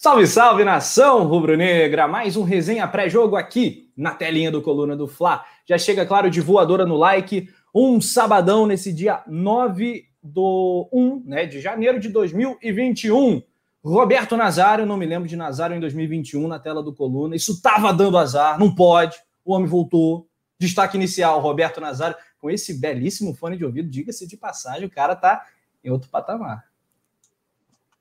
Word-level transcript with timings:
Salve, 0.00 0.28
salve, 0.28 0.62
nação 0.62 1.26
rubro-negra! 1.26 2.06
Mais 2.06 2.36
um 2.36 2.44
resenha 2.44 2.86
pré-jogo 2.86 3.34
aqui 3.34 3.90
na 3.96 4.14
telinha 4.14 4.48
do 4.48 4.62
Coluna 4.62 4.96
do 4.96 5.08
Fla. 5.08 5.44
Já 5.66 5.76
chega, 5.76 6.06
claro, 6.06 6.30
de 6.30 6.40
voadora 6.40 6.86
no 6.86 6.96
like. 6.96 7.48
Um 7.74 8.00
sabadão 8.00 8.64
nesse 8.64 8.92
dia 8.92 9.24
9 9.26 10.04
do 10.22 10.88
1 10.92 11.24
né, 11.26 11.46
de 11.46 11.60
janeiro 11.60 11.98
de 11.98 12.10
2021. 12.10 13.42
Roberto 13.84 14.36
Nazário, 14.36 14.86
não 14.86 14.96
me 14.96 15.04
lembro 15.04 15.28
de 15.28 15.34
Nazário 15.34 15.74
em 15.74 15.80
2021 15.80 16.46
na 16.46 16.60
tela 16.60 16.80
do 16.80 16.94
Coluna. 16.94 17.34
Isso 17.34 17.60
tava 17.60 17.92
dando 17.92 18.18
azar, 18.18 18.56
não 18.56 18.72
pode. 18.72 19.18
O 19.44 19.52
homem 19.52 19.66
voltou. 19.66 20.28
Destaque 20.60 20.96
inicial, 20.96 21.40
Roberto 21.40 21.80
Nazário, 21.80 22.16
com 22.38 22.48
esse 22.48 22.72
belíssimo 22.78 23.34
fone 23.34 23.56
de 23.56 23.64
ouvido. 23.64 23.90
Diga-se 23.90 24.28
de 24.28 24.36
passagem, 24.36 24.86
o 24.86 24.90
cara 24.90 25.16
tá 25.16 25.44
em 25.82 25.90
outro 25.90 26.08
patamar. 26.08 26.67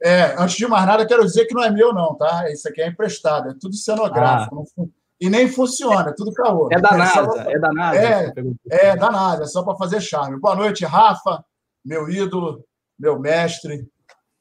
É, 0.04 0.36
antes 0.38 0.56
de 0.56 0.68
mais 0.68 0.86
nada, 0.86 1.08
quero 1.08 1.26
dizer 1.26 1.46
que 1.46 1.56
não 1.56 1.64
é 1.64 1.72
meu, 1.72 1.94
não, 1.94 2.16
tá? 2.16 2.50
Isso 2.52 2.68
aqui 2.68 2.82
é 2.82 2.88
emprestado, 2.88 3.50
é 3.50 3.56
tudo 3.60 3.76
cenográfico. 3.76 4.68
Ah. 4.80 4.84
E 5.20 5.30
nem 5.30 5.48
funciona, 5.48 6.12
é 6.12 6.14
tudo 6.14 6.32
caô. 6.34 6.70
É 6.72 6.80
da 6.80 6.90
é 6.90 6.98
NASA, 6.98 7.42
é 7.42 7.60
da 7.60 7.74
NASA. 7.74 8.00
É, 8.00 8.34
é 8.70 8.96
da 8.96 9.12
NASA, 9.12 9.44
é 9.44 9.48
só 9.48 9.64
para 9.64 9.76
fazer 9.76 10.00
charme. 10.00 10.40
Boa 10.40 10.56
noite, 10.56 10.86
Rafa, 10.86 11.44
meu 11.84 12.08
ídolo, 12.08 12.64
meu 13.00 13.20
mestre. 13.20 13.88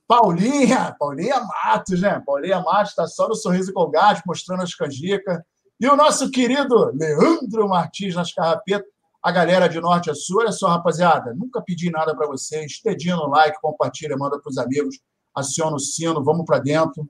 Paulinha, 0.07 0.95
Paulinha 0.99 1.41
Matos, 1.41 2.01
né? 2.03 2.23
Paulinha 2.25 2.61
Matos 2.61 2.91
está 2.91 3.07
só 3.07 3.27
no 3.27 3.35
sorriso 3.35 3.73
colgate, 3.73 4.23
mostrando 4.27 4.63
as 4.63 4.75
canjicas. 4.75 5.41
E 5.81 5.87
o 5.89 5.97
nosso 5.97 6.31
querido 6.31 6.93
Leandro 6.95 7.69
Martins 7.69 8.15
nas 8.15 8.33
carrapetas. 8.33 8.87
A 9.23 9.33
galera 9.33 9.67
de 9.67 9.81
norte 9.81 10.09
a 10.09 10.15
sul, 10.15 10.41
olha 10.41 10.53
só, 10.53 10.69
rapaziada, 10.69 11.35
nunca 11.35 11.61
pedi 11.61 11.91
nada 11.91 12.15
para 12.15 12.29
vocês. 12.29 12.81
Dedinho 12.85 13.17
no 13.17 13.27
like, 13.29 13.59
compartilha, 13.61 14.17
manda 14.17 14.39
para 14.39 14.49
os 14.49 14.57
amigos 14.57 15.01
aciona 15.37 15.77
o 15.77 15.81
sino, 15.81 16.25
vamos 16.25 16.47
para 16.47 16.59
dentro. 16.59 17.09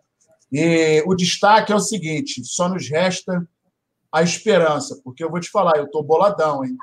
E 0.53 1.03
o 1.07 1.15
destaque 1.15 1.73
é 1.73 1.77
o 1.77 1.81
seguinte: 1.81 2.45
só 2.45 2.69
nos 2.69 2.89
resta 2.89 3.47
a 4.11 4.23
esperança, 4.23 5.01
porque 5.05 5.23
eu 5.23 5.31
vou 5.31 5.41
te 5.41 5.51
falar, 5.51 5.77
eu 5.77 5.85
estou 5.85 6.03
boladão, 6.03 6.65
hein? 6.65 6.77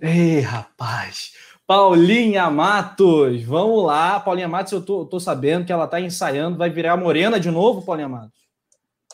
Ei, 0.00 0.40
rapaz. 0.40 1.32
Paulinha 1.66 2.48
Matos, 2.48 3.42
vamos 3.42 3.84
lá. 3.84 4.20
Paulinha 4.20 4.48
Matos, 4.48 4.72
eu 4.72 4.82
tô, 4.82 5.04
tô 5.04 5.18
sabendo 5.18 5.66
que 5.66 5.72
ela 5.72 5.88
tá 5.88 6.00
ensaiando, 6.00 6.56
vai 6.56 6.70
virar 6.70 6.96
morena 6.96 7.40
de 7.40 7.50
novo, 7.50 7.84
Paulinha 7.84 8.08
Matos. 8.08 8.38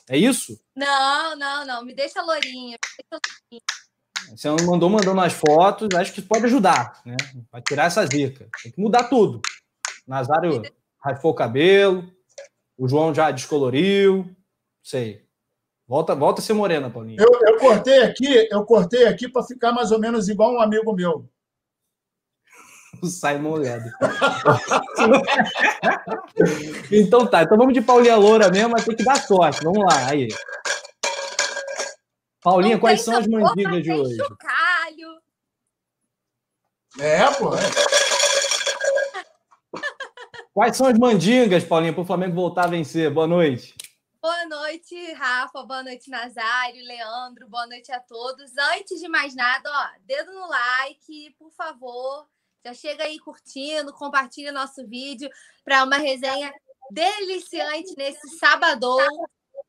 É 0.09 0.19
isso? 0.19 0.61
Não, 0.77 1.37
não, 1.37 1.65
não. 1.65 1.85
Me 1.85 1.95
deixa 1.95 2.21
lourinha. 2.21 2.77
Me 2.77 3.11
deixa 3.11 3.23
lourinha. 3.51 4.37
Você 4.37 4.67
mandou 4.67 4.91
mandando 4.91 5.21
as 5.21 5.33
fotos, 5.33 5.89
acho 5.95 6.13
que 6.13 6.23
pode 6.23 6.45
ajudar, 6.45 7.01
né? 7.05 7.17
Vai 7.51 7.63
tirar 7.63 7.87
essa 7.87 8.05
zica. 8.07 8.49
Tem 8.63 8.73
que 8.73 8.81
mudar 8.81 9.05
tudo. 9.05 9.41
Nazário 10.07 10.63
raifou 11.03 11.33
o 11.33 11.35
cabelo, 11.35 12.09
o 12.79 12.89
João 12.89 13.15
já 13.15 13.31
descoloriu, 13.31 14.25
sei. 14.83 15.23
Volta, 15.87 16.15
volta 16.15 16.41
a 16.41 16.45
ser 16.45 16.55
morena, 16.55 16.89
Paulinho. 16.89 17.21
Eu, 17.21 17.29
eu 17.47 17.59
cortei 17.59 18.03
aqui, 18.03 18.49
eu 18.51 18.65
cortei 18.65 19.07
aqui 19.07 19.29
para 19.29 19.43
ficar 19.43 19.73
mais 19.73 19.91
ou 19.91 19.99
menos 19.99 20.29
igual 20.29 20.55
um 20.55 20.61
amigo 20.61 20.93
meu. 20.95 21.29
O 23.03 23.07
Simon 23.07 23.57
Ledo. 23.57 23.91
então 26.91 27.27
tá, 27.27 27.43
então 27.43 27.57
vamos 27.57 27.75
de 27.75 27.81
Paulinha 27.81 28.17
Loura 28.17 28.51
mesmo, 28.51 28.71
mas 28.71 28.85
tem 28.85 28.95
que 28.95 29.05
dar 29.05 29.17
sorte. 29.17 29.65
Vamos 29.65 29.85
lá, 29.85 30.09
aí. 30.09 30.29
Paulinha, 32.43 32.79
quais 32.79 33.01
são 33.03 33.17
as 33.17 33.27
mandigas 33.27 33.83
de 33.83 33.93
hoje? 33.93 34.17
Chocalho. 34.17 35.21
É, 37.01 37.27
pô. 37.33 37.55
É. 37.55 38.02
Quais 40.55 40.77
são 40.77 40.87
as 40.87 40.99
mandingas, 40.99 41.65
Paulinha, 41.65 41.95
para 41.95 42.03
o 42.03 42.07
Flamengo 42.07 42.35
voltar 42.35 42.65
a 42.65 42.69
vencer? 42.69 43.11
Boa 43.11 43.27
noite. 43.27 43.75
Boa 44.21 44.45
noite, 44.45 45.13
Rafa. 45.15 45.63
Boa 45.63 45.83
noite, 45.83 46.11
Nazário, 46.11 46.85
Leandro. 46.85 47.49
Boa 47.49 47.67
noite 47.67 47.91
a 47.91 47.99
todos. 47.99 48.53
Antes 48.77 49.01
de 49.01 49.09
mais 49.09 49.35
nada, 49.35 49.71
ó, 49.71 49.99
dedo 50.05 50.31
no 50.31 50.47
like, 50.47 51.35
por 51.39 51.51
favor. 51.53 52.29
Já 52.63 52.75
chega 52.75 53.05
aí 53.05 53.19
curtindo, 53.19 53.95
compartilha 53.95 54.53
nosso 54.53 54.87
vídeo 54.87 55.31
para 55.65 55.85
uma 55.85 55.97
resenha 55.97 56.53
deliciante 56.91 57.95
nesse 57.97 58.37
sabadão. 58.37 58.99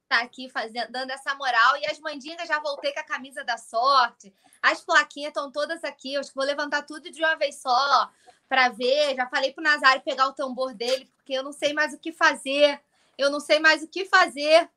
Tá 0.10 0.20
aqui 0.20 0.50
fazendo, 0.50 0.92
dando 0.92 1.12
essa 1.12 1.34
moral. 1.36 1.78
E 1.78 1.86
as 1.86 1.98
mandingas 2.00 2.50
já 2.50 2.60
voltei 2.60 2.92
com 2.92 3.00
a 3.00 3.06
camisa 3.06 3.42
da 3.46 3.58
sorte. 3.58 4.36
As 4.62 4.82
plaquinhas 4.82 5.30
estão 5.30 5.50
todas 5.50 5.82
aqui. 5.86 6.14
Eu 6.14 6.20
acho 6.20 6.30
que 6.30 6.36
vou 6.36 6.46
levantar 6.46 6.82
tudo 6.82 7.10
de 7.10 7.24
uma 7.24 7.36
vez 7.36 7.62
só 7.62 8.12
para 8.54 8.70
ver. 8.70 9.16
Já 9.16 9.26
falei 9.26 9.52
para 9.52 9.62
o 9.62 9.64
Nazário 9.64 10.04
pegar 10.04 10.28
o 10.28 10.34
tambor 10.34 10.76
dele, 10.76 11.10
porque 11.16 11.34
eu 11.34 11.42
não 11.42 11.52
sei 11.52 11.74
mais 11.74 11.92
o 11.92 11.98
que 11.98 12.12
fazer. 12.12 12.80
Eu 13.18 13.32
não 13.32 13.40
sei 13.40 13.58
mais 13.58 13.82
o 13.82 13.88
que 13.88 14.06
fazer. 14.06 14.70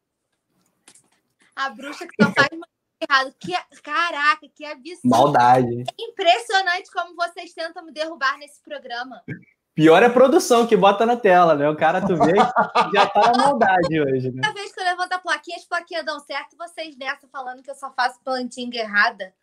A 1.55 1.69
bruxa 1.69 2.07
que 2.07 2.25
só 2.25 2.33
faz 2.33 2.49
errado. 3.03 3.35
Que, 3.39 3.53
caraca, 3.83 4.49
que 4.55 4.65
absurdo. 4.65 5.01
Maldade. 5.05 5.85
Impressionante 5.99 6.91
como 6.91 7.15
vocês 7.15 7.53
tentam 7.53 7.85
me 7.85 7.93
derrubar 7.93 8.39
nesse 8.39 8.63
programa. 8.63 9.23
Pior 9.75 10.03
é 10.03 10.07
a 10.07 10.11
produção 10.11 10.67
que 10.67 10.75
bota 10.75 11.05
na 11.05 11.19
tela, 11.19 11.55
né? 11.55 11.69
O 11.69 11.77
cara, 11.77 12.01
tu 12.01 12.17
vê, 12.17 12.35
já 12.95 13.07
tá 13.11 13.31
na 13.31 13.45
maldade 13.45 14.01
hoje, 14.01 14.31
né? 14.31 14.41
Cada 14.41 14.55
vez 14.55 14.73
que 14.73 14.81
eu 14.81 14.85
levanto 14.85 15.13
a 15.13 15.19
plaquinha, 15.19 15.59
as 15.59 15.67
plaquinhas 15.67 16.07
dão 16.07 16.19
certo, 16.21 16.57
vocês 16.57 16.97
nessa 16.97 17.29
falando 17.29 17.63
que 17.63 17.71
eu 17.71 17.75
só 17.75 17.93
faço 17.93 18.19
plantinha 18.25 18.81
errada. 18.81 19.35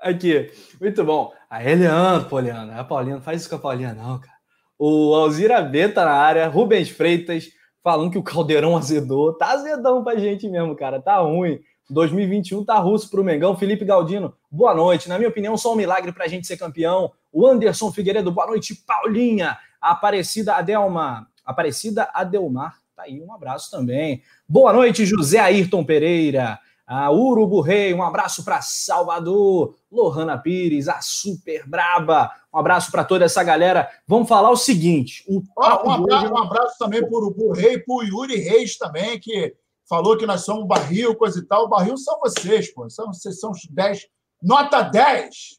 Aqui, 0.00 0.50
muito 0.80 1.04
bom. 1.04 1.32
Aí, 1.50 1.74
Leandro, 1.74 2.28
Poliana. 2.28 2.80
A 2.80 2.84
Paulina, 2.84 3.16
não 3.16 3.22
faz 3.22 3.40
isso 3.40 3.50
com 3.50 3.56
a 3.56 3.58
Paulina, 3.58 3.94
não, 3.94 4.18
cara. 4.18 4.38
O 4.78 5.14
Alzira 5.14 5.60
B 5.60 5.88
tá 5.88 6.04
na 6.04 6.12
área, 6.12 6.46
Rubens 6.46 6.88
Freitas 6.88 7.48
falando 7.82 8.10
que 8.12 8.18
o 8.18 8.22
caldeirão 8.22 8.76
azedou. 8.76 9.32
Tá 9.32 9.52
azedão 9.52 10.04
pra 10.04 10.16
gente 10.16 10.48
mesmo, 10.48 10.76
cara. 10.76 11.00
Tá 11.00 11.16
ruim. 11.18 11.58
2021 11.90 12.64
tá 12.64 12.78
russo 12.78 13.10
pro 13.10 13.24
Mengão. 13.24 13.56
Felipe 13.56 13.84
Galdino, 13.84 14.34
boa 14.50 14.74
noite. 14.74 15.08
Na 15.08 15.16
minha 15.16 15.30
opinião, 15.30 15.56
só 15.56 15.72
um 15.72 15.76
milagre 15.76 16.12
pra 16.12 16.28
gente 16.28 16.46
ser 16.46 16.56
campeão. 16.56 17.10
O 17.32 17.46
Anderson 17.46 17.90
Figueiredo, 17.90 18.30
boa 18.30 18.46
noite. 18.46 18.74
Paulinha, 18.86 19.58
Aparecida 19.80 20.54
Adelma. 20.54 21.26
Aparecida 21.44 22.08
Adelmar, 22.12 22.76
tá 22.94 23.04
aí. 23.04 23.22
Um 23.22 23.32
abraço 23.32 23.70
também. 23.70 24.22
Boa 24.46 24.72
noite, 24.72 25.06
José 25.06 25.38
Ayrton 25.38 25.82
Pereira. 25.82 26.58
A 26.88 27.12
Urubu 27.12 27.60
Rei, 27.60 27.92
um 27.92 28.02
abraço 28.02 28.42
para 28.42 28.62
Salvador, 28.62 29.74
Lohana 29.92 30.38
Pires, 30.38 30.88
a 30.88 31.02
super 31.02 31.68
braba. 31.68 32.32
Um 32.52 32.58
abraço 32.58 32.90
para 32.90 33.04
toda 33.04 33.26
essa 33.26 33.44
galera. 33.44 33.86
Vamos 34.06 34.26
falar 34.26 34.50
o 34.50 34.56
seguinte: 34.56 35.22
o 35.28 35.42
oh, 35.54 35.60
um, 35.60 35.90
abraço, 35.90 36.24
hoje... 36.24 36.32
um 36.32 36.38
abraço 36.38 36.78
também 36.78 37.02
para 37.02 37.12
o 37.12 37.16
Urubu 37.18 37.52
Rei, 37.52 37.78
para 37.78 37.94
o 37.94 38.02
Yuri 38.02 38.36
Reis 38.36 38.78
também, 38.78 39.20
que 39.20 39.54
falou 39.86 40.16
que 40.16 40.24
nós 40.24 40.46
somos 40.46 40.66
barril, 40.66 41.14
coisa 41.14 41.38
e 41.38 41.42
tal. 41.42 41.66
O 41.66 41.68
barril 41.68 41.98
são 41.98 42.18
vocês, 42.20 42.72
pô. 42.72 42.88
São, 42.88 43.12
vocês 43.12 43.38
são 43.38 43.50
os 43.50 43.66
10. 43.66 44.06
Nota 44.42 44.80
10! 44.80 45.58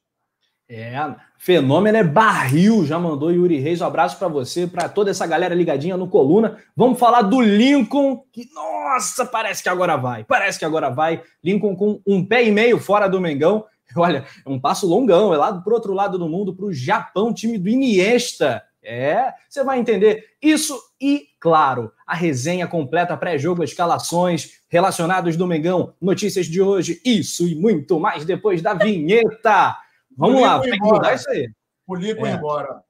É, 0.71 0.93
fenômeno 1.35 1.97
é 1.97 2.03
barril, 2.03 2.85
já 2.85 2.99
mandou 2.99 3.31
Yuri 3.31 3.57
Reis. 3.57 3.81
Um 3.81 3.87
abraço 3.87 4.19
para 4.19 4.27
você, 4.27 4.67
para 4.67 4.87
toda 4.87 5.09
essa 5.09 5.25
galera 5.25 5.55
ligadinha 5.55 5.97
no 5.97 6.07
Coluna. 6.07 6.59
Vamos 6.75 6.99
falar 6.99 7.23
do 7.23 7.41
Lincoln, 7.41 8.23
que, 8.31 8.47
nossa, 8.53 9.25
parece 9.25 9.63
que 9.63 9.69
agora 9.69 9.97
vai. 9.97 10.23
Parece 10.23 10.59
que 10.59 10.65
agora 10.65 10.91
vai. 10.91 11.23
Lincoln 11.43 11.75
com 11.75 11.99
um 12.05 12.23
pé 12.23 12.43
e 12.43 12.51
meio 12.51 12.77
fora 12.77 13.07
do 13.07 13.19
Mengão. 13.19 13.65
Olha, 13.97 14.23
é 14.45 14.49
um 14.49 14.59
passo 14.59 14.85
longão, 14.85 15.33
é 15.33 15.37
lá 15.37 15.51
pro 15.59 15.73
outro 15.73 15.91
lado 15.91 16.19
do 16.19 16.29
mundo, 16.29 16.53
para 16.53 16.65
o 16.65 16.73
Japão, 16.73 17.33
time 17.33 17.57
do 17.57 17.67
Iniesta. 17.67 18.61
É, 18.83 19.33
você 19.49 19.63
vai 19.63 19.79
entender 19.79 20.23
isso 20.39 20.79
e, 21.01 21.25
claro, 21.39 21.91
a 22.05 22.13
resenha 22.13 22.67
completa 22.67 23.17
pré-jogo, 23.17 23.63
escalações 23.63 24.61
relacionados 24.69 25.35
do 25.35 25.47
Mengão, 25.47 25.93
notícias 25.99 26.45
de 26.45 26.61
hoje, 26.61 27.01
isso 27.03 27.47
e 27.47 27.55
muito 27.55 27.99
mais 27.99 28.23
depois 28.23 28.61
da 28.61 28.75
vinheta. 28.75 29.75
Vamos 30.19 30.41
lá, 30.41 30.59
tem 30.59 30.73
que 30.73 30.79
mudar 30.81 31.15
isso 31.15 31.29
aí. 31.29 31.49
Polico 31.87 32.25
é. 32.25 32.33
embora. 32.33 32.83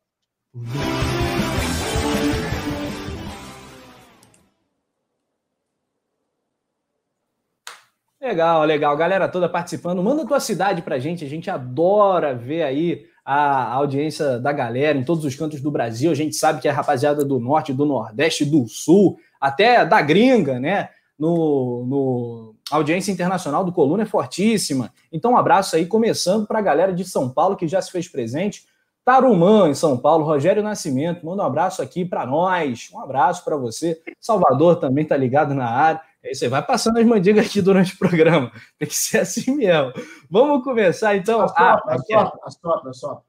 Legal, 8.19 8.65
legal. 8.65 8.97
Galera 8.97 9.27
toda 9.27 9.47
participando. 9.47 10.01
Manda 10.01 10.25
tua 10.25 10.39
cidade 10.39 10.81
pra 10.81 10.97
gente. 10.97 11.23
A 11.23 11.29
gente 11.29 11.51
adora 11.51 12.33
ver 12.33 12.63
aí 12.63 13.05
a 13.23 13.73
audiência 13.75 14.39
da 14.39 14.51
galera 14.51 14.97
em 14.97 15.03
todos 15.03 15.23
os 15.23 15.35
cantos 15.35 15.61
do 15.61 15.69
Brasil. 15.69 16.11
A 16.11 16.15
gente 16.15 16.35
sabe 16.35 16.59
que 16.59 16.67
é 16.67 16.71
a 16.71 16.73
rapaziada 16.73 17.23
do 17.23 17.39
norte, 17.39 17.71
do 17.71 17.85
nordeste, 17.85 18.43
do 18.43 18.67
sul, 18.67 19.19
até 19.39 19.85
da 19.85 20.01
gringa, 20.01 20.59
né? 20.59 20.89
No, 21.17 21.85
no 21.85 22.55
a 22.71 22.75
audiência 22.75 23.11
internacional 23.11 23.63
do 23.63 23.71
Coluna 23.71 24.03
é 24.03 24.05
fortíssima. 24.05 24.93
Então, 25.11 25.33
um 25.33 25.37
abraço 25.37 25.75
aí, 25.75 25.85
começando 25.85 26.45
para 26.45 26.59
a 26.59 26.61
galera 26.61 26.93
de 26.93 27.03
São 27.03 27.29
Paulo 27.29 27.55
que 27.55 27.67
já 27.67 27.81
se 27.81 27.91
fez 27.91 28.07
presente. 28.07 28.65
Tarumã, 29.03 29.67
em 29.67 29.73
São 29.73 29.97
Paulo, 29.97 30.23
Rogério 30.23 30.61
Nascimento, 30.61 31.25
manda 31.25 31.41
um 31.41 31.45
abraço 31.45 31.81
aqui 31.81 32.05
para 32.05 32.25
nós. 32.25 32.89
Um 32.93 33.01
abraço 33.01 33.43
para 33.43 33.57
você. 33.57 33.99
Salvador 34.19 34.75
também 34.75 35.03
tá 35.03 35.17
ligado 35.17 35.53
na 35.55 35.67
área. 35.67 36.01
Aí 36.23 36.35
você 36.35 36.47
vai 36.47 36.63
passando 36.63 36.99
as 36.99 37.05
mandigas 37.05 37.45
aqui 37.45 37.61
durante 37.61 37.95
o 37.95 37.97
programa. 37.97 38.51
Tem 38.77 38.87
que 38.87 38.95
ser 38.95 39.19
assim 39.19 39.55
mesmo. 39.55 39.93
Vamos 40.29 40.63
começar 40.63 41.15
então. 41.15 41.41
A 41.41 41.47
sopra, 41.47 41.81
ah, 41.87 42.51
sopra, 42.51 42.89
a 42.89 42.93
sopra. 42.93 43.23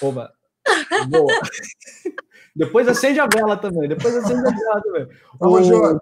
Oba. 0.00 0.32
Boa. 1.08 1.26
depois 2.56 2.88
acende 2.88 3.20
a 3.20 3.26
vela 3.26 3.56
também. 3.56 3.88
Depois 3.88 4.16
acende 4.16 4.48
a 4.48 4.50
vela 4.50 4.82
também. 4.82 5.08
Vamos 5.38 5.66
junto. 5.66 6.00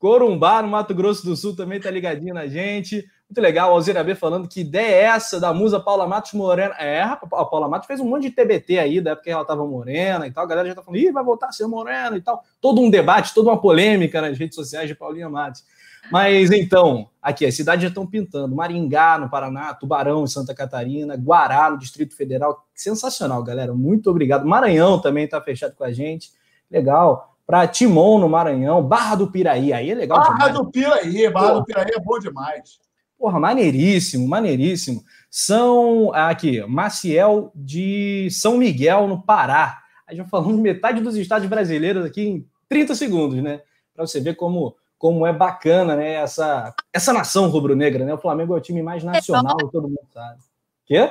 Corumbá, 0.00 0.62
no 0.62 0.68
Mato 0.68 0.94
Grosso 0.94 1.26
do 1.26 1.36
Sul, 1.36 1.54
também 1.54 1.78
tá 1.78 1.90
ligadinho 1.90 2.32
na 2.32 2.46
gente. 2.46 3.06
Muito 3.28 3.38
legal, 3.38 3.70
Alzira 3.70 4.02
B 4.02 4.14
falando 4.14 4.48
que 4.48 4.62
ideia 4.62 4.94
é 4.94 5.02
essa 5.02 5.38
da 5.38 5.52
musa 5.52 5.78
Paula 5.78 6.06
Matos 6.06 6.32
Morena. 6.32 6.74
É, 6.78 7.02
a 7.02 7.16
Paula 7.16 7.68
Matos 7.68 7.86
fez 7.86 8.00
um 8.00 8.06
monte 8.06 8.22
de 8.22 8.30
TBT 8.30 8.78
aí, 8.78 8.98
da 8.98 9.10
época 9.10 9.24
que 9.24 9.30
ela 9.30 9.44
tava 9.44 9.64
morena 9.64 10.26
e 10.26 10.32
tal. 10.32 10.44
A 10.44 10.46
galera 10.46 10.68
já 10.68 10.74
tá 10.74 10.82
falando, 10.82 10.98
ih, 10.98 11.12
vai 11.12 11.22
voltar 11.22 11.48
a 11.48 11.52
ser 11.52 11.66
morena 11.66 12.16
e 12.16 12.20
tal. 12.22 12.42
Todo 12.62 12.80
um 12.80 12.88
debate, 12.88 13.34
toda 13.34 13.50
uma 13.50 13.60
polêmica 13.60 14.22
nas 14.22 14.38
redes 14.38 14.54
sociais 14.54 14.88
de 14.88 14.94
Paulinha 14.94 15.28
Matos. 15.28 15.62
Mas 16.10 16.50
então, 16.50 17.10
aqui, 17.20 17.44
as 17.44 17.54
cidades 17.54 17.82
já 17.82 17.88
estão 17.88 18.06
pintando. 18.06 18.56
Maringá, 18.56 19.18
no 19.18 19.28
Paraná, 19.28 19.74
Tubarão, 19.74 20.24
em 20.24 20.26
Santa 20.26 20.54
Catarina, 20.54 21.14
Guará, 21.14 21.70
no 21.70 21.78
Distrito 21.78 22.16
Federal. 22.16 22.66
Sensacional, 22.74 23.42
galera. 23.44 23.74
Muito 23.74 24.08
obrigado. 24.08 24.46
Maranhão 24.46 24.98
também 24.98 25.26
está 25.26 25.40
fechado 25.42 25.74
com 25.76 25.84
a 25.84 25.92
gente. 25.92 26.30
Legal. 26.70 27.29
Para 27.50 27.66
Timon, 27.66 28.20
no 28.20 28.28
Maranhão. 28.28 28.80
Barra 28.80 29.16
do 29.16 29.28
Piraí. 29.28 29.72
Aí 29.72 29.90
é 29.90 29.94
legal 29.94 30.18
Barra 30.18 30.32
demais. 30.34 30.54
do 30.54 30.70
Piraí. 30.70 31.30
Barra 31.30 31.54
do 31.54 31.64
Piraí 31.64 31.90
é 31.92 31.98
bom 31.98 32.18
demais. 32.20 32.78
Porra, 33.18 33.40
maneiríssimo, 33.40 34.28
maneiríssimo. 34.28 35.02
São, 35.28 36.12
aqui, 36.14 36.64
Maciel 36.68 37.50
de 37.52 38.28
São 38.30 38.56
Miguel, 38.56 39.08
no 39.08 39.20
Pará. 39.20 39.80
A 40.06 40.14
gente 40.14 40.30
falando 40.30 40.58
metade 40.58 41.00
dos 41.00 41.16
estados 41.16 41.48
brasileiros 41.48 42.04
aqui 42.04 42.22
em 42.22 42.46
30 42.68 42.94
segundos, 42.94 43.42
né? 43.42 43.60
Para 43.94 44.06
você 44.06 44.20
ver 44.20 44.36
como 44.36 44.76
como 44.96 45.26
é 45.26 45.32
bacana, 45.32 45.96
né? 45.96 46.12
Essa, 46.12 46.74
essa 46.92 47.10
nação 47.10 47.48
rubro-negra, 47.48 48.04
né? 48.04 48.12
O 48.12 48.18
Flamengo 48.18 48.54
é 48.54 48.58
o 48.58 48.60
time 48.60 48.82
mais 48.82 49.02
nacional, 49.02 49.56
todo 49.56 49.88
mundo 49.88 50.06
sabe. 50.12 50.38
Quê? 50.84 51.10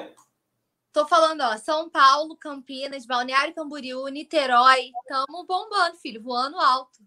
Tô 0.92 1.08
falando, 1.08 1.42
ó, 1.42 1.56
São 1.58 1.90
Paulo, 1.90 2.36
Campinas, 2.36 3.06
Balneário 3.06 3.54
Camboriú, 3.54 4.08
Niterói. 4.08 4.90
Tamo 5.08 5.46
bombando, 5.48 5.98
filho, 6.02 6.22
voando 6.22 6.58
alto. 6.58 7.00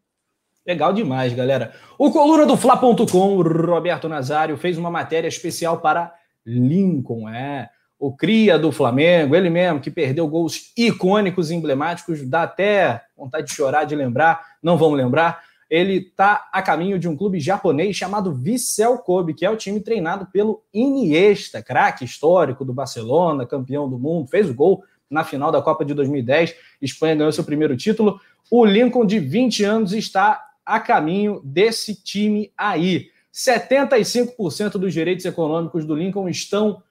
Legal 0.65 0.93
demais, 0.93 1.33
galera. 1.35 1.75
O 1.99 2.11
coluna 2.13 2.47
do 2.47 2.57
Fla.com, 2.57 3.43
Roberto 3.43 4.09
Nazário, 4.09 4.57
fez 4.57 4.79
uma 4.79 4.91
matéria 4.91 5.27
especial 5.27 5.81
para 5.81 6.15
Lincoln, 6.47 7.29
é. 7.29 7.69
O 7.99 8.17
cria 8.17 8.59
do 8.59 8.73
Flamengo, 8.73 9.35
ele 9.35 9.51
mesmo, 9.51 9.81
que 9.81 9.91
perdeu 9.91 10.27
gols 10.29 10.73
icônicos, 10.77 11.51
emblemáticos, 11.51 12.29
dá 12.29 12.43
até 12.43 13.05
vontade 13.17 13.47
de 13.47 13.55
chorar, 13.55 13.85
de 13.85 13.95
lembrar, 13.95 14.57
não 14.63 14.77
vamos 14.77 14.97
lembrar 14.97 15.43
ele 15.73 15.95
está 15.95 16.51
a 16.53 16.61
caminho 16.61 16.99
de 16.99 17.09
um 17.09 17.17
clube 17.17 17.41
japonês 17.41 17.97
chamado 17.97 18.35
Vissel 18.35 18.99
Kobe, 18.99 19.33
que 19.33 19.43
é 19.43 19.49
o 19.49 19.57
time 19.57 19.81
treinado 19.81 20.27
pelo 20.27 20.63
Iniesta, 20.71 21.63
craque 21.63 22.05
histórico 22.05 22.63
do 22.63 22.75
Barcelona, 22.75 23.47
campeão 23.47 23.89
do 23.89 23.99
mundo, 23.99 24.29
fez 24.29 24.51
o 24.51 24.55
gol 24.55 24.85
na 25.09 25.25
final 25.25 25.51
da 25.51 25.63
Copa 25.63 25.83
de 25.83 25.95
2010. 25.95 26.55
Espanha 26.83 27.15
ganhou 27.15 27.33
seu 27.33 27.43
primeiro 27.43 27.75
título. 27.75 28.21
O 28.51 28.67
Lincoln, 28.67 29.07
de 29.07 29.19
20 29.19 29.65
anos, 29.65 29.95
está 29.95 30.45
a 30.63 30.79
caminho 30.79 31.41
desse 31.43 31.95
time 31.95 32.53
aí. 32.55 33.07
75% 33.33 34.73
dos 34.73 34.93
direitos 34.93 35.25
econômicos 35.25 35.87
do 35.87 35.95
Lincoln 35.95 36.29
estão 36.29 36.83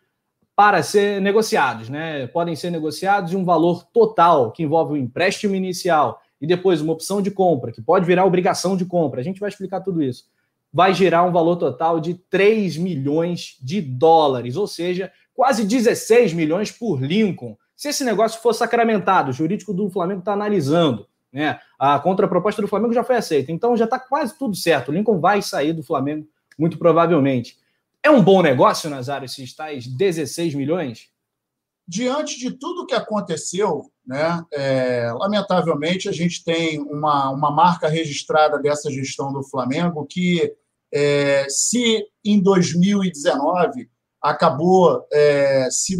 para 0.56 0.81
ser 0.81 1.22
negociados, 1.22 1.88
né? 1.88 2.25
Podem 2.25 2.56
ser 2.56 2.72
negociados 2.72 3.31
em 3.31 3.36
um 3.36 3.45
valor 3.45 3.84
total, 3.94 4.51
que 4.51 4.63
envolve 4.63 4.94
o 4.94 4.98
empréstimo 4.98 5.54
inicial 5.54 6.19
e 6.42 6.48
depois 6.48 6.82
uma 6.82 6.94
opção 6.94 7.22
de 7.22 7.30
compra, 7.30 7.72
que 7.72 7.82
pode 7.82 8.06
virar 8.06 8.26
obrigação 8.26 8.76
de 8.76 8.84
compra, 8.84 9.22
a 9.22 9.24
gente 9.24 9.40
vai 9.40 9.50
explicar 9.50 9.82
tudo 9.82 10.02
isso, 10.02 10.26
vai 10.74 10.94
gerar 10.94 11.24
um 11.24 11.32
valor 11.32 11.56
total 11.58 12.00
de 12.00 12.16
3 12.16 12.78
milhões 12.78 13.58
de 13.62 13.80
dólares, 13.80 14.56
ou 14.56 14.66
seja, 14.66 15.12
quase 15.34 15.66
16 15.66 16.34
milhões 16.34 16.72
por 16.72 17.02
Lincoln. 17.02 17.56
Se 17.76 17.90
esse 17.90 18.04
negócio 18.04 18.42
for 18.42 18.54
sacramentado, 18.54 19.30
o 19.30 19.34
jurídico 19.34 19.74
do 19.74 19.90
Flamengo 19.90 20.20
está 20.20 20.34
analisando, 20.34 21.08
né? 21.32 21.60
A 21.80 21.98
contraproposta 22.00 22.62
do 22.62 22.68
Flamengo 22.68 22.94
já 22.94 23.04
foi 23.04 23.16
aceita, 23.16 23.52
então 23.52 23.78
já 23.78 23.86
está 23.86 23.98
quase 24.00 24.38
tudo 24.38 24.56
certo. 24.56 24.90
O 24.90 24.94
Lincoln 24.94 25.20
vai 25.20 25.42
sair 25.42 25.74
do 25.74 25.84
Flamengo, 25.84 26.28
muito 26.58 26.78
provavelmente. 26.78 27.58
É 28.04 28.10
um 28.10 28.22
bom 28.22 28.42
negócio, 28.42 28.90
Nazário, 28.90 29.26
esses 29.26 29.56
tais 29.56 29.88
16 29.88 30.56
milhões? 30.56 31.10
Diante 31.88 32.40
de 32.40 32.52
tudo 32.52 32.86
que 32.86 32.96
aconteceu, 32.96 33.92
né, 34.12 34.46
é, 34.52 35.10
lamentavelmente, 35.13 36.10
a 36.10 36.12
gente 36.12 36.44
tem 36.44 36.81
uma, 36.81 37.30
uma 37.30 37.50
marca 37.50 37.88
registrada 37.88 38.60
dessa 38.60 38.92
gestão 38.92 39.31
do 39.31 39.42
Flamengo 39.42 40.06
que, 40.06 40.54
é, 40.94 41.46
se 41.48 42.06
em 42.25 42.42
2019 42.42 43.90
acabou 44.22 45.08
é, 45.13 45.69
se, 45.72 45.98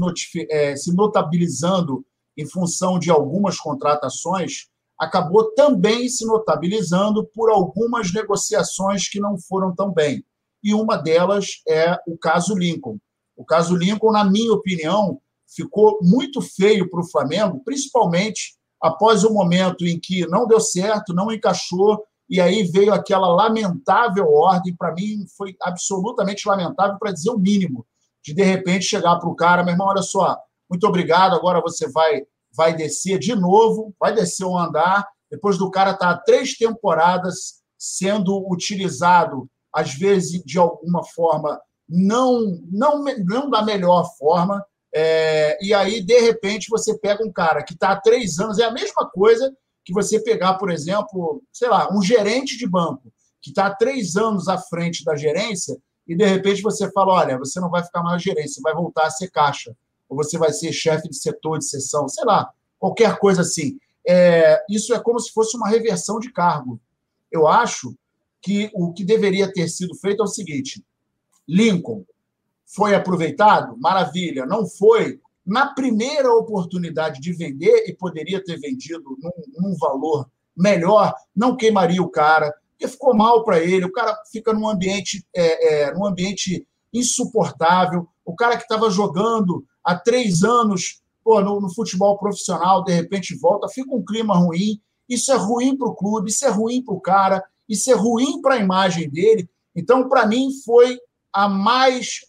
é, 0.50 0.75
se 0.75 0.94
notabilizando 0.94 2.06
em 2.38 2.46
função 2.46 3.00
de 3.00 3.10
algumas 3.10 3.58
contratações, 3.58 4.68
acabou 5.00 5.54
também 5.54 6.10
se 6.10 6.25
notabilizando 6.25 7.25
por 7.34 7.50
algumas 7.50 8.13
negociações 8.13 9.08
que 9.08 9.22
não 9.22 9.38
foram 9.38 9.74
tão 9.74 9.90
bem. 9.90 10.22
E 10.62 10.74
uma 10.74 10.98
delas 10.98 11.62
é 11.66 11.98
o 12.06 12.18
caso 12.18 12.54
Lincoln. 12.56 12.98
O 13.38 13.46
caso 13.46 13.74
Lincoln, 13.74 14.12
na 14.12 14.25
minha 14.25 14.52
opinião, 14.52 15.21
ficou 15.56 16.00
muito 16.01 16.42
feio 16.42 16.89
para 16.89 17.01
o 17.01 17.09
Flamengo, 17.09 17.62
principalmente 17.63 18.56
após 18.81 19.24
o 19.24 19.33
momento 19.33 19.86
em 19.86 20.00
que 20.00 20.25
não 20.27 20.48
deu 20.48 20.59
certo, 20.59 21.13
não 21.13 21.31
encaixou, 21.31 22.03
e 22.30 22.39
aí 22.39 22.63
veio 22.63 22.94
aquela 22.94 23.27
lamentável 23.27 24.31
ordem, 24.31 24.75
para 24.75 24.94
mim 24.94 25.25
foi 25.38 25.56
absolutamente 25.62 26.48
lamentável, 26.48 26.98
para 26.98 27.12
dizer 27.12 27.30
o 27.30 27.38
mínimo, 27.38 27.86
de 28.24 28.33
de 28.33 28.44
repente 28.44 28.86
chegar 28.86 29.18
para 29.18 29.30
o 29.30 29.36
cara, 29.36 29.63
meu 29.63 29.74
irmão, 29.74 29.88
olha 29.88 30.01
só, 30.01 30.38
muito 30.69 30.88
obrigado, 30.88 31.36
agora 31.36 31.62
você 31.62 31.89
vai 31.89 32.24
vai 32.53 32.75
descer 32.75 33.18
de 33.18 33.33
novo, 33.33 33.94
vai 34.00 34.13
descer 34.13 34.44
o 34.44 34.57
andar, 34.57 35.07
depois 35.30 35.57
do 35.57 35.71
cara 35.71 35.92
estar 35.92 36.15
tá 36.15 36.24
três 36.25 36.57
temporadas 36.57 37.62
sendo 37.77 38.45
utilizado, 38.51 39.50
às 39.74 39.94
vezes 39.94 40.44
de 40.44 40.57
alguma 40.59 41.03
forma 41.03 41.59
não, 41.88 42.59
não, 42.69 43.03
não 43.25 43.50
da 43.50 43.62
melhor 43.62 44.06
forma, 44.18 44.63
é, 44.94 45.58
e 45.62 45.74
aí, 45.74 46.02
de 46.02 46.20
repente, 46.20 46.70
você 46.70 46.98
pega 46.98 47.24
um 47.24 47.32
cara 47.32 47.64
que 47.64 47.74
está 47.74 47.92
há 47.92 48.02
três 48.02 48.40
anos, 48.40 48.60
é 48.60 48.66
a 48.66 48.72
mesma 48.72 49.10
coisa 49.10 49.56
que 49.84 49.94
você 49.94 50.20
pegar, 50.22 50.56
por 50.56 50.70
exemplo, 50.70 51.42
sei 51.52 51.70
lá, 51.70 51.90
um 51.94 52.02
gerente 52.02 52.58
de 52.58 52.68
banco 52.68 53.12
que 53.42 53.50
está 53.50 53.68
há 53.68 53.76
três 53.76 54.16
anos 54.16 54.48
à 54.48 54.58
frente 54.58 55.04
da 55.04 55.16
gerência 55.16 55.78
e 56.08 56.16
de 56.16 56.26
repente 56.26 56.62
você 56.62 56.92
fala: 56.92 57.14
olha, 57.14 57.38
você 57.38 57.60
não 57.60 57.70
vai 57.70 57.84
ficar 57.84 58.04
mais 58.04 58.22
gerência, 58.22 58.56
você 58.56 58.62
vai 58.62 58.74
voltar 58.74 59.06
a 59.06 59.10
ser 59.10 59.30
caixa, 59.30 59.76
ou 60.10 60.18
você 60.18 60.38
vai 60.38 60.52
ser 60.52 60.72
chefe 60.72 61.08
de 61.08 61.16
setor 61.16 61.58
de 61.58 61.66
sessão, 61.66 62.08
sei 62.08 62.26
lá, 62.26 62.52
qualquer 62.78 63.18
coisa 63.18 63.42
assim. 63.42 63.78
É, 64.08 64.62
isso 64.70 64.94
é 64.94 65.00
como 65.00 65.20
se 65.20 65.32
fosse 65.32 65.56
uma 65.56 65.70
reversão 65.70 66.20
de 66.20 66.32
cargo. 66.32 66.80
Eu 67.32 67.48
acho 67.48 67.96
que 68.42 68.70
o 68.74 68.92
que 68.92 69.06
deveria 69.06 69.52
ter 69.52 69.70
sido 69.70 69.96
feito 69.96 70.22
é 70.22 70.25
o 70.25 70.27
seguinte: 70.27 70.84
Lincoln, 71.48 72.04
foi 72.74 72.96
aproveitado? 72.96 73.78
Maravilha. 73.78 74.46
Não 74.46 74.66
foi? 74.66 75.20
Na 75.46 75.74
primeira 75.74 76.34
oportunidade 76.34 77.20
de 77.20 77.34
vender, 77.34 77.86
e 77.88 77.94
poderia 77.94 78.44
ter 78.44 78.60
vendido 78.60 79.18
num, 79.22 79.32
num 79.70 79.75
valor 79.78 80.30
melhor, 80.56 81.13
não 81.36 81.56
queimaria 81.56 82.01
o 82.01 82.10
cara, 82.10 82.54
porque 82.72 82.88
ficou 82.88 83.16
mal 83.16 83.44
para 83.44 83.60
ele. 83.60 83.86
O 83.86 83.92
cara 83.92 84.16
fica 84.32 84.54
num 84.54 84.68
ambiente, 84.68 85.25
é, 85.36 85.86
é, 85.86 85.94
num 85.94 86.06
ambiente 86.06 86.66
insuportável. 86.94 88.08
O 88.25 88.36
cara 88.36 88.56
que 88.56 88.63
estava 88.63 88.90
jogando 88.90 89.66
há 89.84 89.96
três 89.96 90.44
anos 90.44 91.01
pô, 91.24 91.42
no, 91.42 91.60
no, 91.60 91.74
futebol 91.74 92.18
profissional, 92.18 92.84
de 92.84 92.94
repente 92.94 93.38
volta, 93.38 93.68
fica 93.68 93.94
um 93.94 94.04
clima 94.04 94.36
ruim. 94.36 94.80
Isso 95.08 95.32
é 95.32 95.36
ruim 95.36 95.78
para 95.78 95.88
o 95.88 95.96
clube, 95.96 96.30
isso 96.30 96.46
é 96.46 96.50
ruim 96.50 96.84
para 96.84 96.94
o 96.94 97.01
cara, 97.01 97.44
isso 97.68 97.92
é 97.92 97.94
ruim 97.94 98.42
para 98.42 98.56
a 98.56 98.60
imagem 98.60 99.10
dele. 99.10 99.50
Então, 99.75 100.08
para 100.08 100.25
mim, 100.25 100.50
foi 100.66 100.98
a 101.34 101.48
mais 101.48 102.22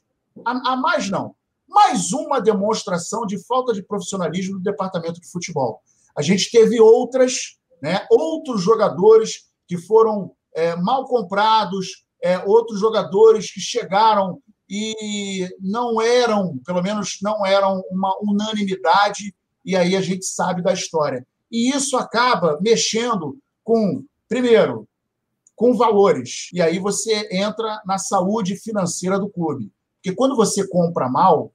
a, 0.45 0.73
a 0.73 0.77
mais 0.77 1.11
não, 1.11 1.35
mais 1.69 2.13
uma 2.13 2.41
demonstração 2.41 3.27
de 3.27 3.43
falta 3.47 3.73
de 3.73 3.83
profissionalismo 3.83 4.59
do 4.59 4.63
departamento 4.63 5.21
de 5.21 5.31
futebol. 5.31 5.81
A 6.17 6.23
gente 6.23 6.51
teve 6.51 6.81
outras, 6.81 7.59
né, 7.81 8.07
outros 8.11 8.63
jogadores 8.63 9.47
que 9.67 9.79
foram 9.79 10.33
é, 10.55 10.77
mal 10.77 11.07
comprados, 11.07 12.05
é, 12.23 12.39
outros 12.47 12.79
jogadores 12.79 13.51
que 13.51 13.61
chegaram 13.61 14.41
e 14.69 15.49
não 15.61 16.01
eram, 16.01 16.59
pelo 16.65 16.83
menos 16.83 17.19
não 17.21 17.45
eram 17.45 17.83
uma 17.91 18.17
unanimidade, 18.23 19.35
e 19.65 19.77
aí 19.77 19.97
a 19.97 20.01
gente 20.01 20.25
sabe 20.25 20.63
da 20.63 20.73
história. 20.73 21.27
E 21.51 21.71
isso 21.71 21.97
acaba 21.97 22.59
mexendo 22.61 23.39
com, 23.63 24.05
primeiro, 24.29 24.89
com 25.55 25.77
valores, 25.77 26.49
e 26.53 26.63
aí 26.63 26.79
você 26.79 27.29
entra 27.31 27.83
na 27.85 27.99
saúde 27.99 28.57
financeira 28.57 29.19
do 29.19 29.29
clube. 29.29 29.71
Porque 30.03 30.17
quando 30.17 30.35
você 30.35 30.67
compra 30.67 31.09
mal, 31.09 31.53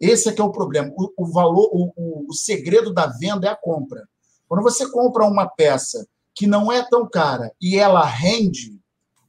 esse 0.00 0.30
é 0.30 0.32
que 0.32 0.40
é 0.40 0.44
o 0.44 0.50
problema. 0.50 0.90
O, 0.96 1.12
o 1.18 1.26
valor, 1.26 1.68
o, 1.70 1.92
o, 1.94 2.26
o 2.30 2.32
segredo 2.32 2.94
da 2.94 3.06
venda 3.06 3.46
é 3.46 3.50
a 3.50 3.56
compra. 3.56 4.08
Quando 4.48 4.62
você 4.62 4.90
compra 4.90 5.26
uma 5.26 5.46
peça 5.46 6.08
que 6.34 6.46
não 6.46 6.72
é 6.72 6.82
tão 6.88 7.06
cara 7.06 7.52
e 7.60 7.76
ela 7.76 8.02
rende, 8.04 8.80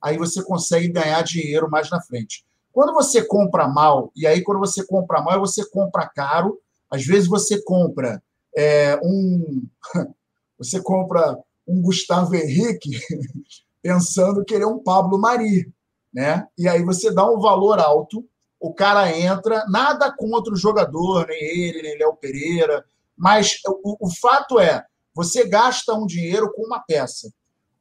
aí 0.01 0.17
você 0.17 0.41
consegue 0.41 0.87
ganhar 0.87 1.21
dinheiro 1.23 1.69
mais 1.69 1.89
na 1.89 2.01
frente. 2.01 2.45
Quando 2.71 2.93
você 2.93 3.21
compra 3.21 3.67
mal, 3.67 4.09
e 4.15 4.25
aí 4.25 4.41
quando 4.41 4.59
você 4.59 4.85
compra 4.85 5.21
mal, 5.21 5.41
você 5.41 5.69
compra 5.69 6.07
caro, 6.07 6.57
às 6.89 7.05
vezes 7.05 7.27
você 7.27 7.61
compra 7.61 8.23
é, 8.55 8.97
um. 9.03 9.67
Você 10.57 10.79
compra 10.79 11.39
um 11.67 11.81
Gustavo 11.81 12.35
Henrique 12.35 12.91
pensando 13.81 14.45
que 14.45 14.53
ele 14.53 14.63
é 14.63 14.67
um 14.67 14.77
Pablo 14.77 15.17
Mari, 15.17 15.73
né? 16.13 16.47
E 16.55 16.67
aí 16.67 16.83
você 16.83 17.11
dá 17.11 17.27
um 17.27 17.39
valor 17.39 17.79
alto, 17.79 18.23
o 18.61 18.71
cara 18.71 19.11
entra, 19.17 19.65
nada 19.67 20.13
contra 20.15 20.53
o 20.53 20.57
jogador, 20.57 21.25
nem 21.27 21.41
ele, 21.41 21.81
nem 21.81 21.97
Léo 21.97 22.15
Pereira, 22.15 22.85
mas 23.17 23.59
o, 23.65 24.07
o 24.07 24.15
fato 24.21 24.59
é, 24.59 24.85
você 25.15 25.47
gasta 25.47 25.95
um 25.95 26.05
dinheiro 26.05 26.53
com 26.53 26.61
uma 26.61 26.79
peça. 26.79 27.33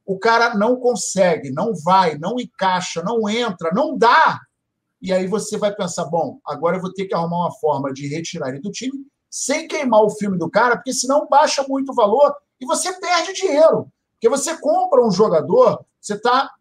O 0.03 0.17
cara 0.17 0.55
não 0.55 0.75
consegue, 0.75 1.51
não 1.51 1.73
vai, 1.75 2.17
não 2.17 2.39
encaixa, 2.39 3.03
não 3.03 3.29
entra, 3.29 3.69
não 3.71 3.95
dá. 3.95 4.39
E 4.99 5.13
aí 5.13 5.27
você 5.27 5.55
vai 5.55 5.73
pensar, 5.73 6.05
bom, 6.05 6.39
agora 6.43 6.77
eu 6.77 6.81
vou 6.81 6.91
ter 6.91 7.05
que 7.05 7.13
arrumar 7.13 7.45
uma 7.45 7.59
forma 7.59 7.93
de 7.93 8.07
retirar 8.07 8.49
ele 8.49 8.59
do 8.59 8.71
time 8.71 9.05
sem 9.29 9.67
queimar 9.67 10.01
o 10.01 10.09
filme 10.09 10.37
do 10.37 10.49
cara, 10.49 10.75
porque 10.75 10.93
senão 10.93 11.27
baixa 11.29 11.63
muito 11.67 11.91
o 11.91 11.95
valor 11.95 12.35
e 12.59 12.65
você 12.65 12.91
perde 12.99 13.33
dinheiro. 13.33 13.87
Porque 14.13 14.27
você 14.27 14.57
compra 14.59 15.05
um 15.05 15.11
jogador, 15.11 15.85
você 15.99 16.19
tá. 16.19 16.51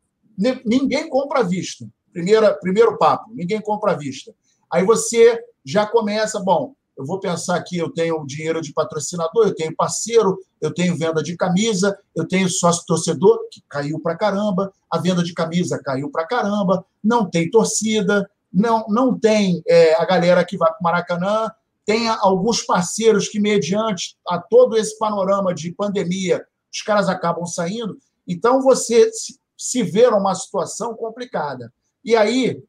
Ninguém 0.65 1.09
compra 1.09 1.41
à 1.41 1.43
vista. 1.43 1.87
Primeira, 2.13 2.55
primeiro 2.55 2.99
papo, 2.99 3.31
ninguém 3.33 3.61
compra 3.61 3.93
à 3.93 3.97
vista. 3.97 4.35
Aí 4.73 4.85
você 4.85 5.43
já 5.65 5.87
começa, 5.87 6.41
bom, 6.41 6.75
eu 6.97 7.07
vou 7.07 7.19
pensar 7.19 7.57
aqui, 7.57 7.79
eu 7.79 7.91
tenho 7.91 8.27
dinheiro 8.27 8.61
de 8.61 8.73
patrocinador, 8.73 9.47
eu 9.47 9.55
tenho 9.55 9.75
parceiro, 9.75 10.39
eu 10.61 10.73
tenho 10.73 10.97
venda 10.97 11.23
de 11.23 11.37
camisa, 11.37 11.99
eu 12.15 12.29
tenho 12.29 12.49
sócio 12.49 12.85
torcedor, 12.87 13.39
que 13.51 13.63
caiu 13.69 13.99
para 14.01 14.17
caramba, 14.17 14.73
a 14.91 14.99
venda 14.99 15.23
de 15.23 15.33
camisa 15.33 15.81
caiu 15.83 16.11
para 16.11 16.27
caramba, 16.27 16.85
não 17.03 17.29
tem 17.29 17.51
torcida, 17.51 18.31
não, 18.53 18.85
não 18.89 19.19
tem 19.19 19.63
é, 19.67 19.95
a 19.95 20.05
galera 20.05 20.45
que 20.45 20.59
vai 20.59 20.69
para 20.69 20.81
o 20.81 20.85
Maracanã, 20.85 21.51
tem 21.87 22.09
alguns 22.09 22.63
parceiros 22.63 23.29
que, 23.29 23.41
mediante 23.41 24.17
a 24.29 24.39
todo 24.39 24.77
esse 24.77 24.99
panorama 24.99 25.55
de 25.55 25.73
pandemia, 25.73 26.45
os 26.73 26.83
caras 26.83 27.09
acabam 27.09 27.47
saindo. 27.47 27.97
Então, 28.29 28.61
você 28.61 29.11
se 29.57 29.83
vê 29.83 30.09
numa 30.11 30.35
situação 30.35 30.95
complicada. 30.95 31.73
E 32.05 32.17
aí, 32.17 32.63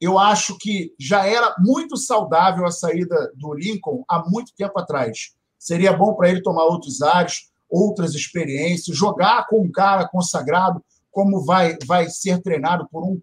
eu 0.00 0.18
acho 0.18 0.58
que 0.58 0.92
já 0.98 1.26
era 1.26 1.54
muito 1.58 1.96
saudável 1.96 2.66
a 2.66 2.70
saída 2.72 3.32
do 3.36 3.54
Lincoln 3.54 4.04
há 4.08 4.28
muito 4.28 4.52
tempo 4.54 4.78
atrás. 4.78 5.32
Seria 5.58 5.92
bom 5.92 6.14
para 6.14 6.28
ele 6.28 6.42
tomar 6.42 6.64
outros 6.64 7.02
ares, 7.02 7.52
outras 7.70 8.14
experiências, 8.14 8.96
jogar 8.96 9.46
com 9.46 9.62
um 9.62 9.70
cara 9.70 10.08
consagrado, 10.08 10.84
como 11.10 11.44
vai, 11.44 11.76
vai 11.86 12.08
ser 12.08 12.42
treinado 12.42 12.88
por 12.90 13.04
um 13.04 13.20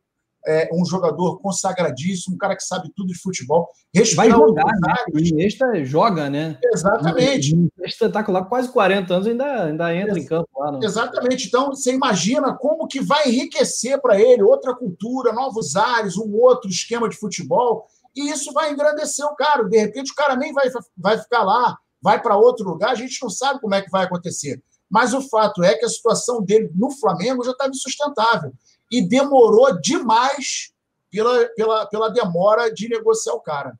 é, 0.48 0.69
um 0.74 0.86
jogador 0.86 1.39
consagradíssimo, 1.39 2.36
um 2.36 2.38
cara 2.38 2.55
que 2.55 2.63
sabe 2.63 2.91
tudo 2.96 3.08
de 3.08 3.19
futebol. 3.19 3.69
Vai 4.15 4.29
jogar, 4.29 4.65
né? 4.65 4.96
O 5.13 5.19
Iniesta 5.19 5.84
joga, 5.84 6.29
né? 6.29 6.58
Exatamente. 6.74 7.55
É 7.81 7.88
espetacular, 7.88 8.46
quase 8.46 8.72
40 8.72 9.13
anos 9.13 9.27
ainda, 9.27 9.63
ainda 9.65 9.96
entra 9.96 10.17
Ex 10.17 10.24
em 10.24 10.27
campo 10.27 10.50
lá. 10.58 10.72
Não. 10.72 10.84
Exatamente. 10.84 11.48
Então, 11.48 11.69
você 11.69 11.93
imagina 11.93 12.53
como 12.55 12.88
que 12.88 13.01
vai 13.01 13.27
enriquecer 13.27 14.00
para 14.01 14.19
ele 14.19 14.43
outra 14.43 14.75
cultura, 14.75 15.34
novos 15.34 15.75
ares, 15.75 16.17
um 16.17 16.34
outro 16.36 16.69
esquema 16.69 17.10
de 17.10 17.17
futebol, 17.17 17.86
e 18.15 18.29
isso 18.29 18.53
vai 18.53 18.72
engrandecer 18.72 19.25
o 19.25 19.36
cara. 19.36 19.63
De 19.63 19.77
repente, 19.77 20.12
o 20.12 20.15
cara 20.15 20.36
nem 20.36 20.53
vai, 20.53 20.69
vai 20.98 21.17
ficar 21.17 21.43
lá, 21.43 21.77
vai 22.01 22.22
para 22.22 22.38
outro 22.38 22.67
lugar, 22.67 22.91
a 22.91 22.96
gente 22.96 23.22
não 23.22 23.29
sabe 23.29 23.60
como 23.60 23.75
é 23.75 23.81
que 23.81 23.91
vai 23.91 24.05
acontecer. 24.05 24.62
Mas 24.89 25.13
o 25.13 25.22
fato 25.22 25.63
é 25.63 25.75
que 25.75 25.86
a 25.86 25.89
situação 25.89 26.41
dele 26.41 26.72
no 26.74 26.89
Flamengo 26.91 27.43
já 27.43 27.51
estava 27.51 27.69
insustentável 27.69 28.51
e 28.91 29.01
demorou 29.01 29.79
demais 29.79 30.74
pela, 31.12 31.46
pela, 31.55 31.86
pela 31.86 32.10
demora 32.10 32.74
de 32.74 32.88
negociar 32.88 33.34
o 33.34 33.41
cara. 33.41 33.77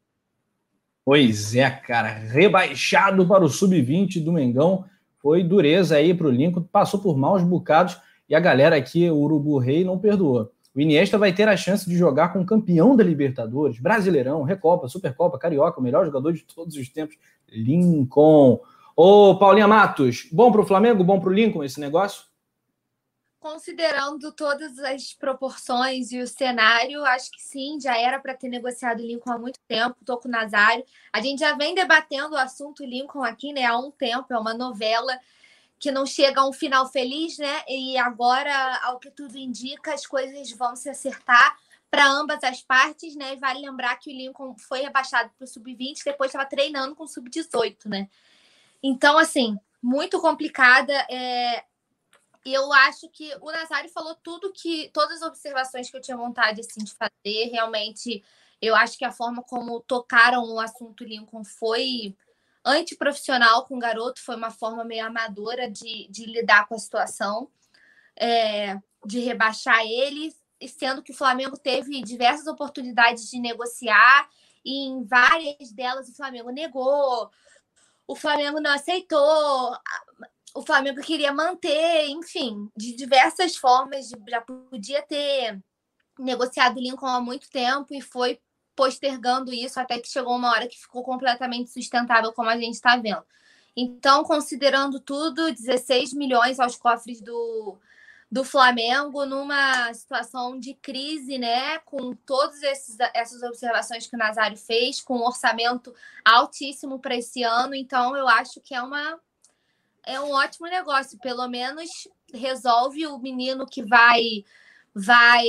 Pois 1.04 1.56
é, 1.56 1.70
cara. 1.70 2.10
Rebaixado 2.10 3.28
para 3.28 3.44
o 3.44 3.50
sub-20 3.50 4.24
do 4.24 4.32
Mengão. 4.32 4.86
Foi 5.22 5.44
dureza 5.44 5.96
aí 5.96 6.14
para 6.14 6.28
o 6.28 6.32
Lincoln. 6.32 6.64
Passou 6.64 7.00
por 7.00 7.18
maus 7.18 7.44
bocados 7.44 8.00
e 8.30 8.36
a 8.36 8.40
galera 8.40 8.76
aqui, 8.76 9.10
o 9.10 9.18
Urubu 9.18 9.58
Rei, 9.58 9.84
não 9.84 9.98
perdoou. 9.98 10.52
O 10.76 10.80
Iniesta 10.80 11.18
vai 11.18 11.34
ter 11.34 11.48
a 11.48 11.58
chance 11.58 11.90
de 11.90 11.98
jogar 11.98 12.32
com 12.32 12.42
o 12.42 12.46
campeão 12.46 12.96
da 12.96 13.04
Libertadores, 13.04 13.80
Brasileirão, 13.80 14.44
Recopa, 14.44 14.88
Supercopa, 14.88 15.40
Carioca, 15.40 15.80
o 15.80 15.84
melhor 15.84 16.06
jogador 16.06 16.32
de 16.32 16.44
todos 16.44 16.76
os 16.76 16.88
tempos, 16.90 17.18
Lincoln. 17.50 18.60
Ô, 18.96 19.36
Paulinha 19.36 19.68
Matos, 19.68 20.28
bom 20.32 20.52
para 20.52 20.62
o 20.62 20.66
Flamengo, 20.66 21.04
bom 21.04 21.20
para 21.20 21.30
o 21.30 21.34
Lincoln 21.34 21.64
esse 21.64 21.80
negócio? 21.80 22.26
Considerando 23.40 24.34
todas 24.34 24.78
as 24.80 25.14
proporções 25.14 26.12
e 26.12 26.20
o 26.20 26.28
cenário, 26.28 27.06
acho 27.06 27.32
que 27.32 27.42
sim, 27.42 27.80
já 27.80 27.98
era 27.98 28.20
para 28.20 28.36
ter 28.36 28.50
negociado 28.50 29.00
o 29.00 29.06
Lincoln 29.06 29.32
há 29.32 29.38
muito 29.38 29.60
tempo, 29.66 29.96
estou 30.02 30.18
com 30.18 30.28
o 30.28 30.32
Nazário. 30.32 30.84
A 31.14 31.22
gente 31.22 31.40
já 31.40 31.56
vem 31.56 31.74
debatendo 31.74 32.36
o 32.36 32.38
assunto 32.38 32.84
Lincoln 32.84 33.24
aqui 33.24 33.54
né, 33.54 33.66
há 33.66 33.78
um 33.78 33.92
tempo, 33.92 34.34
é 34.34 34.38
uma 34.38 34.54
novela 34.54 35.18
que 35.80 35.90
não 35.90 36.06
chega 36.06 36.42
a 36.42 36.48
um 36.48 36.52
final 36.52 36.86
feliz, 36.92 37.38
né? 37.38 37.64
E 37.66 37.98
agora, 37.98 38.78
ao 38.84 39.00
que 39.00 39.10
tudo 39.10 39.38
indica, 39.38 39.94
as 39.94 40.06
coisas 40.06 40.52
vão 40.52 40.76
se 40.76 40.90
acertar 40.90 41.58
para 41.90 42.06
ambas 42.06 42.44
as 42.44 42.62
partes, 42.62 43.16
né? 43.16 43.34
E 43.34 43.38
vale 43.38 43.62
lembrar 43.62 43.96
que 43.96 44.12
o 44.12 44.14
Lincoln 44.14 44.56
foi 44.58 44.82
rebaixado 44.82 45.32
para 45.38 45.46
o 45.46 45.48
sub-20, 45.48 46.04
depois 46.04 46.30
estava 46.30 46.48
treinando 46.48 46.94
com 46.96 47.06
o 47.06 47.08
sub-18, 47.08 47.86
né? 47.86 48.10
Então, 48.84 49.18
assim, 49.18 49.58
muito 49.82 50.20
complicada. 50.20 50.94
É, 51.10 51.64
eu 52.54 52.72
acho 52.74 53.10
que 53.10 53.36
o 53.42 53.52
Nazário 53.52 53.90
falou 53.90 54.16
tudo 54.16 54.54
que. 54.54 54.90
Todas 54.94 55.22
as 55.22 55.28
observações 55.28 55.90
que 55.90 55.98
eu 55.98 56.02
tinha 56.02 56.18
vontade 56.18 56.62
assim, 56.62 56.84
de 56.84 56.94
fazer. 56.94 57.50
Realmente, 57.52 58.24
eu 58.62 58.76
acho 58.76 58.98
que 58.98 59.06
a 59.06 59.12
forma 59.12 59.44
como 59.44 59.80
tocaram 59.82 60.44
o 60.44 60.60
assunto 60.60 61.04
Lincoln 61.04 61.44
foi 61.44 62.16
antiprofissional 62.64 63.66
com 63.66 63.78
o 63.78 63.80
garoto, 63.80 64.22
foi 64.22 64.36
uma 64.36 64.52
forma 64.52 64.84
meio 64.84 65.06
amadora 65.06 65.70
de, 65.70 66.08
de 66.10 66.26
lidar 66.26 66.68
com 66.68 66.76
a 66.76 66.80
situação, 66.80 67.50
é, 68.16 68.78
de 69.06 69.20
rebaixar 69.20 69.82
ele, 69.86 70.36
sendo 70.68 71.02
que 71.02 71.12
o 71.12 71.16
Flamengo 71.16 71.58
teve 71.58 72.02
diversas 72.02 72.48
oportunidades 72.48 73.30
de 73.30 73.40
negociar, 73.40 74.30
e 74.64 74.88
em 74.88 75.04
várias 75.06 75.72
delas 75.72 76.10
o 76.10 76.16
Flamengo 76.16 76.50
negou, 76.50 77.32
o 78.06 78.16
Flamengo 78.16 78.60
não 78.60 78.72
aceitou, 78.72 79.78
o 80.60 80.62
Flamengo 80.62 81.00
queria 81.00 81.32
manter, 81.32 82.10
enfim, 82.10 82.70
de 82.76 82.94
diversas 82.94 83.56
formas, 83.56 84.10
já 84.28 84.42
podia 84.42 85.02
ter 85.02 85.58
negociado 86.20 86.82
Lincoln 86.82 87.08
há 87.08 87.22
muito 87.22 87.50
tempo 87.50 87.94
e 87.94 88.02
foi 88.02 88.42
postergando 88.76 89.54
isso 89.54 89.80
até 89.80 89.98
que 90.00 90.10
chegou 90.10 90.36
uma 90.36 90.52
hora 90.52 90.68
que 90.68 90.78
ficou 90.78 91.02
completamente 91.02 91.72
sustentável, 91.72 92.34
como 92.34 92.50
a 92.50 92.58
gente 92.58 92.74
está 92.74 92.98
vendo. 92.98 93.24
Então, 93.74 94.22
considerando 94.26 95.00
tudo, 95.00 95.50
16 95.50 96.12
milhões 96.12 96.60
aos 96.60 96.76
cofres 96.76 97.22
do, 97.22 97.78
do 98.30 98.44
Flamengo 98.44 99.26
numa 99.26 99.94
situação 99.94 100.60
de 100.60 100.74
crise, 100.74 101.38
né? 101.38 101.80
Com 101.86 102.14
todas 102.26 102.62
essas 103.14 103.42
observações 103.44 104.08
que 104.08 104.16
o 104.18 104.20
Nazário 104.20 104.58
fez, 104.58 105.00
com 105.00 105.20
um 105.20 105.26
orçamento 105.26 105.96
altíssimo 106.26 107.00
para 107.00 107.16
esse 107.16 107.44
ano. 107.44 107.74
Então, 107.74 108.18
eu 108.18 108.28
acho 108.28 108.60
que 108.60 108.76
é 108.76 108.82
uma 108.82 109.18
é 110.14 110.20
um 110.20 110.32
ótimo 110.32 110.68
negócio. 110.68 111.20
Pelo 111.20 111.48
menos 111.48 111.90
resolve 112.34 113.06
o 113.08 113.18
menino 113.20 113.66
que 113.66 113.84
vai 113.84 114.44
vai 114.94 115.48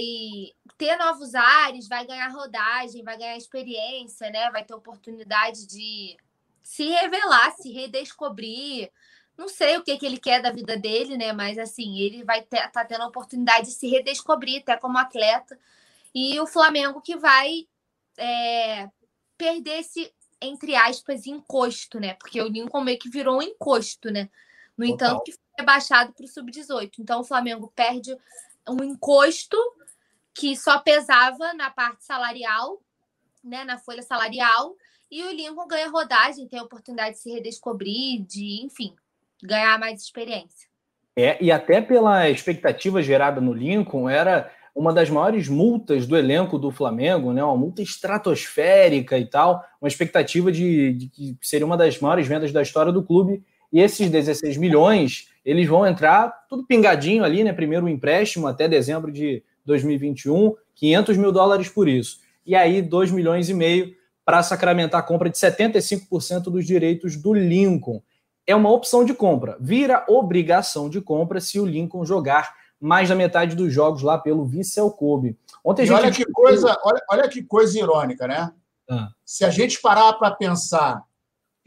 ter 0.77 0.97
novos 0.97 1.35
ares, 1.35 1.89
vai 1.89 2.07
ganhar 2.07 2.29
rodagem, 2.29 3.03
vai 3.03 3.17
ganhar 3.17 3.37
experiência, 3.37 4.31
né? 4.31 4.51
Vai 4.51 4.65
ter 4.65 4.75
oportunidade 4.75 5.67
de 5.67 6.17
se 6.63 6.85
revelar, 6.89 7.53
se 7.53 7.73
redescobrir. 7.73 8.91
Não 9.37 9.49
sei 9.49 9.79
o 9.79 9.83
que, 9.83 9.97
que 9.97 10.07
ele 10.07 10.19
quer 10.19 10.43
da 10.43 10.53
vida 10.53 10.77
dele, 10.77 11.17
né? 11.17 11.33
Mas 11.33 11.59
assim, 11.59 11.99
ele 11.99 12.23
vai 12.23 12.41
estar 12.41 12.71
tá 12.71 12.85
tendo 12.85 13.03
a 13.03 13.09
oportunidade 13.09 13.67
de 13.67 13.73
se 13.73 13.89
redescobrir 13.89 14.61
até 14.61 14.77
como 14.77 14.99
atleta. 14.99 15.59
E 16.15 16.39
o 16.39 16.47
Flamengo 16.47 17.01
que 17.01 17.17
vai 17.17 17.67
é, 18.19 18.89
perder 19.39 19.81
esse 19.81 20.13
entre 20.41 20.75
aspas, 20.75 21.27
encosto, 21.27 22.01
né? 22.01 22.15
Porque 22.15 22.41
o 22.41 22.49
Lincoln 22.49 22.83
meio 22.83 22.99
que 22.99 23.11
virou 23.11 23.39
um 23.39 23.43
encosto, 23.43 24.11
né? 24.11 24.31
No 24.81 24.87
Total. 24.87 25.09
entanto, 25.09 25.25
que 25.25 25.33
foi 25.33 25.41
rebaixado 25.59 26.13
para 26.15 26.25
o 26.25 26.29
sub-18. 26.29 26.93
Então, 27.01 27.21
o 27.21 27.25
Flamengo 27.25 27.71
perde 27.77 28.17
um 28.67 28.83
encosto 28.83 29.59
que 30.33 30.57
só 30.57 30.79
pesava 30.79 31.53
na 31.53 31.71
parte 31.71 32.03
salarial, 32.05 32.81
né? 33.45 33.63
Na 33.65 33.77
folha 33.77 34.03
salarial. 34.03 34.75
E 35.11 35.23
o 35.23 35.33
Lincoln 35.33 35.67
ganha 35.67 35.91
rodagem, 35.91 36.49
tem 36.49 36.59
a 36.59 36.63
oportunidade 36.63 37.17
de 37.17 37.21
se 37.21 37.31
redescobrir, 37.31 38.25
de, 38.25 38.65
enfim, 38.65 38.95
ganhar 39.43 39.79
mais 39.79 40.03
experiência. 40.03 40.69
É, 41.15 41.37
e 41.43 41.53
até 41.53 41.83
pela 41.83 42.31
expectativa 42.31 43.03
gerada 43.03 43.41
no 43.41 43.53
Lincoln, 43.53 44.09
era 44.09 44.51
uma 44.75 44.95
das 44.95 45.11
maiores 45.11 45.49
multas 45.49 46.07
do 46.07 46.17
elenco 46.17 46.59
do 46.59 46.71
Flamengo, 46.71 47.35
né? 47.35 47.45
Uma 47.45 47.57
multa 47.57 47.83
estratosférica 47.83 49.19
e 49.19 49.27
tal, 49.27 49.63
uma 49.79 49.89
expectativa 49.89 50.51
de, 50.51 50.95
de 50.95 51.09
que 51.09 51.37
seria 51.43 51.67
uma 51.67 51.77
das 51.77 51.99
maiores 52.01 52.27
vendas 52.27 52.51
da 52.51 52.63
história 52.63 52.93
do 52.93 53.03
clube. 53.03 53.45
E 53.73 53.81
esses 53.81 54.11
16 54.11 54.57
milhões, 54.57 55.29
eles 55.45 55.69
vão 55.69 55.87
entrar 55.87 56.47
tudo 56.49 56.67
pingadinho 56.67 57.25
ali, 57.25 57.45
né? 57.45 57.53
Primeiro 57.53 57.87
o 57.87 57.89
empréstimo 57.89 58.47
até 58.47 58.69
dezembro 58.69 59.13
de 59.13 59.43
2021, 59.65 60.55
500 60.75 61.17
mil 61.17 61.33
dólares 61.33 61.69
por 61.69 61.89
isso. 61.89 62.19
E 62.45 62.57
aí 62.57 62.83
2 62.83 63.11
milhões 63.11 63.49
e 63.49 63.55
meio 63.55 63.95
para 64.25 64.43
sacramentar 64.43 65.01
a 65.01 65.03
compra 65.03 65.29
de 65.29 65.37
75% 65.37 66.45
dos 66.45 66.67
direitos 66.67 67.17
do 67.17 67.33
Lincoln. 67.33 68.03
é 68.47 68.55
uma 68.55 68.71
opção 68.71 69.05
de 69.05 69.15
compra. 69.15 69.57
Vira 69.61 70.05
obrigação 70.09 70.89
de 70.89 71.01
compra 71.01 71.41
se 71.41 71.61
o 71.61 71.67
Lincoln 71.67 72.05
jogar 72.05 72.55
mais 72.81 73.09
da 73.09 73.15
metade 73.15 73.55
dos 73.55 73.73
jogos 73.73 74.03
lá 74.03 74.19
pelo 74.19 74.47
Vissel 74.47 74.91
Kobe. 74.91 75.39
Ontem 75.63 75.87
gente... 75.87 75.97
olha 75.97 76.11
que 76.11 76.25
coisa, 76.25 76.77
olha, 76.83 77.03
olha 77.11 77.29
que 77.29 77.43
coisa 77.43 77.79
irônica, 77.79 78.27
né? 78.27 78.51
Ah. 78.89 79.11
Se 79.25 79.45
a 79.45 79.51
gente 79.51 79.81
parar 79.81 80.15
para 80.15 80.31
pensar 80.33 81.05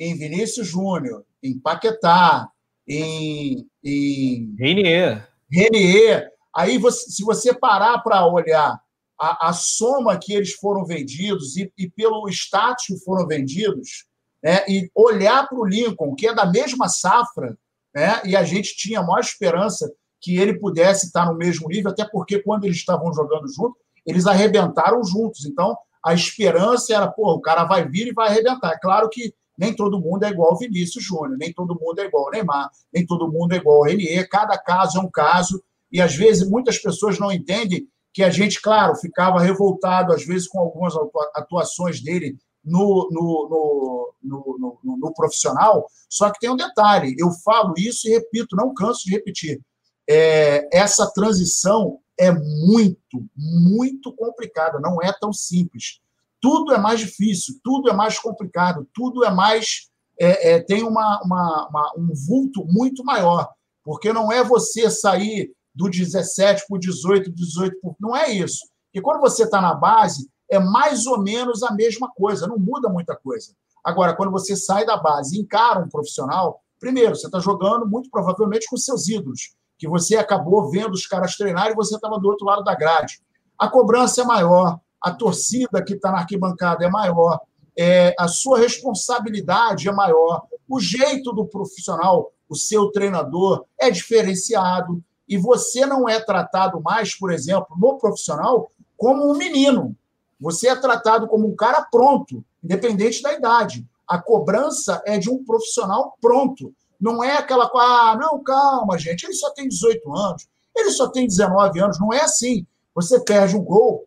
em 0.03 0.17
Vinícius 0.17 0.67
Júnior, 0.67 1.25
em 1.41 1.57
Paquetá, 1.57 2.49
em, 2.87 3.65
em 3.83 4.55
Renier. 4.59 5.29
Renier, 5.51 6.29
aí 6.55 6.77
você, 6.77 7.09
se 7.09 7.23
você 7.23 7.53
parar 7.53 7.99
para 7.99 8.25
olhar 8.25 8.79
a, 9.19 9.49
a, 9.49 9.53
soma 9.53 10.17
que 10.17 10.33
eles 10.33 10.53
foram 10.53 10.85
vendidos 10.85 11.55
e, 11.55 11.71
e 11.77 11.89
pelo 11.89 12.27
status 12.29 12.85
que 12.87 12.99
foram 12.99 13.27
vendidos, 13.27 14.05
né, 14.43 14.65
e 14.67 14.91
olhar 14.93 15.47
para 15.47 15.57
o 15.57 15.65
Lincoln, 15.65 16.15
que 16.15 16.27
é 16.27 16.35
da 16.35 16.45
mesma 16.45 16.89
safra, 16.89 17.57
né, 17.95 18.21
e 18.25 18.35
a 18.35 18.43
gente 18.43 18.75
tinha 18.75 18.99
a 18.99 19.03
maior 19.03 19.19
esperança 19.19 19.89
que 20.19 20.37
ele 20.37 20.59
pudesse 20.59 21.07
estar 21.07 21.25
no 21.25 21.37
mesmo 21.37 21.69
nível, 21.69 21.91
até 21.91 22.05
porque 22.05 22.41
quando 22.41 22.65
eles 22.65 22.77
estavam 22.77 23.13
jogando 23.13 23.47
juntos, 23.47 23.77
eles 24.05 24.25
arrebentaram 24.25 25.03
juntos. 25.03 25.45
Então, 25.45 25.77
a 26.03 26.13
esperança 26.13 26.93
era, 26.93 27.07
pô, 27.07 27.33
o 27.33 27.41
cara 27.41 27.63
vai 27.65 27.87
vir 27.87 28.07
e 28.07 28.13
vai 28.13 28.29
arrebentar. 28.29 28.73
É 28.73 28.79
claro 28.79 29.09
que 29.09 29.33
nem 29.57 29.75
todo 29.75 29.99
mundo 29.99 30.23
é 30.23 30.29
igual 30.29 30.51
ao 30.51 30.57
Vinícius 30.57 31.03
Júnior, 31.03 31.37
nem 31.37 31.53
todo 31.53 31.77
mundo 31.79 31.99
é 31.99 32.05
igual 32.05 32.25
ao 32.25 32.31
Neymar, 32.31 32.69
nem 32.93 33.05
todo 33.05 33.31
mundo 33.31 33.53
é 33.53 33.57
igual 33.57 33.77
ao 33.77 33.83
Renier. 33.83 34.27
Cada 34.29 34.57
caso 34.57 34.97
é 34.97 35.01
um 35.01 35.09
caso, 35.09 35.63
e 35.91 36.01
às 36.01 36.15
vezes 36.15 36.49
muitas 36.49 36.77
pessoas 36.77 37.19
não 37.19 37.31
entendem 37.31 37.87
que 38.13 38.23
a 38.23 38.29
gente, 38.29 38.61
claro, 38.61 38.95
ficava 38.95 39.39
revoltado 39.39 40.13
às 40.13 40.25
vezes 40.25 40.47
com 40.47 40.59
algumas 40.59 40.93
atuações 41.35 42.01
dele 42.01 42.37
no, 42.63 43.09
no, 43.11 44.13
no, 44.23 44.79
no, 44.83 44.97
no 44.97 45.13
profissional, 45.13 45.87
só 46.09 46.31
que 46.31 46.39
tem 46.39 46.49
um 46.49 46.55
detalhe, 46.55 47.15
eu 47.17 47.31
falo 47.43 47.73
isso 47.77 48.07
e 48.07 48.11
repito, 48.11 48.55
não 48.55 48.73
canso 48.73 49.01
de 49.05 49.11
repetir 49.11 49.59
é, 50.07 50.67
essa 50.71 51.09
transição 51.11 51.99
é 52.17 52.31
muito, 52.31 53.25
muito 53.35 54.13
complicada, 54.13 54.79
não 54.79 55.01
é 55.01 55.11
tão 55.19 55.33
simples. 55.33 55.99
Tudo 56.43 56.73
é 56.73 56.77
mais 56.77 56.99
difícil, 56.99 57.55
tudo 57.63 57.89
é 57.89 57.93
mais 57.93 58.19
complicado, 58.19 58.85
tudo 58.93 59.23
é 59.23 59.31
mais. 59.31 59.89
É, 60.19 60.55
é, 60.55 60.59
tem 60.59 60.83
uma, 60.83 61.21
uma, 61.23 61.69
uma, 61.69 61.93
um 61.97 62.09
vulto 62.27 62.65
muito 62.65 63.01
maior, 63.05 63.49
porque 63.81 64.11
não 64.11 64.29
é 64.29 64.43
você 64.43 64.91
sair 64.91 65.53
do 65.73 65.89
17 65.89 66.65
para 66.67 66.75
o 66.75 66.79
18, 66.79 67.31
18 67.31 67.79
por... 67.81 67.95
Não 67.97 68.13
é 68.13 68.29
isso. 68.29 68.59
E 68.93 68.99
quando 68.99 69.21
você 69.21 69.43
está 69.43 69.61
na 69.61 69.73
base, 69.73 70.29
é 70.51 70.59
mais 70.59 71.07
ou 71.07 71.17
menos 71.17 71.63
a 71.63 71.71
mesma 71.71 72.11
coisa, 72.13 72.45
não 72.45 72.59
muda 72.59 72.89
muita 72.89 73.15
coisa. 73.15 73.53
Agora, 73.81 74.13
quando 74.13 74.31
você 74.31 74.53
sai 74.53 74.85
da 74.85 74.97
base 74.97 75.37
e 75.37 75.39
encara 75.39 75.79
um 75.79 75.87
profissional, 75.87 76.61
primeiro, 76.77 77.15
você 77.15 77.27
está 77.27 77.39
jogando 77.39 77.87
muito 77.87 78.09
provavelmente 78.09 78.67
com 78.69 78.75
seus 78.75 79.07
ídolos 79.07 79.55
que 79.79 79.87
você 79.87 80.17
acabou 80.17 80.69
vendo 80.69 80.91
os 80.91 81.07
caras 81.07 81.37
treinar 81.37 81.71
e 81.71 81.75
você 81.75 81.95
estava 81.95 82.19
do 82.19 82.27
outro 82.27 82.45
lado 82.45 82.65
da 82.65 82.75
grade. 82.75 83.21
A 83.57 83.69
cobrança 83.69 84.21
é 84.21 84.25
maior, 84.25 84.79
a 85.03 85.11
torcida 85.11 85.83
que 85.83 85.95
está 85.95 86.11
na 86.11 86.19
arquibancada 86.19 86.85
é 86.85 86.89
maior, 86.89 87.41
é, 87.77 88.15
a 88.17 88.27
sua 88.27 88.57
responsabilidade 88.57 89.89
é 89.89 89.91
maior, 89.91 90.43
o 90.69 90.79
jeito 90.79 91.33
do 91.33 91.45
profissional, 91.45 92.31
o 92.47 92.55
seu 92.55 92.89
treinador, 92.91 93.65
é 93.77 93.91
diferenciado 93.91 95.03
e 95.27 95.37
você 95.37 95.85
não 95.85 96.07
é 96.07 96.19
tratado 96.19 96.81
mais, 96.81 97.17
por 97.17 97.31
exemplo, 97.31 97.75
no 97.77 97.97
profissional, 97.97 98.71
como 98.97 99.29
um 99.29 99.35
menino. 99.35 99.95
Você 100.39 100.67
é 100.69 100.75
tratado 100.75 101.27
como 101.27 101.47
um 101.47 101.55
cara 101.55 101.81
pronto, 101.91 102.43
independente 102.63 103.21
da 103.21 103.33
idade. 103.33 103.85
A 104.07 104.17
cobrança 104.21 105.01
é 105.05 105.17
de 105.17 105.29
um 105.29 105.43
profissional 105.43 106.17
pronto. 106.21 106.73
Não 106.99 107.23
é 107.23 107.37
aquela 107.37 107.69
coisa, 107.69 107.87
ah, 107.87 108.17
não, 108.17 108.41
calma, 108.43 108.97
gente, 108.97 109.25
ele 109.25 109.33
só 109.33 109.49
tem 109.51 109.67
18 109.67 110.15
anos, 110.15 110.47
ele 110.75 110.91
só 110.91 111.09
tem 111.09 111.27
19 111.27 111.79
anos. 111.79 111.99
Não 111.99 112.13
é 112.13 112.21
assim. 112.21 112.65
Você 112.95 113.19
perde 113.21 113.57
um 113.57 113.63
gol, 113.63 114.05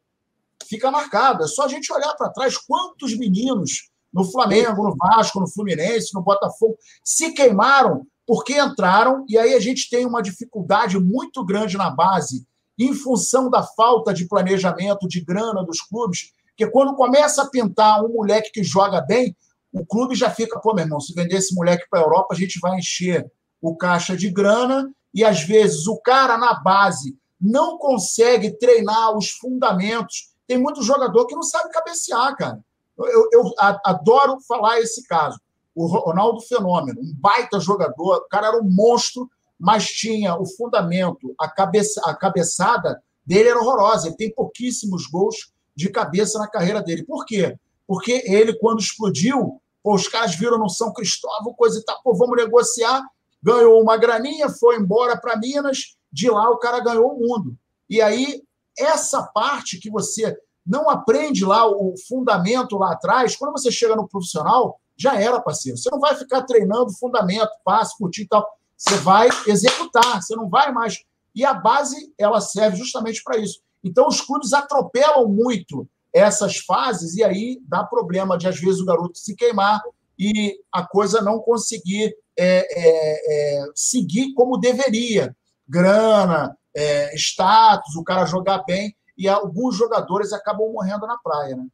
fica 0.69 0.91
marcado. 0.91 1.45
É 1.45 1.47
só 1.47 1.65
a 1.65 1.69
gente 1.69 1.93
olhar 1.93 2.15
para 2.15 2.31
trás 2.31 2.57
quantos 2.57 3.17
meninos 3.17 3.91
no 4.13 4.25
Flamengo, 4.25 4.83
no 4.83 4.97
Vasco, 4.97 5.41
no 5.41 5.50
Fluminense, 5.50 6.15
no 6.15 6.23
Botafogo 6.23 6.76
se 7.04 7.33
queimaram 7.33 8.07
porque 8.26 8.59
entraram, 8.59 9.25
e 9.28 9.39
aí 9.39 9.54
a 9.54 9.61
gente 9.61 9.89
tem 9.89 10.04
uma 10.04 10.21
dificuldade 10.21 10.99
muito 10.99 11.45
grande 11.45 11.76
na 11.76 11.91
base, 11.91 12.45
em 12.76 12.93
função 12.93 13.49
da 13.49 13.63
falta 13.63 14.13
de 14.13 14.26
planejamento, 14.26 15.07
de 15.07 15.25
grana 15.25 15.65
dos 15.65 15.80
clubes, 15.80 16.33
que 16.57 16.67
quando 16.67 16.97
começa 16.97 17.43
a 17.43 17.49
pintar 17.49 18.04
um 18.04 18.13
moleque 18.13 18.50
que 18.50 18.65
joga 18.65 19.00
bem, 19.00 19.37
o 19.73 19.85
clube 19.87 20.15
já 20.15 20.30
fica, 20.30 20.59
pô, 20.59 20.75
meu 20.75 20.85
irmão, 20.85 21.00
se 21.00 21.15
vender 21.15 21.37
esse 21.37 21.54
moleque 21.54 21.87
para 21.89 22.00
a 22.00 22.02
Europa, 22.02 22.28
a 22.35 22.37
gente 22.37 22.59
vai 22.59 22.78
encher 22.78 23.30
o 23.61 23.76
caixa 23.76 24.17
de 24.17 24.30
grana 24.30 24.91
e 25.15 25.25
às 25.25 25.43
vezes 25.43 25.87
o 25.87 25.99
cara 26.00 26.37
na 26.37 26.54
base 26.54 27.17
não 27.41 27.78
consegue 27.78 28.59
treinar 28.59 29.17
os 29.17 29.30
fundamentos. 29.30 30.35
Tem 30.47 30.59
muito 30.59 30.82
jogador 30.82 31.26
que 31.26 31.35
não 31.35 31.43
sabe 31.43 31.71
cabecear, 31.71 32.37
cara. 32.37 32.61
Eu, 32.99 33.28
eu 33.32 33.54
adoro 33.85 34.39
falar 34.47 34.80
esse 34.80 35.06
caso. 35.06 35.39
O 35.75 35.87
Ronaldo 35.87 36.41
Fenômeno, 36.41 37.00
um 37.00 37.15
baita 37.15 37.61
jogador, 37.61 38.17
o 38.17 38.28
cara 38.28 38.49
era 38.49 38.63
um 38.63 38.71
monstro, 38.71 39.28
mas 39.59 39.87
tinha 39.87 40.35
o 40.35 40.47
fundamento, 40.47 41.35
a, 41.39 41.49
cabeça, 41.49 42.00
a 42.04 42.15
cabeçada 42.15 43.02
dele 43.25 43.50
era 43.50 43.61
horrorosa. 43.61 44.06
Ele 44.06 44.17
tem 44.17 44.35
pouquíssimos 44.35 45.06
gols 45.06 45.52
de 45.75 45.91
cabeça 45.91 46.39
na 46.39 46.49
carreira 46.49 46.82
dele. 46.82 47.04
Por 47.04 47.26
quê? 47.26 47.59
Porque 47.87 48.23
ele, 48.26 48.54
quando 48.54 48.80
explodiu, 48.80 49.61
Pô, 49.87 49.95
os 49.95 50.09
caras 50.09 50.35
viram 50.35 50.59
no 50.59 50.69
São 50.69 50.93
Cristóvão, 50.93 51.54
coisa 51.54 51.78
e 51.78 51.85
tal, 51.85 52.02
pô, 52.02 52.13
vamos 52.13 52.37
negociar. 52.37 53.00
Ganhou 53.41 53.80
uma 53.80 53.97
graninha, 53.97 54.49
foi 54.49 54.78
embora 54.78 55.17
para 55.17 55.37
Minas, 55.37 55.97
de 56.11 56.28
lá 56.28 56.50
o 56.50 56.59
cara 56.59 56.80
ganhou 56.80 57.13
o 57.13 57.21
mundo. 57.21 57.56
E 57.89 58.02
aí, 58.02 58.43
essa 58.78 59.23
parte 59.23 59.78
que 59.78 59.91
você 59.91 60.36
não 60.67 60.91
aprende 60.91 61.45
lá 61.45 61.67
o 61.69 61.95
fundamento 62.08 62.76
lá 62.76 62.93
atrás, 62.93 63.36
quando 63.36 63.52
você 63.52 63.71
chega 63.71 63.95
no 63.95 64.08
profissional, 64.08 64.80
já 64.97 65.21
era, 65.21 65.41
parceiro. 65.41 65.78
Você 65.78 65.89
não 65.91 66.00
vai 66.00 66.17
ficar 66.17 66.43
treinando 66.43 66.97
fundamento, 66.99 67.50
passe, 67.65 67.97
curtir 67.97 68.23
e 68.23 68.28
tal. 68.28 68.47
Você 68.76 68.97
vai 68.97 69.28
executar, 69.47 70.23
você 70.23 70.34
não 70.34 70.49
vai 70.49 70.73
mais. 70.73 71.04
E 71.34 71.45
a 71.45 71.54
base, 71.54 72.12
ela 72.19 72.41
serve 72.41 72.76
justamente 72.76 73.23
para 73.23 73.39
isso. 73.39 73.60
Então, 73.84 74.08
os 74.08 74.21
clubes 74.21 74.52
atropelam 74.52 75.28
muito 75.28 75.89
essas 76.12 76.56
fases, 76.58 77.15
e 77.15 77.23
aí 77.23 77.60
dá 77.69 77.84
problema 77.84 78.39
de, 78.39 78.49
às 78.49 78.58
vezes, 78.58 78.80
o 78.80 78.86
garoto 78.86 79.19
se 79.19 79.36
queimar 79.36 79.80
e 80.19 80.58
a 80.73 80.82
coisa 80.86 81.21
não 81.21 81.39
conseguir 81.39 82.17
é, 82.39 82.67
é, 82.71 83.60
é, 83.60 83.65
seguir 83.75 84.32
como 84.32 84.58
deveria. 84.58 85.36
Grana, 85.69 86.56
é, 86.76 87.15
status, 87.17 87.97
o 87.97 88.04
cara 88.04 88.26
jogar 88.26 88.62
bem, 88.67 88.95
e 89.17 89.26
alguns 89.26 89.76
jogadores 89.76 90.32
acabam 90.32 90.71
morrendo 90.71 91.06
na 91.06 91.17
praia, 91.17 91.56
né? 91.56 91.65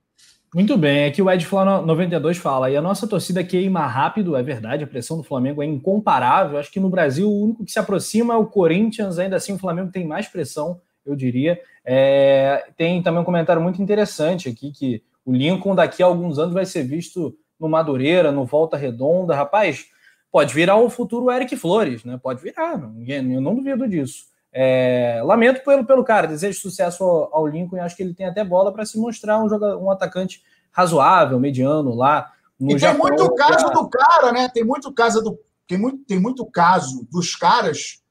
Muito 0.54 0.76
bem, 0.76 1.06
aqui 1.06 1.22
o 1.22 1.30
Ed 1.30 1.46
Fala 1.46 1.80
92 1.80 2.36
fala, 2.36 2.70
e 2.70 2.76
a 2.76 2.82
nossa 2.82 3.06
torcida 3.06 3.42
queima 3.42 3.86
rápido, 3.86 4.36
é 4.36 4.42
verdade, 4.42 4.84
a 4.84 4.86
pressão 4.86 5.16
do 5.16 5.22
Flamengo 5.22 5.62
é 5.62 5.66
incomparável. 5.66 6.58
Acho 6.58 6.70
que 6.70 6.78
no 6.78 6.90
Brasil 6.90 7.28
o 7.28 7.44
único 7.44 7.64
que 7.64 7.72
se 7.72 7.78
aproxima 7.78 8.34
é 8.34 8.36
o 8.36 8.46
Corinthians, 8.46 9.18
ainda 9.18 9.36
assim 9.36 9.54
o 9.54 9.58
Flamengo 9.58 9.90
tem 9.90 10.06
mais 10.06 10.28
pressão 10.28 10.78
eu 11.04 11.16
diria. 11.16 11.60
É, 11.84 12.66
tem 12.76 13.02
também 13.02 13.20
um 13.20 13.24
comentário 13.24 13.62
muito 13.62 13.82
interessante 13.82 14.48
aqui, 14.48 14.70
que 14.70 15.02
o 15.24 15.32
Lincoln 15.32 15.74
daqui 15.74 16.02
a 16.02 16.06
alguns 16.06 16.38
anos 16.38 16.54
vai 16.54 16.64
ser 16.64 16.84
visto 16.84 17.36
no 17.58 17.68
Madureira, 17.68 18.32
no 18.32 18.44
Volta 18.44 18.76
Redonda. 18.76 19.34
Rapaz, 19.34 19.86
pode 20.30 20.54
virar 20.54 20.76
o 20.76 20.90
futuro 20.90 21.30
Eric 21.30 21.56
Flores, 21.56 22.04
né? 22.04 22.18
Pode 22.22 22.42
virar, 22.42 22.80
eu 23.06 23.40
não 23.40 23.54
duvido 23.54 23.88
disso. 23.88 24.26
É, 24.52 25.22
lamento 25.24 25.64
pelo, 25.64 25.84
pelo 25.84 26.04
cara, 26.04 26.26
desejo 26.26 26.60
sucesso 26.60 27.02
ao, 27.02 27.34
ao 27.34 27.46
Lincoln 27.46 27.76
e 27.76 27.80
acho 27.80 27.96
que 27.96 28.02
ele 28.02 28.14
tem 28.14 28.26
até 28.26 28.44
bola 28.44 28.72
para 28.72 28.84
se 28.84 28.98
mostrar 28.98 29.42
um, 29.42 29.48
jogador, 29.48 29.82
um 29.82 29.90
atacante 29.90 30.42
razoável, 30.70 31.40
mediano 31.40 31.94
lá. 31.94 32.30
No 32.60 32.76
e 32.76 32.78
Japão, 32.78 33.06
tem 33.06 33.16
muito 33.16 33.34
caso 33.34 33.70
do 33.70 33.88
cara, 33.88 34.32
né? 34.32 34.48
Tem 34.48 34.64
muito 34.64 34.92
caso 34.92 35.22
do 35.22 35.38
tem 35.66 35.78
muito, 35.78 36.04
tem 36.04 36.20
muito 36.20 36.44
caso 36.44 37.06
dos 37.10 37.34
caras 37.34 38.02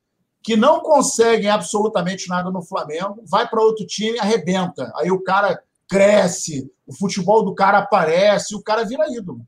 que 0.41 0.55
não 0.55 0.79
conseguem 0.79 1.49
absolutamente 1.49 2.27
nada 2.27 2.49
no 2.49 2.63
Flamengo, 2.63 3.23
vai 3.27 3.47
para 3.47 3.61
outro 3.61 3.85
time 3.85 4.19
arrebenta. 4.19 4.91
Aí 4.95 5.11
o 5.11 5.21
cara 5.21 5.61
cresce, 5.87 6.71
o 6.87 6.95
futebol 6.95 7.45
do 7.45 7.53
cara 7.53 7.77
aparece, 7.77 8.55
o 8.55 8.63
cara 8.63 8.83
vira 8.83 9.05
ídolo. 9.15 9.45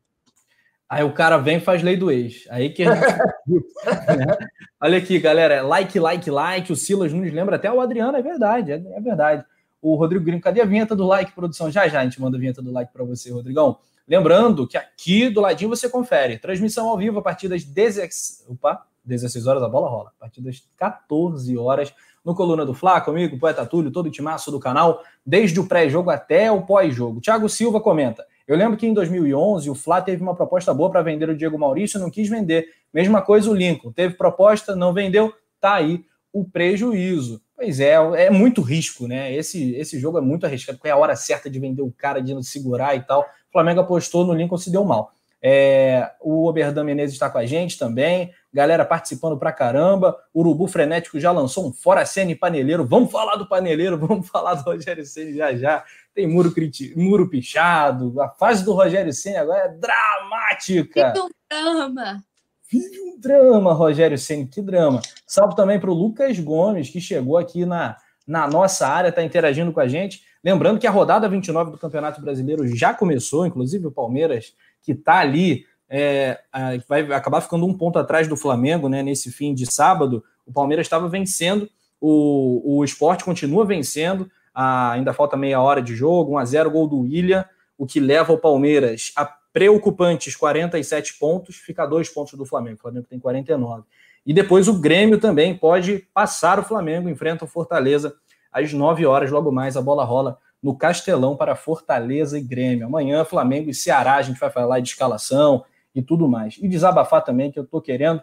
Aí 0.94 1.02
o 1.02 1.12
cara 1.12 1.36
vem 1.38 1.56
e 1.56 1.60
faz 1.60 1.82
lei 1.82 1.96
do 1.96 2.08
ex. 2.08 2.46
Aí 2.48 2.70
que 2.70 2.84
a 2.84 2.94
gente... 2.94 3.18
Olha 4.80 4.98
aqui, 4.98 5.18
galera. 5.18 5.60
Like, 5.60 5.98
like, 5.98 6.30
like. 6.30 6.72
O 6.72 6.76
Silas 6.76 7.12
Nunes 7.12 7.34
lembra 7.34 7.56
até 7.56 7.68
o 7.68 7.80
Adriano, 7.80 8.16
é 8.16 8.22
verdade, 8.22 8.70
é, 8.70 8.76
é 8.76 9.00
verdade. 9.00 9.44
O 9.82 9.96
Rodrigo 9.96 10.24
Gringo, 10.24 10.40
cadê 10.40 10.60
a 10.60 10.64
vinheta 10.64 10.94
do 10.94 11.04
like, 11.04 11.32
produção? 11.32 11.68
Já 11.68 11.88
já 11.88 11.98
a 11.98 12.04
gente 12.04 12.20
manda 12.20 12.36
a 12.36 12.40
vinheta 12.40 12.62
do 12.62 12.70
like 12.70 12.92
para 12.92 13.02
você, 13.02 13.32
Rodrigão. 13.32 13.76
Lembrando 14.06 14.68
que 14.68 14.76
aqui 14.76 15.28
do 15.28 15.40
ladinho 15.40 15.68
você 15.68 15.88
confere. 15.88 16.38
Transmissão 16.38 16.88
ao 16.88 16.96
vivo 16.96 17.18
a 17.18 17.22
partir 17.22 17.48
das 17.48 17.64
16. 17.64 18.46
Opa! 18.50 18.86
16 19.04 19.48
horas 19.48 19.64
a 19.64 19.68
bola 19.68 19.88
rola. 19.88 20.12
A 20.16 20.20
partir 20.20 20.42
das 20.42 20.62
14 20.76 21.58
horas, 21.58 21.92
no 22.24 22.36
Coluna 22.36 22.64
do 22.64 22.72
Fla, 22.72 23.00
comigo, 23.00 23.36
Poeta 23.36 23.66
Túlio, 23.66 23.90
todo 23.90 24.06
o 24.06 24.10
timaço 24.12 24.52
do 24.52 24.60
canal, 24.60 25.02
desde 25.26 25.58
o 25.58 25.66
pré-jogo 25.66 26.10
até 26.10 26.52
o 26.52 26.62
pós-jogo. 26.62 27.20
Thiago 27.20 27.48
Silva 27.48 27.80
comenta: 27.80 28.24
Eu 28.46 28.56
lembro 28.56 28.76
que 28.76 28.86
em 28.86 28.92
2011 28.92 29.70
o 29.70 29.74
Flá 29.74 30.02
teve 30.02 30.22
uma 30.22 30.34
proposta 30.34 30.74
boa 30.74 30.90
para 30.90 31.02
vender 31.02 31.28
o 31.30 31.36
Diego 31.36 31.58
Maurício, 31.58 31.98
não 31.98 32.10
quis 32.10 32.28
vender. 32.28 32.68
Mesma 32.92 33.22
coisa 33.22 33.50
o 33.50 33.54
Lincoln, 33.54 33.92
teve 33.92 34.14
proposta, 34.14 34.76
não 34.76 34.92
vendeu, 34.92 35.32
tá 35.60 35.74
aí 35.74 36.04
o 36.32 36.44
prejuízo. 36.44 37.40
Pois 37.56 37.78
é, 37.80 37.94
é 37.94 38.30
muito 38.30 38.60
risco, 38.60 39.06
né? 39.06 39.32
Esse, 39.34 39.74
esse 39.76 39.98
jogo 39.98 40.18
é 40.18 40.20
muito 40.20 40.44
arriscado, 40.44 40.76
porque 40.76 40.88
é 40.88 40.92
a 40.92 40.96
hora 40.96 41.14
certa 41.14 41.48
de 41.48 41.58
vender 41.58 41.82
o 41.82 41.92
cara, 41.92 42.20
de 42.20 42.34
não 42.34 42.42
segurar 42.42 42.96
e 42.96 43.00
tal. 43.00 43.22
O 43.22 43.52
Flamengo 43.52 43.80
apostou 43.80 44.26
no 44.26 44.34
Lincoln, 44.34 44.58
se 44.58 44.70
deu 44.70 44.84
mal. 44.84 45.13
É, 45.46 46.10
o 46.22 46.48
Oberdan 46.48 46.84
Menezes 46.84 47.16
está 47.16 47.28
com 47.28 47.36
a 47.36 47.44
gente 47.44 47.78
também. 47.78 48.32
Galera 48.50 48.82
participando 48.82 49.36
pra 49.36 49.52
caramba. 49.52 50.16
O 50.32 50.40
Urubu 50.40 50.66
Frenético 50.66 51.20
já 51.20 51.30
lançou 51.30 51.68
um 51.68 51.72
Fora 51.72 52.06
Cena 52.06 52.30
e 52.30 52.34
Paneleiro. 52.34 52.86
Vamos 52.86 53.12
falar 53.12 53.36
do 53.36 53.46
Paneleiro, 53.46 53.98
vamos 54.00 54.26
falar 54.26 54.54
do 54.54 54.62
Rogério 54.62 55.04
Ceni 55.04 55.36
já 55.36 55.54
já. 55.54 55.84
Tem 56.14 56.26
muro, 56.26 56.50
criti... 56.50 56.94
muro 56.96 57.28
pichado. 57.28 58.18
A 58.22 58.30
fase 58.30 58.64
do 58.64 58.72
Rogério 58.72 59.12
Ceni 59.12 59.36
agora 59.36 59.64
é 59.64 59.68
dramática. 59.68 61.12
Que 61.12 61.28
drama! 61.50 62.24
Vive 62.70 63.00
um 63.02 63.20
drama, 63.20 63.74
Rogério 63.74 64.16
Senna, 64.16 64.48
que 64.50 64.62
drama. 64.62 65.02
Salve 65.26 65.54
também 65.54 65.78
para 65.78 65.90
o 65.90 65.94
Lucas 65.94 66.38
Gomes, 66.40 66.88
que 66.88 67.00
chegou 67.00 67.36
aqui 67.36 67.66
na, 67.66 67.96
na 68.26 68.48
nossa 68.48 68.88
área, 68.88 69.10
está 69.10 69.22
interagindo 69.22 69.70
com 69.72 69.80
a 69.80 69.86
gente. 69.86 70.22
Lembrando 70.42 70.80
que 70.80 70.86
a 70.86 70.90
rodada 70.90 71.28
29 71.28 71.72
do 71.72 71.78
Campeonato 71.78 72.20
Brasileiro 72.20 72.66
já 72.66 72.94
começou, 72.94 73.46
inclusive 73.46 73.86
o 73.86 73.92
Palmeiras, 73.92 74.54
que 74.84 74.92
está 74.92 75.18
ali, 75.18 75.64
é, 75.88 76.38
vai 76.86 77.00
acabar 77.12 77.40
ficando 77.40 77.66
um 77.66 77.76
ponto 77.76 77.98
atrás 77.98 78.28
do 78.28 78.36
Flamengo 78.36 78.88
né, 78.88 79.02
nesse 79.02 79.32
fim 79.32 79.54
de 79.54 79.66
sábado. 79.66 80.22
O 80.46 80.52
Palmeiras 80.52 80.86
estava 80.86 81.08
vencendo, 81.08 81.68
o, 82.00 82.78
o 82.78 82.84
esporte 82.84 83.24
continua 83.24 83.64
vencendo, 83.64 84.30
ainda 84.54 85.12
falta 85.12 85.36
meia 85.36 85.60
hora 85.60 85.82
de 85.82 85.96
jogo, 85.96 86.34
1 86.34 86.38
a 86.38 86.44
0 86.44 86.70
gol 86.70 86.86
do 86.86 87.00
William, 87.00 87.44
o 87.78 87.86
que 87.86 87.98
leva 87.98 88.32
o 88.32 88.38
Palmeiras 88.38 89.12
a 89.16 89.24
preocupantes 89.52 90.34
47 90.34 91.16
pontos, 91.16 91.56
fica 91.56 91.86
dois 91.86 92.08
pontos 92.08 92.34
do 92.34 92.44
Flamengo. 92.44 92.76
O 92.76 92.82
Flamengo 92.82 93.06
tem 93.08 93.20
49. 93.20 93.84
E 94.26 94.34
depois 94.34 94.66
o 94.66 94.80
Grêmio 94.80 95.18
também 95.20 95.56
pode 95.56 96.08
passar 96.12 96.58
o 96.58 96.64
Flamengo, 96.64 97.08
enfrenta 97.08 97.44
o 97.44 97.48
Fortaleza 97.48 98.14
às 98.52 98.72
9 98.72 99.06
horas, 99.06 99.30
logo 99.30 99.52
mais 99.52 99.76
a 99.76 99.82
bola 99.82 100.04
rola 100.04 100.38
no 100.64 100.74
Castelão 100.74 101.36
para 101.36 101.54
Fortaleza 101.54 102.38
e 102.38 102.42
Grêmio. 102.42 102.86
Amanhã, 102.86 103.22
Flamengo 103.22 103.68
e 103.68 103.74
Ceará, 103.74 104.14
a 104.14 104.22
gente 104.22 104.40
vai 104.40 104.48
falar 104.48 104.80
de 104.80 104.88
escalação 104.88 105.62
e 105.94 106.00
tudo 106.00 106.26
mais. 106.26 106.56
E 106.58 106.66
desabafar 106.66 107.22
também, 107.22 107.52
que 107.52 107.58
eu 107.58 107.64
estou 107.64 107.82
querendo 107.82 108.22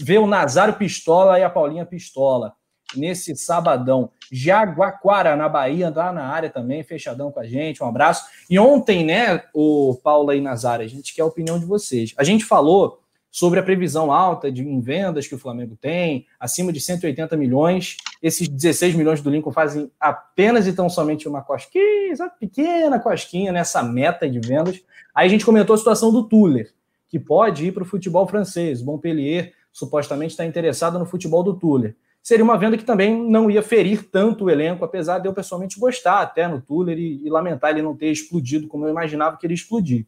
ver 0.00 0.18
o 0.18 0.26
Nazário 0.26 0.76
Pistola 0.76 1.38
e 1.38 1.44
a 1.44 1.50
Paulinha 1.50 1.84
Pistola 1.84 2.54
nesse 2.96 3.36
sabadão. 3.36 4.10
Jaguaquara, 4.32 5.36
na 5.36 5.46
Bahia, 5.46 5.92
lá 5.94 6.10
na 6.10 6.26
área 6.26 6.48
também, 6.48 6.82
fechadão 6.82 7.30
com 7.30 7.40
a 7.40 7.46
gente. 7.46 7.82
Um 7.82 7.86
abraço. 7.86 8.24
E 8.48 8.58
ontem, 8.58 9.04
né, 9.04 9.42
o 9.52 10.00
Paula 10.02 10.34
e 10.34 10.40
Nazário, 10.40 10.86
a 10.86 10.88
gente 10.88 11.14
quer 11.14 11.20
a 11.20 11.26
opinião 11.26 11.58
de 11.58 11.66
vocês. 11.66 12.14
A 12.16 12.24
gente 12.24 12.46
falou 12.46 13.03
sobre 13.34 13.58
a 13.58 13.64
previsão 13.64 14.12
alta 14.12 14.48
de 14.48 14.62
em 14.62 14.80
vendas 14.80 15.26
que 15.26 15.34
o 15.34 15.38
Flamengo 15.38 15.76
tem, 15.80 16.24
acima 16.38 16.72
de 16.72 16.78
180 16.78 17.36
milhões. 17.36 17.96
Esses 18.22 18.46
16 18.46 18.94
milhões 18.94 19.20
do 19.20 19.28
Lincoln 19.28 19.50
fazem 19.50 19.90
apenas 19.98 20.68
e 20.68 20.72
tão 20.72 20.88
somente 20.88 21.26
uma 21.26 21.42
cosquinha, 21.42 22.14
uma 22.14 22.28
pequena 22.28 23.00
cosquinha 23.00 23.50
nessa 23.50 23.82
meta 23.82 24.30
de 24.30 24.38
vendas. 24.38 24.80
Aí 25.12 25.26
a 25.26 25.28
gente 25.28 25.44
comentou 25.44 25.74
a 25.74 25.76
situação 25.76 26.12
do 26.12 26.22
Tuller, 26.28 26.72
que 27.08 27.18
pode 27.18 27.66
ir 27.66 27.72
para 27.72 27.82
o 27.82 27.86
futebol 27.86 28.24
francês. 28.24 28.80
O 28.80 28.86
Montpellier 28.86 29.52
supostamente 29.72 30.30
está 30.30 30.46
interessado 30.46 30.96
no 30.96 31.04
futebol 31.04 31.42
do 31.42 31.54
Tuller 31.54 31.96
seria 32.22 32.42
uma 32.42 32.56
venda 32.56 32.78
que 32.78 32.84
também 32.84 33.22
não 33.22 33.50
ia 33.50 33.62
ferir 33.62 34.08
tanto 34.10 34.46
o 34.46 34.50
elenco, 34.50 34.82
apesar 34.82 35.18
de 35.18 35.28
eu 35.28 35.34
pessoalmente 35.34 35.78
gostar 35.78 36.22
até 36.22 36.48
no 36.48 36.58
Tuller 36.58 36.98
e, 36.98 37.20
e 37.22 37.28
lamentar 37.28 37.72
ele 37.72 37.82
não 37.82 37.94
ter 37.94 38.10
explodido 38.10 38.66
como 38.66 38.86
eu 38.86 38.90
imaginava 38.90 39.36
que 39.36 39.46
ele 39.46 39.52
explodir. 39.52 40.06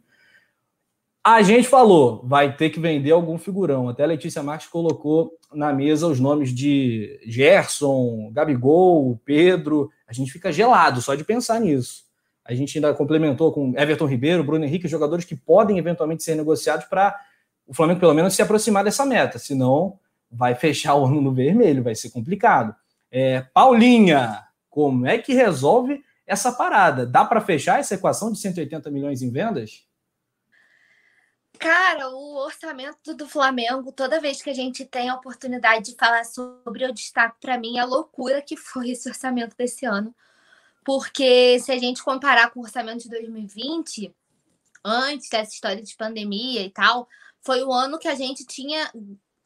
A 1.29 1.43
gente 1.43 1.67
falou, 1.67 2.23
vai 2.25 2.57
ter 2.57 2.71
que 2.71 2.79
vender 2.79 3.11
algum 3.11 3.37
figurão. 3.37 3.89
Até 3.89 4.05
a 4.05 4.07
Letícia 4.07 4.45
Marques 4.45 4.69
colocou 4.69 5.33
na 5.53 5.73
mesa 5.73 6.07
os 6.07 6.21
nomes 6.21 6.55
de 6.55 7.19
Gerson, 7.27 8.31
Gabigol, 8.33 9.21
Pedro. 9.25 9.91
A 10.07 10.13
gente 10.13 10.31
fica 10.31 10.53
gelado 10.53 11.03
só 11.03 11.17
de 11.17 11.25
pensar 11.25 11.59
nisso. 11.59 12.05
A 12.45 12.55
gente 12.55 12.79
ainda 12.79 12.95
complementou 12.95 13.51
com 13.53 13.75
Everton 13.77 14.07
Ribeiro, 14.07 14.45
Bruno 14.45 14.65
Henrique, 14.65 14.87
jogadores 14.87 15.25
que 15.25 15.35
podem 15.35 15.79
eventualmente 15.79 16.23
ser 16.23 16.37
negociados 16.37 16.87
para 16.87 17.13
o 17.67 17.75
Flamengo 17.75 17.99
pelo 17.99 18.15
menos 18.15 18.33
se 18.33 18.41
aproximar 18.41 18.85
dessa 18.85 19.05
meta. 19.05 19.37
Senão, 19.37 19.99
vai 20.31 20.55
fechar 20.55 20.95
o 20.95 21.07
ano 21.07 21.21
no 21.21 21.35
vermelho, 21.35 21.83
vai 21.83 21.97
ser 21.97 22.11
complicado. 22.11 22.73
É, 23.11 23.41
Paulinha, 23.53 24.45
como 24.71 25.05
é 25.09 25.19
que 25.19 25.35
resolve 25.35 26.05
essa 26.25 26.53
parada? 26.53 27.05
Dá 27.05 27.25
para 27.25 27.41
fechar 27.41 27.81
essa 27.81 27.97
equação 27.97 28.31
de 28.31 28.39
180 28.39 28.89
milhões 28.93 29.23
em 29.23 29.31
vendas? 29.33 29.86
Cara, 31.59 32.09
o 32.11 32.37
orçamento 32.37 33.15
do 33.15 33.29
Flamengo, 33.29 33.93
toda 33.93 34.21
vez 34.21 34.43
que 34.43 34.51
a 34.51 34.55
gente 34.55 34.85
tem 34.85 35.09
a 35.09 35.15
oportunidade 35.15 35.91
de 35.91 35.97
falar 35.97 36.25
sobre, 36.25 36.85
eu 36.85 36.93
destaco 36.93 37.37
para 37.41 37.59
mim 37.59 37.79
a 37.79 37.85
loucura 37.85 38.43
que 38.43 38.57
foi 38.57 38.91
esse 38.91 39.09
orçamento 39.09 39.57
desse 39.57 39.87
ano. 39.87 40.15
Porque 40.85 41.59
se 41.59 41.73
a 41.73 41.79
gente 41.79 42.03
comparar 42.03 42.51
com 42.51 42.61
o 42.61 42.63
orçamento 42.63 43.03
de 43.03 43.11
2020, 43.11 44.15
antes 44.85 45.29
dessa 45.29 45.53
história 45.53 45.83
de 45.83 45.97
pandemia 45.97 46.63
e 46.63 46.71
tal, 46.71 47.09
foi 47.41 47.63
o 47.63 47.73
ano 47.73 47.99
que 47.99 48.09
a 48.09 48.15
gente 48.15 48.45
tinha 48.45 48.91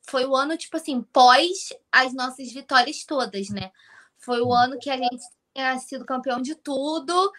foi 0.03 0.27
o 0.27 0.35
ano, 0.35 0.57
tipo 0.57 0.77
assim, 0.77 1.03
pós 1.03 1.73
as 1.93 2.13
nossas 2.13 2.53
vitórias 2.53 3.05
todas, 3.05 3.49
né? 3.49 3.71
Foi 4.19 4.41
o 4.41 4.53
ano 4.53 4.79
que 4.79 4.91
a 4.91 4.97
gente 4.97 5.23
tinha 5.55 5.79
sido 5.79 6.05
campeão 6.05 6.43
de 6.43 6.55
tudo 6.57 7.33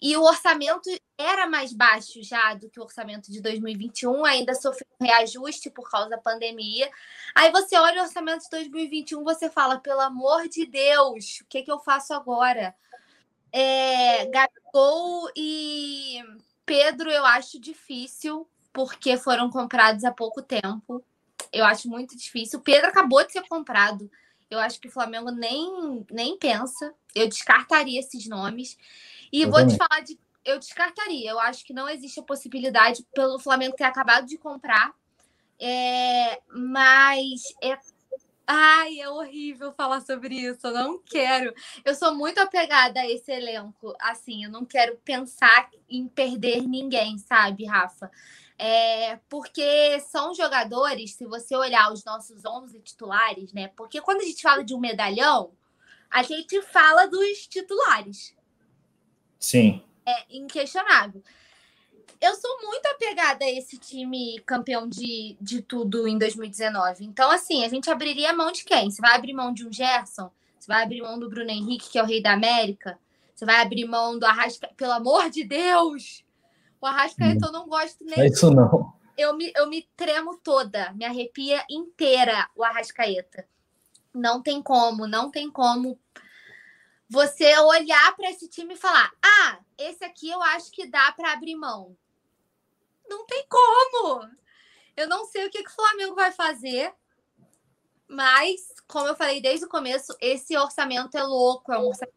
e 0.00 0.16
o 0.16 0.22
orçamento 0.22 0.90
era 1.16 1.46
mais 1.46 1.72
baixo 1.72 2.22
já 2.22 2.54
do 2.54 2.68
que 2.68 2.78
o 2.78 2.82
orçamento 2.82 3.32
de 3.32 3.40
2021, 3.40 4.24
ainda 4.24 4.54
sofreu 4.54 4.86
um 5.00 5.04
reajuste 5.04 5.70
por 5.70 5.90
causa 5.90 6.10
da 6.10 6.18
pandemia. 6.18 6.90
Aí 7.34 7.50
você 7.50 7.76
olha 7.78 8.02
o 8.02 8.04
orçamento 8.04 8.44
de 8.44 8.50
2021, 8.50 9.24
você 9.24 9.48
fala, 9.48 9.78
pelo 9.80 10.00
amor 10.00 10.48
de 10.48 10.66
Deus, 10.66 11.40
o 11.40 11.46
que, 11.46 11.62
que 11.62 11.72
eu 11.72 11.78
faço 11.78 12.12
agora? 12.12 12.74
É, 13.50 14.26
Gabigol 14.26 15.30
e 15.34 16.22
Pedro 16.66 17.10
eu 17.10 17.24
acho 17.24 17.58
difícil, 17.58 18.46
porque 18.72 19.16
foram 19.16 19.48
comprados 19.48 20.04
há 20.04 20.12
pouco 20.12 20.42
tempo. 20.42 21.02
Eu 21.50 21.64
acho 21.64 21.88
muito 21.88 22.16
difícil. 22.16 22.58
O 22.58 22.62
Pedro 22.62 22.88
acabou 22.88 23.24
de 23.24 23.32
ser 23.32 23.48
comprado. 23.48 24.10
Eu 24.50 24.58
acho 24.58 24.80
que 24.80 24.88
o 24.88 24.92
Flamengo 24.92 25.30
nem, 25.30 26.04
nem 26.10 26.36
pensa. 26.38 26.92
Eu 27.14 27.28
descartaria 27.28 27.98
esses 27.98 28.26
nomes. 28.26 28.76
E 29.36 29.42
eu 29.42 29.50
vou 29.50 29.60
também. 29.60 29.76
te 29.76 29.78
falar 29.78 30.00
de. 30.00 30.18
Eu 30.44 30.58
descartaria. 30.58 31.30
Eu 31.30 31.40
acho 31.40 31.64
que 31.64 31.74
não 31.74 31.88
existe 31.88 32.20
a 32.20 32.22
possibilidade 32.22 33.04
pelo 33.14 33.38
Flamengo 33.38 33.76
ter 33.76 33.84
acabado 33.84 34.26
de 34.26 34.38
comprar. 34.38 34.94
É, 35.58 36.40
mas 36.48 37.42
é 37.62 37.76
Ai, 38.48 39.00
é 39.00 39.08
horrível 39.08 39.72
falar 39.72 40.00
sobre 40.02 40.36
isso. 40.36 40.68
Eu 40.68 40.72
não 40.72 41.02
quero. 41.02 41.52
Eu 41.84 41.96
sou 41.96 42.14
muito 42.14 42.38
apegada 42.38 43.00
a 43.00 43.10
esse 43.10 43.32
elenco. 43.32 43.92
Assim, 44.00 44.44
eu 44.44 44.50
não 44.50 44.64
quero 44.64 44.96
pensar 45.04 45.68
em 45.88 46.06
perder 46.06 46.62
ninguém, 46.62 47.18
sabe, 47.18 47.64
Rafa? 47.64 48.08
É, 48.56 49.16
porque 49.28 49.98
são 50.00 50.32
jogadores, 50.32 51.14
se 51.14 51.26
você 51.26 51.56
olhar 51.56 51.92
os 51.92 52.04
nossos 52.04 52.44
11 52.44 52.80
titulares, 52.80 53.52
né? 53.52 53.68
Porque 53.76 54.00
quando 54.00 54.20
a 54.20 54.24
gente 54.24 54.40
fala 54.40 54.62
de 54.62 54.74
um 54.74 54.80
medalhão, 54.80 55.50
a 56.08 56.22
gente 56.22 56.62
fala 56.62 57.06
dos 57.06 57.48
titulares. 57.48 58.35
Sim. 59.38 59.82
É 60.04 60.24
inquestionável. 60.30 61.22
Eu 62.20 62.34
sou 62.34 62.62
muito 62.62 62.86
apegada 62.86 63.44
a 63.44 63.50
esse 63.50 63.76
time 63.76 64.40
campeão 64.46 64.88
de, 64.88 65.36
de 65.40 65.60
tudo 65.60 66.08
em 66.08 66.16
2019. 66.16 67.04
Então, 67.04 67.30
assim, 67.30 67.64
a 67.64 67.68
gente 67.68 67.90
abriria 67.90 68.32
mão 68.32 68.50
de 68.50 68.64
quem? 68.64 68.90
Você 68.90 69.02
vai 69.02 69.14
abrir 69.14 69.34
mão 69.34 69.52
de 69.52 69.66
um 69.66 69.72
Gerson? 69.72 70.30
Você 70.58 70.66
vai 70.66 70.82
abrir 70.82 71.02
mão 71.02 71.18
do 71.18 71.28
Bruno 71.28 71.50
Henrique, 71.50 71.90
que 71.90 71.98
é 71.98 72.02
o 72.02 72.06
rei 72.06 72.22
da 72.22 72.32
América? 72.32 72.98
Você 73.34 73.44
vai 73.44 73.60
abrir 73.60 73.84
mão 73.84 74.18
do 74.18 74.24
Arrasca? 74.24 74.68
Pelo 74.76 74.92
amor 74.92 75.28
de 75.28 75.44
Deus! 75.44 76.24
O 76.80 76.86
Arrascaeta 76.86 77.46
eu 77.46 77.52
não 77.52 77.68
gosto 77.68 78.04
nem. 78.04 78.20
É 78.20 78.26
isso 78.26 78.50
não. 78.50 78.92
Eu 79.16 79.34
me, 79.34 79.52
eu 79.56 79.68
me 79.68 79.88
tremo 79.96 80.38
toda, 80.42 80.92
me 80.92 81.04
arrepia 81.04 81.64
inteira 81.70 82.48
o 82.54 82.62
Arrascaeta. 82.62 83.46
Não 84.14 84.42
tem 84.42 84.62
como, 84.62 85.06
não 85.06 85.30
tem 85.30 85.50
como 85.50 85.98
você 87.08 87.56
olhar 87.58 88.16
para 88.16 88.30
esse 88.30 88.48
time 88.48 88.74
e 88.74 88.78
falar: 88.78 89.12
ah, 89.22 89.58
esse 89.78 90.04
aqui 90.04 90.30
eu 90.30 90.42
acho 90.42 90.70
que 90.70 90.86
dá 90.86 91.12
para 91.12 91.32
abrir 91.32 91.56
mão. 91.56 91.96
Não 93.08 93.24
tem 93.26 93.46
como. 93.48 94.28
Eu 94.96 95.08
não 95.08 95.26
sei 95.26 95.46
o 95.46 95.50
que, 95.50 95.62
que 95.62 95.70
o 95.70 95.74
Flamengo 95.74 96.14
vai 96.14 96.32
fazer, 96.32 96.92
mas, 98.08 98.72
como 98.86 99.08
eu 99.08 99.16
falei 99.16 99.40
desde 99.40 99.66
o 99.66 99.68
começo, 99.68 100.16
esse 100.20 100.56
orçamento 100.56 101.16
é 101.16 101.22
louco, 101.22 101.72
é 101.72 101.78
um 101.78 101.86
orçamento 101.86 102.16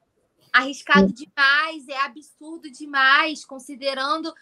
arriscado 0.51 1.11
demais, 1.13 1.87
é 1.87 1.97
absurdo 1.97 2.71
demais, 2.71 3.45
considerando. 3.45 4.33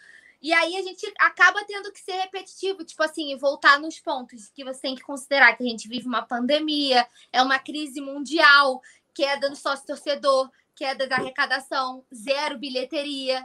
E 0.41 0.53
aí 0.53 0.75
a 0.77 0.83
gente 0.83 1.11
acaba 1.19 1.63
tendo 1.65 1.91
que 1.91 1.99
ser 1.99 2.13
repetitivo, 2.13 2.83
tipo 2.83 3.01
assim, 3.01 3.35
voltar 3.37 3.79
nos 3.79 3.99
pontos 3.99 4.49
que 4.49 4.63
você 4.63 4.81
tem 4.81 4.95
que 4.95 5.01
considerar 5.01 5.55
que 5.55 5.63
a 5.63 5.67
gente 5.67 5.87
vive 5.87 6.07
uma 6.07 6.21
pandemia, 6.21 7.07
é 7.31 7.41
uma 7.41 7.57
crise 7.57 7.99
mundial, 7.99 8.81
queda 9.17 9.49
no 9.49 9.55
sócio 9.55 9.87
torcedor, 9.87 10.51
queda 10.75 11.07
da 11.07 11.15
arrecadação, 11.15 12.05
zero 12.13 12.59
bilheteria. 12.59 13.43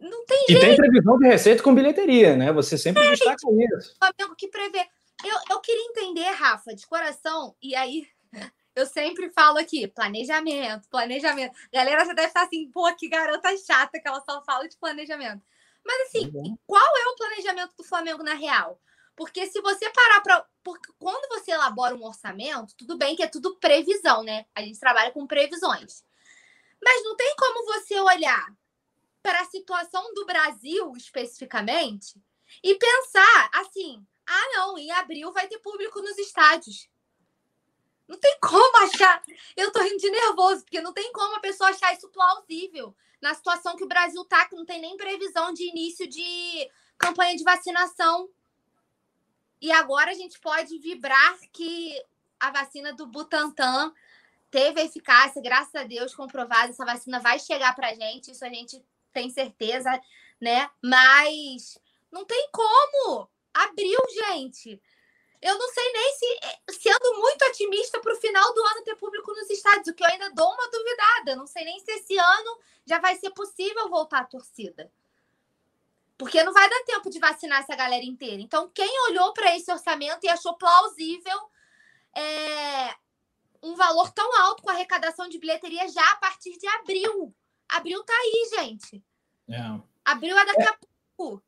Não 0.00 0.24
tem 0.24 0.46
jeito. 0.48 0.64
E 0.64 0.66
tem 0.66 0.76
previsão 0.76 1.18
de 1.18 1.26
receita 1.26 1.62
com 1.62 1.74
bilheteria, 1.74 2.34
né? 2.34 2.50
Você 2.52 2.78
sempre 2.78 3.06
é, 3.06 3.10
destaca 3.10 3.46
isso. 3.76 3.94
Flamengo 3.98 4.34
que 4.34 4.48
prevê. 4.48 4.88
Eu, 5.22 5.36
eu 5.50 5.60
queria 5.60 5.84
entender, 5.90 6.30
Rafa, 6.30 6.74
de 6.74 6.86
coração, 6.86 7.54
e 7.62 7.76
aí 7.76 8.06
eu 8.74 8.86
sempre 8.86 9.30
falo 9.30 9.58
aqui, 9.58 9.86
planejamento, 9.86 10.88
planejamento. 10.88 11.54
Galera 11.70 12.06
já 12.06 12.14
deve 12.14 12.28
estar 12.28 12.44
assim, 12.44 12.70
pô, 12.70 12.90
que 12.96 13.10
garota 13.10 13.54
chata 13.58 14.00
que 14.00 14.08
ela 14.08 14.22
só 14.22 14.42
fala 14.42 14.66
de 14.66 14.76
planejamento. 14.78 15.42
Mas 15.84 16.08
assim, 16.08 16.30
uhum. 16.34 16.56
qual 16.66 16.96
é 16.96 17.08
o 17.08 17.16
planejamento 17.16 17.74
do 17.76 17.84
Flamengo 17.84 18.22
na 18.22 18.34
real? 18.34 18.80
Porque 19.14 19.46
se 19.46 19.60
você 19.60 19.90
parar 19.90 20.20
para. 20.20 20.46
Porque 20.62 20.92
quando 20.98 21.28
você 21.28 21.52
elabora 21.52 21.94
um 21.94 22.04
orçamento, 22.04 22.74
tudo 22.76 22.96
bem 22.96 23.14
que 23.14 23.22
é 23.22 23.28
tudo 23.28 23.56
previsão, 23.58 24.22
né? 24.22 24.46
A 24.54 24.62
gente 24.62 24.78
trabalha 24.78 25.10
com 25.10 25.26
previsões. 25.26 26.04
Mas 26.82 27.04
não 27.04 27.16
tem 27.16 27.34
como 27.36 27.64
você 27.66 28.00
olhar 28.00 28.52
para 29.22 29.40
a 29.40 29.46
situação 29.46 30.12
do 30.14 30.26
Brasil 30.26 30.92
especificamente 30.96 32.20
e 32.62 32.74
pensar 32.74 33.50
assim: 33.54 34.04
ah, 34.26 34.48
não, 34.54 34.78
em 34.78 34.90
abril 34.92 35.32
vai 35.32 35.46
ter 35.46 35.58
público 35.58 36.00
nos 36.00 36.18
estádios. 36.18 36.88
Não 38.08 38.18
tem 38.18 38.36
como 38.40 38.76
achar. 38.78 39.22
Eu 39.56 39.70
tô 39.70 39.80
rindo 39.80 39.98
de 39.98 40.10
nervoso, 40.10 40.62
porque 40.64 40.80
não 40.80 40.92
tem 40.92 41.12
como 41.12 41.36
a 41.36 41.40
pessoa 41.40 41.70
achar 41.70 41.94
isso 41.94 42.08
plausível 42.10 42.94
na 43.20 43.32
situação 43.34 43.76
que 43.76 43.84
o 43.84 43.88
Brasil 43.88 44.24
tá, 44.24 44.46
que 44.46 44.56
não 44.56 44.66
tem 44.66 44.80
nem 44.80 44.96
previsão 44.96 45.52
de 45.52 45.68
início 45.68 46.08
de 46.08 46.68
campanha 46.98 47.36
de 47.36 47.44
vacinação. 47.44 48.28
E 49.62 49.70
agora 49.70 50.10
a 50.10 50.14
gente 50.14 50.40
pode 50.40 50.76
vibrar 50.80 51.38
que 51.52 51.94
a 52.40 52.50
vacina 52.50 52.92
do 52.92 53.06
Butantan 53.06 53.94
teve 54.50 54.80
eficácia, 54.80 55.40
graças 55.40 55.72
a 55.76 55.84
Deus, 55.84 56.12
comprovada. 56.12 56.70
Essa 56.70 56.84
vacina 56.84 57.20
vai 57.20 57.38
chegar 57.38 57.72
para 57.76 57.90
a 57.90 57.94
gente, 57.94 58.32
isso 58.32 58.44
a 58.44 58.48
gente 58.48 58.84
tem 59.12 59.30
certeza, 59.30 59.88
né? 60.40 60.68
Mas 60.82 61.78
não 62.10 62.24
tem 62.24 62.48
como. 62.50 63.30
Abriu, 63.54 64.00
gente. 64.26 64.82
Eu 65.40 65.56
não 65.56 65.68
sei 65.68 65.92
nem 65.92 66.12
se, 66.12 66.80
sendo 66.80 67.20
muito 67.20 67.44
otimista, 67.44 68.00
para 68.00 68.14
o 68.14 68.20
final 68.20 68.52
do 68.52 68.64
ano 68.64 68.82
ter 68.82 68.96
público 68.96 69.32
nos 69.32 69.48
estádios, 69.48 69.86
o 69.86 69.94
que 69.94 70.02
eu 70.02 70.08
ainda 70.08 70.30
dou 70.30 70.52
uma 70.52 70.70
duvidada. 70.72 71.36
Não 71.36 71.46
sei 71.46 71.64
nem 71.64 71.78
se 71.78 71.90
esse 71.92 72.18
ano 72.18 72.58
já 72.84 72.98
vai 72.98 73.14
ser 73.14 73.30
possível 73.30 73.88
voltar 73.88 74.22
à 74.22 74.24
torcida. 74.24 74.90
Porque 76.22 76.42
não 76.44 76.52
vai 76.52 76.68
dar 76.68 76.84
tempo 76.84 77.10
de 77.10 77.18
vacinar 77.18 77.60
essa 77.60 77.76
galera 77.76 78.04
inteira. 78.04 78.40
Então, 78.40 78.70
quem 78.74 79.08
olhou 79.08 79.32
para 79.32 79.56
esse 79.56 79.70
orçamento 79.70 80.24
e 80.24 80.28
achou 80.28 80.54
plausível 80.54 81.38
é, 82.16 82.94
um 83.62 83.74
valor 83.76 84.10
tão 84.12 84.40
alto 84.42 84.62
com 84.62 84.70
arrecadação 84.70 85.28
de 85.28 85.38
bilheteria 85.38 85.88
já 85.88 86.12
a 86.12 86.16
partir 86.16 86.58
de 86.58 86.66
abril. 86.66 87.34
Abril 87.68 88.02
tá 88.04 88.12
aí, 88.12 88.50
gente. 88.58 89.02
É. 89.48 89.80
Abril 90.04 90.36
é 90.36 90.46
daqui 90.46 90.62
é. 90.62 90.68
a 90.68 90.76
pouco. 91.16 91.42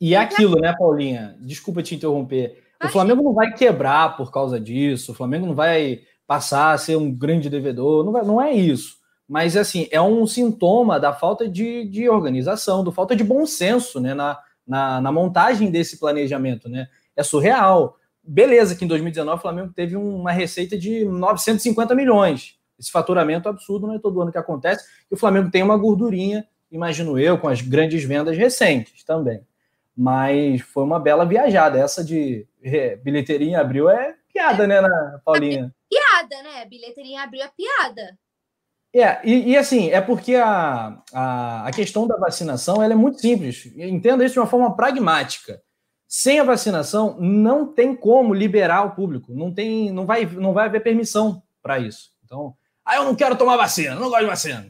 E 0.00 0.14
é 0.14 0.18
aquilo, 0.18 0.58
né, 0.58 0.74
Paulinha? 0.78 1.36
Desculpa 1.40 1.82
te 1.82 1.94
interromper. 1.94 2.64
O 2.82 2.88
Flamengo 2.88 3.22
não 3.22 3.34
vai 3.34 3.52
quebrar 3.52 4.16
por 4.16 4.32
causa 4.32 4.58
disso, 4.58 5.12
o 5.12 5.14
Flamengo 5.14 5.46
não 5.46 5.54
vai 5.54 6.02
passar 6.26 6.72
a 6.72 6.78
ser 6.78 6.96
um 6.96 7.12
grande 7.12 7.50
devedor, 7.50 8.04
não, 8.04 8.12
vai, 8.12 8.22
não 8.22 8.40
é 8.40 8.54
isso. 8.54 8.99
Mas, 9.30 9.56
assim, 9.56 9.86
é 9.92 10.02
um 10.02 10.26
sintoma 10.26 10.98
da 10.98 11.12
falta 11.12 11.48
de, 11.48 11.84
de 11.84 12.08
organização, 12.08 12.82
da 12.82 12.90
falta 12.90 13.14
de 13.14 13.22
bom 13.22 13.46
senso 13.46 14.00
né, 14.00 14.12
na, 14.12 14.36
na, 14.66 15.00
na 15.00 15.12
montagem 15.12 15.70
desse 15.70 16.00
planejamento. 16.00 16.68
Né? 16.68 16.88
É 17.14 17.22
surreal. 17.22 17.96
Beleza 18.24 18.74
que 18.74 18.84
em 18.84 18.88
2019 18.88 19.38
o 19.38 19.40
Flamengo 19.40 19.72
teve 19.72 19.94
uma 19.94 20.32
receita 20.32 20.76
de 20.76 21.04
950 21.04 21.94
milhões. 21.94 22.58
Esse 22.76 22.90
faturamento 22.90 23.48
absurdo 23.48 23.86
não 23.86 23.94
é 23.94 24.00
todo 24.00 24.20
ano 24.20 24.32
que 24.32 24.38
acontece. 24.38 24.84
E 25.08 25.14
o 25.14 25.16
Flamengo 25.16 25.48
tem 25.48 25.62
uma 25.62 25.76
gordurinha, 25.76 26.44
imagino 26.68 27.16
eu, 27.16 27.38
com 27.38 27.46
as 27.46 27.60
grandes 27.60 28.02
vendas 28.02 28.36
recentes 28.36 29.04
também. 29.04 29.46
Mas 29.96 30.60
foi 30.60 30.82
uma 30.82 30.98
bela 30.98 31.24
viajada. 31.24 31.78
Essa 31.78 32.02
de 32.02 32.48
é, 32.64 32.96
bilheteria 32.96 33.50
em 33.50 33.54
abril 33.54 33.88
é 33.88 34.16
piada, 34.32 34.66
né, 34.66 34.80
na 34.80 35.20
Paulinha? 35.24 35.72
É 35.88 35.94
piada, 35.96 36.42
né? 36.42 36.64
Bilheteria 36.64 37.12
em 37.12 37.18
abril 37.18 37.42
é 37.42 37.50
piada. 37.56 38.18
É, 38.92 39.20
e, 39.24 39.52
e, 39.52 39.56
assim, 39.56 39.90
é 39.90 40.00
porque 40.00 40.34
a, 40.34 41.00
a, 41.12 41.68
a, 41.68 41.70
questão 41.70 42.08
da 42.08 42.16
vacinação 42.16 42.82
ela 42.82 42.92
é 42.92 42.96
muito 42.96 43.20
simples. 43.20 43.72
Entenda 43.76 44.24
isso 44.24 44.34
de 44.34 44.40
uma 44.40 44.48
forma 44.48 44.74
pragmática. 44.74 45.62
Sem 46.08 46.40
a 46.40 46.44
vacinação, 46.44 47.16
não 47.20 47.72
tem 47.72 47.94
como 47.94 48.34
liberar 48.34 48.84
o 48.84 48.90
público. 48.90 49.32
Não, 49.32 49.54
tem, 49.54 49.92
não, 49.92 50.04
vai, 50.06 50.26
não 50.26 50.52
vai 50.52 50.66
haver 50.66 50.82
permissão 50.82 51.40
para 51.62 51.78
isso. 51.78 52.10
Então, 52.24 52.56
ah, 52.84 52.96
eu 52.96 53.04
não 53.04 53.14
quero 53.14 53.36
tomar 53.36 53.56
vacina, 53.56 53.94
não 53.94 54.08
gosto 54.08 54.22
de 54.22 54.26
vacina. 54.26 54.66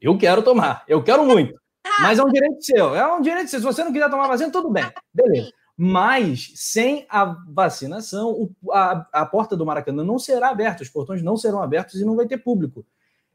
Eu 0.00 0.16
quero 0.16 0.42
tomar, 0.42 0.82
eu 0.88 1.02
quero 1.02 1.26
muito. 1.26 1.54
Mas 2.00 2.18
é 2.18 2.24
um 2.24 2.30
direito 2.30 2.64
seu, 2.64 2.94
é 2.94 3.14
um 3.14 3.20
direito 3.20 3.50
seu. 3.50 3.60
Se 3.60 3.66
você 3.66 3.84
não 3.84 3.92
quiser 3.92 4.08
tomar 4.08 4.26
vacina, 4.26 4.50
tudo 4.50 4.70
bem, 4.70 4.90
beleza. 5.12 5.52
Mas 5.76 6.52
sem 6.56 7.06
a 7.10 7.24
vacinação, 7.48 8.30
o, 8.30 8.72
a, 8.72 9.06
a 9.12 9.26
porta 9.26 9.54
do 9.56 9.66
Maracanã 9.66 10.02
não 10.02 10.18
será 10.18 10.48
aberta, 10.48 10.82
os 10.82 10.88
portões 10.88 11.22
não 11.22 11.36
serão 11.36 11.62
abertos 11.62 12.00
e 12.00 12.04
não 12.04 12.16
vai 12.16 12.26
ter 12.26 12.38
público. 12.38 12.84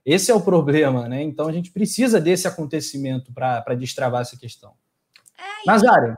Esse 0.06 0.32
é 0.32 0.36
o 0.36 0.42
problema, 0.42 1.10
né? 1.10 1.24
Então 1.24 1.48
a 1.48 1.52
gente 1.52 1.72
precisa 1.72 2.22
desse 2.22 2.48
acontecimento 2.48 3.34
para 3.34 3.74
destravar 3.76 4.22
essa 4.22 4.38
questão. 4.38 4.76
É, 5.38 5.66
Nazário, 5.66 6.16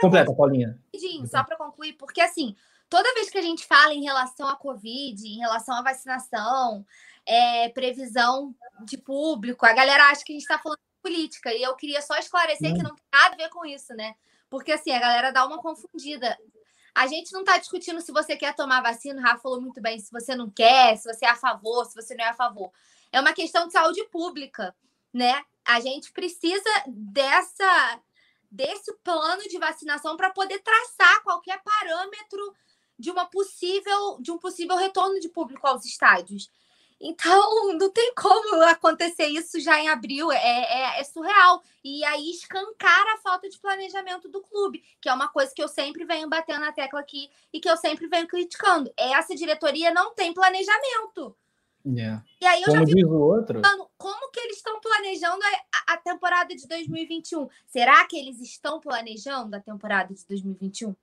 completa, 0.00 0.26
concluir, 0.26 0.36
Paulinha. 0.36 0.82
Só 1.26 1.42
para 1.42 1.56
concluir, 1.56 1.94
porque 1.94 2.20
assim, 2.20 2.54
toda 2.88 3.12
vez 3.14 3.28
que 3.28 3.38
a 3.38 3.42
gente 3.42 3.66
fala 3.66 3.92
em 3.92 4.04
relação 4.04 4.48
à 4.48 4.54
Covid, 4.54 5.26
em 5.26 5.38
relação 5.38 5.74
à 5.74 5.82
vacinação, 5.82 6.86
é, 7.26 7.68
previsão 7.70 8.54
de 8.84 8.96
público, 8.96 9.66
a 9.66 9.72
galera 9.72 10.04
acha 10.04 10.24
que 10.24 10.32
a 10.32 10.36
gente 10.36 10.42
está 10.42 10.58
falando 10.58 10.78
de 10.78 11.02
política. 11.02 11.52
E 11.52 11.62
eu 11.62 11.74
queria 11.74 12.00
só 12.00 12.16
esclarecer 12.16 12.74
que 12.74 12.82
não 12.82 12.94
tem 12.94 13.04
nada 13.12 13.34
a 13.34 13.36
ver 13.36 13.48
com 13.50 13.66
isso, 13.66 13.92
né? 13.94 14.14
Porque 14.48 14.70
assim, 14.70 14.92
a 14.92 15.00
galera 15.00 15.32
dá 15.32 15.44
uma 15.44 15.58
confundida. 15.58 16.38
A 16.94 17.06
gente 17.08 17.32
não 17.32 17.40
está 17.40 17.58
discutindo 17.58 18.00
se 18.00 18.12
você 18.12 18.36
quer 18.36 18.54
tomar 18.54 18.80
vacina, 18.80 19.20
o 19.20 19.22
Rafa 19.24 19.42
falou 19.42 19.60
muito 19.60 19.82
bem, 19.82 19.98
se 19.98 20.10
você 20.10 20.34
não 20.34 20.48
quer, 20.48 20.96
se 20.96 21.12
você 21.12 21.26
é 21.26 21.28
a 21.28 21.36
favor, 21.36 21.84
se 21.84 21.94
você 21.94 22.14
não 22.14 22.24
é 22.24 22.28
a 22.28 22.34
favor. 22.34 22.70
É 23.16 23.20
uma 23.20 23.32
questão 23.32 23.66
de 23.66 23.72
saúde 23.72 24.04
pública, 24.10 24.76
né? 25.10 25.42
A 25.64 25.80
gente 25.80 26.12
precisa 26.12 26.68
dessa 26.86 27.98
desse 28.50 28.92
plano 29.02 29.42
de 29.48 29.58
vacinação 29.58 30.18
para 30.18 30.28
poder 30.28 30.58
traçar 30.58 31.22
qualquer 31.22 31.62
parâmetro 31.62 32.54
de 32.98 33.10
uma 33.10 33.24
possível 33.24 34.18
de 34.20 34.30
um 34.30 34.36
possível 34.36 34.76
retorno 34.76 35.18
de 35.18 35.30
público 35.30 35.66
aos 35.66 35.86
estádios. 35.86 36.50
Então, 37.00 37.72
não 37.80 37.90
tem 37.90 38.12
como 38.14 38.62
acontecer 38.64 39.28
isso 39.28 39.58
já 39.60 39.80
em 39.80 39.88
abril, 39.88 40.30
é, 40.30 40.36
é, 40.36 41.00
é, 41.00 41.04
surreal. 41.04 41.62
E 41.82 42.04
aí 42.04 42.30
escancar 42.30 43.06
a 43.14 43.18
falta 43.22 43.48
de 43.48 43.58
planejamento 43.58 44.28
do 44.28 44.42
clube, 44.42 44.84
que 45.00 45.08
é 45.08 45.14
uma 45.14 45.28
coisa 45.28 45.54
que 45.54 45.62
eu 45.62 45.68
sempre 45.68 46.04
venho 46.04 46.28
batendo 46.28 46.60
na 46.60 46.72
tecla 46.72 47.00
aqui 47.00 47.30
e 47.50 47.60
que 47.60 47.70
eu 47.70 47.78
sempre 47.78 48.08
venho 48.08 48.28
criticando. 48.28 48.92
Essa 48.94 49.34
diretoria 49.34 49.90
não 49.90 50.14
tem 50.14 50.34
planejamento. 50.34 51.34
Yeah. 51.86 52.24
E 52.40 52.46
aí 52.46 52.62
eu 52.62 52.66
como 52.66 52.78
já 52.78 52.94
vi 52.94 53.04
outro. 53.04 53.62
como 53.96 54.30
que 54.32 54.40
eles 54.40 54.56
estão 54.56 54.80
planejando 54.80 55.38
a, 55.86 55.94
a 55.94 55.96
temporada 55.96 56.54
de 56.54 56.66
2021? 56.66 57.48
Será 57.68 58.04
que 58.06 58.18
eles 58.18 58.40
estão 58.40 58.80
planejando 58.80 59.54
a 59.54 59.60
temporada 59.60 60.12
de 60.12 60.26
2021? 60.28 60.94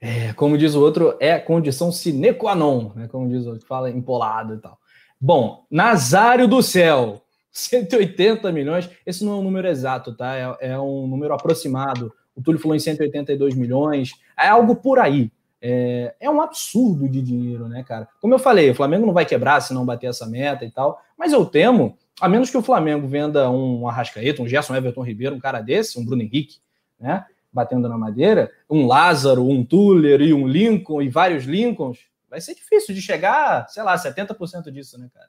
É, 0.00 0.32
como 0.32 0.58
diz 0.58 0.74
o 0.74 0.80
outro, 0.80 1.16
é 1.20 1.38
condição 1.38 1.92
sine 1.92 2.32
qua 2.32 2.54
non, 2.54 2.92
né? 2.94 3.06
Como 3.06 3.28
diz 3.28 3.46
o 3.46 3.50
outro, 3.50 3.66
fala 3.66 3.90
empolado 3.90 4.54
e 4.54 4.58
tal. 4.58 4.78
Bom, 5.20 5.66
Nazário 5.70 6.48
do 6.48 6.62
Céu, 6.62 7.22
180 7.52 8.50
milhões. 8.50 8.90
Esse 9.04 9.24
não 9.24 9.32
é 9.32 9.36
um 9.36 9.42
número 9.42 9.68
exato, 9.68 10.16
tá? 10.16 10.34
É, 10.34 10.70
é, 10.72 10.80
um 10.80 11.06
número 11.06 11.34
aproximado. 11.34 12.12
O 12.34 12.42
Túlio 12.42 12.60
falou 12.60 12.74
em 12.74 12.80
182 12.80 13.54
milhões. 13.54 14.14
É 14.38 14.48
algo 14.48 14.74
por 14.74 14.98
aí. 14.98 15.30
É, 15.62 16.14
é 16.20 16.30
um 16.30 16.40
absurdo 16.40 17.08
de 17.08 17.20
dinheiro, 17.20 17.68
né, 17.68 17.82
cara? 17.82 18.08
Como 18.20 18.34
eu 18.34 18.38
falei, 18.38 18.70
o 18.70 18.74
Flamengo 18.74 19.06
não 19.06 19.12
vai 19.12 19.26
quebrar 19.26 19.60
se 19.60 19.74
não 19.74 19.84
bater 19.84 20.08
essa 20.08 20.26
meta 20.26 20.64
e 20.64 20.70
tal. 20.70 21.00
Mas 21.18 21.32
eu 21.32 21.44
temo, 21.44 21.98
a 22.20 22.28
menos 22.28 22.50
que 22.50 22.56
o 22.56 22.62
Flamengo 22.62 23.06
venda 23.06 23.50
um 23.50 23.86
Arrascaeta, 23.88 24.42
um 24.42 24.48
Gerson 24.48 24.74
Everton 24.74 25.02
Ribeiro, 25.02 25.36
um 25.36 25.40
cara 25.40 25.60
desse, 25.60 25.98
um 25.98 26.04
Bruno 26.04 26.22
Henrique, 26.22 26.58
né? 26.98 27.26
Batendo 27.52 27.88
na 27.88 27.98
madeira, 27.98 28.50
um 28.68 28.86
Lázaro, 28.86 29.46
um 29.46 29.64
Tuller 29.64 30.20
e 30.20 30.32
um 30.32 30.46
Lincoln 30.46 31.02
e 31.02 31.08
vários 31.08 31.44
Lincolns 31.44 32.10
vai 32.30 32.40
ser 32.40 32.54
difícil 32.54 32.94
de 32.94 33.02
chegar, 33.02 33.68
sei 33.68 33.82
lá, 33.82 33.96
70% 33.96 34.70
disso, 34.70 34.96
né, 34.96 35.10
cara? 35.12 35.28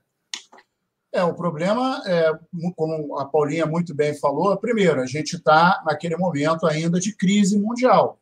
É, 1.12 1.24
o 1.24 1.34
problema, 1.34 2.02
é, 2.06 2.32
como 2.76 3.18
a 3.20 3.26
Paulinha 3.26 3.66
muito 3.66 3.94
bem 3.94 4.18
falou, 4.18 4.56
primeiro, 4.56 5.02
a 5.02 5.06
gente 5.06 5.36
está 5.36 5.84
naquele 5.86 6.16
momento 6.16 6.66
ainda 6.66 7.00
de 7.00 7.14
crise 7.14 7.60
mundial. 7.60 8.18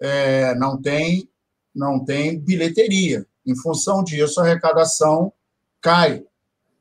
É, 0.00 0.54
não 0.56 0.80
tem 0.80 1.28
não 1.74 2.04
tem 2.04 2.38
bilheteria. 2.38 3.26
Em 3.46 3.56
função 3.56 4.02
disso, 4.02 4.40
a 4.40 4.44
arrecadação 4.44 5.32
cai. 5.80 6.24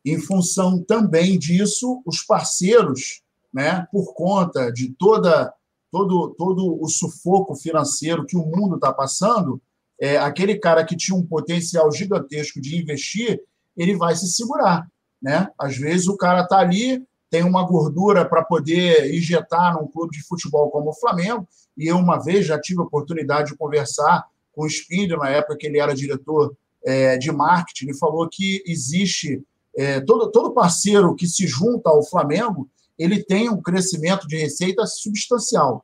Em 0.05 0.19
função 0.19 0.81
também 0.81 1.39
disso, 1.39 2.01
os 2.05 2.23
parceiros, 2.23 3.21
né, 3.53 3.87
por 3.91 4.13
conta 4.13 4.71
de 4.71 4.89
toda 4.93 5.53
todo, 5.93 6.33
todo 6.35 6.81
o 6.81 6.89
sufoco 6.89 7.55
financeiro 7.55 8.25
que 8.25 8.35
o 8.35 8.43
mundo 8.43 8.75
está 8.75 8.91
passando, 8.91 9.61
é, 10.01 10.17
aquele 10.17 10.57
cara 10.57 10.83
que 10.83 10.97
tinha 10.97 11.15
um 11.15 11.25
potencial 11.25 11.91
gigantesco 11.91 12.59
de 12.59 12.81
investir, 12.81 13.39
ele 13.77 13.95
vai 13.95 14.15
se 14.15 14.27
segurar. 14.33 14.87
Né? 15.21 15.47
Às 15.57 15.77
vezes 15.77 16.07
o 16.07 16.17
cara 16.17 16.41
está 16.41 16.57
ali, 16.57 17.05
tem 17.29 17.43
uma 17.43 17.63
gordura 17.63 18.25
para 18.25 18.43
poder 18.43 19.13
injetar 19.13 19.75
num 19.75 19.87
clube 19.87 20.17
de 20.17 20.23
futebol 20.23 20.71
como 20.71 20.89
o 20.89 20.99
Flamengo. 20.99 21.47
E 21.77 21.87
eu, 21.87 21.97
uma 21.97 22.17
vez, 22.17 22.47
já 22.47 22.59
tive 22.59 22.81
a 22.81 22.85
oportunidade 22.85 23.51
de 23.51 23.57
conversar 23.57 24.25
com 24.53 24.63
o 24.63 24.67
Spindle, 24.67 25.17
na 25.17 25.29
época 25.29 25.57
que 25.57 25.67
ele 25.67 25.79
era 25.79 25.93
diretor 25.93 26.55
é, 26.85 27.17
de 27.17 27.31
marketing, 27.31 27.85
ele 27.85 27.97
falou 27.97 28.29
que 28.29 28.63
existe 28.65 29.43
é, 29.75 29.99
todo, 30.01 30.31
todo 30.31 30.53
parceiro 30.53 31.15
que 31.15 31.27
se 31.27 31.47
junta 31.47 31.89
ao 31.89 32.03
Flamengo, 32.03 32.69
ele 32.97 33.23
tem 33.23 33.49
um 33.49 33.61
crescimento 33.61 34.27
de 34.27 34.37
receita 34.37 34.85
substancial. 34.85 35.83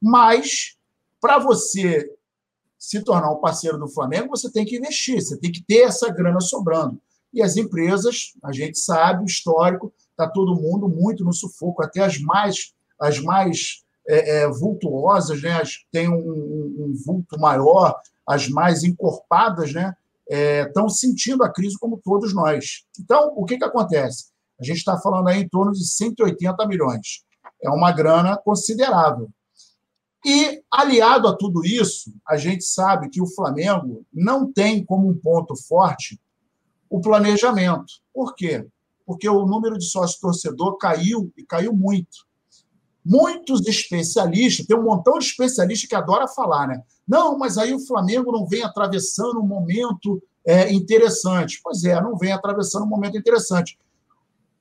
Mas, 0.00 0.76
para 1.20 1.38
você 1.38 2.08
se 2.78 3.02
tornar 3.02 3.32
um 3.32 3.40
parceiro 3.40 3.78
do 3.78 3.88
Flamengo, 3.88 4.28
você 4.28 4.50
tem 4.50 4.64
que 4.64 4.76
investir, 4.76 5.20
você 5.20 5.36
tem 5.36 5.50
que 5.50 5.62
ter 5.62 5.82
essa 5.82 6.08
grana 6.10 6.40
sobrando. 6.40 7.00
E 7.32 7.42
as 7.42 7.56
empresas, 7.56 8.34
a 8.42 8.52
gente 8.52 8.78
sabe, 8.78 9.24
o 9.24 9.26
histórico, 9.26 9.92
está 10.10 10.28
todo 10.28 10.54
mundo 10.54 10.88
muito 10.88 11.24
no 11.24 11.32
sufoco, 11.32 11.82
até 11.82 12.00
as 12.00 12.18
mais, 12.18 12.72
as 12.98 13.18
mais 13.18 13.84
é, 14.08 14.38
é, 14.38 14.48
vultuosas, 14.48 15.42
né? 15.42 15.60
As, 15.60 15.78
tem 15.90 16.08
um, 16.08 16.14
um, 16.14 16.76
um, 16.78 16.94
vulto 17.04 17.38
maior, 17.38 17.98
as 18.26 18.48
mais 18.48 18.84
encorpadas, 18.84 19.72
né? 19.72 19.94
Estão 20.28 20.86
é, 20.86 20.90
sentindo 20.90 21.44
a 21.44 21.52
crise 21.52 21.78
como 21.78 22.00
todos 22.02 22.34
nós. 22.34 22.84
Então, 22.98 23.32
o 23.36 23.44
que, 23.44 23.56
que 23.56 23.64
acontece? 23.64 24.30
A 24.60 24.64
gente 24.64 24.78
está 24.78 24.98
falando 24.98 25.28
aí 25.28 25.42
em 25.42 25.48
torno 25.48 25.72
de 25.72 25.86
180 25.86 26.66
milhões. 26.66 27.24
É 27.62 27.70
uma 27.70 27.92
grana 27.92 28.36
considerável. 28.36 29.28
E, 30.24 30.60
aliado 30.72 31.28
a 31.28 31.36
tudo 31.36 31.64
isso, 31.64 32.12
a 32.26 32.36
gente 32.36 32.64
sabe 32.64 33.08
que 33.08 33.22
o 33.22 33.32
Flamengo 33.32 34.04
não 34.12 34.52
tem 34.52 34.84
como 34.84 35.08
um 35.08 35.16
ponto 35.16 35.54
forte 35.54 36.20
o 36.90 37.00
planejamento. 37.00 37.92
Por 38.12 38.34
quê? 38.34 38.66
Porque 39.04 39.28
o 39.28 39.46
número 39.46 39.78
de 39.78 39.84
sócio-torcedor 39.84 40.78
caiu 40.78 41.32
e 41.36 41.44
caiu 41.44 41.72
muito. 41.72 42.25
Muitos 43.08 43.64
especialistas, 43.68 44.66
tem 44.66 44.76
um 44.76 44.82
montão 44.82 45.16
de 45.16 45.26
especialistas 45.26 45.88
que 45.88 45.94
adora 45.94 46.26
falar, 46.26 46.66
né? 46.66 46.82
Não, 47.06 47.38
mas 47.38 47.56
aí 47.56 47.72
o 47.72 47.86
Flamengo 47.86 48.32
não 48.32 48.44
vem 48.44 48.64
atravessando 48.64 49.38
um 49.38 49.46
momento 49.46 50.20
é, 50.44 50.72
interessante. 50.72 51.60
Pois 51.62 51.84
é, 51.84 52.00
não 52.00 52.16
vem 52.16 52.32
atravessando 52.32 52.82
um 52.82 52.88
momento 52.88 53.16
interessante. 53.16 53.78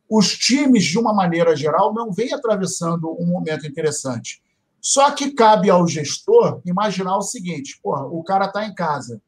Os 0.07 0.37
times, 0.37 0.83
de 0.83 0.99
uma 0.99 1.11
maneira 1.11 1.55
geral, 1.55 1.91
não 1.91 2.11
vêm 2.11 2.33
atravessando 2.33 3.09
um 3.19 3.25
momento 3.25 3.65
interessante. 3.65 4.43
Só 4.79 5.09
que 5.09 5.31
cabe 5.31 5.71
ao 5.71 5.87
gestor 5.87 6.61
imaginar 6.63 7.17
o 7.17 7.23
seguinte: 7.23 7.79
porra, 7.81 8.05
o 8.05 8.23
cara 8.23 8.45
está 8.45 8.67
em 8.67 8.75
casa, 8.75 9.19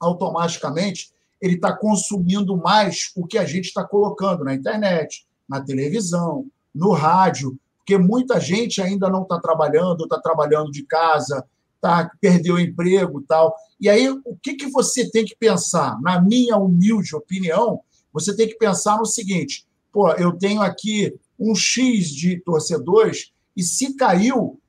automaticamente 0.00 1.12
ele 1.40 1.54
está 1.54 1.72
consumindo 1.72 2.56
mais 2.56 3.12
o 3.14 3.24
que 3.24 3.38
a 3.38 3.44
gente 3.44 3.66
está 3.66 3.84
colocando 3.84 4.42
na 4.42 4.52
internet, 4.52 5.24
na 5.48 5.60
televisão, 5.60 6.46
no 6.74 6.90
rádio, 6.90 7.56
porque 7.88 7.96
muita 7.96 8.38
gente 8.38 8.82
ainda 8.82 9.08
não 9.08 9.22
está 9.22 9.40
trabalhando, 9.40 10.04
está 10.04 10.20
trabalhando 10.20 10.70
de 10.70 10.82
casa, 10.82 11.42
tá, 11.80 12.10
perdeu 12.20 12.56
o 12.56 12.60
emprego 12.60 13.24
tal. 13.26 13.56
E 13.80 13.88
aí, 13.88 14.10
o 14.10 14.36
que, 14.42 14.56
que 14.56 14.70
você 14.70 15.10
tem 15.10 15.24
que 15.24 15.34
pensar? 15.34 15.98
Na 16.02 16.20
minha 16.20 16.58
humilde 16.58 17.16
opinião, 17.16 17.80
você 18.12 18.36
tem 18.36 18.46
que 18.46 18.58
pensar 18.58 18.98
no 18.98 19.06
seguinte: 19.06 19.66
pô, 19.90 20.12
eu 20.12 20.36
tenho 20.36 20.60
aqui 20.60 21.18
um 21.38 21.54
X 21.54 22.10
de 22.10 22.38
torcedores, 22.40 23.32
e 23.56 23.62
se 23.62 23.96
caiu, 23.96 24.60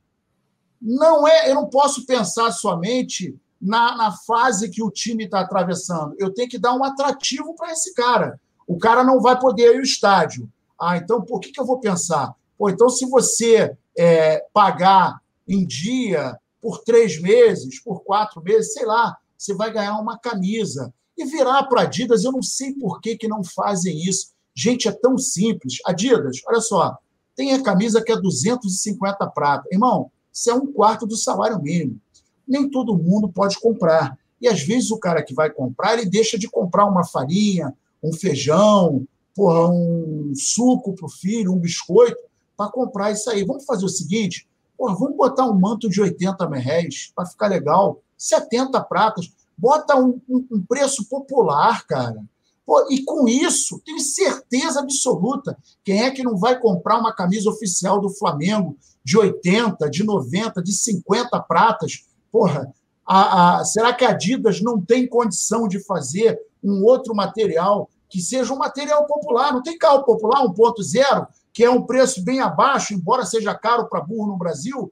não 0.82 1.27
é, 1.27 1.51
eu 1.51 1.55
não 1.55 1.65
posso 1.65 2.05
pensar 2.05 2.53
somente 2.53 3.36
na, 3.62 3.97
na 3.97 4.12
fase 4.13 4.69
que 4.69 4.82
o 4.82 4.89
time 4.89 5.25
está 5.25 5.41
atravessando. 5.41 6.15
Eu 6.17 6.34
tenho 6.34 6.47
que 6.47 6.58
dar 6.58 6.73
um 6.73 6.86
atrativo 6.86 7.53
para 7.53 7.73
esse 7.73 7.93
cara. 7.93 8.39
O 8.65 8.77
cara 8.77 9.03
não 9.03 9.19
vai 9.19 9.38
poder 9.38 9.73
ir 9.73 9.75
ao 9.75 9.84
estádio. 9.84 10.49
Ah, 10.79 10.95
então 10.95 11.21
por 11.21 11.41
que, 11.41 11.51
que 11.51 11.60
eu 11.60 11.65
vou 11.65 11.82
pensar? 11.82 12.34
Pô, 12.60 12.69
então, 12.69 12.89
se 12.89 13.06
você 13.06 13.74
é, 13.98 14.45
pagar 14.54 15.22
em 15.48 15.65
dia 15.65 16.38
por 16.62 16.84
três 16.84 17.19
meses, 17.22 17.82
por 17.82 18.04
quatro 18.04 18.43
meses, 18.43 18.74
sei 18.74 18.86
lá, 18.86 19.17
você 19.38 19.54
vai 19.54 19.72
ganhar 19.72 19.98
uma 19.98 20.19
camisa. 20.19 20.93
E 21.17 21.24
virar 21.24 21.63
para 21.63 21.84
Adidas, 21.84 22.26
eu 22.26 22.34
não 22.34 22.41
sei 22.41 22.74
por 22.74 23.00
que, 23.00 23.17
que 23.17 23.30
não 23.30 23.45
fazem 23.45 23.98
isso. 24.04 24.34
Gente, 24.54 24.89
é 24.89 24.91
tão 24.91 25.17
simples. 25.17 25.78
Adidas, 25.86 26.41
olha 26.45 26.60
só, 26.60 26.98
tem 27.34 27.54
a 27.54 27.63
camisa 27.63 28.04
que 28.04 28.12
é 28.12 28.19
250 28.19 29.26
prata. 29.28 29.63
Irmão, 29.72 30.12
isso 30.34 30.50
é 30.50 30.54
um 30.54 30.67
quarto 30.67 31.08
do 31.08 31.15
salário 31.15 31.62
mínimo. 31.62 31.98
Nem 32.45 32.69
todo 32.69 32.98
mundo 32.98 33.30
pode 33.30 33.58
comprar. 33.58 34.17
E 34.41 34.50
às 34.50 34.62
vezes 34.62 34.91
o 34.91 35.00
cara 35.00 35.24
que 35.24 35.34
vai 35.34 35.50
comprar, 35.50 35.93
ele 35.93 36.10
deixa 36.10 36.38
de 36.38 36.50
comprar 36.50 36.86
uma 36.86 37.06
farinha, 37.06 37.74
um 38.04 38.12
feijão, 38.12 39.08
porra, 39.34 39.69
um 39.69 40.34
suco 40.36 40.93
para 40.93 41.06
o 41.06 41.10
filho, 41.10 41.54
um 41.54 41.60
biscoito, 41.60 42.29
para 42.60 42.69
comprar 42.69 43.12
isso 43.12 43.30
aí. 43.30 43.45
Vamos 43.45 43.63
fazer 43.63 43.86
o 43.86 43.89
seguinte: 43.89 44.45
porra, 44.78 44.93
vamos 44.95 45.15
botar 45.15 45.45
um 45.45 45.58
manto 45.58 45.88
de 45.88 46.02
80 46.02 46.45
merréis 46.50 47.10
para 47.15 47.26
ficar 47.26 47.48
legal, 47.48 48.02
70 48.17 48.82
pratas, 48.82 49.32
bota 49.58 49.95
um, 49.95 50.19
um, 50.28 50.45
um 50.52 50.62
preço 50.62 51.08
popular, 51.08 51.88
cara. 51.88 52.22
Pô, 52.65 52.86
e 52.91 53.02
com 53.04 53.28
isso, 53.28 53.82
tenho 53.86 54.00
certeza 54.00 54.82
absoluta, 54.82 55.58
quem 55.84 56.04
é 56.04 56.12
que 56.12 56.22
não 56.22 56.38
vai 56.38 56.60
comprar 56.60 57.00
uma 57.00 57.15
camisa 57.15 57.50
oficial 57.50 58.00
do 58.02 58.10
Flamengo 58.10 58.78
de 59.04 59.17
80, 59.17 59.89
de 59.89 60.04
90, 60.04 60.62
de 60.62 60.74
50 60.74 61.39
pratas? 61.43 62.06
Porra, 62.30 62.72
a, 63.08 63.60
a, 63.60 63.65
será 63.65 63.93
que 63.93 64.04
a 64.04 64.10
Adidas 64.10 64.62
não 64.62 64.80
tem 64.80 65.08
condição 65.08 65.67
de 65.67 65.80
fazer 65.80 66.38
um 66.62 66.84
outro 66.84 67.15
material 67.15 67.89
que 68.08 68.22
seja 68.22 68.54
um 68.54 68.58
material 68.58 69.08
popular? 69.08 69.54
Não 69.54 69.63
tem 69.63 69.78
carro 69.78 70.04
popular 70.04 70.43
1.0, 70.43 71.28
que 71.54 71.64
é 71.64 71.70
um 71.70 71.86
preço 71.86 72.24
bem 72.24 72.40
abaixo, 72.40 72.94
embora 72.94 73.26
seja 73.26 73.54
caro 73.56 73.88
para 73.90 74.02
burro 74.02 74.28
no 74.28 74.38
Brasil? 74.38 74.92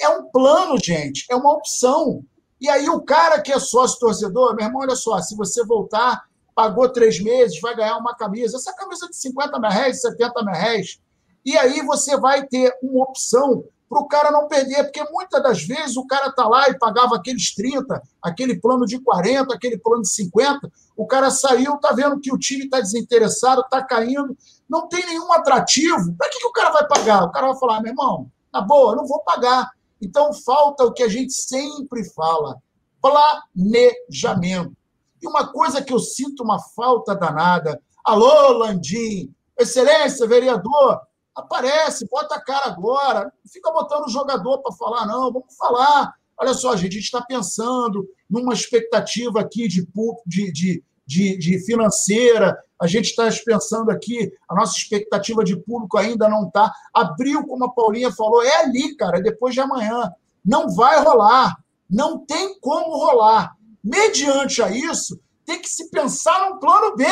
É 0.00 0.08
um 0.08 0.24
plano, 0.24 0.78
gente, 0.78 1.24
é 1.30 1.36
uma 1.36 1.52
opção. 1.52 2.24
E 2.60 2.68
aí 2.68 2.88
o 2.88 3.00
cara 3.00 3.40
que 3.40 3.52
é 3.52 3.58
sócio 3.58 3.98
torcedor, 3.98 4.54
meu 4.54 4.66
irmão, 4.66 4.82
olha 4.82 4.96
só, 4.96 5.20
se 5.20 5.36
você 5.36 5.64
voltar 5.64 6.22
pagou 6.54 6.88
três 6.88 7.20
meses, 7.20 7.60
vai 7.60 7.74
ganhar 7.74 7.96
uma 7.96 8.14
camisa. 8.14 8.56
Essa 8.56 8.74
camisa 8.74 9.08
de 9.08 9.16
50 9.16 9.58
mil 9.58 9.70
reais, 9.70 10.00
70 10.00 10.44
mil 10.44 10.54
reais. 10.54 11.00
E 11.44 11.56
aí 11.56 11.82
você 11.82 12.16
vai 12.16 12.46
ter 12.46 12.72
uma 12.82 13.04
opção 13.04 13.64
para 13.88 14.00
o 14.00 14.08
cara 14.08 14.30
não 14.30 14.48
perder, 14.48 14.84
porque 14.84 15.04
muitas 15.10 15.42
das 15.42 15.62
vezes 15.64 15.96
o 15.96 16.06
cara 16.06 16.28
está 16.28 16.48
lá 16.48 16.68
e 16.68 16.78
pagava 16.78 17.16
aqueles 17.16 17.54
30, 17.54 18.00
aquele 18.22 18.58
plano 18.58 18.86
de 18.86 18.98
40, 18.98 19.52
aquele 19.54 19.76
plano 19.76 20.00
de 20.00 20.08
50, 20.08 20.70
o 20.96 21.06
cara 21.06 21.30
saiu, 21.30 21.74
está 21.74 21.92
vendo 21.92 22.18
que 22.18 22.32
o 22.32 22.38
time 22.38 22.64
está 22.64 22.80
desinteressado, 22.80 23.60
está 23.60 23.82
caindo, 23.84 24.34
não 24.72 24.88
tem 24.88 25.04
nenhum 25.04 25.30
atrativo. 25.30 26.14
Para 26.16 26.30
que, 26.30 26.38
que 26.38 26.46
o 26.46 26.52
cara 26.52 26.70
vai 26.70 26.88
pagar? 26.88 27.24
O 27.24 27.30
cara 27.30 27.48
vai 27.48 27.58
falar, 27.58 27.82
meu 27.82 27.92
irmão, 27.92 28.30
na 28.50 28.62
boa, 28.62 28.96
não 28.96 29.06
vou 29.06 29.20
pagar. 29.20 29.70
Então 30.00 30.32
falta 30.32 30.84
o 30.84 30.92
que 30.94 31.02
a 31.02 31.08
gente 31.08 31.34
sempre 31.34 32.02
fala: 32.14 32.56
planejamento. 33.02 34.74
E 35.20 35.28
uma 35.28 35.52
coisa 35.52 35.82
que 35.82 35.92
eu 35.92 35.98
sinto 35.98 36.42
uma 36.42 36.58
falta 36.58 37.14
danada. 37.14 37.78
Alô, 38.02 38.58
Landim, 38.58 39.32
excelência, 39.56 40.26
vereador, 40.26 41.02
aparece, 41.36 42.08
bota 42.10 42.36
a 42.36 42.40
cara 42.40 42.66
agora. 42.68 43.24
Não 43.24 43.52
fica 43.52 43.70
botando 43.70 44.06
o 44.06 44.10
jogador 44.10 44.58
para 44.62 44.72
falar, 44.72 45.06
não, 45.06 45.30
vamos 45.30 45.54
falar. 45.54 46.14
Olha 46.38 46.54
só, 46.54 46.74
gente, 46.74 46.92
a 46.92 46.94
gente 46.94 47.04
está 47.04 47.20
pensando 47.20 48.08
numa 48.28 48.54
expectativa 48.54 49.38
aqui 49.38 49.68
de, 49.68 49.86
de, 50.26 50.82
de, 51.06 51.38
de 51.38 51.64
financeira, 51.64 52.58
a 52.82 52.86
gente 52.88 53.10
está 53.10 53.28
pensando 53.46 53.92
aqui, 53.92 54.32
a 54.48 54.56
nossa 54.56 54.76
expectativa 54.76 55.44
de 55.44 55.56
público 55.56 55.96
ainda 55.96 56.28
não 56.28 56.48
está. 56.48 56.72
Abril, 56.92 57.46
como 57.46 57.64
a 57.64 57.72
Paulinha 57.72 58.10
falou, 58.10 58.42
é 58.42 58.56
ali, 58.56 58.96
cara, 58.96 59.18
é 59.18 59.22
depois 59.22 59.54
de 59.54 59.60
amanhã. 59.60 60.10
Não 60.44 60.68
vai 60.68 61.00
rolar. 61.00 61.56
Não 61.88 62.26
tem 62.26 62.58
como 62.58 62.96
rolar. 62.96 63.56
Mediante 63.84 64.60
a 64.60 64.68
isso, 64.68 65.16
tem 65.44 65.62
que 65.62 65.68
se 65.68 65.90
pensar 65.90 66.50
num 66.50 66.58
plano 66.58 66.96
B. 66.96 67.04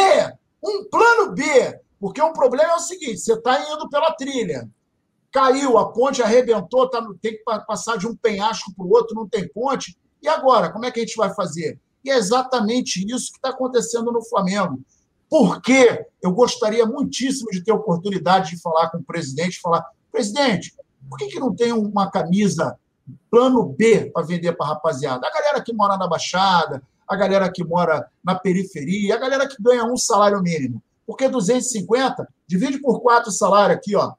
Um 0.60 0.88
plano 0.90 1.32
B. 1.32 1.80
Porque 2.00 2.20
o 2.20 2.32
problema 2.32 2.72
é 2.72 2.76
o 2.76 2.80
seguinte: 2.80 3.18
você 3.18 3.34
está 3.34 3.60
indo 3.72 3.88
pela 3.88 4.12
trilha. 4.14 4.68
Caiu, 5.30 5.78
a 5.78 5.92
ponte 5.92 6.20
arrebentou, 6.20 6.90
tá, 6.90 7.00
tem 7.22 7.34
que 7.36 7.44
passar 7.64 7.96
de 7.96 8.08
um 8.08 8.16
penhasco 8.16 8.74
para 8.74 8.84
o 8.84 8.90
outro, 8.90 9.14
não 9.14 9.28
tem 9.28 9.48
ponte. 9.48 9.96
E 10.20 10.26
agora, 10.26 10.72
como 10.72 10.84
é 10.84 10.90
que 10.90 10.98
a 10.98 11.04
gente 11.04 11.16
vai 11.16 11.32
fazer? 11.32 11.78
E 12.04 12.10
é 12.10 12.16
exatamente 12.16 13.06
isso 13.06 13.30
que 13.30 13.38
está 13.38 13.50
acontecendo 13.50 14.10
no 14.10 14.24
Flamengo. 14.24 14.80
Porque 15.30 16.06
eu 16.20 16.32
gostaria 16.32 16.84
muitíssimo 16.84 17.50
de 17.52 17.62
ter 17.62 17.72
oportunidade 17.72 18.50
de 18.50 18.60
falar 18.60 18.90
com 18.90 18.98
o 18.98 19.04
presidente, 19.04 19.60
falar, 19.60 19.86
presidente, 20.10 20.74
por 21.08 21.16
que, 21.16 21.28
que 21.28 21.40
não 21.40 21.54
tem 21.54 21.72
uma 21.72 22.10
camisa 22.10 22.76
plano 23.30 23.64
B 23.64 24.10
para 24.10 24.26
vender 24.26 24.52
para 24.52 24.66
a 24.66 24.68
rapaziada. 24.70 25.26
A 25.26 25.32
galera 25.32 25.62
que 25.62 25.72
mora 25.72 25.96
na 25.96 26.06
Baixada, 26.06 26.82
a 27.06 27.16
galera 27.16 27.50
que 27.50 27.64
mora 27.64 28.08
na 28.24 28.34
periferia, 28.34 29.14
a 29.14 29.18
galera 29.18 29.48
que 29.48 29.60
ganha 29.60 29.84
um 29.84 29.96
salário 29.96 30.40
mínimo. 30.42 30.82
Porque 31.06 31.28
250, 31.28 32.28
divide 32.46 32.80
por 32.80 33.00
quatro 33.00 33.30
salário 33.30 33.74
aqui, 33.74 33.96
ó. 33.96 34.12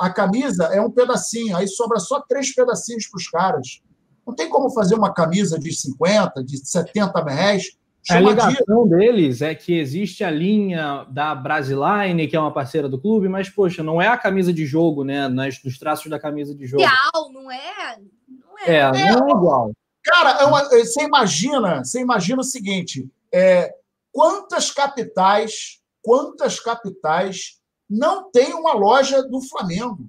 A 0.00 0.10
camisa 0.10 0.64
é 0.64 0.80
um 0.80 0.90
pedacinho, 0.90 1.56
aí 1.56 1.68
sobra 1.68 1.98
só 1.98 2.20
três 2.20 2.54
pedacinhos 2.54 3.06
para 3.06 3.18
os 3.18 3.28
caras. 3.28 3.82
Não 4.26 4.34
tem 4.34 4.48
como 4.48 4.70
fazer 4.70 4.96
uma 4.96 5.12
camisa 5.12 5.58
de 5.58 5.72
50, 5.72 6.42
de 6.42 6.66
70 6.66 7.22
reais 7.24 7.76
A 8.08 8.16
alegação 8.16 8.88
deles 8.88 9.42
é 9.42 9.54
que 9.54 9.78
existe 9.78 10.22
a 10.22 10.30
linha 10.30 11.04
da 11.10 11.34
Brasiline, 11.34 12.28
que 12.28 12.36
é 12.36 12.40
uma 12.40 12.52
parceira 12.52 12.88
do 12.88 13.00
clube, 13.00 13.28
mas, 13.28 13.48
poxa, 13.48 13.82
não 13.82 14.00
é 14.00 14.06
a 14.06 14.16
camisa 14.16 14.52
de 14.52 14.64
jogo, 14.64 15.02
né? 15.02 15.28
Nas, 15.28 15.62
nos 15.62 15.78
traços 15.78 16.08
da 16.08 16.18
camisa 16.18 16.54
de 16.54 16.66
jogo. 16.66 16.82
Real, 16.82 17.32
não 17.32 17.50
é? 17.50 17.98
Não 18.28 18.58
é, 18.64 18.76
é, 18.76 19.12
não 19.12 19.28
é 19.28 19.30
igual. 19.30 19.72
Cara, 20.04 20.40
é 20.40 20.44
uma, 20.44 20.62
você 20.64 21.02
imagina, 21.02 21.84
você 21.84 22.00
imagina 22.00 22.40
o 22.40 22.44
seguinte: 22.44 23.10
é, 23.34 23.74
quantas 24.12 24.70
capitais, 24.70 25.80
quantas 26.00 26.60
capitais 26.60 27.58
não 27.90 28.30
tem 28.30 28.54
uma 28.54 28.72
loja 28.72 29.20
do 29.22 29.40
Flamengo? 29.42 30.06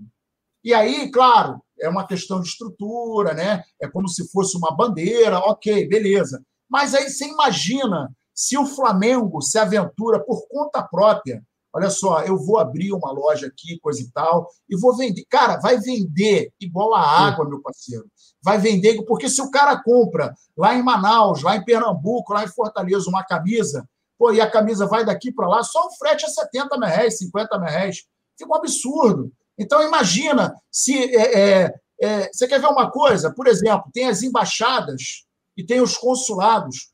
E 0.63 0.73
aí, 0.73 1.09
claro, 1.09 1.61
é 1.79 1.89
uma 1.89 2.05
questão 2.05 2.39
de 2.41 2.47
estrutura, 2.47 3.33
né? 3.33 3.63
É 3.81 3.87
como 3.87 4.07
se 4.07 4.29
fosse 4.31 4.55
uma 4.55 4.75
bandeira, 4.75 5.39
ok, 5.39 5.87
beleza. 5.87 6.43
Mas 6.69 6.93
aí 6.93 7.09
você 7.09 7.25
imagina 7.25 8.11
se 8.33 8.57
o 8.57 8.65
Flamengo 8.65 9.41
se 9.41 9.57
aventura 9.57 10.23
por 10.23 10.47
conta 10.47 10.83
própria. 10.83 11.43
Olha 11.73 11.89
só, 11.89 12.21
eu 12.21 12.37
vou 12.37 12.59
abrir 12.59 12.91
uma 12.93 13.11
loja 13.11 13.47
aqui, 13.47 13.79
coisa 13.79 14.01
e 14.01 14.09
tal, 14.11 14.47
e 14.69 14.77
vou 14.77 14.95
vender. 14.95 15.25
Cara, 15.29 15.57
vai 15.57 15.79
vender 15.79 16.51
igual 16.59 16.93
a 16.93 17.01
água, 17.01 17.47
meu 17.47 17.61
parceiro. 17.61 18.05
Vai 18.43 18.57
vender, 18.57 19.03
porque 19.05 19.29
se 19.29 19.41
o 19.41 19.51
cara 19.51 19.81
compra 19.83 20.33
lá 20.55 20.75
em 20.75 20.83
Manaus, 20.83 21.41
lá 21.41 21.55
em 21.55 21.65
Pernambuco, 21.65 22.33
lá 22.33 22.43
em 22.43 22.47
Fortaleza, 22.47 23.09
uma 23.09 23.23
camisa, 23.23 23.87
pô, 24.17 24.31
e 24.31 24.39
a 24.39 24.49
camisa 24.49 24.85
vai 24.85 25.03
daqui 25.03 25.31
para 25.31 25.47
lá, 25.47 25.63
só 25.63 25.87
o 25.87 25.91
frete 25.97 26.25
é 26.25 26.29
70 26.29 26.77
mil 26.77 26.87
reais, 26.87 27.17
50 27.17 27.59
mil 27.59 27.69
reais. 27.69 28.03
Fica 28.37 28.51
um 28.51 28.55
absurdo. 28.55 29.31
Então, 29.57 29.81
imagina 29.81 30.55
se. 30.71 30.95
É, 31.15 31.39
é, 31.39 31.73
é, 31.99 32.29
você 32.31 32.47
quer 32.47 32.61
ver 32.61 32.67
uma 32.67 32.91
coisa? 32.91 33.33
Por 33.33 33.47
exemplo, 33.47 33.89
tem 33.91 34.07
as 34.07 34.21
embaixadas 34.21 35.26
e 35.57 35.65
tem 35.65 35.81
os 35.81 35.97
consulados. 35.97 36.91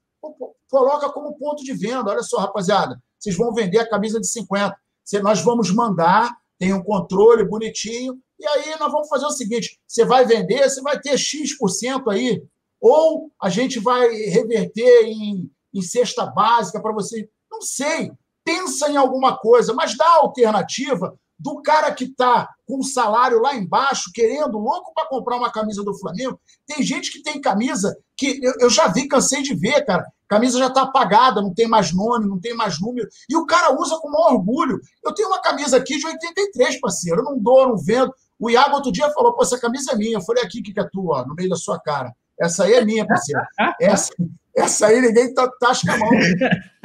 Coloca 0.70 1.12
como 1.12 1.38
ponto 1.38 1.64
de 1.64 1.74
venda. 1.74 2.10
Olha 2.10 2.24
só, 2.24 2.38
rapaziada, 2.38 2.98
vocês 3.20 3.36
vão 3.36 3.54
vender 3.54 3.80
a 3.80 3.90
camisa 3.90 4.20
de 4.20 4.28
50. 4.28 4.76
Nós 5.22 5.42
vamos 5.42 5.70
mandar, 5.72 6.34
tem 6.58 6.74
um 6.74 6.82
controle 6.82 7.44
bonitinho, 7.44 8.18
e 8.40 8.48
aí 8.48 8.80
nós 8.80 8.92
vamos 8.92 9.10
fazer 9.10 9.26
o 9.26 9.32
seguinte: 9.32 9.78
você 9.86 10.06
vai 10.06 10.26
vender, 10.26 10.70
você 10.70 10.82
vai 10.82 11.00
ter 11.00 11.18
X% 11.18 12.10
aí, 12.10 12.42
ou 12.80 13.30
a 13.42 13.50
gente 13.50 13.80
vai 13.80 14.08
reverter 14.08 15.06
em, 15.06 15.52
em 15.74 15.82
cesta 15.82 16.26
básica 16.26 16.82
para 16.82 16.94
você. 16.94 17.30
Não 17.52 17.62
sei. 17.62 18.12
Pensa 18.46 18.90
em 18.90 18.98
alguma 18.98 19.38
coisa, 19.38 19.74
mas 19.74 19.96
dá 19.96 20.10
alternativa 20.16 21.18
do 21.44 21.62
cara 21.62 21.94
que 21.94 22.06
está 22.06 22.48
com 22.66 22.80
o 22.80 22.84
salário 22.84 23.42
lá 23.42 23.54
embaixo, 23.54 24.12
querendo, 24.14 24.58
louco 24.58 24.94
para 24.94 25.10
comprar 25.10 25.36
uma 25.36 25.52
camisa 25.52 25.84
do 25.84 25.94
Flamengo. 26.00 26.40
Tem 26.66 26.82
gente 26.82 27.12
que 27.12 27.22
tem 27.22 27.42
camisa 27.42 27.96
que 28.16 28.40
eu, 28.42 28.54
eu 28.62 28.70
já 28.70 28.88
vi, 28.88 29.10
cansei 29.10 29.44
de 29.44 29.54
ver, 29.54 29.86
cara. 29.86 30.06
Camisa 30.30 30.58
já 30.58 30.68
está 30.68 30.84
apagada, 30.84 31.42
não 31.42 31.54
tem 31.54 31.68
mais 31.68 31.94
nome, 31.94 32.26
não 32.26 32.40
tem 32.40 32.56
mais 32.56 32.80
número. 32.80 33.08
E 33.30 33.36
o 33.36 33.46
cara 33.46 33.78
usa 33.78 34.00
com 34.00 34.10
maior 34.10 34.34
orgulho. 34.36 34.80
Eu 35.04 35.14
tenho 35.14 35.28
uma 35.28 35.42
camisa 35.42 35.76
aqui 35.76 35.98
de 35.98 36.08
83, 36.08 36.80
parceiro. 36.80 37.20
Eu 37.20 37.26
não 37.26 37.38
dou, 37.38 37.68
não 37.68 37.78
vendo. 37.78 38.12
O 38.40 38.50
Iago 38.50 38.76
outro 38.76 38.92
dia 38.92 39.12
falou: 39.12 39.34
pô, 39.34 39.44
essa 39.44 39.60
camisa 39.60 39.92
é 39.92 39.96
minha. 39.96 40.18
Eu 40.18 40.22
falei: 40.22 40.44
aqui, 40.44 40.62
que, 40.62 40.74
que 40.74 40.80
é 40.80 40.90
tua, 40.90 41.26
no 41.28 41.36
meio 41.36 41.50
da 41.50 41.58
sua 41.58 41.80
cara. 41.80 42.16
Essa 42.40 42.64
aí 42.64 42.74
é 42.74 42.86
minha, 42.86 43.06
parceiro. 43.06 43.42
Essa, 43.80 44.12
essa 44.56 44.88
aí 44.88 45.02
ninguém 45.02 45.34
tá, 45.34 45.50
tasca 45.60 45.94
a 45.94 45.98
mão. 45.98 46.12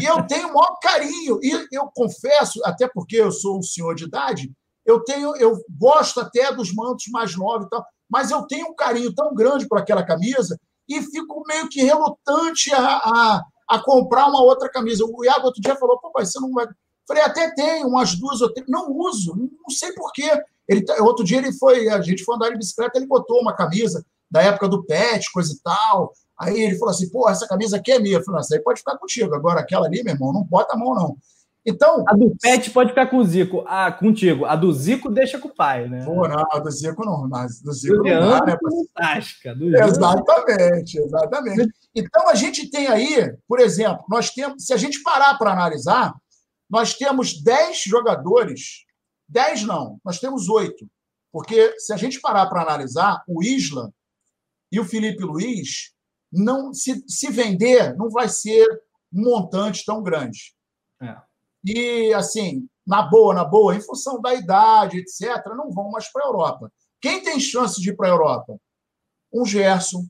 E 0.00 0.04
eu 0.04 0.26
tenho 0.26 0.48
o 0.48 0.54
maior 0.54 0.78
carinho. 0.80 1.38
E 1.42 1.68
eu 1.72 1.90
confesso, 1.94 2.60
até 2.64 2.88
porque 2.88 3.16
eu 3.16 3.30
sou 3.30 3.58
um 3.58 3.62
senhor 3.62 3.94
de 3.94 4.04
idade, 4.04 4.50
eu 4.86 5.00
tenho, 5.04 5.36
eu 5.36 5.62
gosto 5.78 6.20
até 6.20 6.50
dos 6.52 6.74
mantos 6.74 7.06
mais 7.08 7.36
novos 7.36 7.66
e 7.66 7.68
tal, 7.68 7.84
mas 8.08 8.30
eu 8.30 8.46
tenho 8.46 8.68
um 8.68 8.74
carinho 8.74 9.14
tão 9.14 9.34
grande 9.34 9.68
por 9.68 9.78
aquela 9.78 10.02
camisa 10.02 10.58
e 10.88 11.02
fico 11.02 11.42
meio 11.46 11.68
que 11.68 11.82
relutante 11.82 12.72
a, 12.72 12.96
a, 12.96 13.42
a 13.68 13.78
comprar 13.84 14.26
uma 14.28 14.42
outra 14.42 14.70
camisa. 14.70 15.04
O 15.04 15.24
Iago 15.24 15.46
outro 15.46 15.60
dia 15.60 15.76
falou: 15.76 15.98
pô, 15.98 16.10
pai, 16.10 16.24
você 16.24 16.40
não 16.40 16.52
vai. 16.52 16.66
Falei, 17.06 17.22
até 17.22 17.54
tem 17.54 17.84
umas 17.84 18.14
duas 18.14 18.40
ou 18.40 18.52
três. 18.52 18.66
Não 18.68 18.90
uso, 18.90 19.34
não 19.36 19.70
sei 19.70 19.92
porquê. 19.92 20.30
Ele, 20.66 20.82
tá, 20.84 20.94
outro 21.02 21.24
dia 21.24 21.38
ele 21.38 21.52
foi, 21.52 21.88
a 21.88 22.00
gente 22.00 22.24
foi 22.24 22.36
andar 22.36 22.50
de 22.50 22.56
bicicleta, 22.56 22.98
ele 22.98 23.06
botou 23.06 23.40
uma 23.40 23.54
camisa 23.54 24.04
da 24.30 24.42
época 24.42 24.68
do 24.68 24.84
pet, 24.84 25.30
coisa 25.32 25.52
e 25.52 25.58
tal. 25.60 26.12
Aí 26.38 26.60
ele 26.60 26.78
falou 26.78 26.94
assim: 26.94 27.10
pô, 27.10 27.28
essa 27.28 27.48
camisa 27.48 27.76
aqui 27.76 27.92
é 27.92 27.98
minha. 27.98 28.18
Eu 28.18 28.24
falei: 28.24 28.40
essa 28.40 28.54
aí 28.54 28.62
pode 28.62 28.78
ficar 28.80 28.96
contigo. 28.96 29.34
Agora, 29.34 29.60
aquela 29.60 29.86
ali, 29.86 30.02
meu 30.02 30.14
irmão, 30.14 30.32
não 30.32 30.44
bota 30.44 30.74
a 30.74 30.78
mão, 30.78 30.94
não. 30.94 31.16
Então. 31.66 32.04
A 32.06 32.14
do 32.14 32.34
Pet 32.40 32.70
pode 32.70 32.90
ficar 32.90 33.06
com 33.08 33.18
o 33.18 33.24
Zico. 33.24 33.64
Ah, 33.66 33.92
contigo. 33.92 34.44
A 34.46 34.56
do 34.56 34.72
Zico 34.72 35.10
deixa 35.10 35.38
com 35.38 35.48
o 35.48 35.54
pai, 35.54 35.88
né? 35.88 36.04
Pô, 36.04 36.26
não, 36.26 36.44
a 36.50 36.58
do 36.58 36.70
Zico 36.70 37.04
não. 37.04 37.28
Mas 37.28 37.60
do 37.60 37.72
Zico 37.72 37.96
do 37.96 38.04
não 38.04 38.30
dá, 38.30 38.46
né? 38.46 38.56
Fantástica. 38.62 39.54
Do 39.54 39.76
exatamente, 39.76 40.98
exatamente. 40.98 41.70
Então 41.94 42.28
a 42.28 42.34
gente 42.34 42.70
tem 42.70 42.86
aí, 42.86 43.36
por 43.46 43.60
exemplo, 43.60 44.04
nós 44.08 44.30
temos, 44.30 44.64
se 44.64 44.72
a 44.72 44.76
gente 44.76 45.02
parar 45.02 45.36
para 45.36 45.52
analisar, 45.52 46.14
nós 46.70 46.94
temos 46.94 47.42
10 47.42 47.82
jogadores. 47.82 48.86
10 49.28 49.64
não, 49.64 49.98
nós 50.04 50.18
temos 50.18 50.48
oito. 50.48 50.88
Porque 51.30 51.74
se 51.78 51.92
a 51.92 51.96
gente 51.96 52.20
parar 52.20 52.46
para 52.46 52.62
analisar, 52.62 53.22
o 53.28 53.42
Isla 53.42 53.92
e 54.72 54.80
o 54.80 54.84
Felipe 54.84 55.22
Luiz 55.22 55.92
não 56.32 56.72
se, 56.74 57.02
se 57.06 57.30
vender, 57.30 57.96
não 57.96 58.10
vai 58.10 58.28
ser 58.28 58.66
um 59.12 59.22
montante 59.22 59.84
tão 59.84 60.02
grande. 60.02 60.54
É. 61.00 61.16
E, 61.64 62.12
assim, 62.14 62.68
na 62.86 63.02
boa, 63.02 63.34
na 63.34 63.44
boa, 63.44 63.74
em 63.74 63.80
função 63.80 64.20
da 64.20 64.34
idade, 64.34 64.98
etc., 64.98 65.44
não 65.56 65.70
vão 65.70 65.90
mais 65.90 66.10
para 66.10 66.24
a 66.24 66.28
Europa. 66.28 66.72
Quem 67.00 67.22
tem 67.22 67.40
chance 67.40 67.80
de 67.80 67.90
ir 67.90 67.96
para 67.96 68.08
a 68.08 68.10
Europa? 68.10 68.58
Um 69.32 69.44
Gerson, 69.44 70.06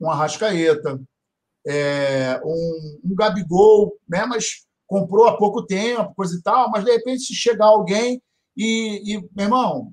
um 0.00 0.10
Arrascaeta, 0.10 1.00
é, 1.66 2.40
um, 2.44 3.00
um 3.04 3.14
Gabigol, 3.14 3.96
né? 4.08 4.24
mas 4.26 4.66
comprou 4.86 5.26
há 5.26 5.36
pouco 5.36 5.64
tempo, 5.64 6.14
coisa 6.14 6.36
e 6.36 6.42
tal, 6.42 6.70
mas 6.70 6.84
de 6.84 6.92
repente 6.92 7.22
se 7.22 7.34
chegar 7.34 7.66
alguém 7.66 8.22
e, 8.56 9.14
e 9.14 9.20
meu 9.34 9.46
irmão, 9.46 9.92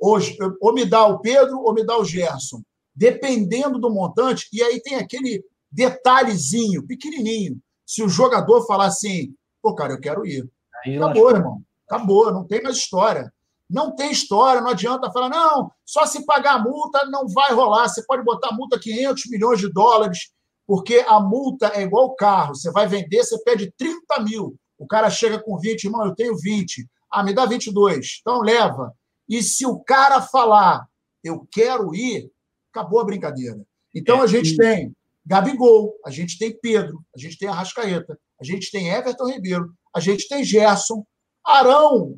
hoje, 0.00 0.36
ou 0.60 0.72
me 0.72 0.86
dá 0.86 1.06
o 1.06 1.18
Pedro 1.18 1.60
ou 1.60 1.74
me 1.74 1.84
dá 1.84 1.98
o 1.98 2.04
Gerson 2.04 2.62
dependendo 3.00 3.78
do 3.78 3.88
montante, 3.88 4.46
e 4.52 4.62
aí 4.62 4.78
tem 4.82 4.96
aquele 4.96 5.42
detalhezinho, 5.72 6.86
pequenininho. 6.86 7.58
Se 7.86 8.02
o 8.02 8.10
jogador 8.10 8.66
falar 8.66 8.88
assim, 8.88 9.34
pô, 9.62 9.74
cara, 9.74 9.94
eu 9.94 10.00
quero 10.00 10.26
ir. 10.26 10.46
Aí 10.84 10.98
Acabou, 10.98 11.30
irmão. 11.30 11.62
Acabou, 11.88 12.30
não 12.30 12.46
tem 12.46 12.62
mais 12.62 12.76
história. 12.76 13.32
Não 13.70 13.96
tem 13.96 14.12
história, 14.12 14.60
não 14.60 14.68
adianta 14.68 15.10
falar, 15.12 15.30
não, 15.30 15.70
só 15.82 16.04
se 16.04 16.26
pagar 16.26 16.56
a 16.56 16.58
multa 16.58 17.06
não 17.06 17.26
vai 17.26 17.54
rolar. 17.54 17.88
Você 17.88 18.04
pode 18.04 18.22
botar 18.22 18.52
multa 18.52 18.78
500 18.78 19.30
milhões 19.30 19.60
de 19.60 19.72
dólares, 19.72 20.30
porque 20.66 21.02
a 21.08 21.18
multa 21.18 21.68
é 21.68 21.80
igual 21.80 22.08
o 22.08 22.14
carro. 22.14 22.54
Você 22.54 22.70
vai 22.70 22.86
vender, 22.86 23.24
você 23.24 23.42
pede 23.42 23.72
30 23.78 24.20
mil. 24.24 24.56
O 24.78 24.86
cara 24.86 25.08
chega 25.08 25.42
com 25.42 25.58
20, 25.58 25.84
irmão, 25.84 26.04
eu 26.04 26.14
tenho 26.14 26.36
20. 26.36 26.86
Ah, 27.10 27.22
me 27.22 27.32
dá 27.32 27.46
22. 27.46 28.18
Então 28.20 28.42
leva. 28.42 28.92
E 29.26 29.42
se 29.42 29.64
o 29.64 29.78
cara 29.80 30.20
falar, 30.20 30.86
eu 31.24 31.46
quero 31.50 31.94
ir, 31.94 32.30
acabou 32.72 33.00
a 33.00 33.04
brincadeira. 33.04 33.60
Então 33.94 34.18
é, 34.18 34.22
a 34.22 34.26
gente 34.26 34.54
e... 34.54 34.56
tem 34.56 34.96
Gabigol, 35.24 35.94
a 36.04 36.10
gente 36.10 36.38
tem 36.38 36.56
Pedro, 36.60 37.04
a 37.14 37.18
gente 37.18 37.38
tem 37.38 37.48
Arrascaeta, 37.48 38.18
a 38.40 38.44
gente 38.44 38.70
tem 38.70 38.88
Everton 38.88 39.28
Ribeiro, 39.28 39.72
a 39.94 40.00
gente 40.00 40.28
tem 40.28 40.42
Gerson, 40.42 41.04
Arão. 41.44 42.16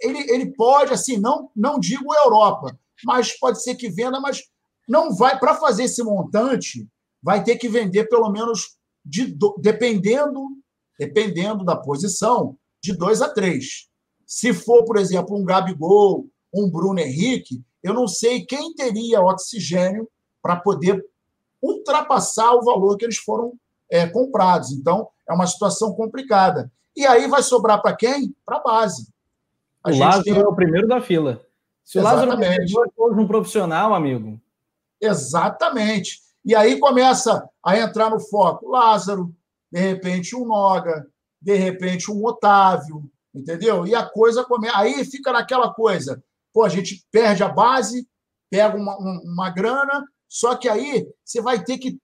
Ele, 0.00 0.18
ele 0.30 0.54
pode, 0.54 0.92
assim, 0.92 1.18
não, 1.18 1.50
não 1.54 1.78
digo 1.78 2.14
Europa, 2.14 2.78
mas 3.04 3.38
pode 3.38 3.62
ser 3.62 3.74
que 3.74 3.88
venda, 3.88 4.20
mas 4.20 4.42
não 4.88 5.14
vai, 5.14 5.38
para 5.38 5.54
fazer 5.54 5.84
esse 5.84 6.02
montante, 6.02 6.86
vai 7.22 7.42
ter 7.42 7.56
que 7.56 7.68
vender 7.68 8.08
pelo 8.08 8.30
menos, 8.30 8.76
de, 9.04 9.36
dependendo, 9.58 10.46
dependendo 10.98 11.64
da 11.64 11.76
posição, 11.76 12.56
de 12.82 12.96
dois 12.96 13.20
a 13.20 13.28
três. 13.28 13.88
Se 14.26 14.52
for, 14.52 14.84
por 14.84 14.96
exemplo, 14.96 15.36
um 15.36 15.44
Gabigol, 15.44 16.26
um 16.54 16.70
Bruno 16.70 16.98
Henrique, 16.98 17.62
eu 17.86 17.94
não 17.94 18.08
sei 18.08 18.44
quem 18.44 18.74
teria 18.74 19.20
oxigênio 19.20 20.08
para 20.42 20.56
poder 20.56 21.04
ultrapassar 21.62 22.52
o 22.54 22.62
valor 22.62 22.96
que 22.96 23.04
eles 23.04 23.18
foram 23.18 23.52
é, 23.90 24.06
comprados. 24.06 24.72
Então, 24.72 25.08
é 25.28 25.32
uma 25.32 25.46
situação 25.46 25.92
complicada. 25.94 26.70
E 26.96 27.06
aí 27.06 27.28
vai 27.28 27.42
sobrar 27.42 27.80
para 27.82 27.94
quem? 27.94 28.34
Para 28.44 28.56
a 28.58 28.62
base. 28.62 29.08
A 29.82 29.90
o 29.90 29.98
Lázaro 29.98 30.24
tem... 30.24 30.38
é 30.38 30.46
o 30.46 30.54
primeiro 30.54 30.88
da 30.88 31.00
fila. 31.00 31.40
Se 31.84 31.98
Exatamente. 31.98 32.74
o 32.74 32.78
Lázaro 32.80 32.92
for 32.96 33.18
um 33.18 33.26
profissional, 33.26 33.94
amigo. 33.94 34.40
Exatamente. 35.00 36.20
E 36.44 36.54
aí 36.54 36.78
começa 36.78 37.48
a 37.64 37.78
entrar 37.78 38.10
no 38.10 38.20
foco 38.20 38.68
Lázaro, 38.68 39.34
de 39.70 39.80
repente 39.80 40.34
um 40.34 40.46
Noga, 40.46 41.06
de 41.40 41.54
repente 41.54 42.10
um 42.10 42.24
Otávio, 42.24 43.04
entendeu? 43.34 43.86
E 43.86 43.94
a 43.94 44.04
coisa 44.04 44.44
começa. 44.44 44.78
Aí 44.78 45.04
fica 45.04 45.32
naquela 45.32 45.72
coisa: 45.72 46.22
Pô, 46.56 46.64
a 46.64 46.70
gente 46.70 47.04
perde 47.12 47.42
a 47.42 47.50
base, 47.50 48.08
pega 48.50 48.78
uma, 48.78 48.96
uma 48.96 49.50
grana, 49.50 50.02
só 50.26 50.56
que 50.56 50.70
aí 50.70 51.06
você 51.22 51.42
vai 51.42 51.62
ter 51.62 51.76
que 51.76 51.98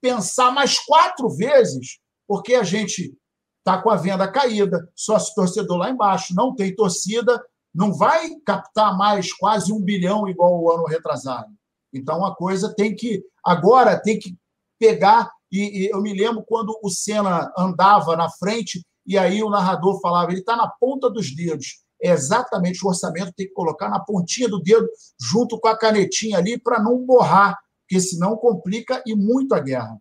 pensar 0.00 0.52
mais 0.52 0.78
quatro 0.78 1.28
vezes, 1.28 1.98
porque 2.24 2.54
a 2.54 2.62
gente 2.62 3.12
está 3.58 3.82
com 3.82 3.90
a 3.90 3.96
venda 3.96 4.30
caída, 4.30 4.88
sócio 4.94 5.34
torcedor 5.34 5.78
lá 5.78 5.90
embaixo, 5.90 6.36
não 6.36 6.54
tem 6.54 6.72
torcida, 6.72 7.44
não 7.74 7.92
vai 7.92 8.30
captar 8.46 8.96
mais 8.96 9.32
quase 9.32 9.72
um 9.72 9.82
bilhão 9.82 10.28
igual 10.28 10.56
o 10.56 10.70
ano 10.70 10.84
retrasado. 10.84 11.52
Então 11.92 12.24
a 12.24 12.32
coisa 12.32 12.72
tem 12.72 12.94
que 12.94 13.24
agora 13.44 14.00
tem 14.00 14.20
que 14.20 14.36
pegar 14.78 15.32
E, 15.50 15.86
e 15.86 15.90
eu 15.90 16.00
me 16.00 16.14
lembro 16.14 16.44
quando 16.46 16.78
o 16.80 16.88
Senna 16.90 17.52
andava 17.58 18.14
na 18.14 18.30
frente 18.30 18.86
e 19.04 19.18
aí 19.18 19.42
o 19.42 19.50
narrador 19.50 20.00
falava, 20.00 20.30
ele 20.30 20.40
está 20.40 20.54
na 20.54 20.68
ponta 20.68 21.10
dos 21.10 21.34
dedos. 21.34 21.84
É 22.02 22.10
exatamente 22.10 22.84
o 22.84 22.88
orçamento 22.88 23.32
tem 23.36 23.46
que 23.46 23.52
colocar 23.52 23.88
na 23.88 24.00
pontinha 24.00 24.48
do 24.48 24.60
dedo, 24.60 24.88
junto 25.20 25.58
com 25.58 25.68
a 25.68 25.78
canetinha 25.78 26.38
ali, 26.38 26.58
para 26.58 26.82
não 26.82 27.04
borrar, 27.04 27.56
porque 27.82 28.00
senão 28.00 28.36
complica 28.36 29.02
e 29.06 29.14
muito 29.14 29.54
a 29.54 29.60
guerra. 29.60 29.96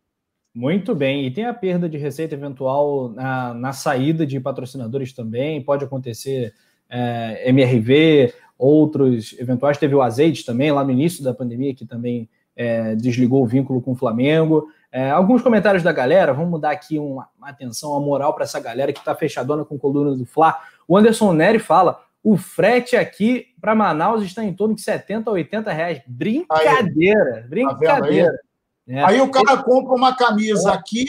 Muito 0.53 0.95
bem, 0.95 1.25
e 1.25 1.31
tem 1.31 1.45
a 1.45 1.53
perda 1.53 1.89
de 1.89 1.97
receita 1.97 2.33
eventual 2.33 3.09
na, 3.09 3.53
na 3.53 3.73
saída 3.73 4.25
de 4.25 4.39
patrocinadores 4.39 5.11
também, 5.11 5.61
pode 5.61 5.83
acontecer 5.83 6.53
é, 6.89 7.49
MRV, 7.49 8.33
outros 8.57 9.35
eventuais, 9.37 9.77
teve 9.77 9.93
o 9.93 10.01
azeite 10.01 10.45
também, 10.45 10.71
lá 10.71 10.83
no 10.83 10.91
início 10.91 11.23
da 11.23 11.33
pandemia, 11.33 11.75
que 11.75 11.85
também 11.85 12.29
é, 12.55 12.95
desligou 12.95 13.43
o 13.43 13.47
vínculo 13.47 13.81
com 13.81 13.91
o 13.91 13.95
Flamengo. 13.95 14.67
É, 14.91 15.11
alguns 15.11 15.41
comentários 15.41 15.83
da 15.83 15.91
galera, 15.91 16.33
vamos 16.33 16.61
dar 16.61 16.71
aqui 16.71 16.97
uma, 16.97 17.27
uma 17.37 17.49
atenção, 17.49 17.91
uma 17.91 17.99
moral 17.99 18.33
para 18.33 18.45
essa 18.45 18.59
galera 18.59 18.93
que 18.93 18.99
está 18.99 19.13
fechadona 19.13 19.65
com 19.65 19.77
coluna 19.77 20.15
do 20.15 20.25
Fla. 20.25 20.57
O 20.87 20.97
Anderson 20.97 21.33
Neri 21.33 21.59
fala: 21.59 22.01
o 22.23 22.37
frete 22.37 22.95
aqui 22.95 23.47
para 23.61 23.75
Manaus 23.75 24.23
está 24.23 24.43
em 24.43 24.53
torno 24.53 24.75
de 24.75 24.81
70 24.81 25.29
a 25.29 25.33
80 25.33 25.71
reais. 25.71 26.01
Brincadeira, 26.07 27.35
aí, 27.35 27.47
brincadeira. 27.47 28.31
Tá 28.31 29.07
aí? 29.07 29.15
aí? 29.15 29.21
o 29.21 29.29
cara 29.29 29.61
compra 29.61 29.93
uma 29.93 30.15
camisa 30.15 30.73
aqui, 30.73 31.05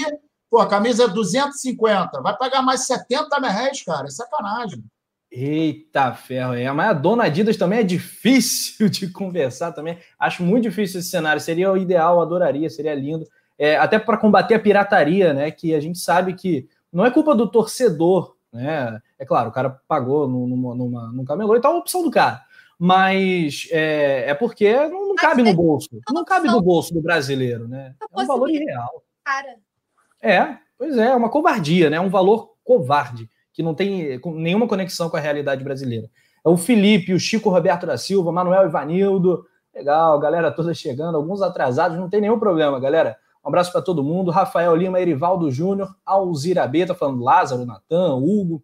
pô, 0.51 0.59
a 0.59 0.69
camisa 0.69 1.05
é 1.05 1.09
250, 1.09 2.21
vai 2.21 2.37
pagar 2.37 2.63
mais 2.63 2.87
70 2.87 3.39
reais, 3.39 3.83
cara, 3.83 4.07
é 4.07 4.11
sacanagem. 4.11 4.85
Eita 5.31 6.15
ferro, 6.15 6.55
é. 6.55 6.71
Mas 6.73 6.91
a 6.91 6.93
dona 6.93 7.25
Adidas 7.25 7.57
também 7.57 7.81
é 7.81 7.83
difícil 7.83 8.89
de 8.91 9.11
conversar 9.11 9.73
também. 9.73 9.99
Acho 10.19 10.43
muito 10.43 10.65
difícil 10.65 11.01
esse 11.01 11.11
cenário. 11.11 11.41
Seria 11.41 11.73
o 11.73 11.77
ideal, 11.77 12.21
adoraria, 12.21 12.71
seria 12.71 12.95
lindo. 12.95 13.27
É, 13.59 13.77
até 13.77 13.99
para 13.99 14.19
combater 14.19 14.55
a 14.55 14.59
pirataria, 14.59 15.33
né? 15.35 15.51
Que 15.51 15.75
a 15.75 15.81
gente 15.81 15.99
sabe 15.99 16.35
que 16.35 16.69
não 16.93 17.05
é 17.05 17.11
culpa 17.11 17.35
do 17.35 17.51
torcedor, 17.51 18.37
né? 18.53 19.01
É 19.19 19.25
claro, 19.25 19.49
o 19.49 19.53
cara 19.53 19.81
pagou 19.89 20.29
numa, 20.29 20.75
numa, 20.75 21.13
num 21.13 21.25
camelô, 21.25 21.57
então 21.57 21.71
é 21.71 21.75
uma 21.75 21.81
opção 21.81 22.03
do 22.03 22.11
cara. 22.11 22.43
Mas 22.79 23.69
é, 23.71 24.31
é 24.31 24.35
porque 24.35 24.71
não, 24.89 25.09
não 25.09 25.15
cabe 25.15 25.43
no 25.43 25.55
bolso. 25.55 25.89
Não 26.11 26.25
cabe 26.25 26.47
no 26.49 26.61
bolso 26.61 26.93
do 26.93 27.01
brasileiro, 27.01 27.67
né? 27.67 27.95
É 28.01 28.23
um 28.23 28.27
valor 28.27 28.51
irreal. 28.51 29.03
Cara. 29.25 29.57
É, 30.21 30.59
pois 30.77 30.97
é, 30.99 31.07
é 31.07 31.17
uma 31.17 31.31
covardia, 31.31 31.89
né? 31.89 31.97
É 31.97 32.01
um 32.01 32.11
valor 32.11 32.55
covarde 32.63 33.31
que 33.53 33.63
não 33.63 33.75
tem 33.75 34.21
nenhuma 34.35 34.69
conexão 34.69 35.09
com 35.09 35.17
a 35.17 35.21
realidade 35.21 35.65
brasileira. 35.65 36.11
É 36.45 36.49
o 36.49 36.57
Felipe, 36.59 37.15
o 37.15 37.19
Chico 37.19 37.49
Roberto 37.49 37.87
da 37.87 37.97
Silva, 37.97 38.31
Manuel 38.31 38.67
Ivanildo. 38.67 39.47
Legal, 39.75 40.19
galera 40.19 40.51
toda 40.51 40.75
chegando, 40.75 41.17
alguns 41.17 41.41
atrasados, 41.41 41.99
não 41.99 42.09
tem 42.09 42.21
nenhum 42.21 42.39
problema, 42.39 42.79
galera. 42.79 43.17
Um 43.45 43.49
abraço 43.49 43.73
para 43.73 43.81
todo 43.81 44.05
mundo. 44.05 44.31
Rafael 44.31 44.75
Lima, 44.77 45.01
Erivaldo 45.01 45.51
Júnior, 45.51 45.95
Alzira 46.05 46.67
B, 46.67 46.85
tá 46.85 46.95
falando 46.95 47.23
Lázaro, 47.23 47.65
Natan, 47.65 48.17
Hugo. 48.17 48.63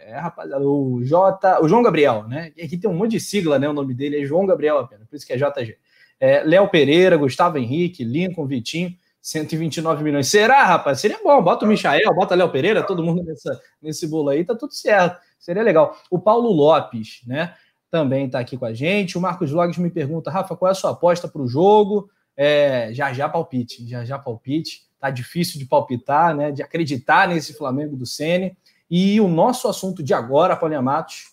É, 0.00 0.16
rapaziada, 0.16 0.64
o 0.66 1.02
J, 1.04 1.60
o 1.60 1.68
João 1.68 1.82
Gabriel, 1.82 2.26
né? 2.26 2.52
Aqui 2.62 2.76
tem 2.76 2.90
um 2.90 2.94
monte 2.94 3.12
de 3.12 3.20
sigla, 3.20 3.58
né? 3.58 3.68
O 3.68 3.72
nome 3.72 3.94
dele 3.94 4.22
é 4.22 4.24
João 4.24 4.46
Gabriel 4.46 4.78
apenas, 4.78 5.06
por 5.06 5.16
isso 5.16 5.26
que 5.26 5.32
é 5.32 5.36
JG. 5.36 5.76
É, 6.18 6.42
Léo 6.42 6.68
Pereira, 6.68 7.16
Gustavo 7.16 7.58
Henrique, 7.58 8.04
Lincoln, 8.04 8.46
Vitinho. 8.46 8.96
129 9.22 10.02
milhões. 10.02 10.28
Será, 10.28 10.64
rapaz? 10.64 11.00
Seria 11.00 11.18
bom. 11.22 11.42
Bota 11.42 11.64
o 11.64 11.68
Michael, 11.68 12.14
bota 12.14 12.34
Léo 12.34 12.50
Pereira, 12.50 12.82
todo 12.82 13.02
mundo 13.02 13.22
nessa, 13.22 13.60
nesse 13.80 14.06
bolo 14.06 14.30
aí, 14.30 14.44
tá 14.44 14.54
tudo 14.54 14.72
certo. 14.72 15.20
Seria 15.38 15.62
legal. 15.62 15.96
O 16.10 16.18
Paulo 16.18 16.50
Lopes, 16.50 17.20
né? 17.26 17.54
Também 17.90 18.26
está 18.26 18.38
aqui 18.38 18.56
com 18.56 18.64
a 18.64 18.72
gente. 18.72 19.18
O 19.18 19.20
Marcos 19.20 19.50
Logs 19.50 19.78
me 19.78 19.90
pergunta, 19.90 20.30
Rafa, 20.30 20.56
qual 20.56 20.68
é 20.68 20.72
a 20.72 20.74
sua 20.74 20.92
aposta 20.92 21.28
para 21.28 21.42
o 21.42 21.48
jogo? 21.48 22.08
É, 22.36 22.90
já 22.92 23.12
já 23.12 23.28
palpite, 23.28 23.86
já 23.86 24.04
já 24.04 24.18
palpite. 24.18 24.84
Tá 24.98 25.10
difícil 25.10 25.58
de 25.58 25.66
palpitar, 25.66 26.34
né? 26.34 26.52
De 26.52 26.62
acreditar 26.62 27.28
nesse 27.28 27.52
Flamengo 27.54 27.96
do 27.96 28.06
Sene. 28.06 28.56
E 28.90 29.20
o 29.20 29.28
nosso 29.28 29.68
assunto 29.68 30.02
de 30.02 30.12
agora, 30.12 30.56
Paulinha 30.56 30.82
Matos. 30.82 31.32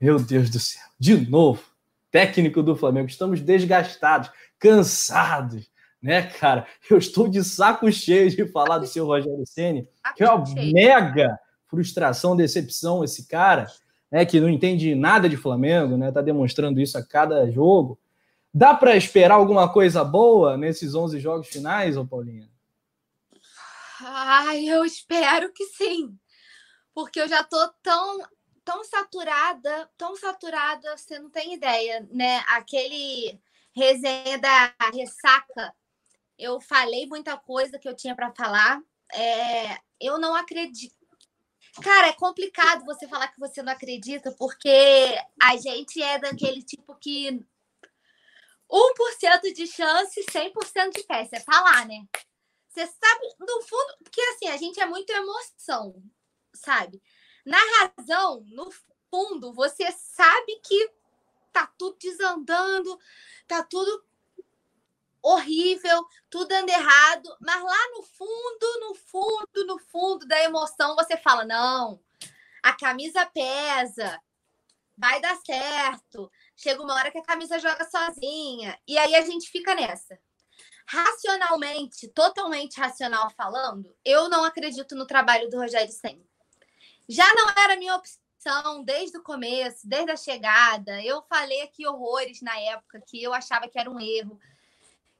Meu 0.00 0.18
Deus 0.18 0.48
do 0.48 0.60
céu, 0.60 0.84
de 0.98 1.28
novo, 1.28 1.62
técnico 2.10 2.62
do 2.62 2.76
Flamengo. 2.76 3.08
Estamos 3.08 3.40
desgastados, 3.40 4.30
cansados 4.58 5.68
né, 6.02 6.22
cara? 6.22 6.66
Eu 6.88 6.98
estou 6.98 7.28
de 7.28 7.42
saco 7.44 7.90
cheio 7.90 8.30
de 8.30 8.46
falar 8.46 8.78
do 8.78 8.86
seu 8.86 9.06
Rogério 9.06 9.46
Ceni, 9.46 9.86
que 10.16 10.22
é 10.22 10.30
uma 10.30 10.44
mega 10.72 11.38
frustração, 11.66 12.36
decepção 12.36 13.04
esse 13.04 13.26
cara, 13.26 13.66
né, 14.10 14.24
que 14.24 14.40
não 14.40 14.48
entende 14.48 14.94
nada 14.94 15.28
de 15.28 15.36
Flamengo, 15.36 15.96
né? 15.96 16.10
Tá 16.10 16.22
demonstrando 16.22 16.80
isso 16.80 16.96
a 16.96 17.04
cada 17.04 17.50
jogo. 17.50 17.98
Dá 18.54 18.74
para 18.74 18.96
esperar 18.96 19.34
alguma 19.34 19.70
coisa 19.70 20.02
boa 20.02 20.56
nesses 20.56 20.94
11 20.94 21.20
jogos 21.20 21.48
finais, 21.48 21.96
ô 21.96 22.06
Paulinha? 22.06 22.48
Ai, 24.00 24.64
eu 24.64 24.84
espero 24.84 25.52
que 25.52 25.64
sim. 25.66 26.16
Porque 26.98 27.20
eu 27.20 27.28
já 27.28 27.44
tô 27.44 27.68
tão 27.80 28.18
tão 28.64 28.82
saturada, 28.82 29.88
tão 29.96 30.16
saturada, 30.16 30.96
você 30.96 31.16
não 31.20 31.30
tem 31.30 31.54
ideia, 31.54 32.04
né? 32.10 32.38
Aquele 32.48 33.40
resenha 33.72 34.36
da 34.36 34.74
ressaca 34.92 35.72
eu 36.36 36.60
falei 36.60 37.06
muita 37.06 37.36
coisa 37.36 37.78
que 37.78 37.88
eu 37.88 37.94
tinha 37.94 38.16
para 38.16 38.34
falar. 38.34 38.82
É, 39.12 39.78
eu 40.00 40.18
não 40.18 40.34
acredito. 40.34 40.96
Cara, 41.80 42.08
é 42.08 42.12
complicado 42.14 42.84
você 42.84 43.06
falar 43.06 43.28
que 43.28 43.38
você 43.38 43.62
não 43.62 43.72
acredita, 43.72 44.32
porque 44.32 45.16
a 45.40 45.56
gente 45.56 46.02
é 46.02 46.18
daquele 46.18 46.64
tipo 46.64 46.96
que 46.96 47.30
1% 48.68 49.54
de 49.54 49.68
chance, 49.68 50.20
100% 50.32 50.94
de 50.96 51.04
fé. 51.04 51.24
Você 51.24 51.38
tá 51.44 51.60
lá, 51.60 51.84
né? 51.84 52.04
Você 52.68 52.84
sabe, 52.86 53.36
no 53.38 53.62
fundo, 53.62 53.98
porque 54.02 54.20
assim, 54.20 54.48
a 54.48 54.56
gente 54.56 54.80
é 54.80 54.86
muito 54.86 55.10
emoção, 55.10 56.02
sabe? 56.58 57.02
Na 57.44 57.58
razão, 57.80 58.44
no 58.48 58.70
fundo, 59.10 59.52
você 59.52 59.90
sabe 59.92 60.60
que 60.64 60.90
tá 61.52 61.66
tudo 61.78 61.96
desandando, 62.00 62.98
tá 63.46 63.62
tudo 63.62 64.04
horrível, 65.22 66.06
tudo 66.30 66.52
anda 66.52 66.72
errado, 66.72 67.36
mas 67.40 67.62
lá 67.62 67.90
no 67.96 68.02
fundo, 68.02 68.80
no 68.80 68.94
fundo, 68.94 69.66
no 69.66 69.78
fundo 69.78 70.26
da 70.26 70.42
emoção, 70.42 70.94
você 70.94 71.16
fala: 71.16 71.44
não, 71.44 72.00
a 72.62 72.72
camisa 72.72 73.26
pesa, 73.26 74.20
vai 74.96 75.20
dar 75.20 75.36
certo. 75.36 76.30
Chega 76.56 76.82
uma 76.82 76.94
hora 76.94 77.10
que 77.10 77.18
a 77.18 77.22
camisa 77.22 77.58
joga 77.58 77.88
sozinha. 77.88 78.78
E 78.86 78.98
aí 78.98 79.14
a 79.14 79.22
gente 79.22 79.48
fica 79.48 79.74
nessa. 79.74 80.18
Racionalmente, 80.86 82.08
totalmente 82.08 82.80
racional 82.80 83.30
falando, 83.30 83.94
eu 84.04 84.28
não 84.28 84.42
acredito 84.44 84.94
no 84.94 85.06
trabalho 85.06 85.48
do 85.50 85.58
Rogério 85.58 85.92
Senna. 85.92 86.27
Já 87.08 87.26
não 87.34 87.48
era 87.56 87.76
minha 87.76 87.96
opção 87.96 88.84
desde 88.84 89.16
o 89.16 89.22
começo, 89.22 89.88
desde 89.88 90.10
a 90.10 90.16
chegada. 90.16 91.02
Eu 91.02 91.22
falei 91.22 91.62
aqui 91.62 91.86
horrores 91.86 92.42
na 92.42 92.58
época 92.60 93.02
que 93.06 93.22
eu 93.22 93.32
achava 93.32 93.68
que 93.68 93.78
era 93.78 93.90
um 93.90 94.00
erro 94.00 94.38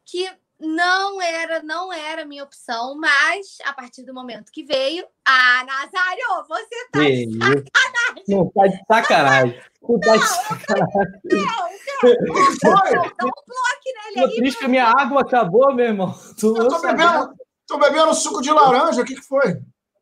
que 0.04 0.30
não 0.60 1.22
era, 1.22 1.62
não 1.62 1.92
era 1.92 2.24
minha 2.24 2.42
opção, 2.42 2.98
mas 2.98 3.58
a 3.64 3.72
partir 3.72 4.02
do 4.02 4.12
momento 4.12 4.50
que 4.50 4.64
veio, 4.64 5.06
ah, 5.24 5.64
Nazário, 5.64 6.48
você 6.48 6.88
tá 6.90 7.00
de 7.00 7.28
sacanagem. 7.32 8.24
Não 8.28 8.50
tá 8.50 8.66
de 8.66 8.84
sacanagem. 8.86 9.62
Não 9.82 10.00
tá 10.00 10.16
de 10.16 10.26
sacanagem. 10.26 11.20
Não, 11.24 11.68
não, 12.02 12.14
não, 12.64 13.02
dá 13.02 13.24
um 13.24 13.42
bloco 13.46 13.84
nele 14.04 14.24
aí. 14.24 14.36
triste 14.36 14.58
que 14.58 14.64
a 14.64 14.68
minha 14.68 14.86
água 14.86 15.20
acabou, 15.22 15.72
meu 15.72 15.86
irmão. 15.86 16.18
Tu 16.38 16.56
eu 16.56 16.68
tô 16.68 16.80
bebendo, 16.80 17.34
tô 17.66 17.78
bebendo 17.78 18.14
suco 18.14 18.42
de 18.42 18.50
laranja, 18.50 19.02
o 19.02 19.04
que 19.04 19.14
que 19.14 19.22
foi? 19.22 19.60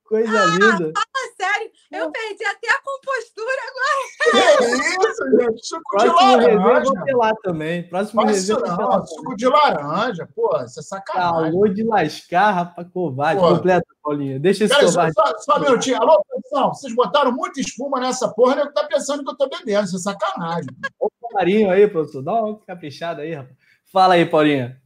Coisa 0.08 0.30
ah, 0.30 0.46
linda. 0.46 0.92
Fala 0.94 1.34
sério, 1.36 1.70
eu 1.92 2.10
perdi 2.12 2.44
até 2.44 2.68
a 2.68 2.80
compostura 2.80 3.56
agora. 3.68 4.56
Que 4.58 5.08
isso, 5.08 5.30
gente? 5.38 5.66
Suco 5.66 5.82
Próximo 5.90 6.38
de 6.38 6.46
laranja. 6.54 6.92
Vou 6.92 7.16
lá 7.18 7.34
também. 7.42 7.88
Próximo 7.88 8.22
Mas 8.22 8.48
não, 8.48 8.60
lá 8.60 9.04
suco 9.04 9.36
de 9.36 9.48
laranja. 9.48 10.28
Pô, 10.34 10.62
isso 10.64 10.78
é 10.78 10.82
sacanagem. 10.82 11.52
Calor 11.52 11.74
de 11.74 11.82
lascar, 11.82 12.50
rapaz, 12.52 12.88
covarde. 12.92 13.40
Pô. 13.40 13.48
Completa, 13.48 13.86
Paulinha. 14.02 14.38
Deixa 14.38 14.64
esse 14.64 14.74
Cara, 14.74 14.86
covarde. 14.86 15.14
Só, 15.14 15.38
só 15.38 15.58
um 15.58 15.62
minutinho. 15.62 15.96
Alô, 16.00 16.24
produção, 16.28 16.68
vocês 16.72 16.94
botaram 16.94 17.32
muita 17.32 17.60
espuma 17.60 17.98
nessa 17.98 18.28
porra, 18.28 18.56
né? 18.56 18.70
Tá 18.72 18.84
pensando 18.84 19.24
que 19.24 19.30
eu 19.30 19.36
tô 19.36 19.48
bebendo. 19.48 19.86
Isso 19.86 19.96
é 19.96 19.98
sacanagem. 19.98 20.70
Ô, 21.00 21.10
Marinho 21.32 21.70
aí, 21.70 21.88
professor. 21.88 22.22
Dá 22.22 22.32
uma 22.32 22.60
caprichada 22.60 23.22
aí, 23.22 23.34
rapaz. 23.34 23.56
Fala 23.92 24.14
aí, 24.14 24.24
Paulinha. 24.24 24.80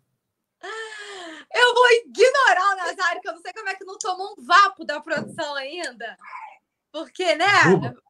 Vou 1.90 1.96
ignorar 1.96 2.72
o 2.72 2.76
Nazário, 2.76 3.20
que 3.20 3.28
eu 3.28 3.32
não 3.32 3.40
sei 3.40 3.52
como 3.52 3.68
é 3.68 3.74
que 3.74 3.84
não 3.84 3.98
tomou 3.98 4.34
um 4.38 4.44
vapo 4.44 4.84
da 4.84 5.00
produção 5.00 5.54
ainda. 5.56 6.16
Porque, 6.92 7.34
né? 7.34 7.46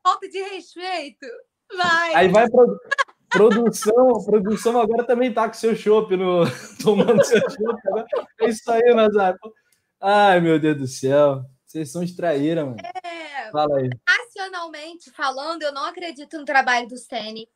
Falta 0.02 0.28
de 0.28 0.42
respeito. 0.42 1.26
Vai. 1.74 2.14
Aí 2.14 2.28
vai 2.28 2.48
pro... 2.50 2.78
produção, 3.30 4.22
produção 4.24 4.78
agora 4.78 5.04
também 5.04 5.32
tá 5.32 5.48
com 5.48 5.54
seu 5.54 5.74
chopp 5.74 6.14
no 6.14 6.44
tomando 6.82 7.24
seu 7.24 7.40
chopp. 7.40 7.80
É 8.40 8.48
isso 8.48 8.70
aí, 8.70 8.94
Nazário. 8.94 9.38
Ai, 9.98 10.40
meu 10.40 10.58
Deus 10.58 10.76
do 10.76 10.86
céu. 10.86 11.42
Vocês 11.64 11.90
são 11.90 12.02
extraíram, 12.02 12.70
mano. 12.70 12.78
É... 13.02 13.50
Fala 13.50 13.78
aí. 13.78 13.88
Racionalmente 14.06 15.10
falando, 15.10 15.62
eu 15.62 15.72
não 15.72 15.86
acredito 15.86 16.38
no 16.38 16.44
trabalho 16.44 16.86
do 16.86 16.98
Steny 16.98 17.48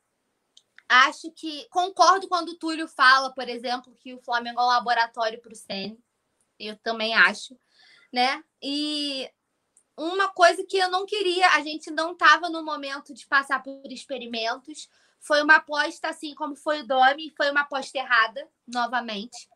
acho 0.89 1.31
que 1.33 1.67
concordo 1.71 2.29
quando 2.29 2.51
o 2.51 2.59
Túlio 2.59 2.87
fala, 2.87 3.33
por 3.33 3.49
exemplo, 3.49 3.95
que 3.99 4.15
o 4.15 4.21
Flamengo 4.21 4.61
é 4.61 4.65
um 4.65 4.69
laboratório 4.69 5.41
para 5.41 5.53
o 5.53 5.57
Ceni. 5.57 5.99
Eu 6.59 6.77
também 6.79 7.15
acho, 7.15 7.59
né? 8.13 8.43
E 8.63 9.31
uma 9.97 10.29
coisa 10.29 10.65
que 10.65 10.77
eu 10.77 10.91
não 10.91 11.07
queria, 11.07 11.49
a 11.51 11.61
gente 11.61 11.91
não 11.91 12.13
estava 12.13 12.49
no 12.49 12.65
momento 12.65 13.15
de 13.15 13.27
passar 13.27 13.63
por 13.63 13.91
experimentos. 13.91 14.89
Foi 15.21 15.43
uma 15.43 15.57
aposta, 15.57 16.09
assim 16.09 16.35
como 16.35 16.57
foi 16.57 16.81
o 16.81 16.87
Domi, 16.87 17.33
foi 17.37 17.51
uma 17.51 17.63
aposta 17.63 17.97
errada, 17.99 18.49
novamente. 18.67 19.49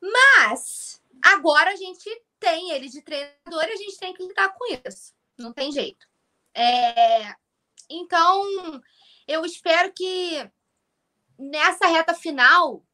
Mas 0.00 1.02
agora 1.22 1.72
a 1.72 1.76
gente 1.76 2.08
tem 2.38 2.70
ele 2.70 2.88
de 2.88 3.02
treinador 3.02 3.64
e 3.64 3.72
a 3.72 3.76
gente 3.76 3.98
tem 3.98 4.14
que 4.14 4.26
lidar 4.26 4.54
com 4.54 4.64
isso. 4.66 5.12
Não 5.36 5.52
tem 5.52 5.72
jeito. 5.72 6.06
É... 6.54 7.34
Então, 7.90 8.44
eu 9.26 9.44
espero 9.44 9.92
que 9.92 10.50
nessa 11.38 11.86
reta 11.86 12.14
final 12.14 12.84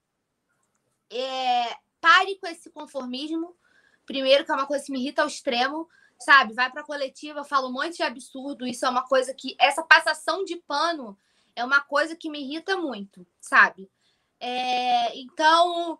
é... 1.10 1.76
pare 2.04 2.36
com 2.36 2.46
esse 2.46 2.68
conformismo. 2.68 3.56
Primeiro, 4.04 4.44
que 4.44 4.52
é 4.52 4.54
uma 4.54 4.66
coisa 4.66 4.84
que 4.84 4.92
me 4.92 5.00
irrita 5.00 5.22
ao 5.22 5.28
extremo, 5.28 5.88
sabe? 6.18 6.52
Vai 6.52 6.70
para 6.70 6.82
a 6.82 6.84
coletiva, 6.84 7.42
fala 7.44 7.66
um 7.66 7.72
monte 7.72 7.96
de 7.96 8.02
absurdo. 8.02 8.66
Isso 8.66 8.84
é 8.84 8.90
uma 8.90 9.06
coisa 9.06 9.32
que. 9.32 9.56
Essa 9.58 9.82
passação 9.82 10.44
de 10.44 10.56
pano 10.56 11.18
é 11.56 11.64
uma 11.64 11.80
coisa 11.80 12.14
que 12.14 12.28
me 12.28 12.42
irrita 12.42 12.76
muito, 12.76 13.26
sabe? 13.40 13.90
É... 14.38 15.18
Então, 15.18 15.98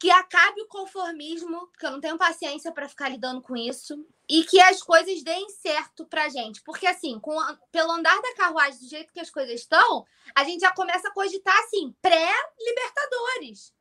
que 0.00 0.10
acabe 0.10 0.60
o 0.62 0.66
conformismo, 0.66 1.68
que 1.78 1.86
eu 1.86 1.92
não 1.92 2.00
tenho 2.00 2.18
paciência 2.18 2.72
para 2.72 2.88
ficar 2.88 3.08
lidando 3.08 3.40
com 3.40 3.56
isso, 3.56 4.04
e 4.28 4.42
que 4.42 4.60
as 4.60 4.82
coisas 4.82 5.22
deem 5.22 5.48
certo 5.50 6.04
pra 6.04 6.28
gente. 6.28 6.60
Porque, 6.62 6.88
assim, 6.88 7.20
com, 7.20 7.36
pelo 7.70 7.92
andar 7.92 8.20
da 8.20 8.34
carruagem, 8.34 8.80
do 8.80 8.88
jeito 8.88 9.12
que 9.12 9.20
as 9.20 9.30
coisas 9.30 9.60
estão, 9.60 10.04
a 10.34 10.42
gente 10.42 10.62
já 10.62 10.72
começa 10.72 11.06
a 11.06 11.12
cogitar, 11.12 11.56
assim, 11.60 11.94
pré-Libertadores. 12.02 13.72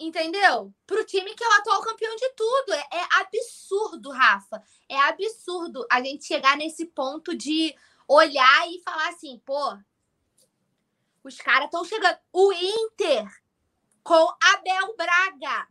Entendeu? 0.00 0.74
Pro 0.86 1.04
time 1.04 1.34
que 1.34 1.44
é 1.44 1.46
o 1.46 1.52
atual 1.52 1.82
campeão 1.82 2.16
de 2.16 2.30
tudo. 2.30 2.72
É, 2.72 2.88
é 2.90 3.08
absurdo, 3.20 4.10
Rafa. 4.10 4.62
É 4.88 4.96
absurdo 4.96 5.86
a 5.92 6.02
gente 6.02 6.24
chegar 6.24 6.56
nesse 6.56 6.86
ponto 6.86 7.36
de 7.36 7.76
olhar 8.08 8.66
e 8.70 8.80
falar 8.80 9.10
assim, 9.10 9.38
pô, 9.44 9.78
os 11.22 11.36
caras 11.36 11.66
estão 11.66 11.84
chegando. 11.84 12.16
O 12.32 12.50
Inter 12.50 13.28
com 14.02 14.26
Abel 14.42 14.96
Braga. 14.96 15.68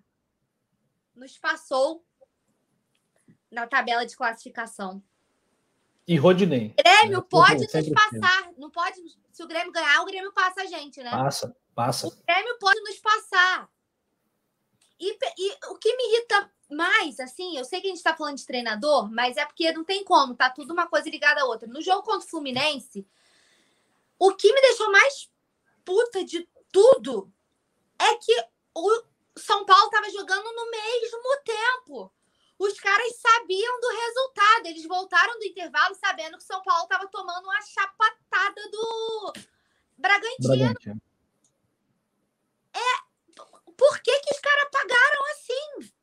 Nos 1.16 1.36
passou 1.40 2.06
na 3.50 3.66
tabela 3.66 4.06
de 4.06 4.16
classificação. 4.16 5.04
E 6.08 6.16
Rodinei. 6.18 6.76
Grêmio 6.78 7.18
é, 7.18 7.22
pode 7.22 7.62
nos 7.62 7.90
passar. 7.90 8.52
Não 8.58 8.70
pode. 8.70 9.02
Se 9.32 9.44
o 9.44 9.48
Grêmio 9.48 9.72
ganhar, 9.72 10.02
o 10.02 10.06
Grêmio 10.06 10.32
passa 10.34 10.62
a 10.62 10.66
gente, 10.66 11.02
né? 11.02 11.10
Passa, 11.10 11.56
passa. 11.74 12.08
O 12.08 12.12
Grêmio 12.26 12.58
pode 12.60 12.80
nos 12.82 13.00
passar. 13.00 13.70
E, 15.00 15.18
e 15.38 15.58
o 15.70 15.76
que 15.78 15.96
me 15.96 16.04
irrita 16.12 16.52
mais, 16.70 17.20
assim, 17.20 17.58
eu 17.58 17.64
sei 17.64 17.82
que 17.82 17.88
a 17.88 17.90
gente 17.90 17.98
está 17.98 18.16
falando 18.16 18.38
de 18.38 18.46
treinador, 18.46 19.10
mas 19.12 19.38
é 19.38 19.46
porque 19.46 19.72
não 19.72 19.84
tem 19.84 20.04
como, 20.04 20.36
tá 20.36 20.50
tudo 20.50 20.74
uma 20.74 20.88
coisa 20.88 21.10
ligada 21.10 21.42
à 21.42 21.46
outra. 21.46 21.68
No 21.68 21.82
jogo 21.82 22.04
contra 22.04 22.26
o 22.26 22.30
Fluminense, 22.30 23.08
o 24.20 24.36
que 24.36 24.54
me 24.54 24.62
deixou 24.62 24.92
mais 24.92 25.30
puta 25.86 26.24
de 26.24 26.48
tudo 26.72 27.32
é 27.98 28.16
que 28.16 28.46
o 28.76 29.04
São 29.38 29.66
Paulo 29.66 29.86
estava 29.86 30.10
jogando 30.12 30.54
no 30.54 30.70
mesmo 30.70 31.42
tempo. 31.44 32.14
Os 32.60 32.78
caras 32.80 33.16
sabiam 33.16 33.80
do 33.80 33.88
resultado. 33.88 34.66
Eles 34.66 34.86
voltaram 34.86 35.40
do 35.40 35.46
intervalo 35.46 35.96
sabendo 35.96 36.38
que 36.38 36.44
o 36.44 36.48
São 36.48 36.62
Paulo 36.62 36.84
estava 36.84 37.08
tomando 37.08 37.46
uma 37.46 37.62
chapatada 37.62 38.70
do 38.70 39.34
Bragantino. 39.98 40.58
Bragantino. 40.58 41.02
É, 42.74 43.09
por 43.80 44.02
que, 44.02 44.12
que 44.20 44.34
os 44.34 44.40
caras 44.40 44.70
pagaram 44.72 45.22
assim? 45.32 45.94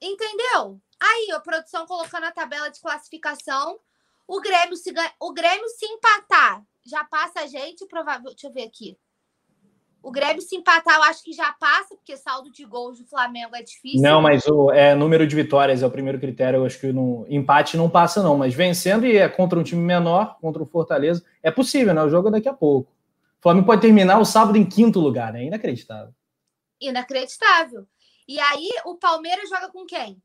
Entendeu? 0.00 0.80
Aí, 0.98 1.30
a 1.32 1.38
produção 1.40 1.86
colocando 1.86 2.24
a 2.24 2.32
tabela 2.32 2.70
de 2.70 2.80
classificação. 2.80 3.78
O 4.26 4.40
Grêmio 4.40 4.76
se, 4.76 4.92
o 5.20 5.32
Grêmio 5.32 5.68
se 5.68 5.84
empatar, 5.84 6.62
já 6.84 7.04
passa 7.04 7.40
a 7.40 7.46
gente, 7.46 7.86
provável. 7.86 8.30
Deixa 8.30 8.46
eu 8.46 8.52
ver 8.52 8.62
aqui. 8.62 8.96
O 10.02 10.10
Grêmio 10.10 10.40
se 10.40 10.56
empatar, 10.56 10.96
eu 10.96 11.02
acho 11.02 11.22
que 11.22 11.32
já 11.32 11.52
passa, 11.52 11.94
porque 11.94 12.16
saldo 12.16 12.50
de 12.50 12.64
gols 12.64 12.98
do 12.98 13.06
Flamengo 13.06 13.54
é 13.54 13.62
difícil. 13.62 14.00
Não, 14.00 14.20
mas 14.20 14.46
o 14.46 14.72
é, 14.72 14.94
número 14.94 15.26
de 15.26 15.36
vitórias 15.36 15.82
é 15.82 15.86
o 15.86 15.90
primeiro 15.90 16.18
critério. 16.18 16.60
Eu 16.60 16.64
acho 16.64 16.80
que 16.80 16.92
no 16.92 17.26
empate 17.28 17.76
não 17.76 17.90
passa, 17.90 18.22
não. 18.22 18.36
Mas 18.36 18.54
vencendo 18.54 19.06
e 19.06 19.16
é 19.16 19.28
contra 19.28 19.58
um 19.58 19.62
time 19.62 19.82
menor, 19.82 20.38
contra 20.40 20.62
o 20.62 20.66
Fortaleza, 20.66 21.22
é 21.42 21.50
possível, 21.50 21.92
né? 21.92 22.02
O 22.02 22.08
jogo 22.08 22.28
é 22.28 22.32
daqui 22.32 22.48
a 22.48 22.54
pouco. 22.54 22.90
O 23.38 23.42
Flamengo 23.42 23.66
pode 23.66 23.82
terminar 23.82 24.18
o 24.18 24.24
sábado 24.24 24.56
em 24.56 24.64
quinto 24.64 24.98
lugar, 24.98 25.32
né? 25.32 25.44
Inacreditável. 25.44 26.12
Inacreditável. 26.88 27.86
E 28.26 28.38
aí, 28.40 28.70
o 28.84 28.96
Palmeiras 28.96 29.48
joga 29.48 29.68
com 29.68 29.84
quem? 29.84 30.22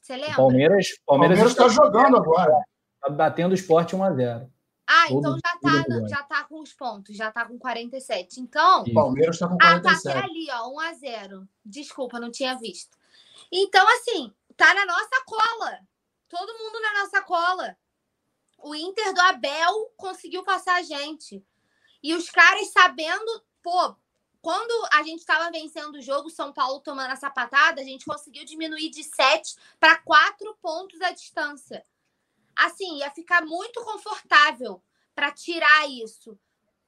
Você 0.00 0.16
lembra? 0.16 0.32
O 0.32 0.36
Palmeiras 0.36 0.86
está 0.86 1.02
Palmeiras 1.06 1.54
tá 1.54 1.68
jogando 1.68 2.16
agora. 2.16 2.60
Está 2.94 3.10
batendo 3.10 3.52
o 3.52 3.54
esporte 3.54 3.94
1 3.94 4.02
a 4.02 4.12
0 4.12 4.52
ah, 4.90 5.04
então 5.10 5.34
já 5.34 5.58
tá, 5.60 6.08
já 6.08 6.22
tá 6.22 6.44
com 6.44 6.62
os 6.62 6.72
pontos, 6.72 7.14
já 7.14 7.30
tá 7.30 7.44
com 7.44 7.58
47. 7.58 8.40
Então. 8.40 8.84
O 8.84 8.94
Palmeiras 8.94 9.36
está 9.36 9.46
com 9.46 9.58
47. 9.58 10.08
Ah, 10.08 10.20
tá 10.20 10.26
ali, 10.26 10.46
ó, 10.50 10.68
1 10.70 10.80
a 10.80 10.92
0 10.94 11.48
Desculpa, 11.62 12.18
não 12.18 12.30
tinha 12.30 12.56
visto. 12.56 12.96
Então, 13.52 13.86
assim, 13.86 14.32
tá 14.56 14.72
na 14.72 14.86
nossa 14.86 15.24
cola. 15.26 15.78
Todo 16.26 16.58
mundo 16.58 16.80
na 16.80 17.02
nossa 17.02 17.20
cola. 17.20 17.76
O 18.56 18.74
Inter 18.74 19.12
do 19.12 19.20
Abel 19.20 19.92
conseguiu 19.94 20.42
passar 20.42 20.76
a 20.76 20.82
gente. 20.82 21.44
E 22.02 22.14
os 22.14 22.30
caras 22.30 22.72
sabendo, 22.72 23.44
pô, 23.62 23.94
quando 24.40 24.88
a 24.92 25.02
gente 25.02 25.20
estava 25.20 25.50
vencendo 25.50 25.96
o 25.96 26.02
jogo, 26.02 26.30
São 26.30 26.52
Paulo 26.52 26.80
tomando 26.80 27.10
a 27.10 27.16
sapatada, 27.16 27.80
a 27.80 27.84
gente 27.84 28.04
conseguiu 28.04 28.44
diminuir 28.44 28.90
de 28.90 29.02
7 29.02 29.56
para 29.78 29.98
4 29.98 30.56
pontos 30.60 31.00
a 31.00 31.10
distância 31.10 31.84
assim, 32.58 32.98
ia 32.98 33.10
ficar 33.10 33.44
muito 33.46 33.80
confortável 33.84 34.82
para 35.14 35.30
tirar 35.30 35.88
isso. 35.88 36.36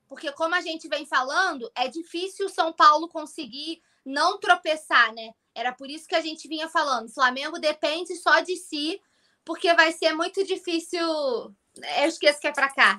Porque, 0.08 0.32
como 0.32 0.56
a 0.56 0.60
gente 0.60 0.88
vem 0.88 1.06
falando, 1.06 1.70
é 1.76 1.86
difícil 1.86 2.46
o 2.46 2.50
São 2.50 2.72
Paulo 2.72 3.08
conseguir 3.08 3.80
não 4.04 4.38
tropeçar, 4.40 5.14
né? 5.14 5.30
Era 5.54 5.72
por 5.72 5.88
isso 5.88 6.08
que 6.08 6.16
a 6.16 6.20
gente 6.20 6.48
vinha 6.48 6.68
falando. 6.68 7.12
Flamengo 7.12 7.60
depende 7.60 8.16
só 8.16 8.40
de 8.40 8.56
si, 8.56 9.00
porque 9.44 9.72
vai 9.74 9.92
ser 9.92 10.12
muito 10.12 10.44
difícil. 10.44 11.00
Eu 11.00 12.08
esqueço 12.08 12.40
que 12.40 12.48
é 12.48 12.52
para 12.52 12.72
cá. 12.72 12.96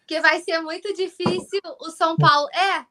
Porque 0.00 0.20
vai 0.20 0.42
ser 0.42 0.60
muito 0.60 0.92
difícil 0.92 1.60
o 1.80 1.90
São 1.90 2.16
Paulo. 2.16 2.48
É, 2.50 2.86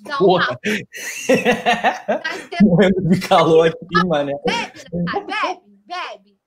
dá 0.00 0.18
um 0.20 0.26
Morrendo 2.62 3.08
de 3.08 3.20
calor 3.20 3.68
aqui, 3.68 4.06
mano. 4.06 4.32
Bebe, 4.44 4.84
bebe, 5.26 5.62
bebe, 5.86 6.38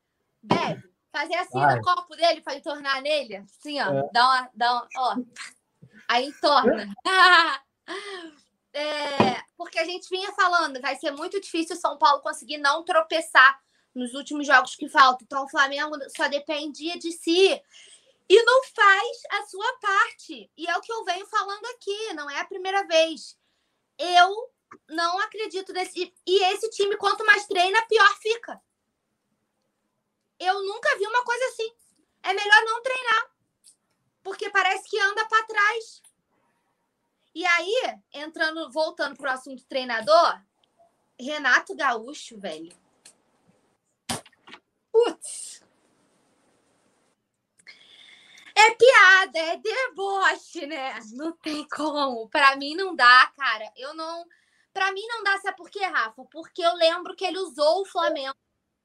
bebe. 0.41 0.83
Fazer 1.11 1.35
assim 1.35 1.59
Ai. 1.59 1.75
no 1.75 1.81
copo 1.81 2.15
dele 2.15 2.41
para 2.41 2.55
entornar 2.55 3.01
nele. 3.01 3.37
Assim, 3.37 3.81
ó. 3.81 3.89
É. 3.89 4.09
Dá 4.11 4.25
uma. 4.25 4.49
Dá 4.53 4.73
uma 4.73 4.87
ó. 4.97 5.15
Aí 6.07 6.25
entorna. 6.25 6.93
é, 8.73 9.41
porque 9.57 9.79
a 9.79 9.85
gente 9.85 10.09
vinha 10.09 10.31
falando, 10.33 10.81
vai 10.81 10.95
ser 10.95 11.11
muito 11.11 11.39
difícil 11.39 11.75
o 11.75 11.79
São 11.79 11.97
Paulo 11.97 12.21
conseguir 12.21 12.57
não 12.57 12.83
tropeçar 12.83 13.59
nos 13.93 14.13
últimos 14.13 14.45
jogos 14.45 14.75
que 14.75 14.89
faltam. 14.89 15.23
Então 15.23 15.45
o 15.45 15.49
Flamengo 15.49 15.95
só 16.15 16.27
dependia 16.27 16.99
de 16.99 17.11
si 17.11 17.59
e 18.27 18.43
não 18.43 18.63
faz 18.65 19.17
a 19.31 19.45
sua 19.45 19.73
parte. 19.79 20.51
E 20.57 20.67
é 20.67 20.77
o 20.77 20.81
que 20.81 20.91
eu 20.91 21.03
venho 21.05 21.25
falando 21.27 21.65
aqui, 21.67 22.13
não 22.13 22.29
é 22.29 22.39
a 22.39 22.45
primeira 22.45 22.85
vez. 22.87 23.37
Eu 23.97 24.51
não 24.89 25.19
acredito 25.19 25.71
nesse. 25.73 26.13
E 26.25 26.43
esse 26.45 26.69
time, 26.71 26.97
quanto 26.97 27.25
mais 27.25 27.45
treina, 27.45 27.85
pior 27.85 28.17
fica. 28.17 28.61
Eu 30.39 30.63
nunca 30.63 30.97
vi 30.97 31.07
uma 31.07 31.23
coisa 31.23 31.45
assim. 31.45 31.73
É 32.23 32.33
melhor 32.33 32.65
não 32.65 32.81
treinar, 32.81 33.31
porque 34.23 34.49
parece 34.49 34.89
que 34.89 34.99
anda 34.99 35.25
para 35.27 35.45
trás. 35.45 36.01
E 37.33 37.45
aí, 37.45 37.99
entrando, 38.13 38.71
voltando 38.71 39.15
para 39.15 39.31
o 39.31 39.33
assunto 39.33 39.63
treinador, 39.65 40.41
Renato 41.19 41.75
Gaúcho, 41.75 42.39
velho. 42.39 42.75
Putz. 44.91 45.34
É 48.55 48.71
piada, 48.71 49.39
é 49.39 49.57
deboche, 49.57 50.65
né? 50.65 50.97
Não 51.13 51.33
tem 51.33 51.67
como. 51.67 52.29
Para 52.29 52.55
mim 52.55 52.75
não 52.75 52.95
dá, 52.95 53.31
cara. 53.35 53.71
Eu 53.75 53.93
não. 53.93 54.25
Para 54.73 54.91
mim 54.91 55.05
não 55.07 55.23
dá, 55.23 55.37
sabe 55.39 55.57
por 55.57 55.69
quê, 55.69 55.85
Rafa? 55.85 56.23
Porque 56.31 56.61
eu 56.61 56.73
lembro 56.75 57.15
que 57.15 57.25
ele 57.25 57.37
usou 57.37 57.81
o 57.81 57.85
Flamengo 57.85 58.35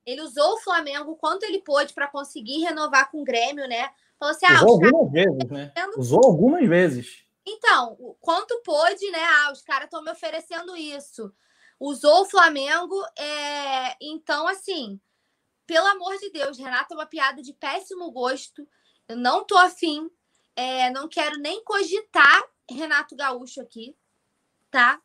ele 0.05 0.23
usou 0.23 0.55
o 0.55 0.61
Flamengo 0.61 1.17
quanto 1.17 1.45
ele 1.45 1.61
pôde 1.61 1.93
para 1.93 2.09
conseguir 2.09 2.61
renovar 2.61 3.11
com 3.11 3.21
o 3.21 3.25
Grêmio, 3.25 3.69
né? 3.69 3.91
Falou 4.19 4.35
assim: 4.35 4.47
ah, 4.47 4.65
usou 4.65 4.85
algumas 4.85 5.13
vezes, 5.13 5.51
né? 5.51 5.73
Usou 5.97 6.25
algumas 6.25 6.69
vezes. 6.69 7.25
Então, 7.47 8.17
quanto 8.21 8.61
pôde, 8.63 9.11
né? 9.11 9.23
Ah, 9.23 9.53
os 9.53 9.63
caras 9.63 9.85
estão 9.85 10.03
me 10.03 10.11
oferecendo 10.11 10.77
isso. 10.77 11.33
Usou 11.79 12.23
o 12.23 12.27
Flamengo. 12.27 12.95
É... 13.17 13.97
Então, 14.01 14.47
assim, 14.47 15.01
pelo 15.67 15.87
amor 15.87 16.17
de 16.19 16.31
Deus, 16.31 16.59
Renato 16.59 16.93
é 16.93 16.97
uma 16.97 17.07
piada 17.07 17.43
de 17.43 17.53
péssimo 17.55 18.11
gosto. 18.11 18.67
Eu 19.11 19.17
não 19.17 19.45
tô 19.45 19.59
afim. 19.59 20.09
É... 20.55 20.89
Não 20.91 21.09
quero 21.09 21.37
nem 21.39 21.65
cogitar 21.65 22.45
Renato 22.71 23.17
Gaúcho 23.17 23.61
aqui, 23.61 23.97
tá? 24.71 25.01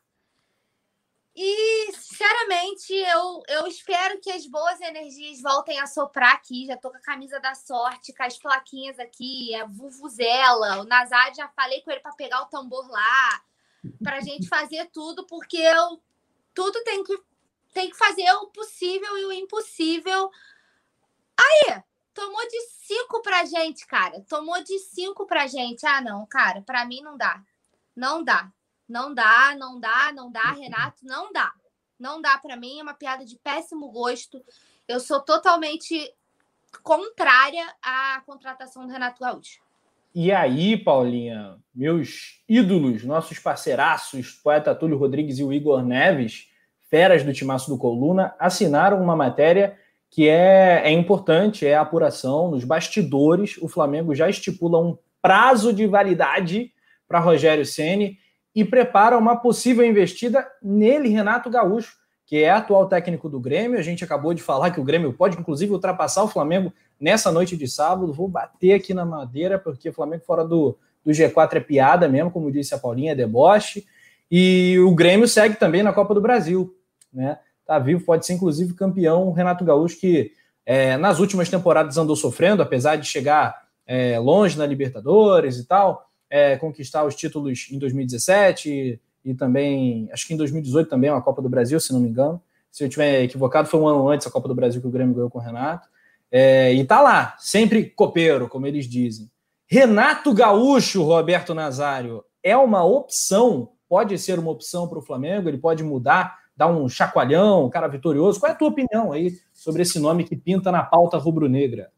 E, 1.34 1.92
sinceramente, 1.92 2.94
eu, 2.94 3.42
eu 3.48 3.66
espero 3.66 4.18
que 4.20 4.30
as 4.30 4.46
boas 4.46 4.80
energias 4.80 5.42
voltem 5.42 5.78
a 5.80 5.86
soprar 5.86 6.32
aqui. 6.32 6.66
Já 6.66 6.76
tô 6.76 6.88
com 6.88 6.96
a 6.96 7.02
camisa 7.02 7.40
da 7.40 7.54
sorte, 7.54 8.14
com 8.14 8.22
as 8.22 8.38
plaquinhas 8.38 8.98
aqui, 8.98 9.54
a 9.56 9.66
Vuvuzela, 9.66 10.80
o 10.80 10.84
Nazário, 10.84 11.34
já 11.34 11.48
falei 11.48 11.82
com 11.82 11.90
ele 11.90 12.00
para 12.00 12.14
pegar 12.14 12.42
o 12.42 12.46
tambor 12.46 12.88
lá, 12.88 13.44
para 14.02 14.18
a 14.18 14.20
gente 14.20 14.48
fazer 14.48 14.88
tudo, 14.90 15.26
porque 15.26 15.58
eu, 15.58 16.00
tudo 16.54 16.82
tem 16.84 17.04
que, 17.04 17.18
tem 17.74 17.90
que 17.90 17.96
fazer 17.96 18.30
o 18.36 18.46
possível 18.46 19.18
e 19.18 19.24
o 19.26 19.32
impossível. 19.32 20.30
Aí, 21.38 21.82
tomou 22.16 22.48
de 22.48 22.60
cinco 22.86 23.20
pra 23.20 23.44
gente, 23.44 23.86
cara. 23.86 24.24
Tomou 24.26 24.64
de 24.64 24.78
cinco 24.78 25.26
pra 25.26 25.46
gente. 25.46 25.84
Ah, 25.84 26.00
não, 26.00 26.24
cara, 26.26 26.62
para 26.62 26.86
mim 26.86 27.02
não 27.02 27.16
dá. 27.16 27.42
Não 27.94 28.24
dá. 28.24 28.50
Não 28.88 29.12
dá, 29.12 29.54
não 29.58 29.78
dá, 29.78 30.12
não 30.14 30.30
dá, 30.30 30.52
Renato, 30.52 31.04
não 31.04 31.32
dá. 31.32 31.52
Não 31.98 32.20
dá 32.22 32.38
para 32.38 32.56
mim, 32.56 32.78
é 32.78 32.82
uma 32.82 32.94
piada 32.94 33.24
de 33.24 33.36
péssimo 33.36 33.90
gosto. 33.90 34.42
Eu 34.88 35.00
sou 35.00 35.20
totalmente 35.20 36.14
contrária 36.82 37.66
à 37.82 38.22
contratação 38.24 38.86
do 38.86 38.92
Renato 38.92 39.20
Gaúcho. 39.20 39.60
E 40.14 40.32
aí, 40.32 40.76
Paulinha, 40.76 41.58
meus 41.74 42.42
ídolos, 42.48 43.04
nossos 43.04 43.38
parceiraços, 43.38 44.32
poeta 44.32 44.74
Túlio 44.74 44.96
Rodrigues 44.96 45.38
e 45.38 45.44
o 45.44 45.52
Igor 45.52 45.84
Neves, 45.84 46.48
feras 46.88 47.24
do 47.24 47.32
Timaço 47.32 47.68
do 47.68 47.76
Coluna, 47.76 48.34
assinaram 48.38 49.02
uma 49.02 49.16
matéria 49.16 49.78
que 50.16 50.30
é, 50.30 50.80
é 50.82 50.90
importante, 50.90 51.66
é 51.66 51.74
a 51.74 51.82
apuração. 51.82 52.50
Nos 52.50 52.64
bastidores, 52.64 53.58
o 53.60 53.68
Flamengo 53.68 54.14
já 54.14 54.30
estipula 54.30 54.78
um 54.78 54.96
prazo 55.20 55.74
de 55.74 55.86
validade 55.86 56.72
para 57.06 57.20
Rogério 57.20 57.66
Ceni 57.66 58.16
e 58.54 58.64
prepara 58.64 59.18
uma 59.18 59.36
possível 59.36 59.84
investida 59.84 60.48
nele, 60.62 61.10
Renato 61.10 61.50
Gaúcho, 61.50 61.98
que 62.24 62.42
é 62.42 62.48
atual 62.48 62.88
técnico 62.88 63.28
do 63.28 63.38
Grêmio. 63.38 63.78
A 63.78 63.82
gente 63.82 64.02
acabou 64.04 64.32
de 64.32 64.42
falar 64.42 64.70
que 64.70 64.80
o 64.80 64.84
Grêmio 64.84 65.12
pode, 65.12 65.38
inclusive, 65.38 65.70
ultrapassar 65.70 66.22
o 66.22 66.28
Flamengo 66.28 66.72
nessa 66.98 67.30
noite 67.30 67.54
de 67.54 67.68
sábado. 67.68 68.10
Vou 68.10 68.26
bater 68.26 68.72
aqui 68.72 68.94
na 68.94 69.04
madeira, 69.04 69.58
porque 69.58 69.90
o 69.90 69.92
Flamengo 69.92 70.24
fora 70.24 70.46
do, 70.46 70.78
do 71.04 71.12
G4 71.12 71.56
é 71.56 71.60
piada 71.60 72.08
mesmo, 72.08 72.30
como 72.30 72.50
disse 72.50 72.74
a 72.74 72.78
Paulinha, 72.78 73.12
é 73.12 73.14
deboche. 73.14 73.84
E 74.30 74.78
o 74.78 74.94
Grêmio 74.94 75.28
segue 75.28 75.56
também 75.56 75.82
na 75.82 75.92
Copa 75.92 76.14
do 76.14 76.22
Brasil, 76.22 76.74
né? 77.12 77.38
Tá 77.66 77.78
vivo, 77.78 78.04
pode 78.04 78.24
ser 78.24 78.34
inclusive 78.34 78.74
campeão. 78.74 79.28
O 79.28 79.32
Renato 79.32 79.64
Gaúcho, 79.64 79.98
que 79.98 80.32
é, 80.64 80.96
nas 80.96 81.18
últimas 81.18 81.48
temporadas 81.48 81.98
andou 81.98 82.14
sofrendo, 82.16 82.62
apesar 82.62 82.96
de 82.96 83.06
chegar 83.06 83.66
é, 83.86 84.18
longe 84.18 84.56
na 84.56 84.66
Libertadores 84.66 85.58
e 85.58 85.64
tal 85.64 86.06
é, 86.30 86.56
conquistar 86.56 87.04
os 87.04 87.14
títulos 87.14 87.68
em 87.70 87.78
2017 87.78 88.70
e, 88.70 89.00
e, 89.24 89.34
também, 89.34 90.08
acho 90.12 90.26
que 90.26 90.34
em 90.34 90.36
2018 90.36 90.88
também, 90.88 91.10
uma 91.10 91.22
Copa 91.22 91.42
do 91.42 91.48
Brasil, 91.48 91.78
se 91.80 91.92
não 91.92 92.00
me 92.00 92.08
engano. 92.08 92.40
Se 92.70 92.84
eu 92.84 92.88
estiver 92.88 93.22
equivocado, 93.22 93.68
foi 93.68 93.80
um 93.80 93.88
ano 93.88 94.08
antes 94.08 94.26
a 94.26 94.30
Copa 94.30 94.48
do 94.48 94.54
Brasil 94.54 94.80
que 94.80 94.86
o 94.86 94.90
Grêmio 94.90 95.14
ganhou 95.14 95.30
com 95.30 95.38
o 95.38 95.42
Renato. 95.42 95.88
É, 96.30 96.72
e 96.72 96.84
tá 96.84 97.00
lá, 97.00 97.36
sempre 97.38 97.84
copeiro, 97.84 98.48
como 98.48 98.66
eles 98.66 98.86
dizem. 98.86 99.30
Renato 99.66 100.32
Gaúcho, 100.32 101.02
Roberto 101.02 101.54
Nazário, 101.54 102.24
é 102.42 102.56
uma 102.56 102.84
opção? 102.84 103.70
Pode 103.88 104.18
ser 104.18 104.38
uma 104.38 104.50
opção 104.50 104.86
para 104.88 104.98
o 104.98 105.02
Flamengo? 105.02 105.48
Ele 105.48 105.58
pode 105.58 105.82
mudar, 105.82 106.38
dar 106.56 106.68
um 106.68 106.88
chacoalhão, 106.88 107.68
cara 107.68 107.86
vitorioso? 107.86 108.40
Qual 108.40 108.50
é 108.50 108.54
a 108.54 108.58
tua 108.58 108.68
opinião 108.68 109.12
aí 109.12 109.38
sobre 109.52 109.82
esse 109.82 109.98
nome 109.98 110.24
que 110.24 110.34
pinta 110.34 110.72
na 110.72 110.82
pauta 110.82 111.18
rubro-negra? 111.18 111.92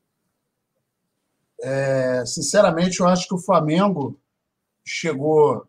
É, 1.60 2.24
sinceramente, 2.26 3.00
eu 3.00 3.06
acho 3.06 3.28
que 3.28 3.34
o 3.34 3.40
Flamengo 3.40 4.18
chegou, 4.84 5.66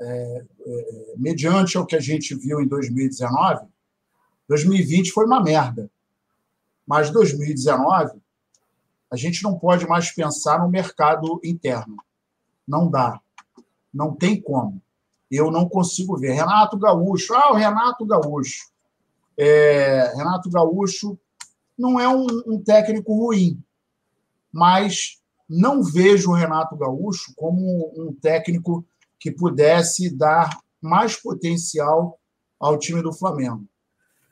é, 0.00 0.44
é, 0.66 1.14
mediante 1.16 1.76
o 1.76 1.84
que 1.84 1.96
a 1.96 2.00
gente 2.00 2.34
viu 2.34 2.60
em 2.60 2.68
2019, 2.68 3.66
2020 4.48 5.12
foi 5.12 5.26
uma 5.26 5.42
merda. 5.42 5.90
Mas 6.86 7.10
2019, 7.10 8.20
a 9.10 9.16
gente 9.16 9.42
não 9.42 9.58
pode 9.58 9.86
mais 9.86 10.10
pensar 10.10 10.60
no 10.60 10.68
mercado 10.68 11.40
interno. 11.44 11.96
Não 12.66 12.90
dá. 12.90 13.20
Não 13.92 14.14
tem 14.14 14.40
como. 14.40 14.80
Eu 15.32 15.50
não 15.50 15.66
consigo 15.66 16.18
ver. 16.18 16.32
Renato 16.32 16.78
Gaúcho. 16.78 17.34
Ah, 17.34 17.52
o 17.52 17.54
Renato 17.54 18.04
Gaúcho. 18.04 18.70
É, 19.38 20.12
Renato 20.14 20.50
Gaúcho 20.50 21.18
não 21.78 21.98
é 21.98 22.06
um, 22.06 22.26
um 22.46 22.62
técnico 22.62 23.14
ruim, 23.14 23.58
mas 24.52 25.18
não 25.48 25.82
vejo 25.82 26.30
o 26.30 26.34
Renato 26.34 26.76
Gaúcho 26.76 27.32
como 27.34 27.92
um 27.96 28.14
técnico 28.14 28.84
que 29.18 29.30
pudesse 29.30 30.14
dar 30.14 30.60
mais 30.82 31.16
potencial 31.16 32.20
ao 32.60 32.78
time 32.78 33.02
do 33.02 33.12
Flamengo. 33.12 33.64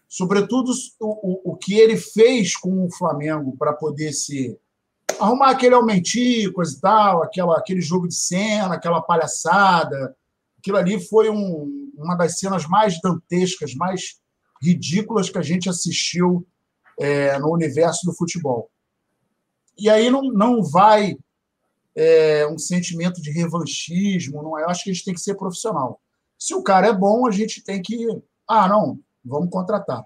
Sobretudo 0.06 0.70
o, 1.00 1.50
o, 1.50 1.52
o 1.52 1.56
que 1.56 1.74
ele 1.78 1.96
fez 1.96 2.56
com 2.56 2.84
o 2.84 2.92
Flamengo 2.92 3.56
para 3.56 3.72
poder 3.72 4.12
se 4.12 4.58
arrumar 5.18 5.50
aquele 5.50 5.74
aumentico, 5.74 6.62
e 6.62 6.80
tal, 6.80 7.22
aquela, 7.22 7.56
aquele 7.56 7.80
jogo 7.80 8.06
de 8.06 8.14
cena, 8.14 8.74
aquela 8.74 9.00
palhaçada. 9.00 10.14
Aquilo 10.60 10.76
ali 10.76 11.00
foi 11.00 11.30
um, 11.30 11.90
uma 11.96 12.14
das 12.14 12.38
cenas 12.38 12.66
mais 12.66 13.00
dantescas, 13.00 13.74
mais 13.74 14.20
ridículas 14.62 15.30
que 15.30 15.38
a 15.38 15.42
gente 15.42 15.70
assistiu 15.70 16.46
é, 16.98 17.38
no 17.38 17.50
universo 17.50 18.04
do 18.04 18.14
futebol. 18.14 18.70
E 19.76 19.88
aí 19.88 20.10
não, 20.10 20.22
não 20.22 20.62
vai 20.62 21.16
é, 21.96 22.46
um 22.46 22.58
sentimento 22.58 23.22
de 23.22 23.30
revanchismo, 23.30 24.42
não 24.42 24.58
é? 24.58 24.64
Eu 24.64 24.68
acho 24.68 24.84
que 24.84 24.90
a 24.90 24.92
gente 24.92 25.04
tem 25.04 25.14
que 25.14 25.20
ser 25.22 25.34
profissional. 25.34 25.98
Se 26.38 26.54
o 26.54 26.62
cara 26.62 26.88
é 26.88 26.92
bom, 26.92 27.26
a 27.26 27.30
gente 27.30 27.64
tem 27.64 27.80
que. 27.80 28.06
Ah, 28.46 28.68
não, 28.68 29.00
vamos 29.24 29.48
contratar. 29.48 30.04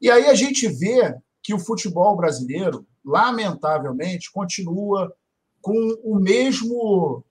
E 0.00 0.08
aí 0.08 0.26
a 0.26 0.34
gente 0.34 0.68
vê 0.68 1.16
que 1.42 1.52
o 1.52 1.58
futebol 1.58 2.16
brasileiro, 2.16 2.86
lamentavelmente, 3.04 4.30
continua 4.30 5.12
com 5.60 5.74
o 6.04 6.14
mesmo 6.14 7.24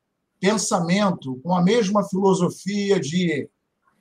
pensamento, 0.43 1.39
com 1.41 1.55
a 1.55 1.63
mesma 1.63 2.03
filosofia 2.03 2.99
de 2.99 3.49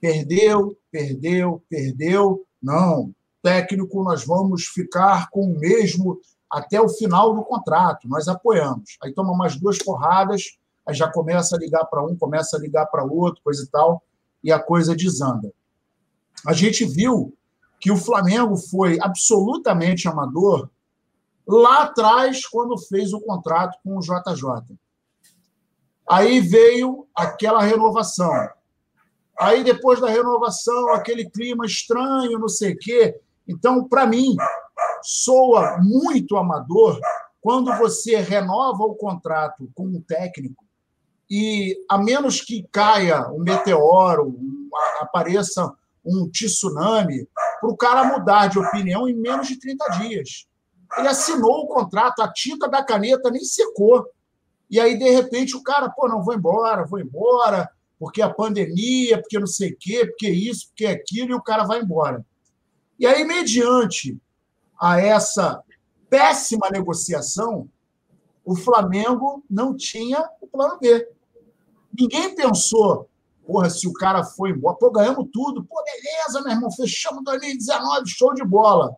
perdeu, 0.00 0.76
perdeu, 0.90 1.62
perdeu. 1.70 2.44
Não, 2.60 3.14
técnico, 3.40 4.02
nós 4.02 4.26
vamos 4.26 4.66
ficar 4.66 5.30
com 5.30 5.52
o 5.52 5.56
mesmo 5.56 6.18
até 6.50 6.80
o 6.80 6.88
final 6.88 7.32
do 7.32 7.44
contrato. 7.44 8.08
Nós 8.08 8.26
apoiamos. 8.26 8.96
Aí 9.00 9.14
toma 9.14 9.36
mais 9.36 9.54
duas 9.54 9.78
porradas, 9.78 10.58
aí 10.84 10.92
já 10.92 11.08
começa 11.12 11.54
a 11.54 11.58
ligar 11.60 11.84
para 11.84 12.04
um, 12.04 12.16
começa 12.16 12.56
a 12.56 12.60
ligar 12.60 12.86
para 12.86 13.04
outro, 13.04 13.40
coisa 13.44 13.62
e 13.62 13.68
tal, 13.68 14.02
e 14.42 14.50
a 14.50 14.58
coisa 14.58 14.96
desanda. 14.96 15.52
A 16.44 16.52
gente 16.52 16.84
viu 16.84 17.32
que 17.80 17.92
o 17.92 17.96
Flamengo 17.96 18.56
foi 18.56 18.98
absolutamente 19.00 20.08
amador 20.08 20.68
lá 21.46 21.84
atrás, 21.84 22.44
quando 22.48 22.76
fez 22.76 23.12
o 23.12 23.20
contrato 23.20 23.78
com 23.84 23.96
o 23.96 24.00
JJ. 24.00 24.76
Aí 26.08 26.40
veio 26.40 27.06
aquela 27.14 27.62
renovação. 27.62 28.32
Aí, 29.38 29.64
depois 29.64 30.00
da 30.00 30.08
renovação, 30.08 30.92
aquele 30.92 31.28
clima 31.28 31.66
estranho, 31.66 32.38
não 32.38 32.48
sei 32.48 32.72
o 32.72 32.78
quê. 32.78 33.18
Então, 33.48 33.88
para 33.88 34.06
mim, 34.06 34.36
soa 35.02 35.78
muito 35.78 36.36
amador 36.36 37.00
quando 37.40 37.76
você 37.76 38.16
renova 38.16 38.84
o 38.84 38.94
contrato 38.94 39.68
com 39.74 39.84
um 39.84 40.00
técnico 40.00 40.64
e, 41.28 41.76
a 41.88 41.96
menos 41.96 42.40
que 42.40 42.68
caia 42.70 43.26
um 43.30 43.38
meteoro, 43.38 44.28
um, 44.28 44.68
apareça 45.00 45.72
um 46.04 46.28
tsunami, 46.28 47.26
para 47.60 47.70
o 47.70 47.76
cara 47.76 48.04
mudar 48.04 48.48
de 48.48 48.58
opinião 48.58 49.08
em 49.08 49.14
menos 49.14 49.48
de 49.48 49.58
30 49.58 49.84
dias. 49.98 50.46
Ele 50.98 51.08
assinou 51.08 51.62
o 51.62 51.68
contrato, 51.68 52.20
a 52.20 52.30
tinta 52.30 52.68
da 52.68 52.84
caneta 52.84 53.30
nem 53.30 53.42
secou. 53.44 54.06
E 54.72 54.80
aí, 54.80 54.96
de 54.96 55.10
repente, 55.10 55.54
o 55.54 55.62
cara, 55.62 55.90
pô, 55.90 56.08
não 56.08 56.22
vou 56.22 56.32
embora, 56.32 56.86
vou 56.86 56.98
embora, 56.98 57.70
porque 57.98 58.22
a 58.22 58.32
pandemia, 58.32 59.20
porque 59.20 59.38
não 59.38 59.46
sei 59.46 59.72
o 59.72 59.76
quê, 59.78 60.06
porque 60.06 60.30
isso, 60.30 60.68
porque 60.68 60.86
aquilo, 60.86 61.32
e 61.32 61.34
o 61.34 61.42
cara 61.42 61.64
vai 61.64 61.82
embora. 61.82 62.24
E 62.98 63.06
aí, 63.06 63.22
mediante 63.22 64.18
a 64.80 64.98
essa 64.98 65.62
péssima 66.08 66.70
negociação, 66.70 67.68
o 68.46 68.56
Flamengo 68.56 69.44
não 69.48 69.76
tinha 69.76 70.26
o 70.40 70.46
plano 70.46 70.78
B. 70.80 71.06
Ninguém 71.92 72.34
pensou, 72.34 73.10
porra, 73.46 73.68
se 73.68 73.86
o 73.86 73.92
cara 73.92 74.24
foi 74.24 74.52
embora, 74.52 74.78
pô, 74.78 74.90
ganhamos 74.90 75.28
tudo, 75.30 75.62
pô, 75.64 75.84
beleza, 75.84 76.40
meu 76.40 76.50
irmão, 76.50 76.70
fechamos 76.72 77.22
2019, 77.24 78.08
show 78.08 78.32
de 78.32 78.42
bola. 78.42 78.96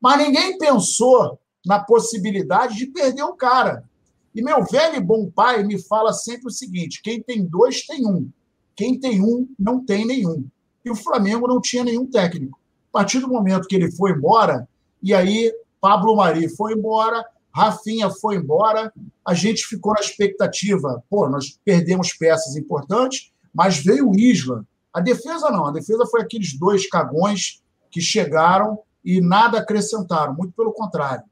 Mas 0.00 0.18
ninguém 0.18 0.58
pensou 0.58 1.38
na 1.64 1.78
possibilidade 1.78 2.74
de 2.74 2.86
perder 2.88 3.22
o 3.22 3.36
cara. 3.36 3.88
E 4.34 4.42
meu 4.42 4.64
velho 4.64 4.96
e 4.96 5.00
bom 5.00 5.30
pai 5.30 5.62
me 5.62 5.80
fala 5.82 6.12
sempre 6.12 6.48
o 6.48 6.50
seguinte: 6.50 7.00
quem 7.02 7.22
tem 7.22 7.44
dois 7.44 7.86
tem 7.86 8.06
um, 8.06 8.28
quem 8.74 8.98
tem 8.98 9.22
um 9.22 9.48
não 9.58 9.84
tem 9.84 10.04
nenhum. 10.06 10.44
E 10.84 10.90
o 10.90 10.96
Flamengo 10.96 11.46
não 11.46 11.60
tinha 11.60 11.84
nenhum 11.84 12.06
técnico. 12.06 12.58
A 12.92 12.98
partir 12.98 13.20
do 13.20 13.28
momento 13.28 13.66
que 13.68 13.74
ele 13.74 13.90
foi 13.92 14.12
embora, 14.12 14.68
e 15.02 15.12
aí, 15.12 15.52
Pablo 15.80 16.16
Mari 16.16 16.48
foi 16.48 16.72
embora, 16.72 17.24
Rafinha 17.52 18.10
foi 18.10 18.36
embora, 18.36 18.92
a 19.24 19.34
gente 19.34 19.66
ficou 19.66 19.92
na 19.92 20.00
expectativa. 20.00 21.02
Pô, 21.08 21.28
nós 21.28 21.58
perdemos 21.64 22.12
peças 22.12 22.56
importantes, 22.56 23.32
mas 23.54 23.78
veio 23.78 24.10
o 24.10 24.18
Isla. 24.18 24.66
A 24.92 25.00
defesa 25.00 25.50
não, 25.50 25.66
a 25.66 25.72
defesa 25.72 26.06
foi 26.06 26.22
aqueles 26.22 26.58
dois 26.58 26.88
cagões 26.88 27.62
que 27.90 28.00
chegaram 28.00 28.78
e 29.04 29.20
nada 29.20 29.58
acrescentaram, 29.58 30.34
muito 30.34 30.52
pelo 30.54 30.72
contrário. 30.72 31.24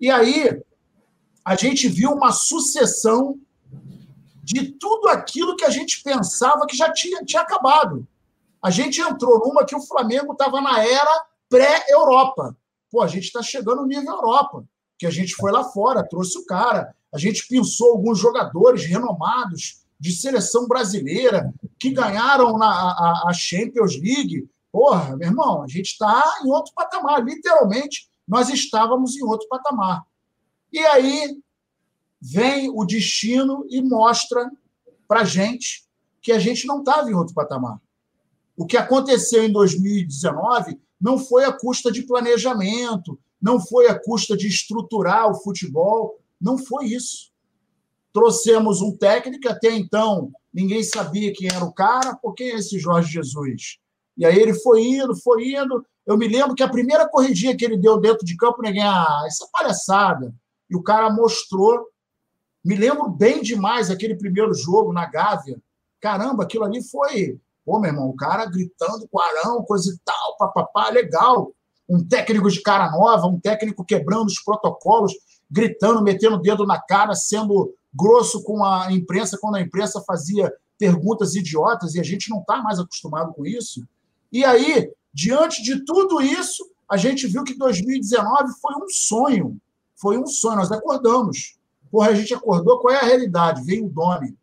E 0.00 0.10
aí 0.10 0.60
a 1.46 1.54
gente 1.54 1.86
viu 1.86 2.10
uma 2.10 2.32
sucessão 2.32 3.38
de 4.42 4.72
tudo 4.72 5.08
aquilo 5.08 5.54
que 5.54 5.64
a 5.64 5.70
gente 5.70 6.02
pensava 6.02 6.66
que 6.66 6.76
já 6.76 6.92
tinha, 6.92 7.24
tinha 7.24 7.40
acabado. 7.40 8.04
A 8.60 8.68
gente 8.68 9.00
entrou 9.00 9.38
numa 9.38 9.64
que 9.64 9.76
o 9.76 9.80
Flamengo 9.80 10.32
estava 10.32 10.60
na 10.60 10.84
era 10.84 11.24
pré-Europa. 11.48 12.56
Pô, 12.90 13.00
a 13.00 13.06
gente 13.06 13.26
está 13.26 13.44
chegando 13.44 13.82
no 13.82 13.86
nível 13.86 14.12
Europa, 14.12 14.64
que 14.98 15.06
a 15.06 15.10
gente 15.10 15.36
foi 15.36 15.52
lá 15.52 15.62
fora, 15.62 16.02
trouxe 16.08 16.36
o 16.36 16.44
cara, 16.44 16.92
a 17.14 17.18
gente 17.18 17.46
pensou 17.46 17.92
alguns 17.92 18.18
jogadores 18.18 18.84
renomados 18.84 19.84
de 20.00 20.10
seleção 20.10 20.66
brasileira 20.66 21.54
que 21.78 21.90
ganharam 21.90 22.58
na, 22.58 22.66
a, 22.66 23.24
a 23.28 23.32
Champions 23.32 23.94
League. 23.94 24.50
Porra, 24.72 25.16
meu 25.16 25.28
irmão, 25.28 25.62
a 25.62 25.68
gente 25.68 25.92
está 25.92 26.24
em 26.44 26.50
outro 26.50 26.72
patamar. 26.74 27.24
Literalmente, 27.24 28.08
nós 28.26 28.48
estávamos 28.48 29.16
em 29.16 29.22
outro 29.22 29.46
patamar. 29.48 30.04
E 30.72 30.78
aí 30.78 31.36
vem 32.20 32.70
o 32.70 32.84
destino 32.84 33.66
e 33.68 33.82
mostra 33.82 34.50
para 35.06 35.24
gente 35.24 35.86
que 36.20 36.32
a 36.32 36.38
gente 36.38 36.66
não 36.66 36.80
estava 36.80 37.10
em 37.10 37.14
outro 37.14 37.34
patamar. 37.34 37.80
O 38.56 38.66
que 38.66 38.76
aconteceu 38.76 39.44
em 39.44 39.52
2019 39.52 40.80
não 41.00 41.18
foi 41.18 41.44
a 41.44 41.52
custa 41.52 41.92
de 41.92 42.02
planejamento, 42.02 43.18
não 43.40 43.60
foi 43.60 43.86
a 43.86 43.98
custa 43.98 44.36
de 44.36 44.48
estruturar 44.48 45.30
o 45.30 45.40
futebol, 45.42 46.18
não 46.40 46.58
foi 46.58 46.86
isso. 46.86 47.30
Trouxemos 48.12 48.80
um 48.80 48.96
técnico, 48.96 49.48
até 49.48 49.70
então 49.70 50.32
ninguém 50.52 50.82
sabia 50.82 51.32
quem 51.34 51.48
era 51.48 51.64
o 51.64 51.72
cara, 51.72 52.16
por 52.16 52.34
quem 52.34 52.50
é 52.50 52.56
esse 52.56 52.78
Jorge 52.78 53.12
Jesus? 53.12 53.78
E 54.16 54.24
aí 54.24 54.38
ele 54.38 54.54
foi 54.54 54.82
indo, 54.82 55.14
foi 55.16 55.52
indo. 55.52 55.84
Eu 56.06 56.16
me 56.16 56.26
lembro 56.26 56.54
que 56.54 56.62
a 56.62 56.68
primeira 56.68 57.06
corridinha 57.06 57.54
que 57.54 57.64
ele 57.64 57.76
deu 57.76 58.00
dentro 58.00 58.24
de 58.24 58.36
campo, 58.36 58.62
ninguém, 58.62 58.82
ah, 58.82 59.24
essa 59.26 59.46
palhaçada. 59.52 60.34
E 60.70 60.76
o 60.76 60.82
cara 60.82 61.10
mostrou. 61.10 61.86
Me 62.64 62.74
lembro 62.74 63.08
bem 63.08 63.42
demais 63.42 63.90
aquele 63.90 64.16
primeiro 64.16 64.52
jogo 64.52 64.92
na 64.92 65.06
Gávea. 65.06 65.60
Caramba, 66.00 66.42
aquilo 66.42 66.64
ali 66.64 66.82
foi. 66.82 67.38
Pô, 67.64 67.78
meu 67.78 67.90
irmão, 67.90 68.08
o 68.08 68.16
cara 68.16 68.46
gritando 68.46 69.08
com 69.08 69.20
arão, 69.20 69.62
coisa 69.62 69.92
e 69.92 69.98
tal, 70.04 70.36
papapá, 70.36 70.90
legal. 70.90 71.52
Um 71.88 72.06
técnico 72.06 72.50
de 72.50 72.60
cara 72.62 72.90
nova, 72.90 73.26
um 73.26 73.38
técnico 73.38 73.84
quebrando 73.84 74.26
os 74.26 74.40
protocolos, 74.40 75.12
gritando, 75.50 76.02
metendo 76.02 76.36
o 76.36 76.40
dedo 76.40 76.66
na 76.66 76.80
cara, 76.80 77.14
sendo 77.14 77.74
grosso 77.94 78.42
com 78.42 78.64
a 78.64 78.92
imprensa 78.92 79.38
quando 79.40 79.56
a 79.56 79.60
imprensa 79.60 80.02
fazia 80.06 80.52
perguntas 80.78 81.34
idiotas 81.34 81.94
e 81.94 82.00
a 82.00 82.02
gente 82.02 82.28
não 82.30 82.40
está 82.40 82.62
mais 82.62 82.78
acostumado 82.78 83.32
com 83.32 83.46
isso. 83.46 83.86
E 84.30 84.44
aí, 84.44 84.90
diante 85.12 85.62
de 85.62 85.84
tudo 85.84 86.20
isso, 86.20 86.64
a 86.90 86.96
gente 86.96 87.26
viu 87.26 87.42
que 87.42 87.56
2019 87.56 88.52
foi 88.60 88.74
um 88.74 88.88
sonho. 88.88 89.56
Foi 89.96 90.18
um 90.18 90.26
sonho, 90.26 90.56
nós 90.56 90.70
acordamos. 90.70 91.58
Porra, 91.90 92.10
a 92.10 92.14
gente 92.14 92.34
acordou, 92.34 92.78
qual 92.80 92.94
é 92.94 92.98
a 92.98 93.04
realidade? 93.04 93.64
Vem 93.64 93.84
o 93.84 93.88
Domi. 93.88 94.36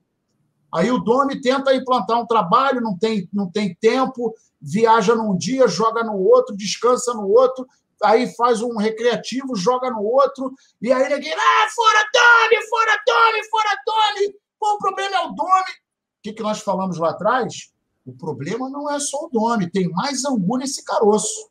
Aí 0.73 0.89
o 0.91 0.97
Domi 0.97 1.39
tenta 1.39 1.73
implantar 1.75 2.19
um 2.19 2.25
trabalho, 2.25 2.81
não 2.81 2.97
tem, 2.97 3.29
não 3.31 3.49
tem 3.49 3.75
tempo, 3.75 4.33
viaja 4.59 5.13
num 5.13 5.37
dia, 5.37 5.67
joga 5.67 6.03
no 6.03 6.17
outro, 6.17 6.57
descansa 6.57 7.13
no 7.13 7.29
outro, 7.29 7.67
aí 8.03 8.33
faz 8.35 8.61
um 8.61 8.75
recreativo, 8.77 9.55
joga 9.55 9.91
no 9.91 10.01
outro, 10.01 10.51
e 10.81 10.91
aí 10.91 11.13
ninguém, 11.13 11.33
ah, 11.33 11.67
fora 11.75 11.99
Domi, 12.11 12.67
fora 12.67 13.03
Domi, 13.05 13.49
fora 13.49 13.77
Domi. 13.85 14.35
Pô, 14.59 14.73
o 14.73 14.77
problema 14.79 15.15
é 15.15 15.19
o 15.19 15.31
Domi. 15.31 15.71
O 15.71 16.23
que, 16.23 16.33
que 16.33 16.41
nós 16.41 16.61
falamos 16.61 16.97
lá 16.97 17.11
atrás? 17.11 17.71
O 18.05 18.13
problema 18.13 18.67
não 18.69 18.89
é 18.89 18.99
só 18.99 19.25
o 19.25 19.29
Domi, 19.29 19.69
tem 19.69 19.89
mais 19.89 20.25
angu 20.25 20.57
nesse 20.57 20.83
caroço. 20.83 21.49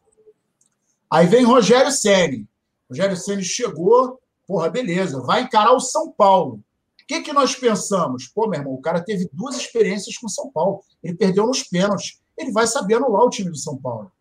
Aí 1.08 1.26
vem 1.26 1.44
Rogério 1.44 1.92
Ceni. 1.92 2.48
Rogério 2.92 3.16
Ceni 3.16 3.42
chegou, 3.42 4.20
porra, 4.46 4.68
beleza, 4.68 5.22
vai 5.22 5.42
encarar 5.42 5.72
o 5.72 5.80
São 5.80 6.12
Paulo. 6.12 6.62
O 7.00 7.06
que, 7.06 7.22
que 7.22 7.32
nós 7.32 7.56
pensamos? 7.56 8.28
Pô, 8.28 8.46
meu 8.46 8.60
irmão, 8.60 8.74
o 8.74 8.82
cara 8.82 9.02
teve 9.02 9.28
duas 9.32 9.56
experiências 9.56 10.18
com 10.18 10.26
o 10.26 10.30
São 10.30 10.50
Paulo. 10.50 10.82
Ele 11.02 11.16
perdeu 11.16 11.46
nos 11.46 11.62
pênaltis. 11.62 12.20
Ele 12.36 12.52
vai 12.52 12.66
saber 12.66 12.96
anular 12.96 13.22
o 13.22 13.30
time 13.30 13.50
do 13.50 13.56
São 13.56 13.78
Paulo. 13.78 14.12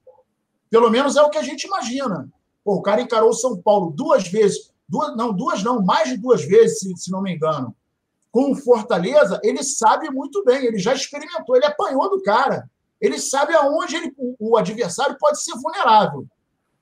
Pelo 0.69 0.89
menos 0.89 1.17
é 1.17 1.21
o 1.21 1.29
que 1.29 1.37
a 1.37 1.43
gente 1.43 1.65
imagina. 1.65 2.29
Pô, 2.63 2.75
o 2.75 2.81
cara 2.81 3.01
encarou 3.01 3.31
o 3.31 3.33
São 3.33 3.61
Paulo 3.61 3.91
duas 3.91 4.27
vezes, 4.27 4.71
duas, 4.87 5.17
não, 5.17 5.33
duas 5.33 5.61
não, 5.63 5.83
mais 5.83 6.09
de 6.09 6.17
duas 6.17 6.45
vezes, 6.45 6.79
se, 6.79 6.95
se 6.95 7.11
não 7.11 7.21
me 7.21 7.35
engano. 7.35 7.75
Com 8.31 8.51
o 8.51 8.55
Fortaleza, 8.55 9.37
ele 9.43 9.61
sabe 9.63 10.09
muito 10.09 10.45
bem, 10.45 10.65
ele 10.65 10.79
já 10.79 10.93
experimentou, 10.93 11.57
ele 11.57 11.65
apanhou 11.65 12.09
do 12.09 12.23
cara. 12.23 12.69
Ele 13.01 13.19
sabe 13.19 13.53
aonde 13.53 13.97
ele, 13.97 14.13
o, 14.17 14.51
o 14.51 14.57
adversário 14.57 15.17
pode 15.19 15.43
ser 15.43 15.55
vulnerável. 15.57 16.25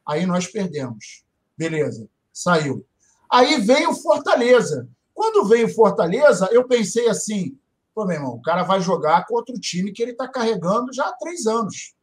Aí 0.05 0.27
nós 0.27 0.45
perdemos. 0.45 1.23
Beleza, 1.59 2.09
saiu. 2.31 2.85
Aí 3.29 3.59
vem 3.59 3.85
o 3.85 3.93
Fortaleza. 3.93 4.87
Quando 5.13 5.45
veio 5.45 5.67
Fortaleza, 5.67 6.47
eu 6.53 6.65
pensei 6.65 7.09
assim: 7.09 7.59
pô, 7.93 8.05
meu 8.05 8.15
irmão, 8.15 8.35
o 8.35 8.41
cara 8.41 8.63
vai 8.63 8.79
jogar 8.79 9.25
contra 9.25 9.53
o 9.53 9.59
time 9.59 9.91
que 9.91 10.01
ele 10.01 10.13
está 10.13 10.25
carregando 10.25 10.93
já 10.93 11.05
há 11.05 11.17
três 11.17 11.45
anos. 11.45 11.93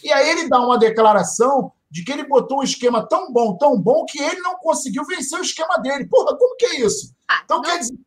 E 0.00 0.12
aí 0.12 0.30
ele 0.30 0.48
dá 0.48 0.60
uma 0.60 0.78
declaração 0.78 1.72
de 1.90 2.04
que 2.04 2.12
ele 2.12 2.28
botou 2.28 2.60
um 2.60 2.62
esquema 2.62 3.04
tão 3.04 3.32
bom, 3.32 3.56
tão 3.56 3.76
bom, 3.80 4.04
que 4.04 4.22
ele 4.22 4.40
não 4.40 4.58
conseguiu 4.58 5.04
vencer 5.04 5.40
o 5.40 5.42
esquema 5.42 5.76
dele. 5.78 6.06
Porra, 6.06 6.36
como 6.38 6.56
que 6.56 6.66
é 6.66 6.80
isso? 6.80 7.12
Ah, 7.28 7.42
então 7.44 7.62
quer 7.62 7.80
dizer, 7.80 7.98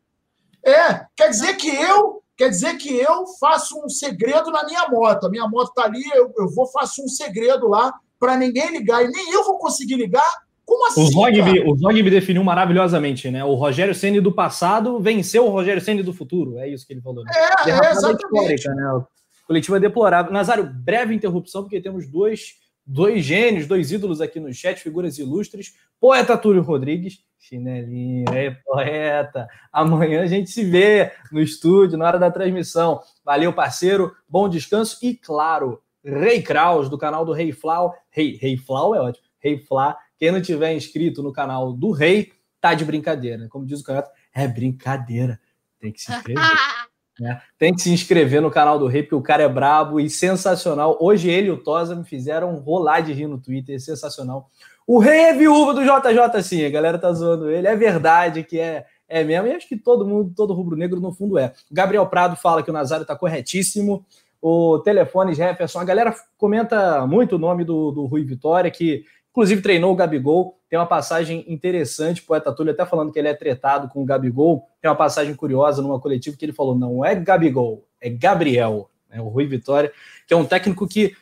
é, 0.64 1.06
quer 1.14 1.28
dizer 1.28 1.54
que 1.56 1.68
eu 1.68 2.22
quer 2.34 2.48
dizer 2.48 2.78
que 2.78 2.96
eu 2.96 3.26
faço 3.38 3.78
um 3.84 3.90
segredo 3.90 4.50
na 4.50 4.64
minha 4.64 4.88
moto. 4.88 5.26
A 5.26 5.30
minha 5.30 5.46
moto 5.46 5.74
tá 5.74 5.84
ali, 5.84 6.02
eu, 6.14 6.32
eu 6.38 6.48
vou 6.48 6.66
faço 6.66 7.04
um 7.04 7.08
segredo 7.08 7.68
lá 7.68 7.92
para 8.18 8.38
ninguém 8.38 8.70
ligar 8.70 9.04
e 9.04 9.08
nem 9.08 9.32
eu 9.32 9.44
vou 9.44 9.58
conseguir 9.58 9.96
ligar. 9.96 10.47
Como 10.68 10.86
assim? 10.86 11.02
O 11.02 11.06
Zogby, 11.06 11.60
o 11.60 11.74
Zogby 11.78 12.10
definiu 12.10 12.44
maravilhosamente, 12.44 13.30
né? 13.30 13.42
O 13.42 13.54
Rogério 13.54 13.94
Ceni 13.94 14.20
do 14.20 14.30
passado 14.30 15.00
venceu 15.00 15.46
o 15.46 15.48
Rogério 15.48 15.80
Ceni 15.80 16.02
do 16.02 16.12
futuro. 16.12 16.58
É 16.58 16.68
isso 16.68 16.86
que 16.86 16.92
ele 16.92 17.00
falou. 17.00 17.24
Né? 17.24 17.32
É, 17.64 17.70
é 17.70 17.90
exatamente. 17.90 18.68
Né? 18.68 19.02
coletivo 19.46 19.76
é 19.78 19.80
deplorável. 19.80 20.30
Nazário, 20.30 20.70
breve 20.70 21.14
interrupção, 21.14 21.62
porque 21.62 21.80
temos 21.80 22.06
dois, 22.06 22.56
dois 22.84 23.24
gênios, 23.24 23.66
dois 23.66 23.90
ídolos 23.90 24.20
aqui 24.20 24.38
no 24.38 24.52
chat, 24.52 24.78
figuras 24.78 25.16
ilustres. 25.16 25.72
Poeta 25.98 26.36
Túlio 26.36 26.60
Rodrigues, 26.60 27.20
chinelinho, 27.38 28.26
é 28.34 28.50
poeta. 28.62 29.48
Amanhã 29.72 30.20
a 30.20 30.26
gente 30.26 30.50
se 30.50 30.62
vê 30.62 31.12
no 31.32 31.40
estúdio, 31.40 31.96
na 31.96 32.06
hora 32.06 32.18
da 32.18 32.30
transmissão. 32.30 33.00
Valeu, 33.24 33.54
parceiro, 33.54 34.12
bom 34.28 34.50
descanso 34.50 34.98
e, 35.02 35.14
claro, 35.14 35.80
Rei 36.04 36.42
Kraus, 36.42 36.90
do 36.90 36.98
canal 36.98 37.24
do 37.24 37.32
Rei 37.32 37.52
Flau. 37.52 37.94
Rei, 38.10 38.36
Rei 38.36 38.58
Flau 38.58 38.94
é 38.94 39.00
ótimo. 39.00 39.26
Rei 39.38 39.56
Flá. 39.56 39.96
Quem 40.18 40.32
não 40.32 40.42
tiver 40.42 40.74
inscrito 40.74 41.22
no 41.22 41.32
canal 41.32 41.72
do 41.72 41.90
Rei, 41.90 42.32
tá 42.60 42.74
de 42.74 42.84
brincadeira. 42.84 43.48
Como 43.48 43.64
diz 43.64 43.80
o 43.80 43.84
canal, 43.84 44.04
é 44.34 44.46
brincadeira. 44.48 45.40
Tem 45.80 45.92
que 45.92 46.00
se 46.00 46.12
inscrever. 46.12 46.42
Né? 47.20 47.42
Tem 47.58 47.74
que 47.74 47.82
se 47.82 47.90
inscrever 47.90 48.40
no 48.40 48.48
canal 48.48 48.78
do 48.78 48.86
Rei, 48.86 49.02
porque 49.02 49.16
o 49.16 49.20
cara 49.20 49.42
é 49.42 49.48
brabo 49.48 49.98
e 49.98 50.08
sensacional. 50.08 50.96
Hoje 51.00 51.28
ele 51.28 51.48
e 51.48 51.50
o 51.50 51.56
Tosa 51.56 51.96
me 51.96 52.04
fizeram 52.04 52.54
rolar 52.58 53.00
de 53.00 53.12
rir 53.12 53.26
no 53.26 53.40
Twitter, 53.40 53.80
sensacional. 53.80 54.48
O 54.86 54.98
Rei 54.98 55.22
é 55.22 55.32
viúva 55.34 55.74
do 55.74 55.82
JJ, 55.82 56.42
sim, 56.42 56.64
a 56.64 56.70
galera 56.70 56.96
tá 56.96 57.12
zoando 57.12 57.50
ele. 57.50 57.66
É 57.66 57.74
verdade 57.74 58.44
que 58.44 58.60
é, 58.60 58.86
é 59.08 59.24
mesmo, 59.24 59.48
e 59.48 59.52
acho 59.52 59.68
que 59.68 59.76
todo 59.76 60.06
mundo, 60.06 60.32
todo 60.34 60.54
rubro-negro 60.54 61.00
no 61.00 61.12
fundo 61.12 61.36
é. 61.36 61.52
Gabriel 61.70 62.06
Prado 62.06 62.36
fala 62.36 62.62
que 62.62 62.70
o 62.70 62.72
Nazário 62.72 63.04
tá 63.04 63.16
corretíssimo. 63.16 64.06
O 64.40 64.78
telefone 64.78 65.34
Jefferson, 65.34 65.80
a 65.80 65.84
galera 65.84 66.14
comenta 66.36 67.04
muito 67.04 67.34
o 67.34 67.38
nome 67.38 67.64
do, 67.64 67.90
do 67.90 68.06
Rui 68.06 68.22
Vitória, 68.22 68.70
que 68.70 69.04
inclusive 69.30 69.62
treinou 69.62 69.92
o 69.92 69.96
Gabigol. 69.96 70.58
Tem 70.68 70.78
uma 70.78 70.86
passagem 70.86 71.44
interessante, 71.48 72.20
o 72.20 72.24
poeta 72.24 72.52
Túlio 72.52 72.72
até 72.72 72.84
falando 72.84 73.12
que 73.12 73.18
ele 73.18 73.28
é 73.28 73.34
tretado 73.34 73.88
com 73.88 74.02
o 74.02 74.04
Gabigol. 74.04 74.68
Tem 74.80 74.90
uma 74.90 74.96
passagem 74.96 75.34
curiosa 75.34 75.80
numa 75.80 76.00
coletiva 76.00 76.36
que 76.36 76.44
ele 76.44 76.52
falou: 76.52 76.74
não 76.74 77.04
é 77.04 77.14
Gabigol, 77.14 77.86
é 78.00 78.10
Gabriel, 78.10 78.90
né, 79.08 79.20
o 79.20 79.28
Rui 79.28 79.46
Vitória, 79.46 79.92
que 80.26 80.34
é 80.34 80.36
um 80.36 80.44
técnico 80.44 80.86
que 80.86 81.16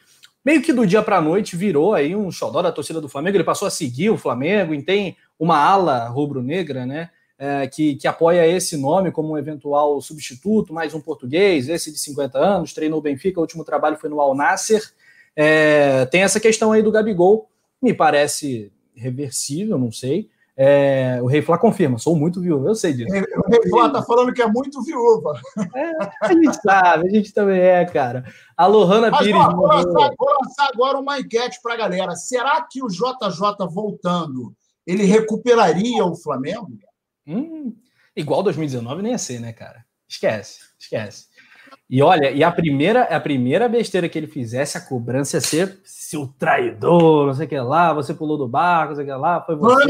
meio 0.44 0.62
que 0.62 0.72
do 0.72 0.86
dia 0.86 1.02
para 1.02 1.16
a 1.16 1.20
noite 1.20 1.56
virou 1.56 1.92
aí 1.92 2.14
um 2.14 2.30
xodó 2.30 2.62
da 2.62 2.70
torcida 2.70 3.00
do 3.00 3.08
Flamengo. 3.08 3.36
Ele 3.36 3.44
passou 3.44 3.66
a 3.66 3.70
seguir 3.70 4.10
o 4.10 4.16
Flamengo 4.16 4.72
e 4.72 4.82
tem 4.82 5.16
uma 5.38 5.58
ala 5.58 6.06
rubro-negra, 6.06 6.86
né? 6.86 7.10
É, 7.38 7.66
que, 7.66 7.96
que 7.96 8.08
apoia 8.08 8.46
esse 8.46 8.78
nome 8.78 9.10
como 9.10 9.32
um 9.32 9.38
eventual 9.38 10.00
substituto, 10.00 10.72
mais 10.72 10.94
um 10.94 11.00
português, 11.00 11.68
esse 11.68 11.92
de 11.92 11.98
50 11.98 12.38
anos, 12.38 12.72
treinou 12.72 12.98
o 12.98 13.02
Benfica, 13.02 13.38
o 13.38 13.42
último 13.42 13.62
trabalho 13.62 13.98
foi 13.98 14.08
no 14.08 14.20
Al 14.20 14.34
Nasser. 14.34 14.82
É, 15.34 16.06
tem 16.06 16.22
essa 16.22 16.40
questão 16.40 16.72
aí 16.72 16.82
do 16.82 16.90
Gabigol, 16.90 17.50
me 17.82 17.92
parece 17.94 18.72
reversível, 18.94 19.78
não 19.78 19.92
sei. 19.92 20.30
É, 20.58 21.18
o 21.20 21.26
Rei 21.26 21.42
Flá 21.42 21.58
confirma, 21.58 21.98
sou 21.98 22.16
muito 22.16 22.40
viúva, 22.40 22.68
eu 22.68 22.74
sei 22.74 22.94
disso. 22.94 23.10
O 23.10 23.50
Rei 23.50 23.68
Flá 23.68 23.90
tá 23.90 24.02
falando 24.02 24.32
que 24.32 24.40
é 24.40 24.46
muito 24.46 24.82
viúva. 24.82 25.38
É, 25.74 25.90
a 26.22 26.32
gente 26.32 26.54
sabe, 26.62 27.08
a 27.08 27.10
gente 27.10 27.32
também 27.34 27.60
é, 27.60 27.84
cara. 27.84 28.24
A 28.56 28.66
Lohana 28.66 29.10
Mas, 29.10 29.20
Pires. 29.20 29.36
Ó, 29.38 29.54
vou, 29.54 29.66
lançar, 29.66 30.14
vou, 30.18 30.34
lançar, 30.42 30.70
agora 30.72 30.98
uma 30.98 31.20
enquete 31.20 31.60
para 31.62 31.74
a 31.74 31.76
galera. 31.76 32.16
Será 32.16 32.62
que 32.62 32.82
o 32.82 32.88
JJ 32.88 33.66
voltando 33.70 34.54
ele 34.86 35.04
recuperaria 35.04 36.04
o 36.04 36.16
Flamengo? 36.16 36.70
Hum, 37.26 37.76
igual 38.16 38.42
2019 38.42 39.02
nem 39.02 39.12
ia 39.12 39.18
ser, 39.18 39.40
né, 39.40 39.52
cara? 39.52 39.84
Esquece, 40.08 40.60
esquece. 40.78 41.26
E 41.88 42.02
olha, 42.02 42.30
e 42.30 42.42
a 42.42 42.50
primeira, 42.50 43.02
a 43.02 43.20
primeira 43.20 43.68
besteira 43.68 44.08
que 44.08 44.18
ele 44.18 44.26
fizesse, 44.26 44.76
a 44.76 44.80
cobrança 44.80 45.36
ia 45.36 45.40
ser 45.40 45.78
seu 45.84 46.26
traidor, 46.38 47.26
não 47.26 47.34
sei 47.34 47.46
o 47.46 47.48
que 47.48 47.58
lá, 47.58 47.92
você 47.92 48.12
pulou 48.12 48.36
do 48.36 48.48
barco, 48.48 48.88
não 48.88 48.96
sei 48.96 49.04
o 49.04 49.06
que 49.06 49.14
lá, 49.14 49.40
foi 49.40 49.54
você. 49.54 49.84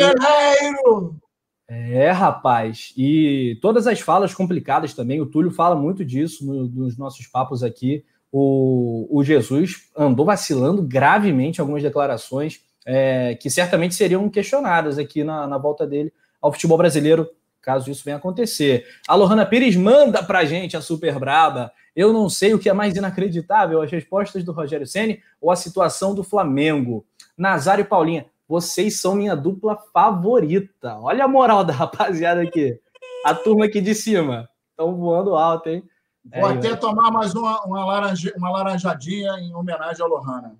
É, 1.68 2.10
rapaz. 2.10 2.92
E 2.96 3.58
todas 3.60 3.86
as 3.86 4.00
falas 4.00 4.34
complicadas 4.34 4.94
também, 4.94 5.20
o 5.20 5.26
Túlio 5.26 5.50
fala 5.50 5.74
muito 5.74 6.04
disso 6.04 6.46
no, 6.46 6.66
nos 6.68 6.96
nossos 6.96 7.26
papos 7.26 7.62
aqui. 7.62 8.04
O, 8.30 9.08
o 9.10 9.24
Jesus 9.24 9.88
andou 9.96 10.26
vacilando 10.26 10.82
gravemente 10.82 11.58
em 11.58 11.62
algumas 11.62 11.82
declarações 11.82 12.60
é, 12.86 13.34
que 13.34 13.50
certamente 13.50 13.94
seriam 13.94 14.28
questionadas 14.28 14.98
aqui 14.98 15.24
na, 15.24 15.46
na 15.46 15.58
volta 15.58 15.86
dele 15.86 16.12
ao 16.40 16.52
futebol 16.52 16.78
brasileiro, 16.78 17.28
caso 17.60 17.90
isso 17.90 18.04
venha 18.04 18.16
acontecer. 18.16 18.86
A 19.08 19.16
Lohana 19.16 19.44
Pires 19.44 19.74
manda 19.74 20.22
pra 20.22 20.44
gente 20.44 20.76
a 20.76 20.80
super 20.80 21.18
braba. 21.18 21.72
Eu 21.96 22.12
não 22.12 22.28
sei 22.28 22.52
o 22.52 22.58
que 22.58 22.68
é 22.68 22.74
mais 22.74 22.94
inacreditável, 22.94 23.80
as 23.80 23.90
respostas 23.90 24.44
do 24.44 24.52
Rogério 24.52 24.86
Ceni 24.86 25.22
ou 25.40 25.50
a 25.50 25.56
situação 25.56 26.14
do 26.14 26.22
Flamengo. 26.22 27.06
Nazário 27.38 27.82
e 27.82 27.88
Paulinha, 27.88 28.26
vocês 28.46 29.00
são 29.00 29.14
minha 29.14 29.34
dupla 29.34 29.78
favorita. 29.94 30.98
Olha 31.00 31.24
a 31.24 31.28
moral 31.28 31.64
da 31.64 31.72
rapaziada 31.74 32.42
aqui. 32.42 32.78
A 33.24 33.34
turma 33.34 33.64
aqui 33.64 33.80
de 33.80 33.94
cima. 33.94 34.46
Estão 34.70 34.94
voando 34.94 35.34
alto, 35.34 35.70
hein? 35.70 35.82
Vou 36.22 36.50
é, 36.50 36.54
até 36.54 36.70
eu... 36.70 36.76
tomar 36.76 37.10
mais 37.10 37.34
uma, 37.34 37.64
uma, 37.64 37.84
laranja, 37.86 38.30
uma 38.36 38.50
laranjadinha 38.50 39.32
em 39.40 39.54
homenagem 39.54 40.04
à 40.04 40.06
Lohana. 40.06 40.54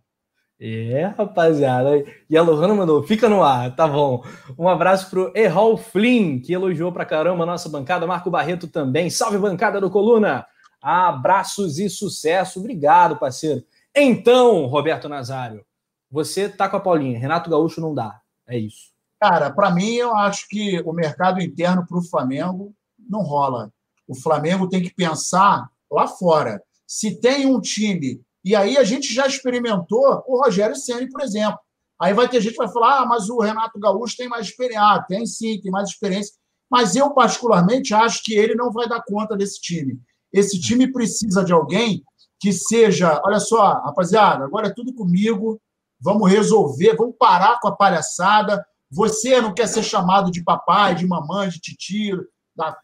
É, 0.59 1.13
rapaziada. 1.19 2.03
E 2.31 2.37
a 2.37 2.43
Lohana 2.43 2.73
mandou, 2.73 3.03
fica 3.03 3.29
no 3.29 3.43
ar, 3.43 3.77
tá 3.77 3.87
bom. 3.87 4.25
Um 4.59 4.69
abraço 4.69 5.11
pro 5.11 5.31
Errol 5.35 5.77
Flynn, 5.77 6.41
que 6.41 6.55
elogiou 6.55 6.91
pra 6.91 7.05
caramba 7.05 7.43
a 7.43 7.47
nossa 7.47 7.69
bancada. 7.69 8.07
Marco 8.07 8.31
Barreto 8.31 8.67
também. 8.67 9.11
Salve, 9.11 9.37
bancada 9.37 9.79
do 9.83 9.91
Coluna. 9.91 10.47
Abraços 10.89 11.81
e 11.81 11.91
sucesso. 11.91 12.61
Obrigado, 12.61 13.19
parceiro. 13.19 13.65
Então, 13.93 14.67
Roberto 14.67 15.09
Nazário, 15.09 15.67
você 16.09 16.49
tá 16.49 16.69
com 16.69 16.77
a 16.77 16.81
Paulinha. 16.81 17.19
Renato 17.19 17.51
Gaúcho 17.51 17.81
não 17.81 17.93
dá. 17.93 18.21
É 18.47 18.57
isso. 18.57 18.93
Cara, 19.21 19.51
para 19.51 19.73
mim, 19.73 19.95
eu 19.95 20.15
acho 20.15 20.47
que 20.49 20.81
o 20.83 20.93
mercado 20.93 21.43
interno 21.43 21.85
para 21.85 21.99
o 21.99 22.05
Flamengo 22.05 22.73
não 22.97 23.23
rola. 23.23 23.73
O 24.07 24.15
Flamengo 24.15 24.69
tem 24.69 24.81
que 24.81 24.95
pensar 24.95 25.69
lá 25.91 26.07
fora. 26.07 26.63
Se 26.87 27.21
tem 27.21 27.47
um 27.47 27.61
time 27.61 28.21
e 28.45 28.55
aí 28.55 28.77
a 28.77 28.85
gente 28.85 29.13
já 29.13 29.27
experimentou 29.27 30.23
o 30.25 30.41
Rogério 30.41 30.77
Ceni, 30.77 31.11
por 31.11 31.21
exemplo. 31.21 31.59
Aí 32.01 32.15
vai 32.15 32.29
ter 32.29 32.41
gente 32.41 32.53
que 32.53 32.59
vai 32.59 32.73
falar: 32.73 33.01
ah, 33.01 33.07
mas 33.07 33.29
o 33.29 33.41
Renato 33.41 33.77
Gaúcho 33.81 34.17
tem 34.17 34.29
mais 34.29 34.47
experiência. 34.47 34.83
Ah, 34.83 35.03
tem 35.03 35.27
sim, 35.27 35.61
tem 35.61 35.73
mais 35.73 35.89
experiência. 35.89 36.33
Mas 36.71 36.95
eu, 36.95 37.11
particularmente, 37.13 37.93
acho 37.93 38.23
que 38.23 38.35
ele 38.35 38.55
não 38.55 38.71
vai 38.71 38.89
dar 38.89 39.03
conta 39.03 39.37
desse 39.37 39.61
time. 39.61 39.99
Esse 40.37 40.61
time 40.61 40.93
precisa 40.93 41.43
de 41.43 41.53
alguém 41.53 42.05
que 42.39 42.53
seja, 42.53 43.23
olha 43.25 43.41
só, 43.41 43.73
rapaziada, 43.73 44.45
agora 44.45 44.69
é 44.69 44.75
tudo 44.75 44.93
comigo, 44.95 45.59
vamos 45.99 46.31
resolver, 46.31 46.95
vamos 46.95 47.17
parar 47.19 47.59
com 47.59 47.69
a 47.69 47.75
palhaçada. 47.75 48.63
Você 48.91 49.41
não 49.41 49.55
quer 49.55 49.67
ser 49.67 49.83
chamado 49.83 50.31
de 50.31 50.45
papai, 50.45 50.95
de 50.95 51.07
mamãe, 51.07 51.49
de 51.49 51.59
titio. 51.59 52.23
Da... 52.55 52.77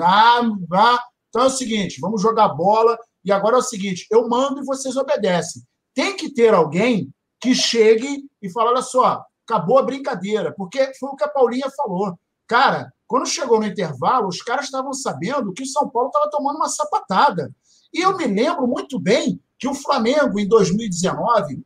Ah, 0.00 0.42
ah. 0.72 1.04
Então 1.28 1.42
é 1.42 1.46
o 1.46 1.50
seguinte, 1.50 2.00
vamos 2.00 2.22
jogar 2.22 2.48
bola 2.50 2.96
e 3.24 3.32
agora 3.32 3.56
é 3.56 3.58
o 3.58 3.62
seguinte: 3.62 4.06
eu 4.08 4.28
mando 4.28 4.60
e 4.60 4.64
vocês 4.64 4.96
obedecem. 4.96 5.62
Tem 5.92 6.16
que 6.16 6.32
ter 6.32 6.54
alguém 6.54 7.12
que 7.40 7.52
chegue 7.52 8.24
e 8.40 8.48
fale: 8.48 8.68
olha 8.68 8.82
só, 8.82 9.24
acabou 9.44 9.78
a 9.78 9.82
brincadeira, 9.82 10.54
porque 10.56 10.92
foi 11.00 11.10
o 11.10 11.16
que 11.16 11.24
a 11.24 11.28
Paulinha 11.28 11.68
falou. 11.76 12.16
Cara, 12.46 12.92
quando 13.14 13.28
chegou 13.28 13.60
no 13.60 13.66
intervalo, 13.66 14.26
os 14.26 14.42
caras 14.42 14.64
estavam 14.64 14.92
sabendo 14.92 15.52
que 15.52 15.62
o 15.62 15.66
São 15.66 15.88
Paulo 15.88 16.08
estava 16.08 16.28
tomando 16.32 16.56
uma 16.56 16.68
sapatada. 16.68 17.54
E 17.92 18.00
eu 18.00 18.16
me 18.16 18.26
lembro 18.26 18.66
muito 18.66 18.98
bem 18.98 19.40
que 19.56 19.68
o 19.68 19.74
Flamengo, 19.74 20.40
em 20.40 20.48
2019, 20.48 21.64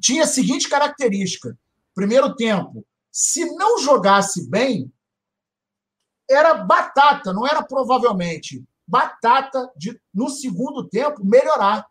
tinha 0.00 0.24
a 0.24 0.26
seguinte 0.26 0.70
característica: 0.70 1.54
primeiro 1.94 2.34
tempo, 2.34 2.82
se 3.12 3.44
não 3.56 3.78
jogasse 3.78 4.48
bem, 4.48 4.90
era 6.26 6.54
batata, 6.54 7.30
não 7.30 7.46
era 7.46 7.62
provavelmente 7.62 8.64
batata 8.88 9.70
de, 9.76 10.00
no 10.14 10.30
segundo 10.30 10.88
tempo, 10.88 11.22
melhorar. 11.22 11.86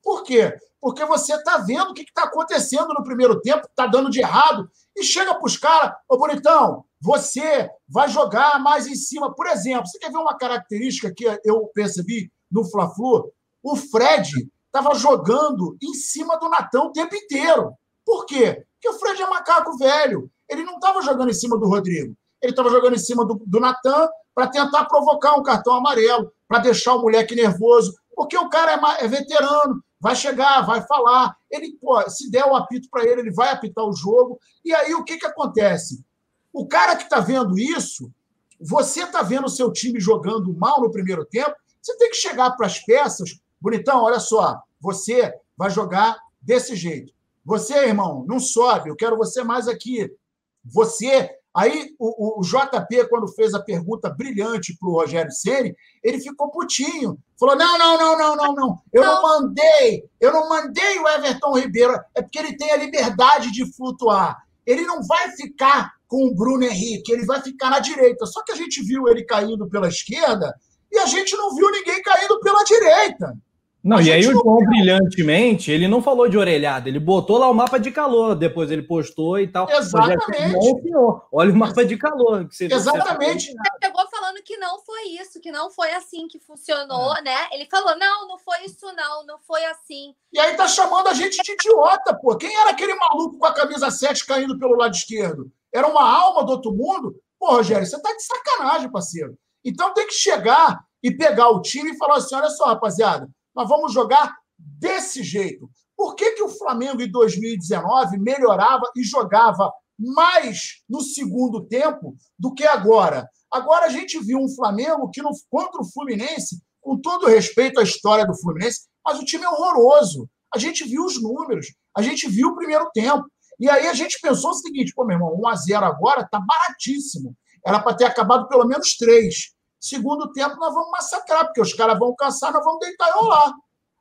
Por 0.00 0.22
quê? 0.22 0.56
Porque 0.80 1.04
você 1.04 1.34
está 1.34 1.58
vendo 1.58 1.90
o 1.90 1.94
que 1.94 2.02
está 2.02 2.22
acontecendo 2.22 2.94
no 2.94 3.02
primeiro 3.02 3.40
tempo, 3.40 3.66
está 3.66 3.88
dando 3.88 4.08
de 4.08 4.20
errado, 4.20 4.70
e 4.96 5.02
chega 5.02 5.34
para 5.34 5.46
os 5.46 5.56
caras, 5.56 5.92
ô 6.08 6.16
bonitão, 6.16 6.84
você 7.00 7.68
vai 7.88 8.08
jogar 8.08 8.60
mais 8.60 8.86
em 8.86 8.94
cima. 8.94 9.34
Por 9.34 9.46
exemplo, 9.46 9.86
você 9.86 9.98
quer 9.98 10.10
ver 10.10 10.18
uma 10.18 10.36
característica 10.36 11.12
que 11.12 11.24
eu 11.44 11.66
percebi 11.74 12.30
no 12.50 12.64
Fla-Flu? 12.64 13.32
O 13.62 13.76
Fred 13.76 14.30
estava 14.66 14.94
jogando 14.94 15.76
em 15.82 15.94
cima 15.94 16.38
do 16.38 16.48
Natão 16.48 16.86
o 16.86 16.92
tempo 16.92 17.14
inteiro. 17.14 17.72
Por 18.04 18.26
quê? 18.26 18.64
Porque 18.74 18.96
o 18.96 18.98
Fred 18.98 19.22
é 19.22 19.28
macaco 19.28 19.76
velho. 19.76 20.30
Ele 20.48 20.64
não 20.64 20.74
estava 20.74 21.00
jogando 21.02 21.30
em 21.30 21.34
cima 21.34 21.58
do 21.58 21.66
Rodrigo. 21.66 22.14
Ele 22.42 22.52
estava 22.52 22.68
jogando 22.68 22.94
em 22.94 22.98
cima 22.98 23.24
do, 23.24 23.40
do 23.46 23.60
Natan 23.60 24.08
para 24.34 24.48
tentar 24.48 24.84
provocar 24.84 25.34
um 25.36 25.42
cartão 25.42 25.74
amarelo, 25.74 26.30
para 26.46 26.58
deixar 26.58 26.94
o 26.94 27.00
moleque 27.00 27.34
nervoso, 27.34 27.94
porque 28.14 28.36
o 28.36 28.48
cara 28.48 28.72
é, 28.72 29.04
é, 29.04 29.08
veterano, 29.08 29.82
vai 30.04 30.14
chegar, 30.14 30.60
vai 30.66 30.86
falar. 30.86 31.34
Ele, 31.50 31.78
se 32.08 32.30
der 32.30 32.44
o 32.44 32.54
apito 32.54 32.90
para 32.90 33.04
ele, 33.04 33.22
ele 33.22 33.32
vai 33.32 33.48
apitar 33.48 33.86
o 33.86 33.96
jogo. 33.96 34.38
E 34.62 34.74
aí 34.74 34.94
o 34.94 35.02
que, 35.02 35.16
que 35.16 35.24
acontece? 35.24 36.04
O 36.52 36.68
cara 36.68 36.94
que 36.94 37.04
está 37.04 37.20
vendo 37.20 37.58
isso, 37.58 38.12
você 38.60 39.04
está 39.04 39.22
vendo 39.22 39.46
o 39.46 39.48
seu 39.48 39.72
time 39.72 39.98
jogando 39.98 40.52
mal 40.52 40.82
no 40.82 40.90
primeiro 40.90 41.24
tempo, 41.24 41.56
você 41.80 41.96
tem 41.96 42.10
que 42.10 42.16
chegar 42.16 42.50
para 42.50 42.66
as 42.66 42.78
peças, 42.80 43.40
bonitão, 43.58 44.02
olha 44.02 44.20
só, 44.20 44.60
você 44.78 45.32
vai 45.56 45.70
jogar 45.70 46.18
desse 46.38 46.76
jeito. 46.76 47.10
Você, 47.42 47.74
irmão, 47.74 48.26
não 48.28 48.38
sobe, 48.38 48.90
eu 48.90 48.96
quero 48.96 49.16
você 49.16 49.42
mais 49.42 49.68
aqui. 49.68 50.14
Você 50.62 51.34
Aí 51.56 51.94
o, 52.00 52.40
o, 52.40 52.42
JP, 52.42 53.08
quando 53.08 53.32
fez 53.32 53.54
a 53.54 53.62
pergunta 53.62 54.10
brilhante 54.10 54.76
para 54.76 54.88
o 54.88 54.92
Rogério 54.92 55.30
Ceni, 55.30 55.74
ele 56.02 56.20
ficou 56.20 56.50
putinho. 56.50 57.16
Falou: 57.38 57.54
não, 57.54 57.78
não, 57.78 57.96
não, 57.96 58.18
não, 58.18 58.36
não, 58.36 58.54
não. 58.54 58.78
Eu 58.92 59.04
não. 59.04 59.14
não 59.14 59.22
mandei, 59.22 60.04
eu 60.20 60.32
não 60.32 60.48
mandei 60.48 60.98
o 60.98 61.08
Everton 61.08 61.56
Ribeiro, 61.56 61.94
é 62.12 62.22
porque 62.22 62.40
ele 62.40 62.56
tem 62.56 62.72
a 62.72 62.76
liberdade 62.76 63.52
de 63.52 63.72
flutuar. 63.72 64.36
Ele 64.66 64.82
não 64.82 65.02
vai 65.04 65.30
ficar 65.32 65.92
com 66.08 66.26
o 66.26 66.34
Bruno 66.34 66.64
Henrique, 66.64 67.12
ele 67.12 67.24
vai 67.24 67.40
ficar 67.40 67.70
na 67.70 67.78
direita. 67.78 68.26
Só 68.26 68.42
que 68.42 68.50
a 68.50 68.56
gente 68.56 68.82
viu 68.82 69.06
ele 69.08 69.24
caindo 69.24 69.68
pela 69.68 69.88
esquerda 69.88 70.52
e 70.90 70.98
a 70.98 71.06
gente 71.06 71.36
não 71.36 71.54
viu 71.54 71.70
ninguém 71.70 72.02
caindo 72.02 72.40
pela 72.40 72.64
direita. 72.64 73.36
Não, 73.84 74.00
e 74.00 74.10
aí 74.10 74.26
o 74.26 74.32
João, 74.32 74.56
brilhantemente, 74.64 75.70
ele 75.70 75.86
não 75.86 76.00
falou 76.00 76.26
de 76.26 76.38
orelhada, 76.38 76.88
ele 76.88 76.98
botou 76.98 77.36
lá 77.36 77.50
o 77.50 77.54
mapa 77.54 77.78
de 77.78 77.90
calor, 77.90 78.34
depois 78.34 78.70
ele 78.70 78.82
postou 78.82 79.38
e 79.38 79.46
tal. 79.46 79.68
Exatamente. 79.68 80.90
Olha 81.30 81.52
o 81.52 81.54
mapa 81.54 81.84
de 81.84 81.98
calor. 81.98 82.48
Que 82.48 82.56
você, 82.56 82.64
Exatamente. 82.64 83.52
Você 83.52 83.84
chegou 83.84 84.08
falando 84.08 84.42
que 84.42 84.56
não 84.56 84.78
foi 84.80 85.02
isso, 85.20 85.38
que 85.38 85.52
não 85.52 85.70
foi 85.70 85.92
assim 85.92 86.26
que 86.26 86.38
funcionou, 86.38 87.14
é. 87.16 87.20
né? 87.20 87.36
Ele 87.52 87.66
falou, 87.66 87.94
não, 87.98 88.26
não 88.26 88.38
foi 88.38 88.64
isso 88.64 88.86
não, 88.96 89.26
não 89.26 89.38
foi 89.40 89.62
assim. 89.66 90.14
E 90.32 90.40
aí 90.40 90.56
tá 90.56 90.66
chamando 90.66 91.08
a 91.08 91.12
gente 91.12 91.42
de 91.42 91.52
idiota, 91.52 92.14
pô. 92.14 92.34
Quem 92.38 92.56
era 92.56 92.70
aquele 92.70 92.94
maluco 92.94 93.38
com 93.38 93.44
a 93.44 93.52
camisa 93.52 93.90
7 93.90 94.24
caindo 94.24 94.58
pelo 94.58 94.76
lado 94.76 94.94
esquerdo? 94.94 95.52
Era 95.70 95.86
uma 95.86 96.10
alma 96.10 96.42
do 96.42 96.52
outro 96.52 96.72
mundo? 96.72 97.20
Pô, 97.38 97.56
Rogério, 97.56 97.86
você 97.86 98.00
tá 98.00 98.14
de 98.14 98.22
sacanagem, 98.22 98.90
parceiro. 98.90 99.36
Então 99.62 99.92
tem 99.92 100.06
que 100.06 100.14
chegar 100.14 100.80
e 101.02 101.10
pegar 101.10 101.50
o 101.50 101.60
time 101.60 101.90
e 101.90 101.98
falar 101.98 102.16
assim, 102.16 102.34
olha 102.34 102.48
só, 102.48 102.64
rapaziada, 102.64 103.28
nós 103.54 103.68
vamos 103.68 103.92
jogar 103.92 104.34
desse 104.58 105.22
jeito. 105.22 105.68
Por 105.96 106.14
que, 106.14 106.32
que 106.32 106.42
o 106.42 106.48
Flamengo 106.48 107.00
em 107.00 107.10
2019 107.10 108.18
melhorava 108.18 108.90
e 108.96 109.02
jogava 109.02 109.72
mais 109.98 110.82
no 110.88 111.00
segundo 111.00 111.64
tempo 111.66 112.16
do 112.38 112.52
que 112.52 112.66
agora? 112.66 113.28
Agora 113.50 113.86
a 113.86 113.88
gente 113.88 114.18
viu 114.18 114.38
um 114.38 114.52
Flamengo 114.52 115.10
que, 115.10 115.22
no, 115.22 115.30
contra 115.48 115.80
o 115.80 115.92
Fluminense, 115.92 116.60
com 116.80 117.00
todo 117.00 117.26
respeito 117.26 117.78
à 117.78 117.82
história 117.84 118.26
do 118.26 118.36
Fluminense, 118.36 118.88
mas 119.04 119.18
o 119.18 119.24
time 119.24 119.44
é 119.44 119.48
horroroso. 119.48 120.28
A 120.52 120.58
gente 120.58 120.84
viu 120.84 121.04
os 121.04 121.22
números, 121.22 121.66
a 121.96 122.02
gente 122.02 122.28
viu 122.28 122.48
o 122.48 122.56
primeiro 122.56 122.90
tempo. 122.92 123.24
E 123.60 123.70
aí 123.70 123.86
a 123.86 123.94
gente 123.94 124.18
pensou 124.20 124.50
o 124.50 124.54
seguinte: 124.54 124.92
pô, 124.94 125.04
meu 125.04 125.16
irmão, 125.16 125.40
1x0 125.40 125.82
agora 125.82 126.28
tá 126.28 126.40
baratíssimo. 126.40 127.36
Era 127.64 127.80
para 127.80 127.96
ter 127.96 128.04
acabado 128.04 128.48
pelo 128.48 128.66
menos 128.66 128.96
três. 128.96 129.53
Segundo 129.84 130.32
tempo, 130.32 130.56
nós 130.56 130.72
vamos 130.72 130.90
massacrar, 130.92 131.44
porque 131.44 131.60
os 131.60 131.74
caras 131.74 131.98
vão 131.98 132.16
cansar, 132.16 132.50
nós 132.50 132.64
vamos 132.64 132.80
deitar 132.80 133.06
e 133.06 133.12
rolar. 133.12 133.52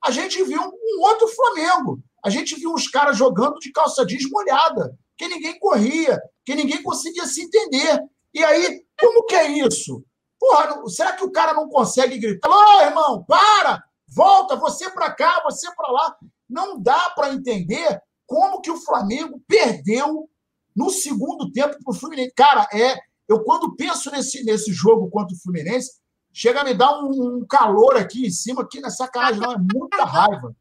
A 0.02 0.12
gente 0.12 0.42
viu 0.42 0.62
um 0.62 1.02
outro 1.02 1.28
Flamengo. 1.28 2.00
A 2.24 2.30
gente 2.30 2.56
viu 2.56 2.72
uns 2.72 2.88
caras 2.88 3.18
jogando 3.18 3.60
de 3.60 3.70
calça 3.70 4.06
jeans 4.06 4.30
molhada, 4.32 4.98
que 5.18 5.28
ninguém 5.28 5.60
corria, 5.60 6.22
que 6.46 6.56
ninguém 6.56 6.82
conseguia 6.82 7.26
se 7.26 7.44
entender. 7.44 8.00
E 8.34 8.42
aí, 8.42 8.86
como 8.98 9.26
que 9.26 9.36
é 9.36 9.52
isso? 9.52 10.02
Porra, 10.40 10.88
será 10.88 11.18
que 11.18 11.26
o 11.26 11.32
cara 11.34 11.54
não 11.54 11.68
consegue 11.68 12.18
gritar? 12.18 12.50
Ô, 12.50 12.82
irmão, 12.82 13.26
para! 13.26 13.84
Volta, 14.08 14.56
você 14.56 14.90
para 14.90 15.14
cá, 15.14 15.42
você 15.44 15.70
para 15.76 15.92
lá. 15.92 16.16
Não 16.50 16.82
dá 16.82 17.10
para 17.10 17.34
entender 17.34 18.02
como 18.26 18.62
que 18.62 18.72
o 18.72 18.80
Flamengo 18.80 19.44
perdeu 19.46 20.30
no 20.74 20.90
segundo 20.90 21.52
tempo 21.52 21.76
para 21.84 21.92
o 21.92 21.94
Fluminense. 21.94 22.34
Cara, 22.34 22.70
é 22.72 22.98
eu, 23.34 23.44
quando 23.44 23.76
penso 23.76 24.12
nesse, 24.12 24.44
nesse 24.44 24.72
jogo 24.72 25.10
contra 25.10 25.36
o 25.36 25.40
Fluminense, 25.40 26.04
Chega 26.34 26.62
a 26.62 26.64
me 26.64 26.74
dar 26.74 27.00
um, 27.00 27.38
um 27.38 27.46
calor 27.46 27.96
aqui 27.96 28.26
em 28.26 28.32
cima, 28.32 28.68
que 28.68 28.82
não 28.82 28.88
é 28.88 28.92
sacanagem, 28.92 29.40
não, 29.40 29.54
é 29.54 29.58
muita 29.58 30.04
raiva. 30.04 30.56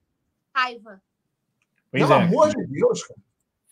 Raiva. 0.54 1.02
Pois 1.90 2.02
Pelo 2.02 2.12
é. 2.12 2.22
amor 2.22 2.50
de 2.50 2.66
Deus, 2.66 3.02
cara. 3.02 3.18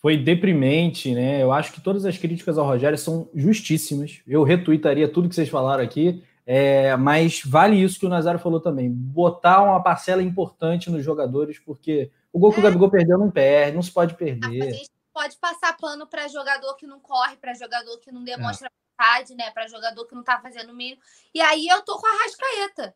Foi 0.01 0.17
deprimente, 0.17 1.15
né? 1.15 1.43
Eu 1.43 1.53
acho 1.53 1.75
que 1.75 1.81
todas 1.83 2.07
as 2.07 2.17
críticas 2.17 2.57
ao 2.57 2.65
Rogério 2.65 2.97
são 2.97 3.29
justíssimas. 3.35 4.23
Eu 4.27 4.43
retuitaria 4.43 5.13
tudo 5.13 5.29
que 5.29 5.35
vocês 5.35 5.51
falaram 5.51 5.85
aqui. 5.85 6.25
É, 6.47 6.97
mas 6.97 7.43
vale 7.45 7.77
isso 7.77 8.01
que 8.01 8.07
o 8.07 8.09
Nazário 8.09 8.41
falou 8.41 8.61
também. 8.61 8.91
Botar 8.91 9.63
uma 9.63 9.83
parcela 9.83 10.23
importante 10.23 10.91
nos 10.91 11.05
jogadores, 11.05 11.59
porque 11.59 12.11
o 12.33 12.39
gol 12.39 12.51
que 12.51 12.61
o 12.61 12.63
É. 12.63 12.65
Gabigol 12.65 12.91
perdeu 12.91 13.19
não 13.19 13.31
perde, 13.31 13.75
não 13.75 13.83
se 13.83 13.93
pode 13.93 14.15
A 14.15 14.17
perder. 14.17 14.73
gente 14.73 14.91
pode 15.13 15.37
passar 15.37 15.77
pano 15.77 16.07
para 16.07 16.27
jogador 16.29 16.75
que 16.77 16.87
não 16.87 16.99
corre, 16.99 17.37
para 17.37 17.53
jogador 17.53 17.99
que 17.99 18.11
não 18.11 18.25
demonstra 18.25 18.71
vontade, 19.01 19.35
né? 19.35 19.51
Para 19.51 19.67
jogador 19.67 20.07
que 20.07 20.15
não 20.15 20.23
tá 20.23 20.39
fazendo 20.41 20.71
o 20.71 20.77
mínimo. 20.77 21.01
E 21.35 21.41
aí 21.41 21.67
eu 21.67 21.83
tô 21.83 21.99
com 21.99 22.07
a 22.07 22.23
Rascaeta. 22.23 22.95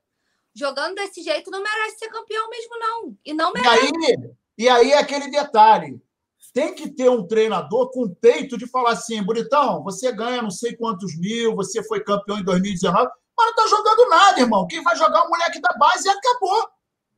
Jogando 0.55 0.95
desse 0.95 1.23
jeito 1.23 1.51
não 1.51 1.63
merece 1.63 1.99
ser 1.99 2.09
campeão 2.09 2.49
mesmo, 2.49 2.79
não. 2.79 3.17
E 3.25 3.33
não 3.35 3.51
E 3.51 3.61
merece. 3.61 3.95
aí, 3.97 4.31
e 4.57 4.69
aí 4.69 4.93
é 4.93 4.99
aquele 4.99 5.29
detalhe. 5.31 6.01
Tem 6.53 6.73
que 6.73 6.89
ter 6.89 7.09
um 7.09 7.27
treinador 7.27 7.91
com 7.91 8.15
peito 8.15 8.57
de 8.57 8.69
falar 8.69 8.93
assim, 8.93 9.21
bonitão, 9.25 9.83
você 9.83 10.13
ganha 10.13 10.41
não 10.41 10.53
sei 10.53 10.77
quantos 10.77 11.19
mil, 11.19 11.57
você 11.57 11.83
foi 11.83 12.05
campeão 12.05 12.39
em 12.39 12.45
2019, 12.45 13.09
mas 13.37 13.47
não 13.47 13.55
tá 13.57 13.67
jogando 13.67 14.09
nada, 14.09 14.41
irmão. 14.41 14.67
Quem 14.69 14.81
vai 14.81 14.95
jogar 14.95 15.19
é 15.19 15.23
o 15.23 15.29
moleque 15.29 15.61
da 15.61 15.73
base 15.77 16.07
e 16.07 16.11
acabou. 16.11 16.69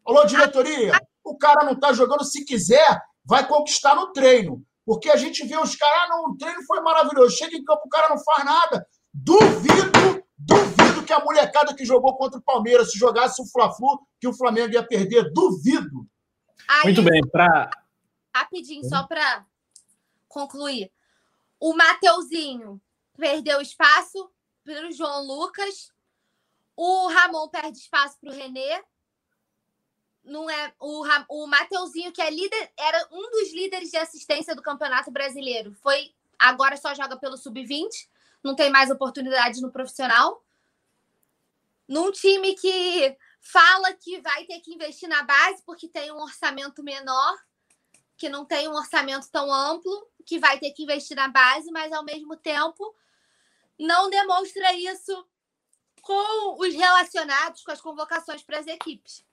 Alô, 0.06 0.24
diretoria? 0.24 0.98
O 1.22 1.36
cara 1.36 1.66
não 1.66 1.78
tá 1.78 1.92
jogando, 1.92 2.24
se 2.24 2.46
quiser, 2.46 3.02
vai 3.22 3.46
conquistar 3.46 3.94
no 3.94 4.10
treino. 4.14 4.64
Porque 4.86 5.10
a 5.10 5.16
gente 5.16 5.44
vê 5.44 5.58
os 5.58 5.74
caras, 5.74 6.02
ah, 6.04 6.08
não, 6.10 6.30
o 6.30 6.36
treino 6.38 6.62
foi 6.62 6.80
maravilhoso. 6.80 7.36
Chega 7.36 7.56
em 7.56 7.64
campo, 7.64 7.82
o 7.84 7.88
cara 7.88 8.08
não 8.08 8.18
faz 8.22 8.44
nada. 8.44 8.86
Duvido, 9.12 10.24
duvido 10.38 11.02
que 11.04 11.12
a 11.12 11.24
molecada 11.24 11.74
que 11.74 11.84
jogou 11.84 12.16
contra 12.16 12.38
o 12.38 12.42
Palmeiras, 12.42 12.92
se 12.92 12.98
jogasse 12.98 13.42
o 13.42 13.46
Fla-Flu, 13.46 14.06
que 14.20 14.28
o 14.28 14.32
Flamengo 14.32 14.72
ia 14.72 14.86
perder. 14.86 15.32
Duvido. 15.32 16.06
Aí, 16.68 16.84
Muito 16.84 17.02
bem, 17.02 17.20
para 17.28 17.68
rapidinho, 18.34 18.86
só 18.88 19.06
para 19.06 19.46
concluir. 20.28 20.92
O 21.58 21.74
Mateuzinho 21.74 22.80
perdeu 23.16 23.60
espaço 23.60 24.30
para 24.62 24.86
o 24.86 24.92
João 24.92 25.26
Lucas. 25.26 25.90
O 26.76 27.08
Ramon 27.08 27.48
perde 27.48 27.78
espaço 27.78 28.18
para 28.20 28.30
o 28.30 28.34
Renê. 28.34 28.82
Não 30.26 30.50
é 30.50 30.74
o, 30.80 31.04
o 31.28 31.46
Mateuzinho, 31.46 32.12
que 32.12 32.20
é 32.20 32.28
líder, 32.28 32.72
era 32.76 33.08
um 33.12 33.30
dos 33.30 33.52
líderes 33.52 33.90
de 33.90 33.96
assistência 33.96 34.54
do 34.54 34.62
Campeonato 34.62 35.10
Brasileiro. 35.10 35.72
Foi 35.80 36.12
agora 36.38 36.76
só 36.76 36.94
joga 36.94 37.16
pelo 37.16 37.36
sub-20, 37.36 37.88
não 38.42 38.54
tem 38.54 38.70
mais 38.70 38.90
oportunidade 38.90 39.60
no 39.62 39.70
profissional. 39.70 40.44
Num 41.88 42.10
time 42.10 42.54
que 42.54 43.16
fala 43.40 43.92
que 43.94 44.20
vai 44.20 44.44
ter 44.44 44.60
que 44.60 44.74
investir 44.74 45.08
na 45.08 45.22
base 45.22 45.62
porque 45.64 45.88
tem 45.88 46.10
um 46.10 46.20
orçamento 46.20 46.82
menor 46.82 47.36
que 48.16 48.28
não 48.28 48.44
tem 48.44 48.66
um 48.66 48.74
orçamento 48.74 49.28
tão 49.30 49.52
amplo, 49.52 50.08
que 50.24 50.38
vai 50.38 50.58
ter 50.58 50.72
que 50.72 50.82
investir 50.82 51.16
na 51.16 51.28
base, 51.28 51.70
mas 51.70 51.92
ao 51.92 52.04
mesmo 52.04 52.36
tempo 52.36 52.94
não 53.78 54.08
demonstra 54.08 54.72
isso 54.72 55.26
com 56.00 56.56
os 56.60 56.74
relacionados 56.74 57.62
com 57.62 57.72
as 57.72 57.80
convocações 57.80 58.42
para 58.42 58.58
as 58.58 58.66
equipes. 58.66 59.24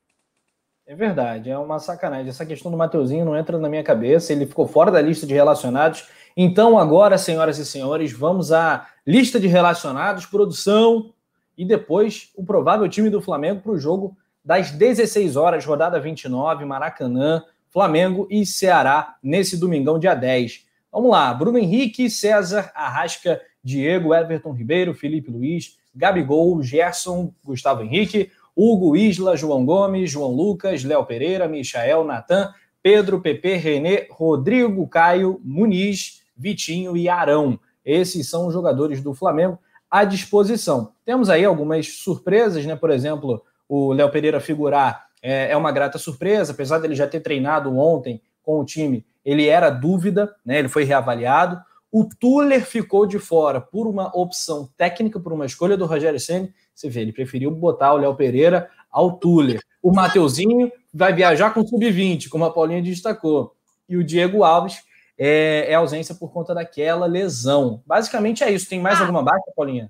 É 0.85 0.95
verdade, 0.95 1.49
é 1.49 1.57
uma 1.57 1.79
sacanagem. 1.79 2.27
Essa 2.27 2.45
questão 2.45 2.69
do 2.69 2.77
Mateuzinho 2.77 3.23
não 3.23 3.37
entra 3.37 3.57
na 3.57 3.69
minha 3.69 3.83
cabeça, 3.83 4.33
ele 4.33 4.45
ficou 4.45 4.67
fora 4.67 4.91
da 4.91 5.01
lista 5.01 5.25
de 5.25 5.33
relacionados. 5.33 6.09
Então, 6.35 6.77
agora, 6.77 7.17
senhoras 7.17 7.57
e 7.57 7.65
senhores, 7.65 8.11
vamos 8.11 8.51
à 8.51 8.87
lista 9.07 9.39
de 9.39 9.47
relacionados, 9.47 10.25
produção 10.25 11.13
e 11.57 11.63
depois 11.63 12.31
o 12.35 12.43
provável 12.43 12.87
time 12.89 13.09
do 13.09 13.21
Flamengo 13.21 13.61
para 13.61 13.71
o 13.71 13.79
jogo 13.79 14.17
das 14.43 14.71
16 14.71 15.37
horas, 15.37 15.65
rodada 15.65 15.99
29, 16.01 16.65
Maracanã, 16.65 17.43
Flamengo 17.69 18.27
e 18.29 18.45
Ceará, 18.45 19.15
nesse 19.23 19.57
domingão, 19.57 19.97
dia 19.97 20.13
10. 20.13 20.65
Vamos 20.91 21.11
lá, 21.11 21.33
Bruno 21.33 21.57
Henrique, 21.57 22.09
César, 22.09 22.71
Arrasca, 22.75 23.41
Diego, 23.63 24.13
Everton 24.13 24.51
Ribeiro, 24.51 24.93
Felipe 24.93 25.31
Luiz, 25.31 25.77
Gabigol, 25.95 26.61
Gerson, 26.61 27.31
Gustavo 27.43 27.83
Henrique, 27.83 28.31
Hugo, 28.55 28.95
Isla, 28.95 29.35
João 29.35 29.65
Gomes, 29.65 30.11
João 30.11 30.31
Lucas, 30.31 30.83
Léo 30.83 31.05
Pereira, 31.05 31.47
Michael, 31.47 32.03
Natan, 32.03 32.53
Pedro, 32.81 33.21
Pepe, 33.21 33.55
Renê, 33.55 34.07
Rodrigo, 34.11 34.87
Caio, 34.87 35.39
Muniz, 35.43 36.21
Vitinho 36.35 36.97
e 36.97 37.07
Arão. 37.07 37.59
Esses 37.85 38.29
são 38.29 38.47
os 38.47 38.53
jogadores 38.53 39.01
do 39.01 39.13
Flamengo 39.13 39.57
à 39.89 40.03
disposição. 40.03 40.91
Temos 41.05 41.29
aí 41.29 41.45
algumas 41.45 41.87
surpresas, 41.87 42.65
né? 42.65 42.75
Por 42.75 42.89
exemplo, 42.89 43.43
o 43.69 43.93
Léo 43.93 44.09
Pereira 44.09 44.39
figurar 44.39 45.05
é, 45.21 45.51
é 45.51 45.57
uma 45.57 45.71
grata 45.71 45.97
surpresa, 45.97 46.51
apesar 46.51 46.79
dele 46.79 46.95
já 46.95 47.07
ter 47.07 47.21
treinado 47.21 47.77
ontem 47.77 48.21
com 48.41 48.59
o 48.59 48.65
time, 48.65 49.05
ele 49.23 49.47
era 49.47 49.69
dúvida, 49.69 50.35
né? 50.45 50.59
Ele 50.59 50.67
foi 50.67 50.83
reavaliado. 50.83 51.61
O 51.91 52.03
Tuller 52.03 52.65
ficou 52.65 53.05
de 53.05 53.19
fora 53.19 53.61
por 53.61 53.87
uma 53.87 54.11
opção 54.17 54.69
técnica, 54.75 55.19
por 55.19 55.31
uma 55.31 55.45
escolha 55.45 55.77
do 55.77 55.85
Rogério 55.85 56.19
Ceni. 56.19 56.53
Você 56.73 56.89
vê, 56.89 57.01
ele 57.01 57.13
preferiu 57.13 57.51
botar 57.51 57.93
o 57.93 57.97
Léo 57.97 58.15
Pereira 58.15 58.69
ao 58.91 59.17
Tuller. 59.17 59.61
O 59.81 59.91
Mateuzinho 59.91 60.71
vai 60.93 61.13
viajar 61.13 61.53
com 61.53 61.65
sub-20, 61.65 62.29
como 62.29 62.45
a 62.45 62.51
Paulinha 62.51 62.81
destacou. 62.81 63.55
E 63.87 63.97
o 63.97 64.03
Diego 64.03 64.43
Alves 64.43 64.83
é, 65.17 65.65
é, 65.69 65.75
ausência 65.75 66.15
por 66.15 66.31
conta 66.31 66.53
daquela 66.53 67.05
lesão. 67.05 67.81
Basicamente 67.85 68.43
é 68.43 68.51
isso. 68.51 68.69
Tem 68.69 68.79
mais 68.79 68.99
ah. 68.99 69.01
alguma 69.01 69.23
baixa, 69.23 69.51
Paulinha? 69.55 69.89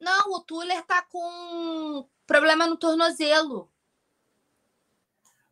Não, 0.00 0.34
o 0.34 0.40
Tuller 0.40 0.84
tá 0.84 1.02
com 1.10 2.04
problema 2.26 2.66
no 2.66 2.76
tornozelo. 2.76 3.68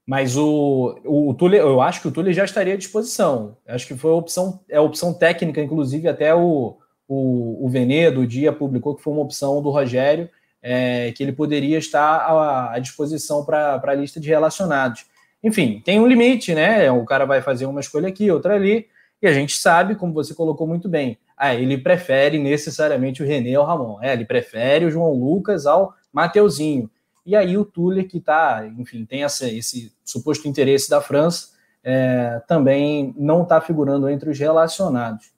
Mas 0.07 0.37
o, 0.37 1.01
o, 1.05 1.31
o 1.31 1.35
Tuller, 1.35 1.61
eu 1.61 1.81
acho 1.81 2.03
que 2.03 2.09
o 2.09 2.11
Tuller 2.13 2.35
já 2.35 2.45
estaria 2.45 2.75
à 2.75 2.77
disposição. 2.77 3.57
Acho 3.67 3.87
que 3.87 3.97
foi 3.97 4.11
a 4.11 4.15
opção, 4.15 4.61
é 4.69 4.77
a 4.77 4.83
opção 4.83 5.15
técnica, 5.15 5.63
inclusive 5.63 6.07
até 6.07 6.35
o, 6.35 6.77
o, 7.09 7.65
o 7.65 7.69
Venedo, 7.71 8.21
o 8.21 8.27
dia 8.27 8.53
publicou 8.53 8.95
que 8.95 9.03
foi 9.03 9.15
uma 9.15 9.23
opção 9.23 9.63
do 9.63 9.71
Rogério, 9.71 10.29
é, 10.67 11.13
que 11.13 11.23
ele 11.23 11.33
poderia 11.33 11.77
estar 11.77 12.27
à, 12.73 12.79
disposição 12.79 13.45
para 13.45 13.79
a 13.85 13.95
lista 13.95 14.19
de 14.19 14.31
relacionados. 14.31 15.05
Enfim, 15.43 15.83
tem 15.85 16.01
um 16.01 16.07
limite, 16.07 16.55
né? 16.55 16.91
O 16.91 17.05
cara 17.05 17.27
vai 17.27 17.43
fazer 17.43 17.67
uma 17.67 17.81
escolha 17.81 18.09
aqui, 18.09 18.31
outra 18.31 18.55
ali, 18.55 18.87
e 19.21 19.27
a 19.27 19.33
gente 19.35 19.59
sabe, 19.59 19.95
como 19.95 20.15
você 20.15 20.35
colocou 20.35 20.67
muito 20.67 20.89
bem, 20.89 21.19
ah, 21.37 21.55
ele 21.55 21.77
prefere 21.77 22.39
necessariamente 22.39 23.23
o 23.23 23.27
René 23.27 23.55
ao 23.55 23.67
Ramon. 23.67 23.99
É, 24.01 24.15
ele 24.15 24.25
prefere 24.25 24.87
o 24.87 24.91
João 24.91 25.13
Lucas 25.13 25.67
ao 25.67 25.95
Mateuzinho. 26.11 26.91
E 27.27 27.37
aí 27.37 27.59
o 27.59 27.65
Tuller, 27.65 28.09
que 28.09 28.19
tá, 28.19 28.67
enfim, 28.79 29.05
tem 29.05 29.23
essa, 29.23 29.47
esse 29.47 29.93
suposto 30.03 30.49
interesse 30.49 30.89
da 30.89 31.03
França, 31.03 31.49
é, 31.83 32.41
também 32.49 33.15
não 33.19 33.43
está 33.43 33.61
figurando 33.61 34.09
entre 34.09 34.31
os 34.31 34.39
relacionados. 34.39 35.34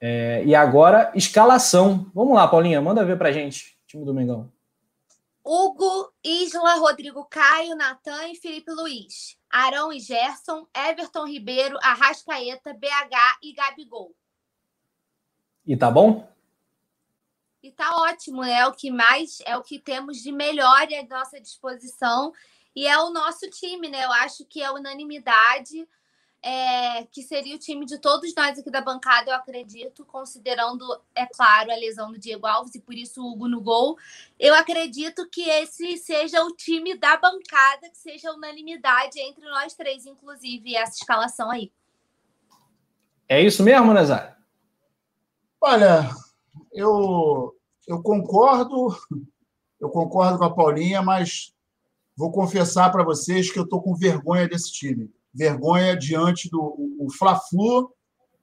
É, 0.00 0.42
e 0.44 0.54
agora, 0.54 1.12
escalação. 1.14 2.10
Vamos 2.14 2.34
lá, 2.34 2.48
Paulinha, 2.48 2.80
manda 2.80 3.04
ver 3.04 3.18
pra 3.18 3.32
gente, 3.32 3.78
time 3.86 4.04
do 4.04 4.14
Mengão. 4.14 4.50
Hugo, 5.44 6.12
Isla, 6.22 6.74
Rodrigo 6.76 7.24
Caio, 7.24 7.74
Natan 7.74 8.28
e 8.28 8.36
Felipe 8.36 8.70
Luiz. 8.70 9.36
Arão 9.50 9.92
e 9.92 9.98
Gerson, 9.98 10.66
Everton 10.74 11.26
Ribeiro, 11.26 11.76
Arrascaeta, 11.82 12.72
BH 12.72 13.38
e 13.42 13.52
Gabigol. 13.52 14.14
E 15.66 15.76
tá 15.76 15.90
bom? 15.90 16.28
E 17.62 17.70
tá 17.70 17.96
ótimo, 17.96 18.42
é 18.42 18.66
o 18.66 18.72
que 18.72 18.90
mais 18.90 19.40
é 19.44 19.56
o 19.56 19.62
que 19.62 19.78
temos 19.78 20.18
de 20.18 20.32
melhor 20.32 20.82
à 20.82 21.06
nossa 21.08 21.38
disposição 21.38 22.32
e 22.74 22.86
é 22.86 22.98
o 22.98 23.10
nosso 23.10 23.50
time, 23.50 23.88
né? 23.88 24.04
Eu 24.04 24.12
acho 24.12 24.46
que 24.46 24.62
é 24.62 24.70
unanimidade, 24.70 25.86
é, 26.42 27.04
que 27.06 27.22
seria 27.22 27.54
o 27.54 27.58
time 27.58 27.84
de 27.84 27.98
todos 27.98 28.34
nós 28.34 28.58
aqui 28.58 28.70
da 28.70 28.80
bancada, 28.80 29.30
eu 29.30 29.34
acredito, 29.34 30.04
considerando, 30.06 30.84
é 31.14 31.26
claro, 31.26 31.70
a 31.70 31.76
lesão 31.76 32.10
do 32.10 32.18
Diego 32.18 32.46
Alves 32.46 32.74
e 32.74 32.80
por 32.80 32.94
isso 32.94 33.22
o 33.22 33.32
Hugo 33.32 33.48
no 33.48 33.60
gol. 33.60 33.96
Eu 34.38 34.54
acredito 34.54 35.28
que 35.28 35.42
esse 35.42 35.98
seja 35.98 36.42
o 36.42 36.54
time 36.54 36.96
da 36.96 37.16
bancada, 37.16 37.90
que 37.90 37.98
seja 37.98 38.32
unanimidade 38.32 39.20
entre 39.20 39.44
nós 39.50 39.74
três, 39.74 40.06
inclusive, 40.06 40.74
essa 40.74 40.96
escalação 40.96 41.50
aí. 41.50 41.70
É 43.28 43.40
isso 43.40 43.62
mesmo, 43.62 43.92
Nazário? 43.92 44.34
Olha, 45.60 46.10
eu, 46.72 47.54
eu 47.86 48.02
concordo, 48.02 48.96
eu 49.78 49.90
concordo 49.90 50.38
com 50.38 50.44
a 50.44 50.54
Paulinha, 50.54 51.02
mas 51.02 51.54
vou 52.16 52.32
confessar 52.32 52.90
para 52.90 53.04
vocês 53.04 53.52
que 53.52 53.58
eu 53.58 53.64
estou 53.64 53.82
com 53.82 53.94
vergonha 53.94 54.48
desse 54.48 54.72
time. 54.72 55.12
Vergonha 55.32 55.96
diante 55.96 56.50
do 56.50 56.60
o 56.98 57.08
Fla-Flu 57.16 57.92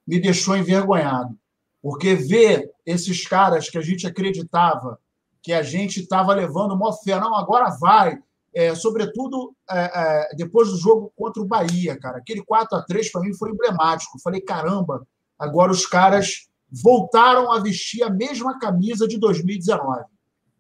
me 0.08 0.20
deixou 0.20 0.56
envergonhado. 0.56 1.38
Porque 1.82 2.16
ver 2.16 2.72
esses 2.86 3.26
caras 3.28 3.70
que 3.70 3.78
a 3.78 3.82
gente 3.82 4.08
acreditava 4.08 5.00
que 5.42 5.54
a 5.54 5.62
gente 5.62 6.02
estava 6.02 6.34
levando 6.34 6.74
uma 6.74 6.92
fé, 6.92 7.20
não, 7.20 7.36
agora 7.36 7.70
vai. 7.80 8.18
É, 8.54 8.74
sobretudo 8.76 9.56
é, 9.70 9.80
é, 9.80 10.36
depois 10.36 10.70
do 10.70 10.78
jogo 10.78 11.14
contra 11.16 11.42
o 11.42 11.46
Bahia, 11.46 11.98
cara. 11.98 12.18
Aquele 12.18 12.44
4 12.44 12.78
a 12.78 12.82
3 12.84 13.12
para 13.12 13.22
mim 13.22 13.34
foi 13.34 13.52
emblemático. 13.52 14.20
Falei, 14.22 14.42
caramba, 14.42 15.08
agora 15.38 15.72
os 15.72 15.86
caras 15.86 16.48
voltaram 16.70 17.52
a 17.52 17.60
vestir 17.60 18.04
a 18.04 18.10
mesma 18.10 18.60
camisa 18.60 19.08
de 19.08 19.18
2019. 19.18 20.04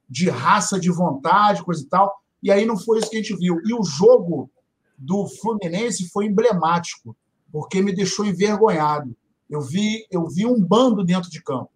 de 0.10 0.30
raça, 0.30 0.80
de 0.80 0.90
vontade, 0.90 1.64
coisa 1.64 1.84
e 1.84 1.88
tal. 1.88 2.16
E 2.42 2.50
aí 2.50 2.66
não 2.66 2.78
foi 2.78 3.00
isso 3.00 3.10
que 3.10 3.18
a 3.18 3.22
gente 3.22 3.36
viu. 3.36 3.60
E 3.66 3.74
o 3.74 3.84
jogo 3.84 4.50
do 4.98 5.28
Fluminense 5.28 6.10
foi 6.10 6.26
emblemático, 6.26 7.16
porque 7.52 7.82
me 7.82 7.94
deixou 7.94 8.26
envergonhado. 8.26 9.16
Eu 9.50 9.62
vi, 9.62 10.06
eu 10.12 10.28
vi 10.28 10.46
um 10.46 10.62
bando 10.62 11.04
dentro 11.04 11.30
de 11.30 11.42
campo. 11.42 11.72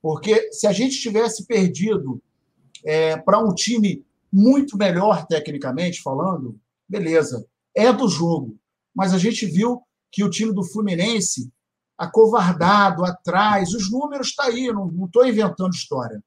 Porque 0.00 0.50
se 0.52 0.66
a 0.66 0.72
gente 0.72 1.00
tivesse 1.00 1.46
perdido 1.46 2.20
é, 2.84 3.16
para 3.16 3.38
um 3.38 3.54
time 3.54 4.04
muito 4.32 4.76
melhor 4.76 5.26
tecnicamente 5.26 6.02
falando, 6.02 6.58
beleza, 6.88 7.46
é 7.74 7.92
do 7.92 8.08
jogo. 8.08 8.56
Mas 8.94 9.14
a 9.14 9.18
gente 9.18 9.46
viu 9.46 9.82
que 10.10 10.24
o 10.24 10.30
time 10.30 10.52
do 10.52 10.64
Fluminense, 10.64 11.50
acovardado, 11.96 13.04
atrás, 13.04 13.72
os 13.72 13.90
números 13.90 14.28
estão 14.28 14.46
tá 14.46 14.50
aí, 14.50 14.72
não 14.72 15.06
estou 15.06 15.26
inventando 15.26 15.72
história. 15.72 16.22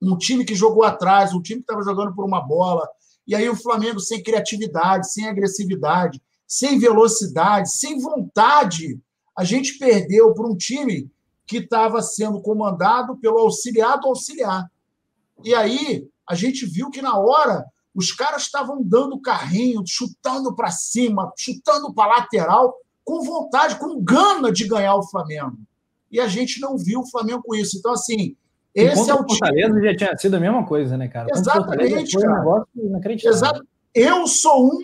Um 0.00 0.16
time 0.16 0.44
que 0.44 0.54
jogou 0.54 0.84
atrás, 0.84 1.32
um 1.32 1.42
time 1.42 1.60
que 1.60 1.64
estava 1.64 1.82
jogando 1.82 2.14
por 2.14 2.24
uma 2.24 2.40
bola, 2.40 2.88
e 3.26 3.34
aí 3.34 3.48
o 3.48 3.56
Flamengo 3.56 4.00
sem 4.00 4.22
criatividade, 4.22 5.12
sem 5.12 5.28
agressividade, 5.28 6.20
sem 6.46 6.78
velocidade, 6.78 7.72
sem 7.72 7.98
vontade, 7.98 9.00
a 9.36 9.44
gente 9.44 9.78
perdeu 9.78 10.34
para 10.34 10.46
um 10.46 10.56
time 10.56 11.10
que 11.46 11.58
estava 11.58 12.02
sendo 12.02 12.40
comandado 12.42 13.16
pelo 13.16 13.38
auxiliar 13.38 13.98
do 13.98 14.08
auxiliar. 14.08 14.70
E 15.44 15.54
aí 15.54 16.06
a 16.28 16.34
gente 16.34 16.66
viu 16.66 16.90
que 16.90 17.02
na 17.02 17.18
hora 17.18 17.64
os 17.94 18.12
caras 18.12 18.42
estavam 18.42 18.82
dando 18.82 19.20
carrinho, 19.20 19.82
chutando 19.86 20.54
para 20.54 20.70
cima, 20.70 21.32
chutando 21.36 21.92
para 21.92 22.16
lateral, 22.16 22.74
com 23.04 23.22
vontade, 23.22 23.78
com 23.78 24.02
gana 24.02 24.50
de 24.50 24.66
ganhar 24.66 24.94
o 24.96 25.08
Flamengo. 25.08 25.58
E 26.10 26.20
a 26.20 26.28
gente 26.28 26.60
não 26.60 26.76
viu 26.76 27.00
o 27.00 27.10
Flamengo 27.10 27.42
com 27.42 27.54
isso. 27.54 27.78
Então, 27.78 27.92
assim, 27.92 28.36
esse 28.74 29.10
é 29.10 29.14
o 29.14 29.24
time. 29.24 29.38
Fortaleza 29.38 29.82
já 29.82 29.96
tinha 29.96 30.16
sido 30.16 30.36
a 30.36 30.40
mesma 30.40 30.66
coisa, 30.66 30.96
né, 30.96 31.08
cara? 31.08 31.28
Exatamente, 31.30 32.18
cara. 32.18 32.64
Um 32.76 33.00
Exato. 33.24 33.62
Eu 33.94 34.26
sou 34.26 34.66
um, 34.66 34.78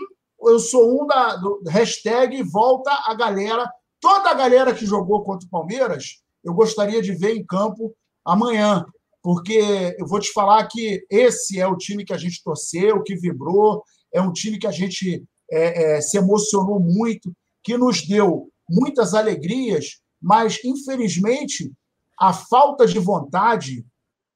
eu 0.48 0.58
sou 0.58 1.02
um 1.02 1.06
da 1.06 1.36
do 1.36 1.62
hashtag 1.68 2.42
volta 2.42 2.90
a 3.06 3.14
galera. 3.14 3.70
Toda 4.00 4.30
a 4.30 4.34
galera 4.34 4.72
que 4.74 4.86
jogou 4.86 5.24
contra 5.24 5.46
o 5.46 5.50
Palmeiras, 5.50 6.22
eu 6.44 6.54
gostaria 6.54 7.02
de 7.02 7.12
ver 7.12 7.34
em 7.34 7.44
campo 7.44 7.92
amanhã 8.24 8.84
porque 9.22 9.94
eu 9.98 10.06
vou 10.06 10.20
te 10.20 10.32
falar 10.32 10.66
que 10.68 11.04
esse 11.10 11.60
é 11.60 11.66
o 11.66 11.76
time 11.76 12.04
que 12.04 12.12
a 12.12 12.16
gente 12.16 12.42
torceu, 12.42 13.02
que 13.02 13.16
vibrou, 13.16 13.82
é 14.12 14.20
um 14.20 14.32
time 14.32 14.58
que 14.58 14.66
a 14.66 14.70
gente 14.70 15.24
é, 15.50 15.96
é, 15.96 16.00
se 16.00 16.16
emocionou 16.16 16.80
muito, 16.80 17.32
que 17.62 17.76
nos 17.76 18.06
deu 18.06 18.48
muitas 18.68 19.14
alegrias, 19.14 20.00
mas 20.20 20.58
infelizmente 20.64 21.70
a 22.18 22.32
falta 22.32 22.86
de 22.86 22.98
vontade 22.98 23.84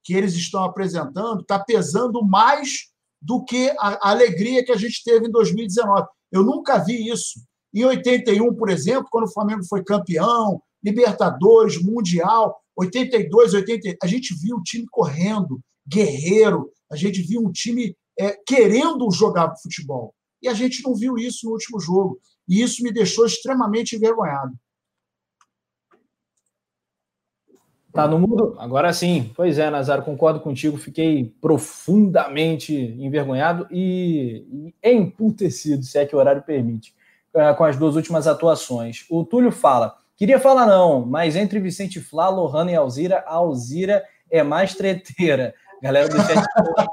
que 0.05 0.15
eles 0.15 0.35
estão 0.35 0.65
apresentando 0.65 1.41
está 1.41 1.59
pesando 1.59 2.25
mais 2.25 2.91
do 3.21 3.45
que 3.45 3.71
a 3.79 4.11
alegria 4.11 4.65
que 4.65 4.73
a 4.73 4.77
gente 4.77 5.03
teve 5.05 5.27
em 5.27 5.31
2019. 5.31 6.07
Eu 6.31 6.43
nunca 6.43 6.79
vi 6.79 7.09
isso. 7.09 7.41
Em 7.73 7.85
81, 7.85 8.55
por 8.55 8.69
exemplo, 8.69 9.09
quando 9.11 9.25
o 9.25 9.33
Flamengo 9.33 9.65
foi 9.65 9.85
campeão, 9.85 10.61
Libertadores, 10.83 11.81
Mundial, 11.81 12.61
82, 12.77 13.55
80, 13.55 13.97
a 14.03 14.07
gente 14.07 14.35
viu 14.35 14.57
o 14.57 14.63
time 14.63 14.87
correndo, 14.91 15.61
guerreiro, 15.87 16.71
a 16.91 16.97
gente 16.97 17.23
viu 17.23 17.41
um 17.41 17.53
time 17.53 17.97
é, 18.19 18.37
querendo 18.47 19.11
jogar 19.11 19.55
futebol. 19.63 20.15
E 20.43 20.49
a 20.49 20.55
gente 20.55 20.83
não 20.83 20.95
viu 20.95 21.17
isso 21.17 21.47
no 21.47 21.53
último 21.53 21.79
jogo. 21.79 22.19
E 22.49 22.61
isso 22.61 22.83
me 22.83 22.93
deixou 22.93 23.25
extremamente 23.25 23.95
envergonhado. 23.95 24.53
Tá 27.93 28.09
no 28.09 28.19
mundo? 28.19 28.57
Agora 28.59 28.93
sim. 28.93 29.31
Pois 29.37 29.59
é, 29.59 29.69
Nazaro, 29.69 30.03
concordo 30.03 30.41
contigo. 30.41 30.79
Fiquei 30.79 31.35
profundamente 31.41 32.75
envergonhado 32.75 33.67
e, 33.71 34.73
e 34.83 34.91
emputecido, 34.91 35.85
se 35.85 35.99
é 35.99 36.07
que 36.07 36.17
o 36.17 36.19
horário 36.19 36.43
permite, 36.43 36.95
é, 37.35 37.53
com 37.53 37.65
as 37.65 37.77
duas 37.77 37.95
últimas 37.95 38.27
atuações. 38.27 39.05
O 39.11 39.25
Túlio 39.25 39.53
fala: 39.53 39.95
Queria 40.17 40.41
falar 40.41 40.67
não, 40.67 41.05
mas 41.05 41.37
entre 41.37 41.61
Vicente 41.61 42.01
Flá, 42.01 42.29
Lohana 42.29 42.71
e 42.71 42.75
Alzira, 42.75 43.25
a 43.27 43.35
Alzira 43.35 44.03
é 44.31 44.43
mais 44.43 44.75
treteira. 44.75 45.55
Galera 45.83 46.09
do 46.09 46.17
chat 46.17 46.45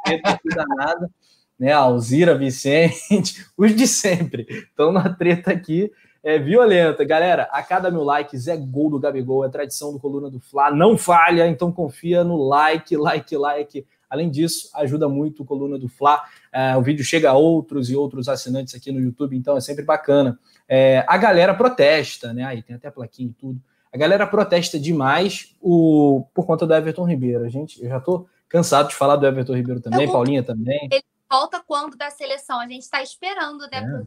treta 0.03 0.39
danada, 0.55 1.09
né? 1.57 1.71
Alzira, 1.71 2.37
Vicente, 2.37 3.45
os 3.57 3.73
de 3.73 3.87
sempre. 3.87 4.47
Estão 4.49 4.91
na 4.91 5.13
treta 5.13 5.51
aqui 5.51 5.91
é 6.23 6.37
violenta. 6.37 7.03
Galera, 7.03 7.43
a 7.51 7.63
cada 7.63 7.89
mil 7.89 8.03
likes 8.03 8.47
é 8.47 8.57
gol 8.57 8.89
do 8.89 8.99
Gabigol, 8.99 9.45
é 9.45 9.49
tradição 9.49 9.93
do 9.93 9.99
Coluna 9.99 10.29
do 10.29 10.39
Fla, 10.39 10.71
não 10.71 10.97
falha, 10.97 11.47
então 11.47 11.71
confia 11.71 12.23
no 12.23 12.37
like, 12.37 12.95
like, 12.95 13.35
like. 13.37 13.85
Além 14.09 14.29
disso, 14.29 14.69
ajuda 14.73 15.07
muito 15.07 15.43
o 15.43 15.45
Coluna 15.45 15.77
do 15.77 15.87
Fla. 15.87 16.23
É, 16.51 16.75
o 16.75 16.81
vídeo 16.81 17.05
chega 17.05 17.29
a 17.29 17.33
outros 17.33 17.89
e 17.89 17.95
outros 17.95 18.27
assinantes 18.27 18.73
aqui 18.73 18.91
no 18.91 18.99
YouTube, 18.99 19.37
então 19.37 19.55
é 19.55 19.61
sempre 19.61 19.83
bacana. 19.83 20.37
É, 20.67 21.05
a 21.07 21.15
galera 21.17 21.53
protesta, 21.53 22.33
né? 22.33 22.43
Aí 22.43 22.63
tem 22.63 22.75
até 22.75 22.89
plaquinha 22.89 23.29
e 23.29 23.33
tudo. 23.33 23.61
A 23.93 23.97
galera 23.97 24.25
protesta 24.25 24.79
demais 24.79 25.55
o, 25.61 26.25
por 26.33 26.45
conta 26.45 26.65
do 26.65 26.73
Everton 26.73 27.05
Ribeiro. 27.05 27.43
A 27.43 27.49
gente, 27.49 27.83
eu 27.83 27.89
já 27.89 27.99
tô 27.99 28.27
cansado 28.47 28.89
de 28.89 28.95
falar 28.95 29.15
do 29.15 29.25
Everton 29.25 29.55
Ribeiro 29.55 29.79
também, 29.79 30.05
eu, 30.05 30.11
Paulinha 30.11 30.43
também. 30.43 30.89
Ele 30.91 31.03
volta 31.29 31.61
quando 31.65 31.95
da 31.95 32.09
seleção? 32.09 32.59
A 32.59 32.67
gente 32.67 32.81
está 32.81 33.01
esperando, 33.01 33.67
né? 33.71 34.03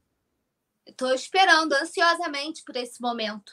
Estou 0.87 1.13
esperando 1.13 1.73
ansiosamente 1.75 2.63
por 2.65 2.77
esse 2.77 3.01
momento. 3.01 3.53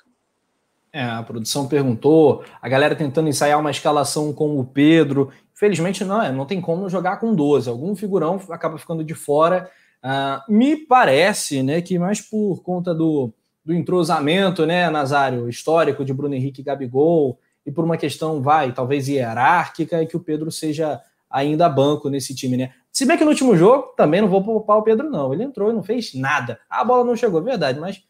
É, 0.92 1.04
a 1.04 1.22
produção 1.22 1.68
perguntou, 1.68 2.44
a 2.62 2.68
galera 2.68 2.96
tentando 2.96 3.30
ensaiar 3.30 3.60
uma 3.60 3.72
escalação 3.72 4.34
com 4.34 4.60
o 4.60 4.66
Pedro. 4.66 5.32
Infelizmente, 5.54 6.04
não, 6.04 6.22
é, 6.22 6.32
não 6.32 6.46
tem 6.46 6.60
como 6.60 6.90
jogar 6.90 7.18
com 7.18 7.36
12. 7.36 7.70
Algum 7.70 7.96
figurão 7.96 8.42
acaba 8.50 8.78
ficando 8.78 9.04
de 9.04 9.14
fora. 9.14 9.70
Uh, 10.04 10.52
me 10.52 10.76
parece 10.76 11.62
né, 11.62 11.82
que 11.82 12.00
mais 12.00 12.22
por 12.22 12.64
conta 12.64 12.94
do, 12.96 13.32
do 13.64 13.74
entrosamento, 13.74 14.66
né, 14.66 14.90
Nazário, 14.90 15.50
histórico 15.50 16.04
de 16.04 16.14
Bruno 16.14 16.34
Henrique 16.34 16.62
e 16.62 16.64
Gabigol, 16.64 17.38
e 17.66 17.72
por 17.72 17.84
uma 17.84 17.98
questão, 17.98 18.42
vai, 18.42 18.72
talvez 18.72 19.08
hierárquica, 19.08 20.02
é 20.02 20.06
que 20.06 20.18
o 20.18 20.22
Pedro 20.22 20.52
seja 20.52 21.00
ainda 21.30 21.70
banco 21.70 22.10
nesse 22.10 22.34
time, 22.34 22.58
né? 22.58 22.74
Se 22.92 23.06
bem 23.06 23.18
que 23.18 23.24
no 23.24 23.30
último 23.30 23.56
jogo, 23.56 23.94
também 23.96 24.22
não 24.22 24.28
vou 24.28 24.44
poupar 24.44 24.78
o 24.78 24.84
Pedro, 24.84 25.10
não. 25.10 25.34
Ele 25.34 25.44
entrou 25.44 25.70
e 25.70 25.74
não 25.74 25.84
fez 25.84 26.14
nada. 26.14 26.60
A 26.70 26.84
bola 26.84 27.04
não 27.04 27.16
chegou, 27.16 27.42
verdade, 27.42 27.80
mas 27.80 28.04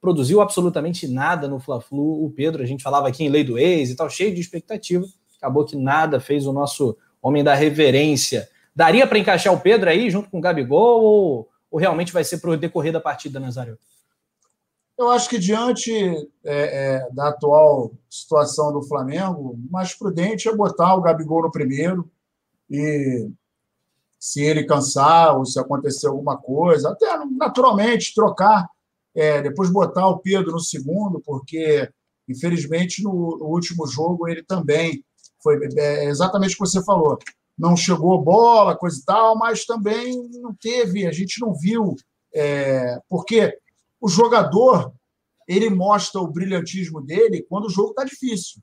produziu 0.00 0.40
absolutamente 0.40 1.08
nada 1.08 1.48
no 1.48 1.58
Fla-Flu. 1.58 2.24
O 2.24 2.30
Pedro, 2.30 2.62
a 2.62 2.66
gente 2.66 2.82
falava 2.82 3.08
aqui 3.08 3.24
em 3.24 3.28
lei 3.28 3.42
do 3.42 3.58
ex 3.58 3.90
e 3.90 3.96
tal, 3.96 4.08
cheio 4.08 4.34
de 4.34 4.40
expectativa. 4.40 5.04
Acabou 5.38 5.64
que 5.64 5.76
nada 5.76 6.20
fez 6.20 6.46
o 6.46 6.52
nosso 6.52 6.96
homem 7.20 7.42
da 7.42 7.54
reverência. 7.54 8.48
Daria 8.74 9.06
para 9.06 9.18
encaixar 9.18 9.52
o 9.52 9.60
Pedro 9.60 9.88
aí 9.88 10.10
junto 10.10 10.30
com 10.30 10.38
o 10.38 10.40
Gabigol 10.40 11.02
ou, 11.02 11.48
ou 11.70 11.80
realmente 11.80 12.12
vai 12.12 12.22
ser 12.22 12.38
para 12.38 12.50
o 12.50 12.56
decorrer 12.56 12.92
da 12.92 13.00
partida, 13.00 13.40
Nazário? 13.40 13.78
Eu 14.98 15.10
acho 15.10 15.28
que 15.28 15.38
diante 15.38 15.92
é, 15.92 17.04
é, 17.04 17.08
da 17.12 17.28
atual 17.28 17.92
situação 18.08 18.72
do 18.72 18.82
Flamengo, 18.82 19.58
mais 19.70 19.94
prudente 19.94 20.48
é 20.48 20.54
botar 20.54 20.94
o 20.94 21.02
Gabigol 21.02 21.42
no 21.42 21.50
primeiro 21.50 22.10
e 22.70 23.28
se 24.26 24.42
ele 24.42 24.64
cansar 24.64 25.38
ou 25.38 25.46
se 25.46 25.56
acontecer 25.56 26.08
alguma 26.08 26.36
coisa, 26.36 26.90
até 26.90 27.06
naturalmente 27.30 28.12
trocar 28.12 28.68
é, 29.14 29.40
depois 29.40 29.70
botar 29.70 30.08
o 30.08 30.18
Pedro 30.18 30.50
no 30.50 30.58
segundo, 30.58 31.22
porque, 31.24 31.88
infelizmente, 32.28 33.04
no, 33.04 33.38
no 33.38 33.44
último 33.46 33.86
jogo 33.86 34.28
ele 34.28 34.42
também 34.42 35.04
foi 35.40 35.60
é, 35.76 36.06
exatamente 36.06 36.54
o 36.54 36.54
que 36.54 36.68
você 36.68 36.82
falou. 36.82 37.16
Não 37.56 37.76
chegou 37.76 38.20
bola, 38.20 38.76
coisa 38.76 38.98
e 39.00 39.04
tal, 39.04 39.38
mas 39.38 39.64
também 39.64 40.28
não 40.40 40.52
teve, 40.60 41.06
a 41.06 41.12
gente 41.12 41.40
não 41.40 41.54
viu, 41.54 41.94
é, 42.34 42.98
porque 43.08 43.56
o 44.00 44.08
jogador 44.08 44.92
ele 45.46 45.70
mostra 45.70 46.20
o 46.20 46.26
brilhantismo 46.26 47.00
dele 47.00 47.46
quando 47.48 47.66
o 47.66 47.70
jogo 47.70 47.90
está 47.90 48.02
difícil. 48.02 48.60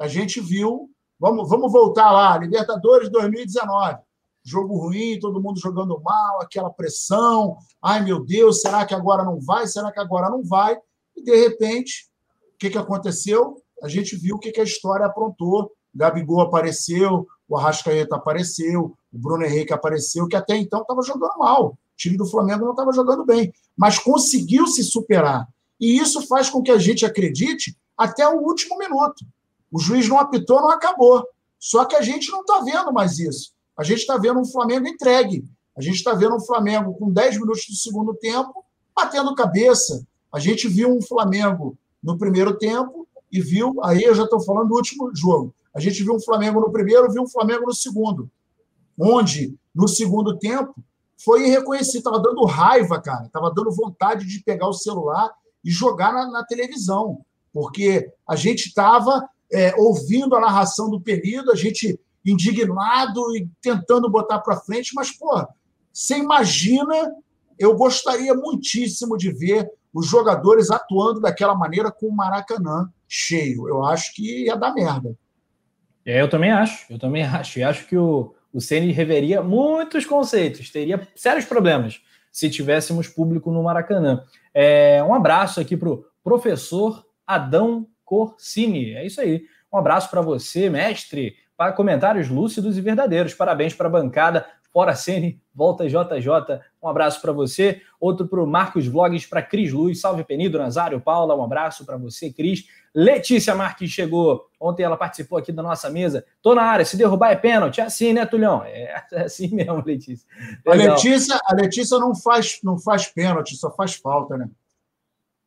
A 0.00 0.08
gente 0.08 0.40
viu, 0.40 0.90
vamos, 1.20 1.46
vamos 1.46 1.70
voltar 1.70 2.10
lá, 2.10 2.38
Libertadores 2.38 3.10
2019 3.10 4.07
jogo 4.48 4.76
ruim, 4.76 5.18
todo 5.20 5.40
mundo 5.40 5.60
jogando 5.60 6.00
mal, 6.00 6.40
aquela 6.40 6.70
pressão. 6.70 7.56
Ai, 7.82 8.02
meu 8.02 8.24
Deus, 8.24 8.60
será 8.60 8.84
que 8.86 8.94
agora 8.94 9.24
não 9.24 9.38
vai? 9.40 9.66
Será 9.66 9.92
que 9.92 10.00
agora 10.00 10.30
não 10.30 10.42
vai? 10.42 10.76
E, 11.16 11.22
de 11.22 11.36
repente, 11.36 12.08
o 12.54 12.58
que, 12.58 12.70
que 12.70 12.78
aconteceu? 12.78 13.62
A 13.82 13.88
gente 13.88 14.16
viu 14.16 14.36
o 14.36 14.38
que, 14.38 14.50
que 14.50 14.60
a 14.60 14.64
história 14.64 15.06
aprontou. 15.06 15.70
Gabigol 15.94 16.40
apareceu, 16.40 17.26
o 17.48 17.56
Arrascaeta 17.56 18.16
apareceu, 18.16 18.96
o 19.12 19.18
Bruno 19.18 19.44
Henrique 19.44 19.72
apareceu, 19.72 20.26
que 20.26 20.36
até 20.36 20.56
então 20.56 20.82
estava 20.82 21.02
jogando 21.02 21.38
mal. 21.38 21.66
O 21.70 21.76
time 21.96 22.16
do 22.16 22.26
Flamengo 22.26 22.64
não 22.64 22.72
estava 22.72 22.92
jogando 22.92 23.24
bem, 23.24 23.52
mas 23.76 23.98
conseguiu 23.98 24.66
se 24.66 24.82
superar. 24.84 25.46
E 25.80 25.98
isso 25.98 26.26
faz 26.26 26.50
com 26.50 26.62
que 26.62 26.70
a 26.70 26.78
gente 26.78 27.04
acredite 27.04 27.76
até 27.96 28.26
o 28.28 28.40
último 28.40 28.78
minuto. 28.78 29.24
O 29.70 29.78
juiz 29.78 30.08
não 30.08 30.18
apitou, 30.18 30.60
não 30.60 30.70
acabou. 30.70 31.26
Só 31.58 31.84
que 31.84 31.96
a 31.96 32.02
gente 32.02 32.30
não 32.30 32.40
está 32.40 32.60
vendo 32.60 32.92
mais 32.92 33.18
isso. 33.18 33.52
A 33.78 33.84
gente 33.84 34.00
está 34.00 34.16
vendo 34.16 34.40
um 34.40 34.44
Flamengo 34.44 34.88
entregue. 34.88 35.44
A 35.76 35.80
gente 35.80 35.94
está 35.94 36.12
vendo 36.12 36.34
um 36.34 36.40
Flamengo 36.40 36.94
com 36.94 37.12
10 37.12 37.38
minutos 37.38 37.64
do 37.68 37.76
segundo 37.76 38.12
tempo 38.14 38.64
batendo 38.94 39.32
cabeça. 39.36 40.04
A 40.32 40.40
gente 40.40 40.66
viu 40.66 40.92
um 40.92 41.00
Flamengo 41.00 41.78
no 42.02 42.18
primeiro 42.18 42.58
tempo 42.58 43.06
e 43.30 43.40
viu, 43.40 43.76
aí 43.84 44.02
eu 44.02 44.14
já 44.14 44.24
estou 44.24 44.40
falando 44.40 44.70
do 44.70 44.74
último 44.74 45.14
jogo. 45.14 45.54
A 45.72 45.78
gente 45.78 46.02
viu 46.02 46.14
um 46.14 46.20
Flamengo 46.20 46.60
no 46.60 46.72
primeiro, 46.72 47.12
viu 47.12 47.22
um 47.22 47.28
Flamengo 47.28 47.66
no 47.66 47.74
segundo. 47.74 48.28
onde, 49.00 49.56
no 49.72 49.86
segundo 49.86 50.36
tempo, 50.36 50.74
foi 51.16 51.46
irreconhecido. 51.46 51.98
Estava 51.98 52.20
dando 52.20 52.44
raiva, 52.44 53.00
cara. 53.00 53.26
Estava 53.26 53.52
dando 53.54 53.70
vontade 53.70 54.26
de 54.26 54.42
pegar 54.42 54.66
o 54.66 54.72
celular 54.72 55.30
e 55.64 55.70
jogar 55.70 56.12
na, 56.12 56.28
na 56.28 56.44
televisão. 56.44 57.24
Porque 57.52 58.10
a 58.26 58.34
gente 58.34 58.66
estava 58.66 59.28
é, 59.52 59.72
ouvindo 59.76 60.34
a 60.34 60.40
narração 60.40 60.90
do 60.90 61.00
período, 61.00 61.52
a 61.52 61.54
gente 61.54 62.00
indignado 62.30 63.36
e 63.36 63.48
tentando 63.60 64.10
botar 64.10 64.38
para 64.40 64.56
frente, 64.56 64.94
mas, 64.94 65.10
pô, 65.10 65.46
você 65.92 66.18
imagina, 66.18 67.12
eu 67.58 67.76
gostaria 67.76 68.34
muitíssimo 68.34 69.16
de 69.16 69.32
ver 69.32 69.68
os 69.92 70.06
jogadores 70.06 70.70
atuando 70.70 71.20
daquela 71.20 71.54
maneira 71.54 71.90
com 71.90 72.06
o 72.06 72.14
Maracanã 72.14 72.88
cheio. 73.08 73.68
Eu 73.68 73.84
acho 73.84 74.14
que 74.14 74.44
ia 74.44 74.56
dar 74.56 74.72
merda. 74.72 75.16
É, 76.04 76.20
eu 76.20 76.28
também 76.28 76.50
acho, 76.50 76.92
eu 76.92 76.98
também 76.98 77.24
acho. 77.26 77.58
E 77.58 77.64
acho 77.64 77.86
que 77.86 77.96
o, 77.96 78.34
o 78.52 78.60
Ceni 78.60 78.92
reveria 78.92 79.42
muitos 79.42 80.04
conceitos, 80.04 80.70
teria 80.70 81.06
sérios 81.16 81.44
problemas 81.44 82.00
se 82.30 82.48
tivéssemos 82.48 83.08
público 83.08 83.50
no 83.50 83.62
Maracanã. 83.62 84.22
É, 84.54 85.02
um 85.02 85.14
abraço 85.14 85.60
aqui 85.60 85.76
para 85.76 85.88
o 85.88 86.04
professor 86.22 87.04
Adão 87.26 87.86
Corsini. 88.04 88.92
É 88.94 89.04
isso 89.04 89.20
aí. 89.20 89.42
Um 89.72 89.78
abraço 89.78 90.08
para 90.10 90.20
você, 90.20 90.70
mestre, 90.70 91.36
para 91.58 91.72
comentários 91.72 92.28
lúcidos 92.28 92.78
e 92.78 92.80
verdadeiros. 92.80 93.34
Parabéns 93.34 93.74
para 93.74 93.88
a 93.88 93.90
bancada. 93.90 94.46
Fora 94.72 94.94
Ceni, 94.94 95.42
volta 95.52 95.88
JJ. 95.88 96.60
Um 96.80 96.86
abraço 96.86 97.20
para 97.20 97.32
você. 97.32 97.82
Outro 97.98 98.28
para 98.28 98.40
o 98.40 98.46
Marcos 98.46 98.86
Vlogs, 98.86 99.26
para 99.26 99.42
Cris 99.42 99.72
Luz. 99.72 100.00
Salve 100.00 100.22
Penido, 100.22 100.56
Nazário, 100.56 101.00
Paula. 101.00 101.34
Um 101.34 101.42
abraço 101.42 101.84
para 101.84 101.96
você, 101.96 102.32
Cris. 102.32 102.66
Letícia 102.94 103.56
Marques 103.56 103.90
chegou. 103.90 104.46
Ontem 104.60 104.84
ela 104.84 104.96
participou 104.96 105.36
aqui 105.36 105.50
da 105.50 105.60
nossa 105.60 105.90
mesa. 105.90 106.24
Tô 106.40 106.54
na 106.54 106.62
área, 106.62 106.84
se 106.84 106.96
derrubar 106.96 107.32
é 107.32 107.36
pênalti. 107.36 107.80
É 107.80 107.84
assim, 107.84 108.12
né, 108.12 108.24
Tulhão? 108.24 108.62
É, 108.64 109.04
é 109.10 109.22
assim 109.22 109.52
mesmo, 109.52 109.82
Letícia. 109.84 110.28
A 110.64 110.74
Letícia, 110.74 111.40
a 111.44 111.54
Letícia 111.54 111.98
não 111.98 112.14
faz, 112.14 112.60
não 112.62 112.78
faz 112.78 113.08
pênalti, 113.08 113.56
só 113.56 113.68
faz 113.74 113.96
falta, 113.96 114.36
né? 114.36 114.48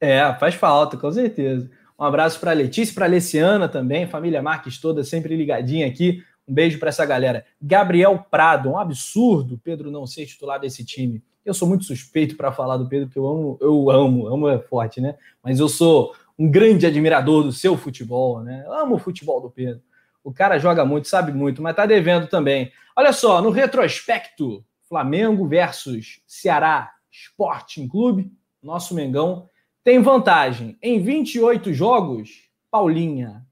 É, 0.01 0.33
faz 0.33 0.55
falta, 0.55 0.97
com 0.97 1.09
certeza. 1.09 1.71
Um 2.01 2.05
abraço 2.05 2.39
para 2.39 2.51
Letícia, 2.51 2.95
para 2.95 3.05
Alessiana 3.05 3.69
também, 3.69 4.07
família 4.07 4.41
Marques 4.41 4.79
toda 4.79 5.03
sempre 5.03 5.35
ligadinha 5.35 5.85
aqui. 5.85 6.23
Um 6.47 6.53
beijo 6.55 6.79
para 6.79 6.89
essa 6.89 7.05
galera. 7.05 7.45
Gabriel 7.61 8.25
Prado, 8.31 8.71
um 8.71 8.77
absurdo 8.79 9.61
Pedro 9.63 9.91
não 9.91 10.07
ser 10.07 10.25
titular 10.25 10.59
desse 10.59 10.83
time. 10.83 11.23
Eu 11.45 11.53
sou 11.53 11.67
muito 11.67 11.83
suspeito 11.83 12.35
para 12.35 12.51
falar 12.51 12.77
do 12.77 12.89
Pedro, 12.89 13.05
porque 13.05 13.19
eu 13.19 13.27
amo, 13.27 13.57
eu 13.61 13.91
amo, 13.91 14.27
amo 14.27 14.49
é 14.49 14.57
forte, 14.57 14.99
né? 14.99 15.15
Mas 15.43 15.59
eu 15.59 15.69
sou 15.69 16.15
um 16.39 16.49
grande 16.49 16.87
admirador 16.87 17.43
do 17.43 17.51
seu 17.51 17.77
futebol, 17.77 18.41
né? 18.41 18.63
Eu 18.65 18.73
amo 18.73 18.95
o 18.95 18.99
futebol 18.99 19.39
do 19.39 19.51
Pedro. 19.51 19.83
O 20.23 20.33
cara 20.33 20.57
joga 20.57 20.83
muito, 20.83 21.07
sabe 21.07 21.31
muito, 21.31 21.61
mas 21.61 21.75
tá 21.75 21.85
devendo 21.85 22.25
também. 22.25 22.71
Olha 22.95 23.13
só, 23.13 23.43
no 23.43 23.51
retrospecto, 23.51 24.65
Flamengo 24.89 25.47
versus 25.47 26.19
Ceará 26.25 26.93
Sporting 27.11 27.87
Clube, 27.87 28.31
nosso 28.59 28.95
Mengão 28.95 29.50
tem 29.83 30.01
vantagem. 30.01 30.77
Em 30.81 31.01
28 31.01 31.73
jogos, 31.73 32.49
Paulinha, 32.69 33.45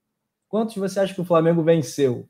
quantos 0.47 0.75
você 0.75 0.99
acha 0.99 1.13
que 1.13 1.21
o 1.21 1.25
Flamengo 1.25 1.63
venceu? 1.63 2.27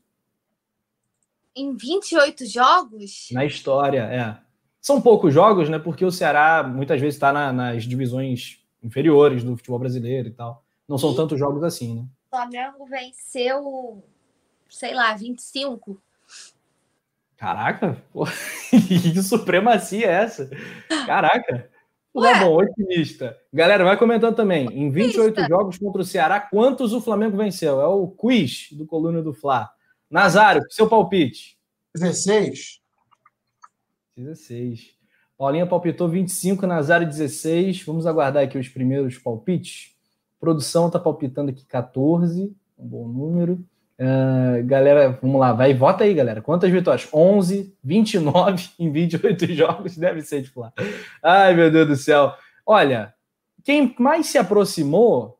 Em 1.54 1.76
28 1.76 2.46
jogos? 2.46 3.28
Na 3.32 3.44
história, 3.44 4.02
é. 4.02 4.38
São 4.80 5.00
poucos 5.00 5.34
jogos, 5.34 5.68
né? 5.68 5.78
Porque 5.78 6.04
o 6.04 6.10
Ceará 6.10 6.62
muitas 6.62 7.00
vezes 7.00 7.16
está 7.16 7.32
na, 7.32 7.52
nas 7.52 7.84
divisões 7.84 8.64
inferiores 8.82 9.44
do 9.44 9.56
futebol 9.56 9.78
brasileiro 9.78 10.28
e 10.28 10.32
tal. 10.32 10.64
Não 10.88 10.96
são 10.96 11.12
e 11.12 11.16
tantos 11.16 11.38
jogos 11.38 11.62
assim, 11.62 11.96
né? 11.96 12.06
O 12.32 12.36
Flamengo 12.36 12.86
venceu, 12.86 14.02
sei 14.68 14.94
lá, 14.94 15.14
25. 15.14 16.00
Caraca, 17.36 18.02
que 18.70 19.22
supremacia 19.22 20.06
é 20.06 20.12
essa? 20.12 20.50
Caraca. 21.06 21.70
Ué? 22.14 22.32
Tá 22.32 22.40
bom, 22.40 22.56
otimista. 22.56 23.36
Galera, 23.52 23.84
vai 23.84 23.96
comentando 23.96 24.34
também. 24.34 24.66
Em 24.72 24.90
28 24.90 25.46
jogos 25.46 25.78
contra 25.78 26.02
o 26.02 26.04
Ceará, 26.04 26.40
quantos 26.40 26.92
o 26.92 27.00
Flamengo 27.00 27.36
venceu? 27.36 27.80
É 27.80 27.86
o 27.86 28.08
quiz 28.08 28.68
do 28.72 28.84
Coluna 28.84 29.22
do 29.22 29.32
Fla. 29.32 29.70
Nazário, 30.10 30.62
seu 30.70 30.88
palpite. 30.88 31.56
16. 31.94 32.80
16. 34.16 34.94
Paulinha 35.38 35.66
palpitou 35.66 36.08
25, 36.08 36.66
Nazário 36.66 37.06
16. 37.06 37.82
Vamos 37.84 38.06
aguardar 38.06 38.42
aqui 38.42 38.58
os 38.58 38.68
primeiros 38.68 39.16
palpites. 39.16 39.94
Produção 40.38 40.88
está 40.88 40.98
palpitando 40.98 41.50
aqui 41.50 41.64
14, 41.64 42.54
um 42.78 42.86
bom 42.86 43.06
número. 43.06 43.64
Uh, 44.00 44.64
galera, 44.64 45.18
vamos 45.20 45.38
lá, 45.38 45.52
vai, 45.52 45.74
vota 45.74 46.04
aí, 46.04 46.14
galera. 46.14 46.40
Quantas 46.40 46.70
vitórias? 46.70 47.06
11, 47.12 47.76
29 47.84 48.70
em 48.78 48.90
28 48.90 49.46
jogos, 49.52 49.94
deve 49.98 50.22
ser 50.22 50.42
titular. 50.42 50.72
Ai, 51.22 51.54
meu 51.54 51.70
Deus 51.70 51.86
do 51.86 51.96
céu. 51.96 52.32
Olha, 52.64 53.12
quem 53.62 53.94
mais 53.98 54.28
se 54.28 54.38
aproximou 54.38 55.38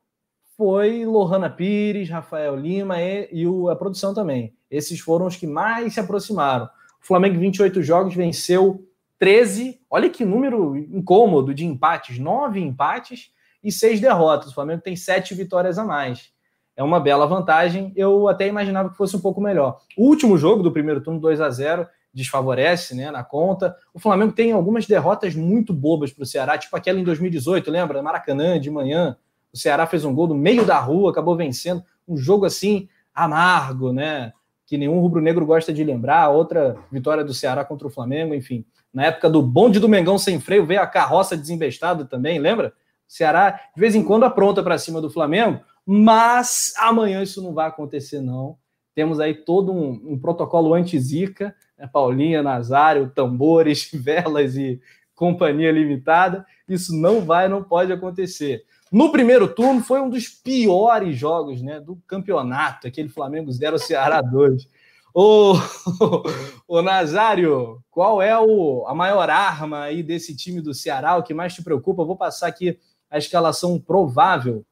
foi 0.58 1.06
Lohana 1.06 1.48
Pires, 1.48 2.10
Rafael 2.10 2.54
Lima 2.54 3.00
e, 3.00 3.30
e 3.32 3.46
o, 3.46 3.70
a 3.70 3.76
produção 3.76 4.12
também. 4.12 4.54
Esses 4.70 5.00
foram 5.00 5.24
os 5.24 5.36
que 5.36 5.46
mais 5.46 5.94
se 5.94 6.00
aproximaram. 6.00 6.66
O 7.02 7.06
Flamengo, 7.06 7.40
28 7.40 7.82
jogos, 7.82 8.14
venceu 8.14 8.86
13, 9.18 9.80
olha 9.88 10.10
que 10.10 10.22
número 10.22 10.76
incômodo 10.76 11.54
de 11.54 11.64
empates, 11.64 12.18
nove 12.18 12.60
empates 12.60 13.32
e 13.64 13.72
seis 13.72 14.00
derrotas. 14.00 14.50
O 14.50 14.54
Flamengo 14.54 14.82
tem 14.82 14.96
sete 14.96 15.34
vitórias 15.34 15.78
a 15.78 15.84
mais. 15.84 16.30
É 16.80 16.82
uma 16.82 16.98
bela 16.98 17.26
vantagem. 17.26 17.92
Eu 17.94 18.26
até 18.26 18.48
imaginava 18.48 18.88
que 18.88 18.96
fosse 18.96 19.14
um 19.14 19.20
pouco 19.20 19.38
melhor. 19.38 19.82
O 19.98 20.06
último 20.06 20.38
jogo 20.38 20.62
do 20.62 20.72
primeiro 20.72 21.02
turno, 21.02 21.20
2 21.20 21.38
a 21.38 21.50
0 21.50 21.86
desfavorece 22.12 22.94
né, 22.94 23.10
na 23.10 23.22
conta. 23.22 23.76
O 23.92 23.98
Flamengo 23.98 24.32
tem 24.32 24.52
algumas 24.52 24.86
derrotas 24.86 25.34
muito 25.34 25.74
bobas 25.74 26.10
para 26.10 26.22
o 26.22 26.26
Ceará, 26.26 26.56
tipo 26.56 26.74
aquela 26.74 26.98
em 26.98 27.04
2018, 27.04 27.70
lembra? 27.70 28.02
Maracanã, 28.02 28.58
de 28.58 28.70
manhã. 28.70 29.14
O 29.52 29.58
Ceará 29.58 29.86
fez 29.86 30.06
um 30.06 30.14
gol 30.14 30.28
no 30.28 30.34
meio 30.34 30.64
da 30.64 30.78
rua, 30.78 31.10
acabou 31.10 31.36
vencendo. 31.36 31.84
Um 32.08 32.16
jogo 32.16 32.46
assim, 32.46 32.88
amargo, 33.14 33.92
né? 33.92 34.32
Que 34.64 34.78
nenhum 34.78 35.00
rubro-negro 35.00 35.44
gosta 35.44 35.74
de 35.74 35.84
lembrar. 35.84 36.30
Outra 36.30 36.78
vitória 36.90 37.22
do 37.22 37.34
Ceará 37.34 37.62
contra 37.62 37.88
o 37.88 37.90
Flamengo, 37.90 38.34
enfim. 38.34 38.64
Na 38.90 39.04
época 39.04 39.28
do 39.28 39.42
bonde 39.42 39.78
do 39.78 39.88
Mengão 39.88 40.16
sem 40.16 40.40
freio, 40.40 40.64
veio 40.64 40.80
a 40.80 40.86
carroça 40.86 41.36
desembestada 41.36 42.06
também, 42.06 42.38
lembra? 42.38 42.68
O 43.06 43.12
Ceará, 43.12 43.50
de 43.50 43.78
vez 43.78 43.94
em 43.94 44.02
quando, 44.02 44.24
apronta 44.24 44.62
para 44.62 44.78
cima 44.78 44.98
do 44.98 45.10
Flamengo, 45.10 45.60
mas 45.92 46.72
amanhã 46.78 47.20
isso 47.20 47.42
não 47.42 47.52
vai 47.52 47.66
acontecer, 47.66 48.20
não. 48.20 48.56
Temos 48.94 49.18
aí 49.18 49.34
todo 49.34 49.72
um, 49.72 50.12
um 50.12 50.16
protocolo 50.16 50.72
anti-zica, 50.72 51.52
né? 51.76 51.90
Paulinha, 51.92 52.44
Nazário, 52.44 53.10
tambores, 53.10 53.90
velas 53.92 54.54
e 54.54 54.80
companhia 55.16 55.72
limitada. 55.72 56.46
Isso 56.68 56.94
não 56.96 57.22
vai, 57.22 57.48
não 57.48 57.64
pode 57.64 57.92
acontecer. 57.92 58.64
No 58.92 59.10
primeiro 59.10 59.52
turno 59.52 59.82
foi 59.82 60.00
um 60.00 60.08
dos 60.08 60.28
piores 60.28 61.16
jogos 61.16 61.60
né, 61.60 61.80
do 61.80 61.96
campeonato, 62.06 62.86
aquele 62.86 63.08
Flamengo 63.08 63.50
0 63.50 63.76
Ceará 63.76 64.22
2. 64.22 64.68
Ô, 65.12 65.54
ô 66.68 66.82
Nazário, 66.82 67.82
qual 67.90 68.22
é 68.22 68.38
o, 68.38 68.84
a 68.86 68.94
maior 68.94 69.28
arma 69.28 69.80
aí 69.82 70.04
desse 70.04 70.36
time 70.36 70.60
do 70.60 70.72
Ceará? 70.72 71.16
O 71.16 71.24
que 71.24 71.34
mais 71.34 71.52
te 71.52 71.64
preocupa? 71.64 72.02
Eu 72.02 72.06
vou 72.06 72.16
passar 72.16 72.46
aqui 72.46 72.78
a 73.10 73.18
escalação 73.18 73.76
provável 73.76 74.64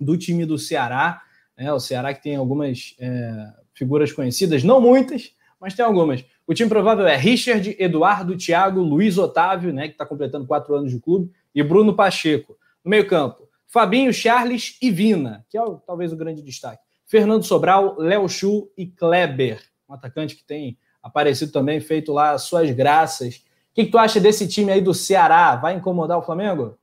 do 0.00 0.16
time 0.16 0.44
do 0.44 0.58
Ceará. 0.58 1.22
É, 1.56 1.72
o 1.72 1.80
Ceará 1.80 2.12
que 2.12 2.22
tem 2.22 2.36
algumas 2.36 2.94
é, 2.98 3.52
figuras 3.74 4.12
conhecidas, 4.12 4.62
não 4.62 4.80
muitas, 4.80 5.32
mas 5.60 5.74
tem 5.74 5.84
algumas. 5.84 6.24
O 6.46 6.54
time 6.54 6.68
provável 6.68 7.06
é 7.06 7.16
Richard, 7.16 7.76
Eduardo, 7.78 8.36
Thiago, 8.36 8.80
Luiz 8.80 9.18
Otávio, 9.18 9.72
né, 9.72 9.88
que 9.88 9.94
está 9.94 10.06
completando 10.06 10.46
quatro 10.46 10.74
anos 10.74 10.90
de 10.92 11.00
clube, 11.00 11.30
e 11.54 11.62
Bruno 11.62 11.94
Pacheco. 11.94 12.56
No 12.84 12.90
meio-campo, 12.90 13.48
Fabinho, 13.66 14.12
Charles 14.12 14.76
e 14.80 14.90
Vina, 14.90 15.44
que 15.48 15.56
é 15.56 15.62
o, 15.62 15.76
talvez 15.76 16.12
o 16.12 16.16
grande 16.16 16.42
destaque. 16.42 16.82
Fernando 17.06 17.44
Sobral, 17.44 17.96
Léo 17.98 18.28
Chu 18.28 18.70
e 18.76 18.86
Kleber 18.86 19.60
um 19.88 19.94
atacante 19.94 20.36
que 20.36 20.44
tem 20.44 20.78
aparecido 21.02 21.52
também, 21.52 21.80
feito 21.80 22.12
lá 22.12 22.36
suas 22.38 22.70
graças. 22.70 23.36
O 23.36 23.74
que, 23.74 23.84
que 23.84 23.90
tu 23.90 23.98
acha 23.98 24.18
desse 24.18 24.48
time 24.48 24.72
aí 24.72 24.80
do 24.80 24.94
Ceará? 24.94 25.54
Vai 25.56 25.74
incomodar 25.74 26.18
o 26.18 26.22
Flamengo? 26.22 26.76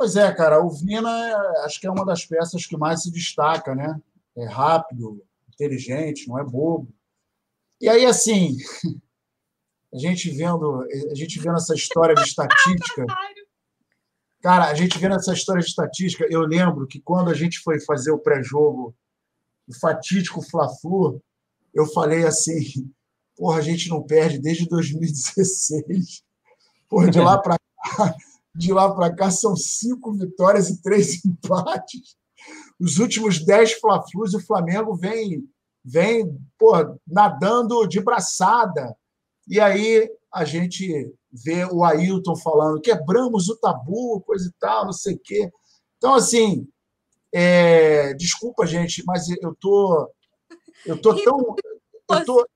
Pois 0.00 0.16
é, 0.16 0.34
cara, 0.34 0.64
o 0.64 0.70
Vina 0.70 1.10
acho 1.66 1.78
que 1.78 1.86
é 1.86 1.90
uma 1.90 2.06
das 2.06 2.24
peças 2.24 2.64
que 2.64 2.74
mais 2.74 3.02
se 3.02 3.10
destaca, 3.10 3.74
né? 3.74 4.00
É 4.34 4.46
rápido, 4.46 5.22
inteligente, 5.52 6.26
não 6.26 6.38
é 6.38 6.42
bobo. 6.42 6.88
E 7.78 7.86
aí, 7.86 8.06
assim, 8.06 8.56
a 9.92 9.98
gente 9.98 10.30
vendo, 10.30 10.86
a 11.10 11.14
gente 11.14 11.38
vendo 11.38 11.56
essa 11.56 11.74
história 11.74 12.14
de 12.14 12.22
estatística. 12.22 13.04
Cara, 14.40 14.70
a 14.70 14.74
gente 14.74 14.98
vendo 14.98 15.16
essa 15.16 15.34
história 15.34 15.60
de 15.60 15.68
estatística, 15.68 16.26
eu 16.30 16.40
lembro 16.46 16.86
que 16.86 17.02
quando 17.02 17.28
a 17.28 17.34
gente 17.34 17.58
foi 17.58 17.78
fazer 17.78 18.10
o 18.10 18.18
pré-jogo, 18.18 18.96
o 19.68 19.78
fatídico 19.78 20.40
Fla-Flu, 20.40 21.22
eu 21.74 21.84
falei 21.88 22.24
assim, 22.24 22.90
porra, 23.36 23.58
a 23.58 23.62
gente 23.62 23.90
não 23.90 24.02
perde 24.02 24.38
desde 24.38 24.66
2016. 24.66 26.22
Porra, 26.88 27.10
de 27.10 27.20
lá 27.20 27.36
para 27.36 27.58
cá, 27.98 28.16
de 28.54 28.72
lá 28.72 28.92
para 28.94 29.14
cá 29.14 29.30
são 29.30 29.56
cinco 29.56 30.12
vitórias 30.12 30.68
e 30.68 30.82
três 30.82 31.22
empates. 31.24 32.16
Os 32.80 32.98
últimos 32.98 33.44
dez 33.44 33.72
Fla-Flus, 33.72 34.34
o 34.34 34.40
Flamengo 34.40 34.94
vem, 34.94 35.44
vem 35.84 36.38
porra, 36.58 36.96
nadando 37.06 37.86
de 37.86 38.00
braçada. 38.00 38.96
E 39.46 39.60
aí 39.60 40.10
a 40.32 40.44
gente 40.44 41.12
vê 41.32 41.64
o 41.66 41.84
Ailton 41.84 42.36
falando 42.36 42.80
quebramos 42.80 43.48
o 43.48 43.56
tabu, 43.56 44.20
coisa 44.22 44.48
e 44.48 44.52
tal, 44.58 44.86
não 44.86 44.92
sei 44.92 45.14
o 45.14 45.20
quê. 45.22 45.50
Então, 45.98 46.14
assim, 46.14 46.66
é, 47.32 48.14
desculpa, 48.14 48.66
gente, 48.66 49.04
mas 49.06 49.28
eu 49.28 49.54
tô, 49.60 50.10
eu 50.86 51.00
tô 51.00 51.14
tão, 51.22 51.56
eu 52.10 52.24
tô, 52.24 52.48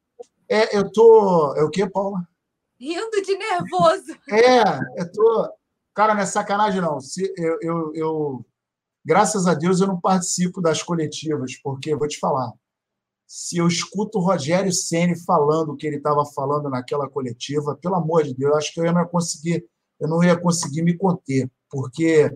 é, 0.48 0.76
eu 0.76 0.90
tô, 0.90 1.54
é 1.56 1.62
o 1.62 1.70
quê, 1.70 1.88
Paula? 1.88 2.26
Rindo 2.80 3.22
de 3.22 3.36
nervoso. 3.36 4.12
É, 4.30 4.62
eu 5.00 5.12
tô, 5.12 5.52
cara, 5.94 6.14
não 6.14 6.22
é 6.22 6.26
sacanagem 6.26 6.80
não. 6.80 7.00
Se 7.00 7.32
eu, 7.36 7.58
eu, 7.60 7.94
eu, 7.94 8.46
graças 9.04 9.46
a 9.46 9.54
Deus 9.54 9.80
eu 9.80 9.86
não 9.86 10.00
participo 10.00 10.60
das 10.60 10.82
coletivas, 10.82 11.56
porque 11.62 11.94
vou 11.94 12.08
te 12.08 12.18
falar, 12.18 12.52
se 13.26 13.56
eu 13.56 13.66
escuto 13.66 14.18
o 14.18 14.22
Rogério 14.22 14.72
Ceni 14.72 15.18
falando 15.24 15.72
o 15.72 15.76
que 15.76 15.86
ele 15.86 15.96
estava 15.96 16.24
falando 16.24 16.68
naquela 16.68 17.08
coletiva, 17.08 17.76
pelo 17.80 17.94
amor 17.94 18.24
de 18.24 18.34
Deus, 18.34 18.56
acho 18.56 18.72
que 18.72 18.80
eu 18.80 18.92
não 18.92 19.00
ia 19.00 19.06
conseguir, 19.06 19.66
eu 20.00 20.08
não 20.08 20.22
ia 20.22 20.38
conseguir 20.38 20.82
me 20.82 20.96
conter, 20.96 21.50
porque 21.70 22.32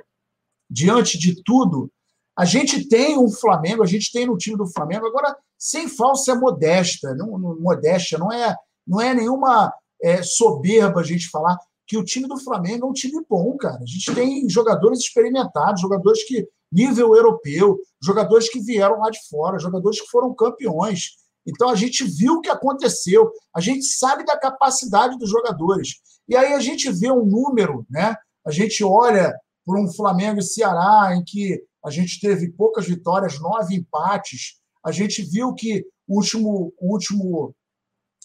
diante 0.71 1.19
de 1.19 1.43
tudo, 1.43 1.91
a 2.37 2.45
gente 2.45 2.89
tem 2.89 3.19
um 3.19 3.31
Flamengo, 3.31 3.83
a 3.83 3.87
gente 3.87 4.13
tem 4.13 4.27
no 4.27 4.37
time 4.37 4.57
do 4.57 4.67
Flamengo, 4.67 5.07
agora 5.07 5.37
sem 5.59 5.89
falsa 5.89 6.35
modesta, 6.35 7.15
não, 7.15 7.37
não, 7.37 7.61
modéstia, 7.61 8.17
não 8.17 8.33
é, 8.33 8.57
não 8.87 9.01
é 9.01 9.13
nenhuma 9.13 9.73
é, 10.01 10.23
soberba 10.23 11.01
a 11.01 11.05
gente 11.05 11.29
falar 11.29 11.59
que 11.89 11.97
o 11.97 12.05
time 12.05 12.29
do 12.29 12.39
Flamengo 12.39 12.87
é 12.87 12.91
um 12.91 12.93
time 12.93 13.25
bom, 13.29 13.57
cara. 13.57 13.79
A 13.83 13.87
gente 13.87 14.15
tem 14.15 14.47
jogadores 14.49 15.01
experimentados, 15.01 15.81
jogadores 15.81 16.23
que 16.25 16.47
nível 16.71 17.17
europeu, 17.17 17.79
jogadores 18.01 18.51
que 18.51 18.61
vieram 18.61 18.99
lá 18.99 19.09
de 19.09 19.19
fora, 19.29 19.59
jogadores 19.59 19.99
que 19.99 20.09
foram 20.09 20.35
campeões. 20.35 21.13
Então 21.47 21.71
a 21.71 21.75
gente 21.75 22.05
viu 22.05 22.35
o 22.35 22.41
que 22.43 22.51
aconteceu, 22.51 23.33
a 23.57 23.61
gente 23.61 23.85
sabe 23.85 24.23
da 24.27 24.39
capacidade 24.39 25.17
dos 25.19 25.31
jogadores. 25.31 25.95
E 26.29 26.37
aí 26.37 26.53
a 26.53 26.61
gente 26.61 26.93
vê 26.93 27.11
um 27.11 27.25
número, 27.25 27.87
né? 27.89 28.15
A 28.47 28.51
gente 28.51 28.85
olha 28.85 29.35
por 29.65 29.79
um 29.79 29.91
Flamengo 29.91 30.41
e 30.41 30.43
Ceará 30.43 31.17
em 31.17 31.25
que 31.25 31.59
a 31.83 31.91
gente 31.91 32.21
teve 32.21 32.53
poucas 32.53 32.87
vitórias, 32.87 33.41
nove 33.41 33.75
empates. 33.77 34.59
A 34.85 34.93
gente 34.93 35.23
viu 35.23 35.55
que 35.55 35.87
o 36.07 36.17
último, 36.17 36.75
o 36.79 36.93
último, 36.93 37.55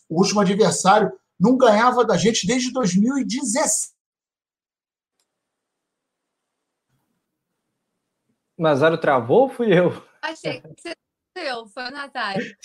o 0.09 0.19
último 0.19 0.41
adversário 0.41 1.09
não 1.43 1.57
ganhava 1.57 2.05
da 2.05 2.15
gente 2.15 2.47
desde 2.47 2.71
2017. 2.71 3.91
Nazário 8.57 8.97
travou 8.97 9.41
ou 9.41 9.49
fui 9.49 9.77
eu? 9.77 9.91
Achei 10.21 10.61
que 10.61 10.69
você 10.69 10.93
eu, 11.35 11.67
foi 11.67 11.83
o 11.83 11.91
Nazário. 11.91 12.55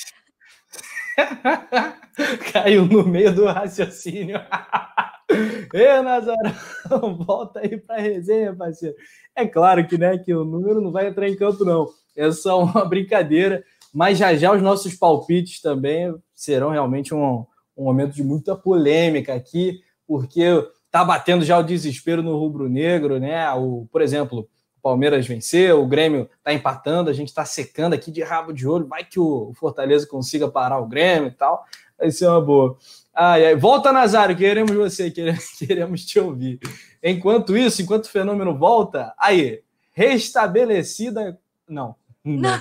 Caiu 2.53 2.85
no 2.85 3.05
meio 3.05 3.35
do 3.35 3.47
raciocínio. 3.47 4.39
Ê, 5.75 6.01
Nazário, 6.01 6.55
volta 7.27 7.61
aí 7.61 7.77
para 7.79 7.97
a 7.97 8.01
resenha, 8.01 8.55
parceiro. 8.55 8.95
É 9.35 9.45
claro 9.47 9.89
que, 9.89 9.99
né, 9.99 10.19
que 10.19 10.33
o 10.33 10.45
número 10.45 10.81
não 10.81 10.93
vai 10.93 11.09
entrar 11.09 11.29
em 11.29 11.37
campo, 11.37 11.65
não. 11.65 11.89
É 12.17 12.31
só 12.31 12.63
uma 12.63 12.85
brincadeira. 12.85 13.65
Mas 13.93 14.19
já 14.19 14.37
já 14.37 14.53
os 14.53 14.63
nossos 14.63 14.95
palpites 14.95 15.61
também 15.61 16.15
serão 16.35 16.71
realmente 16.71 17.15
um, 17.15 17.47
um 17.79 17.85
momento 17.85 18.13
de 18.13 18.25
muita 18.25 18.57
polêmica 18.57 19.33
aqui, 19.33 19.81
porque 20.07 20.45
tá 20.91 21.05
batendo 21.05 21.45
já 21.45 21.59
o 21.59 21.63
desespero 21.63 22.23
no 22.23 22.37
rubro-negro, 22.37 23.21
né? 23.21 23.51
O, 23.53 23.87
por 23.93 24.03
exemplo, 24.03 24.49
o 24.79 24.81
Palmeiras 24.83 25.27
venceu, 25.27 25.83
o 25.83 25.87
Grêmio 25.87 26.29
tá 26.43 26.53
empatando, 26.53 27.09
a 27.09 27.13
gente 27.13 27.33
tá 27.33 27.45
secando 27.45 27.95
aqui 27.95 28.11
de 28.11 28.23
rabo 28.23 28.53
de 28.53 28.67
olho, 28.67 28.87
vai 28.87 29.05
que 29.05 29.21
o 29.21 29.53
Fortaleza 29.55 30.07
consiga 30.07 30.49
parar 30.49 30.79
o 30.79 30.87
Grêmio 30.87 31.29
e 31.29 31.33
tal, 31.33 31.65
vai 31.97 32.11
ser 32.11 32.27
uma 32.27 32.41
boa. 32.41 32.77
Ai, 33.15 33.47
ai. 33.47 33.57
Volta, 33.57 33.93
Nazário, 33.93 34.37
queremos 34.37 34.75
você, 34.75 35.11
queremos 35.11 36.05
te 36.05 36.19
ouvir. 36.19 36.59
Enquanto 37.03 37.57
isso, 37.57 37.83
enquanto 37.83 38.05
o 38.05 38.11
fenômeno 38.11 38.57
volta, 38.57 39.15
aí, 39.19 39.63
restabelecida. 39.93 41.39
Não, 41.69 41.95
não. 42.25 42.61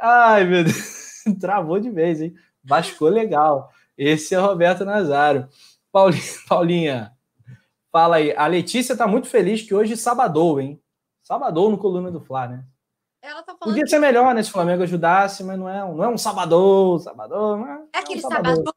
Ai, 0.00 0.44
meu 0.44 0.64
Deus. 0.64 1.03
Travou 1.40 1.78
de 1.78 1.90
vez, 1.90 2.20
hein? 2.20 2.34
Vascou 2.62 3.08
legal. 3.08 3.70
Esse 3.96 4.34
é 4.34 4.40
o 4.40 4.46
Roberto 4.46 4.84
Nazário. 4.84 5.48
Paulinha, 5.92 6.22
Paulinha, 6.48 7.12
fala 7.92 8.16
aí. 8.16 8.34
A 8.36 8.46
Letícia 8.46 8.96
tá 8.96 9.06
muito 9.06 9.28
feliz 9.28 9.62
que 9.62 9.74
hoje 9.74 9.96
sabadou, 9.96 10.60
hein? 10.60 10.80
Sabadou 11.22 11.70
no 11.70 11.78
Coluna 11.78 12.10
do 12.10 12.20
Fla, 12.20 12.48
né? 12.48 12.64
Ela 13.22 13.42
tá 13.42 13.54
falando 13.58 13.74
Podia 13.74 13.86
ser 13.86 13.98
melhor, 13.98 14.34
né? 14.34 14.42
Se 14.42 14.50
o 14.50 14.52
Flamengo 14.52 14.82
ajudasse, 14.82 15.42
mas 15.42 15.58
não 15.58 15.68
é, 15.68 15.78
não 15.78 16.04
é 16.04 16.08
um 16.08 16.18
sabadou, 16.18 16.98
sabadou. 16.98 17.56
Não 17.56 17.66
é, 17.66 17.82
é 17.94 17.98
aquele 18.00 18.22
é 18.22 18.26
um 18.26 18.30
sabadou. 18.30 18.74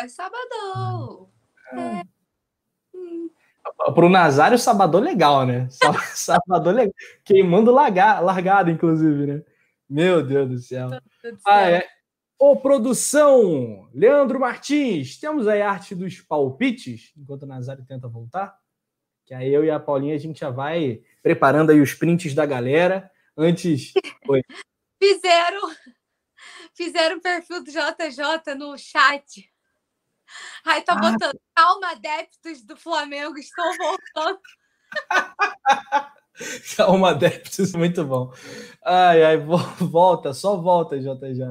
é 0.00 0.08
sabadou. 0.08 1.30
É. 1.72 1.80
É. 1.80 2.02
Hum. 2.94 3.30
Pro 3.94 4.08
Nazário, 4.08 4.58
sabadou 4.58 5.00
legal, 5.00 5.46
né? 5.46 5.68
Sabadou 6.14 6.72
legal. 6.72 6.92
Queimando 7.24 7.70
largada, 7.70 8.70
inclusive, 8.70 9.26
né? 9.26 9.42
Meu 9.88 10.24
Deus 10.26 10.48
do 10.48 10.58
céu. 10.58 10.90
Ah, 11.46 11.70
é. 11.70 11.88
Ô, 12.38 12.56
produção! 12.56 13.88
Leandro 13.94 14.40
Martins, 14.40 15.18
temos 15.18 15.46
aí 15.46 15.62
a 15.62 15.70
arte 15.70 15.94
dos 15.94 16.20
palpites, 16.20 17.12
enquanto 17.16 17.44
o 17.44 17.46
Nazário 17.46 17.84
tenta 17.86 18.08
voltar. 18.08 18.58
Que 19.24 19.32
aí 19.32 19.52
eu 19.52 19.64
e 19.64 19.70
a 19.70 19.80
Paulinha 19.80 20.14
a 20.14 20.18
gente 20.18 20.40
já 20.40 20.50
vai 20.50 21.00
preparando 21.22 21.70
aí 21.70 21.80
os 21.80 21.94
prints 21.94 22.34
da 22.34 22.44
galera. 22.44 23.10
Antes. 23.36 23.92
Oi. 24.28 24.42
Fizeram. 25.02 25.74
Fizeram 26.74 27.16
o 27.16 27.20
perfil 27.20 27.62
do 27.62 27.70
JJ 27.70 28.54
no 28.56 28.76
chat. 28.76 29.50
Aí 30.64 30.82
tá 30.82 30.94
ah. 30.94 30.96
botando 30.96 31.40
calma, 31.54 31.92
adeptos 31.92 32.62
do 32.62 32.76
Flamengo 32.76 33.38
estão 33.38 33.64
voltando. 33.76 34.40
Calma, 36.76 37.10
adeptos, 37.10 37.72
muito 37.72 38.04
bom. 38.04 38.32
Ai, 38.84 39.22
ai, 39.22 39.36
volta, 39.36 40.32
só 40.32 40.56
volta, 40.56 40.98
JJ. 40.98 41.50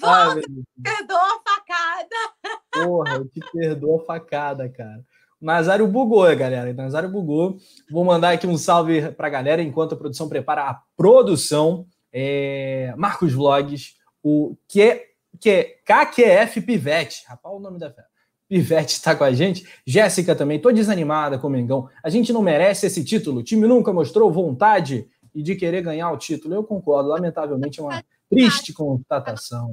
Volta, 0.00 0.42
perdoa 0.82 1.18
a 1.18 1.50
facada. 1.50 2.56
Porra, 2.70 3.14
eu 3.14 3.28
te 3.28 3.40
perdoo 3.52 4.00
a 4.00 4.04
facada, 4.04 4.68
cara. 4.68 5.04
O 5.40 5.44
Nazário 5.44 5.86
bugou, 5.86 6.24
galera. 6.36 6.70
O 6.70 6.74
Nazário 6.74 7.08
bugou. 7.08 7.58
Vou 7.90 8.04
mandar 8.04 8.32
aqui 8.32 8.46
um 8.46 8.58
salve 8.58 9.12
pra 9.12 9.28
galera 9.28 9.62
enquanto 9.62 9.94
a 9.94 9.98
produção 9.98 10.28
prepara 10.28 10.68
a 10.68 10.82
produção. 10.96 11.86
É... 12.12 12.94
Marcos 12.96 13.32
Vlogs, 13.32 13.94
o 14.22 14.56
que, 14.68 15.06
que 15.40 15.78
KQF 15.84 16.60
Pivete. 16.62 17.24
Rapaz, 17.26 17.54
o 17.54 17.60
nome 17.60 17.78
da 17.78 17.90
fera. 17.90 18.08
Pivete 18.48 18.94
está 18.94 19.14
com 19.14 19.24
a 19.24 19.32
gente. 19.32 19.66
Jéssica 19.84 20.34
também, 20.34 20.60
tô 20.60 20.70
desanimada 20.70 21.38
com 21.38 21.48
o 21.48 21.50
Mengão. 21.50 21.88
A 22.02 22.08
gente 22.08 22.32
não 22.32 22.42
merece 22.42 22.86
esse 22.86 23.04
título. 23.04 23.40
O 23.40 23.42
time 23.42 23.66
nunca 23.66 23.92
mostrou 23.92 24.30
vontade 24.32 25.08
e 25.34 25.42
de 25.42 25.56
querer 25.56 25.82
ganhar 25.82 26.10
o 26.12 26.16
título. 26.16 26.54
Eu 26.54 26.62
concordo. 26.62 27.08
Lamentavelmente 27.08 27.80
é 27.80 27.82
uma 27.82 28.04
triste 28.30 28.72
constatação. 28.72 29.72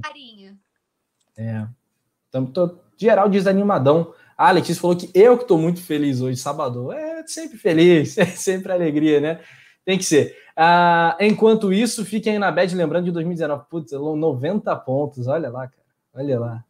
É. 1.37 1.67
Então, 2.29 2.45
tô 2.45 2.77
geral 2.97 3.29
desanimadão. 3.29 4.13
A 4.35 4.49
Letícia 4.49 4.81
falou 4.81 4.97
que 4.97 5.09
eu 5.13 5.37
que 5.37 5.43
estou 5.43 5.57
muito 5.57 5.81
feliz 5.81 6.19
hoje, 6.19 6.37
sábado. 6.39 6.91
É 6.91 7.25
sempre 7.27 7.57
feliz, 7.57 8.17
é 8.17 8.25
sempre 8.25 8.71
alegria, 8.71 9.21
né? 9.21 9.39
Tem 9.85 9.97
que 9.97 10.03
ser. 10.03 10.35
Ah, 10.55 11.15
enquanto 11.19 11.71
isso, 11.71 12.05
fiquem 12.05 12.33
aí 12.33 12.39
na 12.39 12.51
bad 12.51 12.73
lembrando 12.75 13.05
de 13.05 13.11
2019. 13.11 13.65
Putz, 13.69 13.91
90 13.91 14.75
pontos. 14.77 15.27
Olha 15.27 15.49
lá, 15.49 15.67
cara. 15.67 15.83
Olha 16.15 16.39
lá 16.39 16.65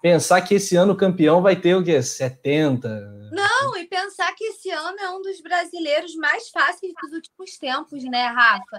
pensar 0.00 0.42
que 0.42 0.54
esse 0.54 0.76
ano 0.76 0.92
o 0.92 0.96
campeão 0.96 1.42
vai 1.42 1.56
ter 1.56 1.74
o 1.74 1.84
quê? 1.84 2.02
70? 2.02 3.30
Não, 3.32 3.76
e 3.76 3.86
pensar 3.86 4.34
que 4.34 4.44
esse 4.44 4.70
ano 4.70 4.98
é 4.98 5.10
um 5.10 5.20
dos 5.20 5.40
brasileiros 5.40 6.14
mais 6.16 6.48
fáceis 6.50 6.92
dos 7.02 7.12
últimos 7.12 7.56
tempos, 7.58 8.04
né, 8.04 8.26
Rafa? 8.26 8.78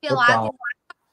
Pelado 0.00 0.54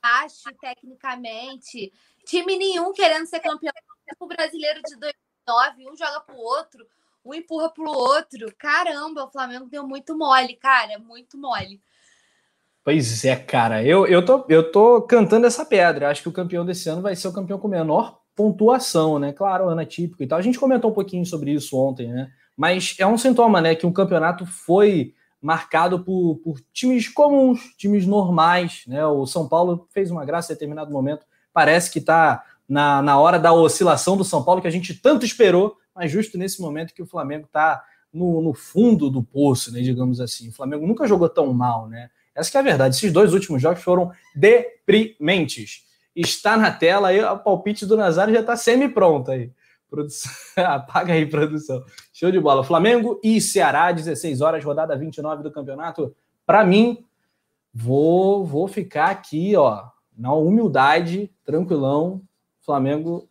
baixo, 0.02 0.50
tecnicamente. 0.60 1.94
Time 2.26 2.58
nenhum 2.58 2.92
querendo 2.92 3.26
ser 3.26 3.40
campeão. 3.40 3.72
O 4.20 4.28
brasileiro 4.28 4.82
de 4.84 4.98
2009, 4.98 5.90
um 5.90 5.96
joga 5.96 6.20
pro 6.20 6.36
outro, 6.36 6.86
um 7.24 7.34
empurra 7.34 7.70
pro 7.70 7.90
outro. 7.90 8.54
Caramba, 8.58 9.24
o 9.24 9.32
Flamengo 9.32 9.66
deu 9.66 9.88
muito 9.88 10.18
mole, 10.18 10.56
cara, 10.58 11.00
muito 11.00 11.38
mole. 11.38 11.82
Pois 12.84 13.24
é, 13.24 13.38
cara. 13.38 13.82
Eu, 13.82 14.06
eu, 14.06 14.26
tô, 14.26 14.46
eu 14.50 14.70
tô 14.72 15.02
cantando 15.04 15.48
essa 15.48 15.66
pedra. 15.66 16.10
Acho 16.10 16.22
que 16.22 16.30
o 16.30 16.34
campeão 16.34 16.66
desse 16.66 16.90
ano 16.90 17.02
vai 17.02 17.16
ser 17.16 17.30
o 17.30 17.34
campeão 17.34 17.58
com 17.58 17.70
menor 17.70 18.23
pontuação, 18.36 19.20
né? 19.20 19.32
Claro, 19.32 19.70
ano 19.70 19.86
típico 19.86 20.24
e 20.24 20.28
tal. 20.28 20.40
A 20.40 20.42
gente 20.42 20.60
comentou 20.60 20.92
um 20.92 20.94
pouquinho 20.94 21.26
sobre 21.26 21.52
isso 21.52 21.78
ontem, 21.78 22.08
né? 22.12 22.32
Mas 22.56 22.96
é 23.00 23.06
um 23.06 23.18
sintoma, 23.18 23.62
né? 23.62 23.76
Que 23.76 23.86
um 23.86 23.92
campeonato 23.92 24.46
foi 24.46 25.14
marcado 25.42 26.00
por, 26.00 26.38
por 26.38 26.60
times 26.72 27.10
comuns, 27.10 27.60
times 27.78 28.06
normais, 28.06 28.84
né? 28.88 29.06
O 29.06 29.26
São 29.26 29.48
Paulo 29.48 29.88
fez 29.92 30.10
uma 30.10 30.24
graça 30.24 30.52
em 30.52 30.56
determinado 30.56 30.92
momento. 30.92 31.26
Parece 31.52 31.92
que 31.92 32.00
está 32.00 32.44
na, 32.68 33.02
na 33.02 33.20
hora 33.20 33.38
da 33.38 33.52
oscilação 33.52 34.16
do 34.16 34.24
São 34.24 34.44
Paulo 34.44 34.62
que 34.62 34.68
a 34.68 34.72
gente 34.72 34.94
tanto 34.94 35.26
esperou, 35.26 35.78
mas 35.94 36.12
justo 36.12 36.38
nesse 36.38 36.62
momento 36.62 36.94
que 36.94 37.02
o 37.02 37.06
Flamengo 37.06 37.46
está 37.46 37.84
no, 38.12 38.42
no, 38.42 38.54
fundo 38.54 39.10
do 39.10 39.22
poço, 39.22 39.72
né? 39.74 39.82
Digamos 39.82 40.22
assim. 40.22 40.50
O 40.50 40.54
Flamengo 40.54 40.88
nunca 40.88 41.08
jogou 41.08 41.28
tão 41.28 41.52
mal, 41.54 41.90
né? 41.90 42.10
Essa 42.34 42.58
é 42.58 42.62
a 42.62 42.64
verdade. 42.64 42.96
Esses 42.96 43.12
dois 43.12 43.34
últimos 43.34 43.62
jogos 43.62 43.84
foram 43.84 44.12
deprimentes. 44.36 45.84
Está 46.16 46.58
na 46.58 46.72
tela. 46.72 47.10
Aí 47.10 47.24
o 47.24 47.40
palpite 47.40 47.86
do 47.86 47.98
Nazário 47.98 48.34
já 48.34 48.42
está 48.42 48.56
semi-pronto 48.56 49.32
aí. 49.32 49.52
Produção... 49.90 50.32
Apaga 50.58 51.14
aí, 51.14 51.26
produção. 51.26 51.84
Show 52.12 52.32
de 52.32 52.40
bola. 52.40 52.64
Flamengo 52.64 53.20
e 53.24 53.40
Ceará, 53.40 53.92
16 53.92 54.42
horas, 54.42 54.64
rodada 54.64 54.96
29 54.96 55.44
do 55.44 55.52
campeonato. 55.52 56.16
Para 56.46 56.66
mim, 56.66 57.06
vou, 57.74 58.46
vou 58.46 58.68
ficar 58.68 59.10
aqui, 59.10 59.56
ó, 59.56 59.84
na 60.18 60.34
humildade, 60.34 61.32
tranquilão. 61.46 62.22
Flamengo 62.62 63.28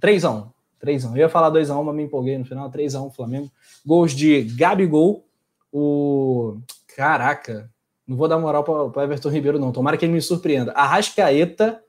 3x1. 0.00 0.50
3x1. 0.82 1.10
Eu 1.12 1.16
ia 1.16 1.28
falar 1.28 1.50
2x1, 1.50 1.82
mas 1.82 1.94
me 1.94 2.02
empolguei 2.04 2.38
no 2.38 2.44
final. 2.44 2.70
3x1 2.70 3.14
Flamengo. 3.14 3.50
Gols 3.84 4.12
de 4.12 4.42
Gabigol. 4.42 5.26
O. 5.72 6.58
Caraca, 6.96 7.70
não 8.06 8.16
vou 8.16 8.28
dar 8.28 8.38
moral 8.38 8.64
para 8.90 9.04
Everton 9.04 9.28
Ribeiro, 9.28 9.58
não. 9.58 9.72
Tomara 9.72 9.96
que 9.96 10.04
ele 10.04 10.12
me 10.12 10.22
surpreenda. 10.22 10.72
Arrascaeta 10.72 11.82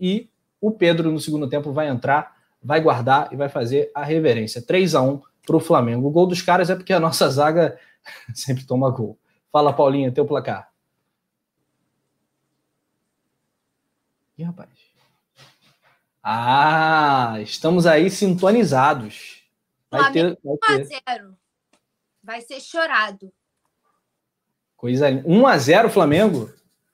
e 0.00 0.30
o 0.60 0.70
Pedro 0.70 1.12
no 1.12 1.20
segundo 1.20 1.48
tempo 1.48 1.72
vai 1.72 1.88
entrar, 1.88 2.36
vai 2.62 2.80
guardar 2.80 3.32
e 3.32 3.36
vai 3.36 3.48
fazer 3.48 3.90
a 3.94 4.02
reverência. 4.02 4.62
3 4.62 4.94
a 4.94 5.02
1 5.02 5.20
para 5.46 5.56
o 5.56 5.60
Flamengo. 5.60 6.08
O 6.08 6.10
gol 6.10 6.26
dos 6.26 6.42
caras 6.42 6.70
é 6.70 6.74
porque 6.74 6.92
a 6.92 7.00
nossa 7.00 7.28
zaga 7.28 7.78
sempre 8.34 8.64
toma 8.64 8.90
gol. 8.90 9.18
Fala, 9.52 9.72
Paulinha, 9.72 10.12
teu 10.12 10.24
placar. 10.24 10.70
Ih, 14.38 14.44
rapaz. 14.44 14.70
Ah, 16.22 17.36
estamos 17.40 17.86
aí 17.86 18.10
sintonizados. 18.10 19.42
Vai 19.90 20.12
ter, 20.12 20.38
vai 20.42 20.56
ter. 20.56 20.86
1 20.86 21.02
a 21.06 21.14
0. 21.14 21.36
Vai 22.22 22.40
ser 22.42 22.60
chorado. 22.60 23.32
Coisa 24.76 25.08
1 25.10 25.46
a 25.46 25.58
0 25.58 25.90
Flamengo? 25.90 26.50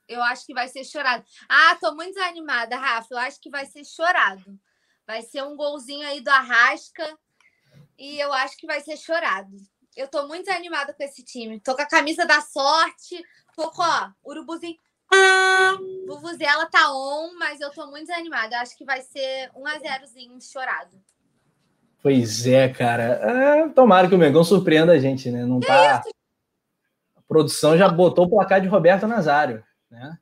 Eu 0.09 0.23
acho 0.23 0.47
que 0.47 0.55
vai 0.55 0.69
ser 0.69 0.85
chorado. 0.85 1.25
Ah, 1.49 1.77
tô 1.81 1.95
muito 1.95 2.15
desanimada, 2.15 2.77
Rafa. 2.77 3.09
Eu 3.11 3.19
acho 3.19 3.41
que 3.41 3.51
vai 3.51 3.67
ser 3.67 3.85
chorado. 3.85 4.59
Vai 5.07 5.23
ser 5.23 5.43
um 5.43 5.57
golzinho 5.57 6.07
aí 6.07 6.21
do 6.21 6.29
Arrasca 6.29 7.19
e 7.99 8.19
eu 8.19 8.33
acho 8.33 8.57
que 8.57 8.67
vai 8.67 8.81
ser 8.81 8.97
chorado. 8.97 9.57
Eu 9.97 10.09
tô 10.09 10.27
muito 10.27 10.47
desanimada 10.47 10.93
com 10.93 11.03
esse 11.03 11.25
time. 11.25 11.61
Tô 11.61 11.75
com 11.75 11.83
a 11.83 11.87
camisa 11.87 12.27
da 12.27 12.41
sorte, 12.41 13.23
tô 13.57 13.71
com, 13.71 13.83
ó, 13.83 14.11
urubuzinho. 14.25 14.77
Vuvuzela 16.07 16.67
tá 16.67 16.93
on, 16.93 17.37
mas 17.39 17.61
eu 17.61 17.71
tô 17.71 17.87
muito 17.87 18.07
desanimada. 18.07 18.57
Eu 18.57 18.61
acho 18.61 18.77
que 18.77 18.85
vai 18.85 19.01
ser 19.01 19.51
1 19.55 19.67
a 19.67 19.79
0zinho 19.79 20.53
chorado. 20.53 21.01
Pois 22.03 22.47
é, 22.47 22.69
cara. 22.69 23.05
É, 23.05 23.69
tomara 23.71 24.09
que 24.09 24.15
o 24.15 24.19
Mengão 24.19 24.45
surpreenda 24.45 24.93
a 24.93 24.99
gente, 24.99 25.31
né? 25.31 25.45
Não 25.45 25.61
que 25.61 25.67
tá. 25.67 26.01
Isso? 26.01 26.17
produção 27.27 27.77
já 27.77 27.89
botou 27.89 28.27
o 28.27 28.31
placar 28.31 28.61
de 28.61 28.69
Roberto 28.69 29.07
Nazário, 29.07 29.63
né? 29.97 30.19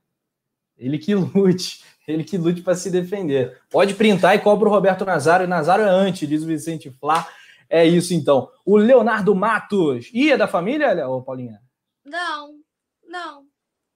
Ele 0.76 0.98
que 0.98 1.14
lute, 1.14 1.84
ele 2.06 2.24
que 2.24 2.38
lute 2.38 2.62
para 2.62 2.74
se 2.74 2.90
defender. 2.90 3.60
Pode 3.70 3.94
printar 3.94 4.34
e 4.34 4.40
cobra 4.40 4.68
o 4.68 4.72
Roberto 4.72 5.05
Nazário. 5.05 5.48
Nazário 5.48 5.84
é 5.84 5.88
antes, 5.88 6.28
diz 6.28 6.42
o 6.42 6.46
Vicente 6.46 6.90
Flá. 6.90 7.28
É 7.68 7.84
isso 7.84 8.14
então. 8.14 8.51
O 8.64 8.76
Leonardo 8.76 9.34
Matos. 9.34 10.10
Ia 10.12 10.34
é 10.34 10.36
da 10.36 10.46
família, 10.46 11.09
ô 11.09 11.22
Paulinha? 11.22 11.60
Não, 12.05 12.60
não. 13.06 13.46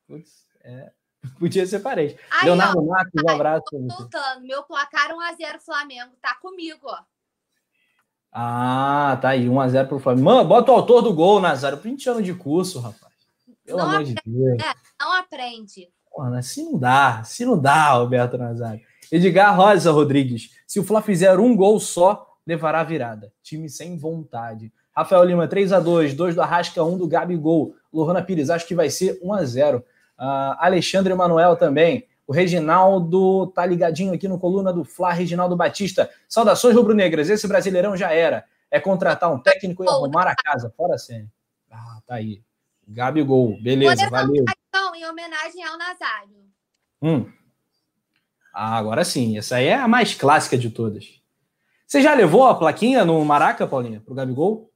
Putz, 0.07 0.47
é, 0.65 0.91
podia 1.39 1.67
ser 1.67 1.81
parente. 1.81 2.19
Aí, 2.31 2.47
Leonardo 2.47 2.81
ó, 2.81 2.85
Matos, 2.85 3.23
um 3.23 3.31
abraço. 3.31 3.65
Voltando, 3.73 4.47
meu 4.47 4.63
placar 4.65 5.11
1x0 5.11 5.61
Flamengo. 5.61 6.13
Tá 6.21 6.35
comigo, 6.37 6.81
ó. 6.85 6.99
Ah, 8.33 9.19
tá 9.23 9.31
aí, 9.31 9.47
1x0 9.47 9.87
pro 9.87 9.99
Flamengo. 9.99 10.25
Mano, 10.25 10.49
bota 10.49 10.73
o 10.73 10.75
autor 10.75 11.03
do 11.03 11.13
gol, 11.13 11.41
Nazário. 11.41 11.79
20 11.79 12.11
anos 12.11 12.25
de 12.25 12.35
curso, 12.35 12.81
rapaz. 12.81 13.08
Pelo 13.69 13.79
não 13.79 13.85
amor 13.85 14.01
aprende, 14.01 14.15
de 14.15 14.31
Deus. 14.31 14.63
É, 14.63 14.75
não 14.99 15.13
aprende. 15.13 15.89
Mano, 16.17 16.43
se 16.43 16.63
não 16.63 16.79
dá, 16.79 17.23
se 17.23 17.45
não 17.45 17.59
dá, 17.59 17.93
Roberto 17.93 18.39
Nazário. 18.39 18.81
Edgar 19.13 19.55
Rosa 19.57 19.93
Rodrigues. 19.93 20.51
Se 20.67 20.81
o 20.81 20.85
Fla 20.85 21.01
fizer 21.03 21.39
um 21.39 21.55
gol 21.55 21.79
só, 21.79 22.27
levará 22.47 22.81
a 22.81 22.85
virada. 22.85 23.33
Time 23.43 23.69
sem 23.69 23.97
vontade. 23.97 24.73
Rafael 24.97 25.23
Lima, 25.23 25.47
3 25.47 25.71
x 25.71 25.85
2 25.85 26.15
2 26.15 26.35
do 26.35 26.43
Arrasca, 26.43 26.83
1 26.83 26.99
do 26.99 27.07
Gabigol. 27.07 27.75
Lohana 27.93 28.23
Pires, 28.23 28.51
acho 28.51 28.67
que 28.67 28.75
vai 28.75 28.91
ser 28.91 29.19
1 29.23 29.37
x 29.37 29.51
0 29.51 29.79
uh, 29.79 29.83
Alexandre 30.59 31.15
Manuel 31.15 31.57
também. 31.57 32.07
O 32.27 32.33
Reginaldo 32.33 33.47
tá 33.49 33.65
ligadinho 33.65 34.13
aqui 34.13 34.27
no 34.27 34.39
coluna 34.39 34.73
do 34.73 34.85
Fla, 34.85 35.13
Reginaldo 35.13 35.57
Batista. 35.57 36.11
Saudações 36.29 36.75
rubro-negras, 36.75 37.31
esse 37.31 37.47
brasileirão 37.47 37.97
já 37.97 38.13
era. 38.13 38.45
É 38.71 38.81
contratar 38.81 39.33
um 39.33 39.39
técnico 39.39 39.85
e 39.85 39.89
arrumar 39.89 40.27
a 40.27 40.35
casa, 40.35 40.73
fora 40.77 40.99
cena. 40.99 41.27
Ah, 41.71 42.01
tá 42.07 42.17
aí. 42.17 42.43
Gabigol, 42.89 43.61
beleza, 43.61 44.09
valeu. 44.09 44.45
Então, 44.69 44.95
em 44.95 45.05
homenagem 45.05 45.63
ao 45.63 45.77
Nazário. 45.77 46.51
Hum. 47.03 47.31
Ah, 48.55 48.79
agora 48.79 49.05
sim, 49.05 49.37
essa 49.37 49.57
aí 49.57 49.67
é 49.67 49.75
a 49.75 49.87
mais 49.87 50.15
clássica 50.15 50.57
de 50.57 50.71
todas. 50.71 51.21
Você 51.87 52.03
já 52.03 52.15
levou 52.15 52.45
a 52.45 52.55
plaquinha 52.55 53.05
no 53.05 53.25
Maraca, 53.25 53.67
Paulinha, 53.67 54.01
pro 54.01 54.15
Gabigol? 54.15 54.73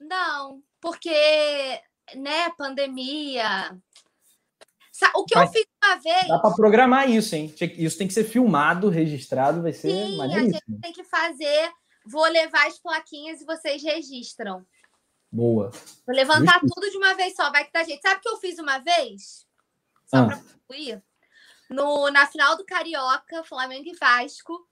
Não, 0.00 0.60
porque, 0.80 1.80
né, 2.14 2.50
pandemia, 2.58 3.76
o 5.14 5.24
que 5.24 5.34
Mas 5.34 5.48
eu 5.48 5.52
fiz 5.52 5.66
uma 5.82 5.96
vez. 5.96 6.28
Dá 6.28 6.38
para 6.38 6.54
programar 6.54 7.10
isso, 7.10 7.34
hein? 7.34 7.52
Isso 7.76 7.98
tem 7.98 8.06
que 8.06 8.14
ser 8.14 8.24
filmado, 8.24 8.88
registrado, 8.88 9.62
vai 9.62 9.72
ser 9.72 9.90
Sim, 9.90 10.20
a 10.20 10.28
gente 10.28 10.60
tem 10.80 10.92
que 10.92 11.04
fazer. 11.04 11.72
Vou 12.06 12.24
levar 12.26 12.66
as 12.66 12.78
plaquinhas 12.78 13.40
e 13.40 13.44
vocês 13.44 13.82
registram. 13.82 14.64
Boa. 15.34 15.70
Vou 16.06 16.14
levantar 16.14 16.60
tudo 16.60 16.90
de 16.90 16.96
uma 16.96 17.14
vez 17.14 17.34
só, 17.34 17.50
vai 17.50 17.64
que 17.64 17.72
tá 17.72 17.82
gente. 17.82 18.00
Sabe 18.00 18.16
o 18.16 18.20
que 18.20 18.28
eu 18.28 18.36
fiz 18.36 18.58
uma 18.58 18.78
vez? 18.78 19.46
Só 20.06 20.18
ah. 20.18 20.26
para 20.26 20.36
concluir. 20.36 21.02
No, 21.68 22.10
na 22.10 22.26
final 22.26 22.56
do 22.56 22.64
Carioca, 22.64 23.42
Flamengo 23.42 23.88
e 23.88 23.96
Vasco, 23.96 24.68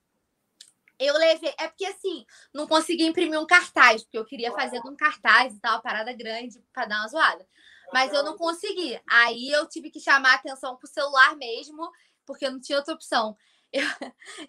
eu 0.98 1.14
levei. 1.14 1.52
É 1.58 1.68
porque 1.68 1.86
assim, 1.86 2.24
não 2.54 2.66
consegui 2.66 3.04
imprimir 3.04 3.40
um 3.40 3.46
cartaz, 3.46 4.02
porque 4.02 4.18
eu 4.18 4.24
queria 4.24 4.52
fazer 4.52 4.80
um 4.86 4.94
cartaz 4.94 5.54
e 5.54 5.60
tal, 5.60 5.76
uma 5.76 5.82
parada 5.82 6.12
grande 6.12 6.62
para 6.72 6.86
dar 6.86 7.00
uma 7.00 7.08
zoada 7.08 7.46
mas 7.92 8.12
eu 8.12 8.22
não 8.22 8.36
consegui. 8.36 8.98
Aí 9.08 9.50
eu 9.50 9.68
tive 9.68 9.90
que 9.90 10.00
chamar 10.00 10.32
a 10.32 10.36
atenção 10.36 10.76
pro 10.76 10.88
celular 10.88 11.36
mesmo, 11.36 11.90
porque 12.26 12.48
não 12.48 12.58
tinha 12.58 12.78
outra 12.78 12.94
opção. 12.94 13.36
Eu, 13.72 13.86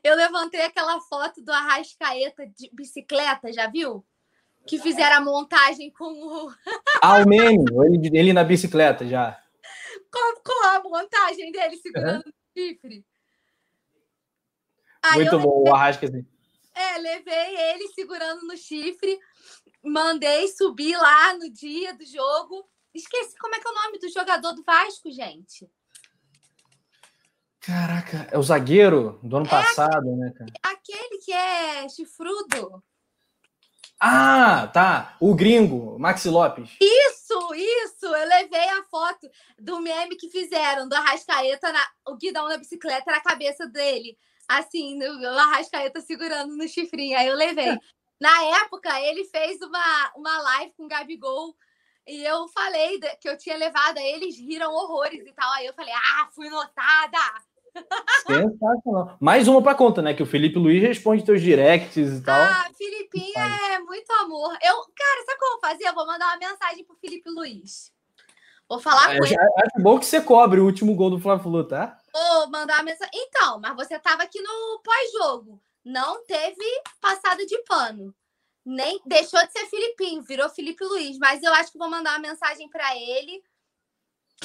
eu 0.04 0.16
levantei 0.18 0.62
aquela 0.64 1.00
foto 1.00 1.42
do 1.42 1.50
Arrascaeta 1.50 2.46
de 2.46 2.70
bicicleta, 2.74 3.54
já 3.54 3.68
viu? 3.68 4.06
Que 4.66 4.80
fizeram 4.80 5.18
a 5.18 5.22
montagem 5.22 5.92
com 5.92 6.06
o. 6.06 6.54
Ah, 7.02 7.22
o 7.22 7.28
meme, 7.28 7.66
ele, 7.86 8.18
ele 8.18 8.34
na 8.34 8.44
bicicleta 8.44 9.06
já. 9.08 9.38
Com, 10.12 10.42
com 10.42 10.66
a 10.68 10.82
montagem 10.82 11.52
dele 11.52 11.76
segurando 11.78 12.24
o 12.28 12.34
chifre. 12.58 13.06
Aí 15.02 15.16
Muito 15.16 15.40
bom, 15.40 15.58
levei, 15.58 15.72
o 15.72 15.76
Arrascaeta. 15.76 16.26
É, 16.74 16.98
levei 16.98 17.58
ele 17.58 17.88
segurando 17.90 18.48
no 18.48 18.56
chifre, 18.56 19.20
mandei 19.84 20.48
subir 20.48 20.96
lá 20.96 21.34
no 21.38 21.52
dia 21.52 21.94
do 21.94 22.06
jogo 22.06 22.66
Esqueci 22.94 23.36
como 23.40 23.56
é 23.56 23.60
que 23.60 23.68
é 23.68 23.72
o 23.72 23.74
nome 23.74 23.98
do 23.98 24.10
jogador 24.10 24.54
do 24.54 24.64
Vasco, 24.64 25.12
gente. 25.12 25.68
Caraca, 27.60 28.28
é 28.32 28.38
o 28.38 28.44
zagueiro 28.44 29.20
do 29.24 29.38
ano 29.38 29.48
é 29.48 29.50
passado, 29.50 29.98
aquele, 29.98 30.16
né, 30.16 30.34
cara? 30.38 30.52
Aquele 30.62 31.18
que 31.18 31.34
é 31.34 31.90
chifrudo. 31.90 32.84
Ah, 34.06 34.68
tá. 34.74 35.16
O 35.18 35.34
gringo, 35.34 35.98
Maxi 35.98 36.28
Lopes. 36.28 36.72
Isso, 36.82 37.56
isso. 37.56 38.06
Eu 38.06 38.28
levei 38.28 38.68
a 38.68 38.84
foto 38.92 39.30
do 39.58 39.80
meme 39.80 40.18
que 40.18 40.30
fizeram 40.30 40.90
do 40.90 40.94
Arrascaeta, 40.94 41.72
na, 41.72 41.88
o 42.10 42.18
guidão 42.18 42.50
da 42.50 42.58
bicicleta 42.58 43.10
na 43.10 43.22
cabeça 43.22 43.66
dele. 43.66 44.18
Assim, 44.46 45.02
o 45.02 45.40
Arrascaeta 45.40 46.02
segurando 46.02 46.54
no 46.54 46.68
chifrinho. 46.68 47.18
Aí 47.18 47.28
eu 47.28 47.36
levei. 47.36 47.66
Na 48.20 48.44
época, 48.62 49.02
ele 49.02 49.24
fez 49.26 49.62
uma, 49.62 50.12
uma 50.18 50.38
live 50.42 50.74
com 50.78 50.84
o 50.84 50.88
Gabigol 50.88 51.56
e 52.06 52.24
eu 52.24 52.48
falei 52.50 53.00
que 53.22 53.28
eu 53.28 53.38
tinha 53.38 53.58
levado, 53.58 53.98
aí 53.98 54.14
eles 54.14 54.38
riram 54.38 54.74
horrores 54.74 55.26
e 55.26 55.34
tal. 55.34 55.52
Aí 55.54 55.66
eu 55.66 55.74
falei, 55.74 55.94
ah, 55.94 56.30
fui 56.34 56.50
notada! 56.50 57.20
Sensacional. 58.26 59.18
Mais 59.20 59.48
uma 59.48 59.62
para 59.62 59.76
conta, 59.76 60.02
né? 60.02 60.14
Que 60.14 60.24
o 60.24 60.26
Felipe 60.26 60.58
Luiz 60.58 60.82
responde 60.82 61.24
teus 61.24 61.42
directs 61.42 62.20
e 62.20 62.22
tal. 62.22 62.40
Ah, 62.40 62.70
Filipinho 62.78 63.38
é 63.38 63.80
muito 63.80 64.12
amor. 64.14 64.52
Eu, 64.62 64.76
cara, 64.96 65.26
sabe 65.26 65.38
o 65.38 65.78
que 65.78 65.84
eu? 65.84 65.90
Eu 65.90 65.96
vou 65.96 66.06
mandar 66.06 66.28
uma 66.28 66.50
mensagem 66.50 66.84
pro 66.84 66.96
Felipe 66.96 67.30
Luiz. 67.30 67.92
Vou 68.68 68.80
falar 68.80 69.16
é, 69.16 69.18
com 69.18 69.26
ele. 69.26 69.38
Acho 69.38 69.84
bom 69.84 70.00
que 70.00 70.06
você 70.06 70.22
cobre 70.22 70.60
o 70.60 70.66
último 70.66 70.96
gol 70.96 71.10
do 71.10 71.20
Fla-Flu, 71.20 71.64
tá? 71.66 71.98
Vou 72.14 72.50
mandar 72.50 72.76
uma 72.76 72.84
mensagem. 72.84 73.12
Então, 73.14 73.60
mas 73.60 73.76
você 73.76 74.00
tava 74.00 74.24
aqui 74.24 74.42
no 74.42 74.82
pós-jogo. 74.84 75.62
Não 75.84 76.24
teve 76.26 76.64
passada 77.02 77.46
de 77.46 77.58
pano 77.64 78.16
nem 78.66 79.00
deixou 79.06 79.46
de 79.46 79.52
ser 79.52 79.66
Filipinho, 79.68 80.24
virou 80.24 80.50
Felipe 80.50 80.84
Luiz, 80.84 81.18
mas 81.18 81.44
eu 81.44 81.54
acho 81.54 81.72
que 81.72 81.78
vou 81.78 81.90
mandar 81.90 82.12
uma 82.12 82.30
mensagem 82.30 82.70
para 82.70 82.96
ele. 82.96 83.44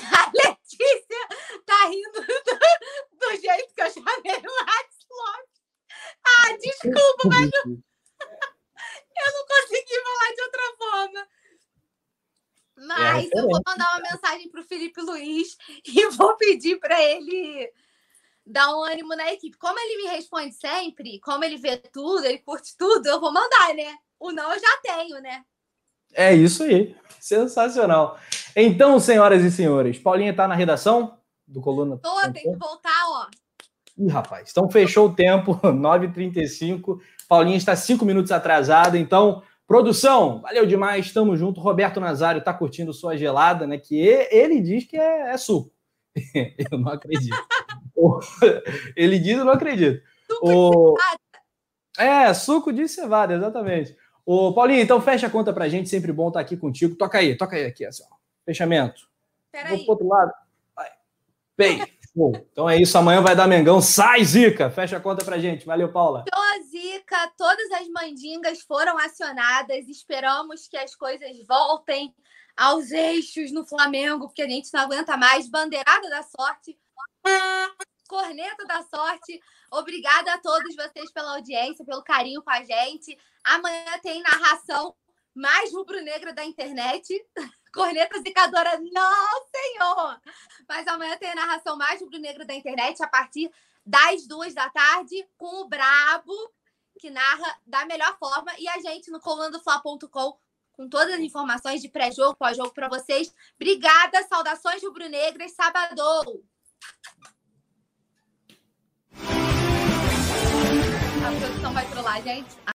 A 0.02 0.30
Letícia 0.34 1.28
tá 1.64 1.86
rindo 1.88 2.12
do, 2.12 3.18
do 3.18 3.40
jeito 3.40 3.74
que 3.74 3.82
eu 3.82 3.90
chamei 3.90 4.36
o 4.36 4.66
Max 4.66 5.06
Lopes. 5.10 5.58
Ah, 6.24 6.56
desculpa, 6.56 7.28
mas 7.28 7.50
eu, 7.52 7.62
eu 7.66 9.32
não 9.32 9.46
consegui 9.46 10.02
falar 10.02 10.34
de 10.34 10.42
outra 10.42 10.62
forma. 10.78 11.28
Mas 12.76 13.24
é 13.32 13.38
eu 13.38 13.48
vou 13.48 13.60
mandar 13.66 13.88
uma 13.90 14.10
mensagem 14.10 14.48
para 14.48 14.60
o 14.60 14.64
Felipe 14.64 15.00
Luiz 15.00 15.56
e 15.84 16.06
vou 16.10 16.36
pedir 16.36 16.78
para 16.78 17.02
ele 17.02 17.72
dar 18.46 18.74
um 18.74 18.84
ânimo 18.84 19.16
na 19.16 19.32
equipe. 19.32 19.58
Como 19.58 19.78
ele 19.78 20.02
me 20.02 20.08
responde 20.10 20.54
sempre, 20.54 21.20
como 21.20 21.44
ele 21.44 21.56
vê 21.56 21.76
tudo, 21.76 22.24
ele 22.24 22.38
curte 22.38 22.76
tudo, 22.76 23.06
eu 23.06 23.20
vou 23.20 23.32
mandar, 23.32 23.74
né? 23.74 23.98
O 24.18 24.32
não 24.32 24.52
eu 24.52 24.60
já 24.60 24.76
tenho, 24.82 25.20
né? 25.20 25.44
É 26.14 26.34
isso 26.34 26.62
aí. 26.62 26.96
Sensacional. 27.20 28.18
Então, 28.56 28.98
senhoras 28.98 29.44
e 29.44 29.50
senhores, 29.50 29.98
Paulinha 29.98 30.34
tá 30.34 30.48
na 30.48 30.54
redação 30.54 31.18
do 31.46 31.60
Coluna. 31.60 31.98
Tô, 31.98 32.20
tem 32.32 32.42
que 32.42 32.56
voltar, 32.56 33.04
ó. 33.06 33.26
Ih, 33.98 34.08
rapaz. 34.08 34.50
Então, 34.50 34.70
fechou 34.70 35.08
o 35.08 35.14
tempo, 35.14 35.54
9h35. 35.62 36.98
Paulinha 37.28 37.56
está 37.56 37.74
cinco 37.74 38.04
minutos 38.04 38.30
atrasada. 38.30 38.96
Então, 38.98 39.42
produção, 39.66 40.40
valeu 40.40 40.64
demais. 40.64 41.12
Tamo 41.12 41.36
junto. 41.36 41.60
Roberto 41.60 42.00
Nazário 42.00 42.42
tá 42.42 42.54
curtindo 42.54 42.92
sua 42.92 43.16
gelada, 43.16 43.66
né? 43.66 43.78
Que 43.78 43.98
ele 43.98 44.60
diz 44.60 44.84
que 44.84 44.96
é, 44.96 45.32
é 45.32 45.36
suco. 45.36 45.72
eu 46.70 46.78
não 46.78 46.92
acredito. 46.92 47.36
ele 48.96 49.18
diz, 49.18 49.38
eu 49.38 49.44
não 49.44 49.52
acredito. 49.52 50.00
Suco 50.30 50.48
o... 50.48 50.94
de 50.94 52.04
É, 52.04 52.32
suco 52.34 52.72
de 52.72 52.88
cevada, 52.88 53.34
exatamente. 53.34 53.96
Ô, 54.30 54.52
Paulinho, 54.52 54.82
então 54.82 55.00
fecha 55.00 55.26
a 55.26 55.30
conta 55.30 55.54
pra 55.54 55.70
gente, 55.70 55.88
sempre 55.88 56.12
bom 56.12 56.28
estar 56.28 56.40
aqui 56.40 56.54
contigo. 56.54 56.94
Toca 56.94 57.16
aí, 57.16 57.34
toca 57.34 57.56
aí 57.56 57.64
aqui, 57.64 57.86
assim, 57.86 58.02
ó. 58.12 58.14
Fechamento. 58.44 59.08
Peraí. 59.50 59.70
Vou 59.70 59.84
pro 59.84 59.92
outro 59.92 60.06
lado. 60.06 60.32
Vai. 60.76 60.90
Bem. 61.56 61.82
Então 62.52 62.68
é 62.68 62.76
isso, 62.76 62.98
amanhã 62.98 63.22
vai 63.22 63.34
dar 63.34 63.48
Mengão. 63.48 63.80
Sai, 63.80 64.22
Zica! 64.22 64.68
Fecha 64.68 64.98
a 64.98 65.00
conta 65.00 65.24
pra 65.24 65.38
gente. 65.38 65.64
Valeu, 65.64 65.90
Paula. 65.90 66.26
Tô, 66.30 66.64
Zica. 66.64 67.32
Todas 67.38 67.70
as 67.80 67.88
mandingas 67.88 68.60
foram 68.60 68.98
acionadas. 68.98 69.88
Esperamos 69.88 70.68
que 70.68 70.76
as 70.76 70.94
coisas 70.94 71.30
voltem 71.46 72.14
aos 72.54 72.90
eixos 72.90 73.50
no 73.50 73.64
Flamengo, 73.64 74.26
porque 74.26 74.42
a 74.42 74.48
gente 74.48 74.68
não 74.74 74.80
aguenta 74.82 75.16
mais. 75.16 75.48
Bandeirada 75.48 76.10
da 76.10 76.22
sorte. 76.22 76.78
Corneta 78.08 78.64
da 78.64 78.82
sorte. 78.82 79.40
Obrigada 79.70 80.32
a 80.32 80.38
todos 80.38 80.74
vocês 80.74 81.12
pela 81.12 81.34
audiência, 81.34 81.84
pelo 81.84 82.02
carinho 82.02 82.42
com 82.42 82.50
a 82.50 82.64
gente. 82.64 83.16
Amanhã 83.44 83.98
tem 84.02 84.22
narração 84.22 84.96
mais 85.34 85.72
rubro-negra 85.72 86.32
da 86.32 86.44
internet. 86.44 87.14
Corneta 87.72 88.18
zicadora, 88.20 88.80
não, 88.90 89.46
senhor! 89.54 90.20
Mas 90.66 90.88
amanhã 90.88 91.16
tem 91.18 91.30
a 91.30 91.34
narração 91.34 91.76
mais 91.76 92.00
rubro-negra 92.00 92.44
da 92.44 92.54
internet 92.54 93.02
a 93.02 93.06
partir 93.06 93.50
das 93.84 94.26
duas 94.26 94.54
da 94.54 94.68
tarde 94.70 95.28
com 95.36 95.62
o 95.62 95.68
Brabo, 95.68 96.34
que 96.98 97.10
narra 97.10 97.60
da 97.66 97.84
melhor 97.84 98.18
forma. 98.18 98.52
E 98.58 98.66
a 98.68 98.80
gente 98.80 99.10
no 99.10 99.20
colandofla.com 99.20 100.38
com 100.72 100.88
todas 100.88 101.14
as 101.14 101.20
informações 101.20 101.82
de 101.82 101.88
pré-jogo, 101.88 102.36
pós-jogo 102.36 102.72
para 102.72 102.88
vocês. 102.88 103.34
Obrigada, 103.56 104.22
saudações 104.28 104.82
rubro-negras, 104.82 105.52
sábado! 105.52 106.44
A 111.28 111.30
produção 111.30 111.74
vai 111.74 111.84
trollar, 111.84 112.22
gente. 112.22 112.58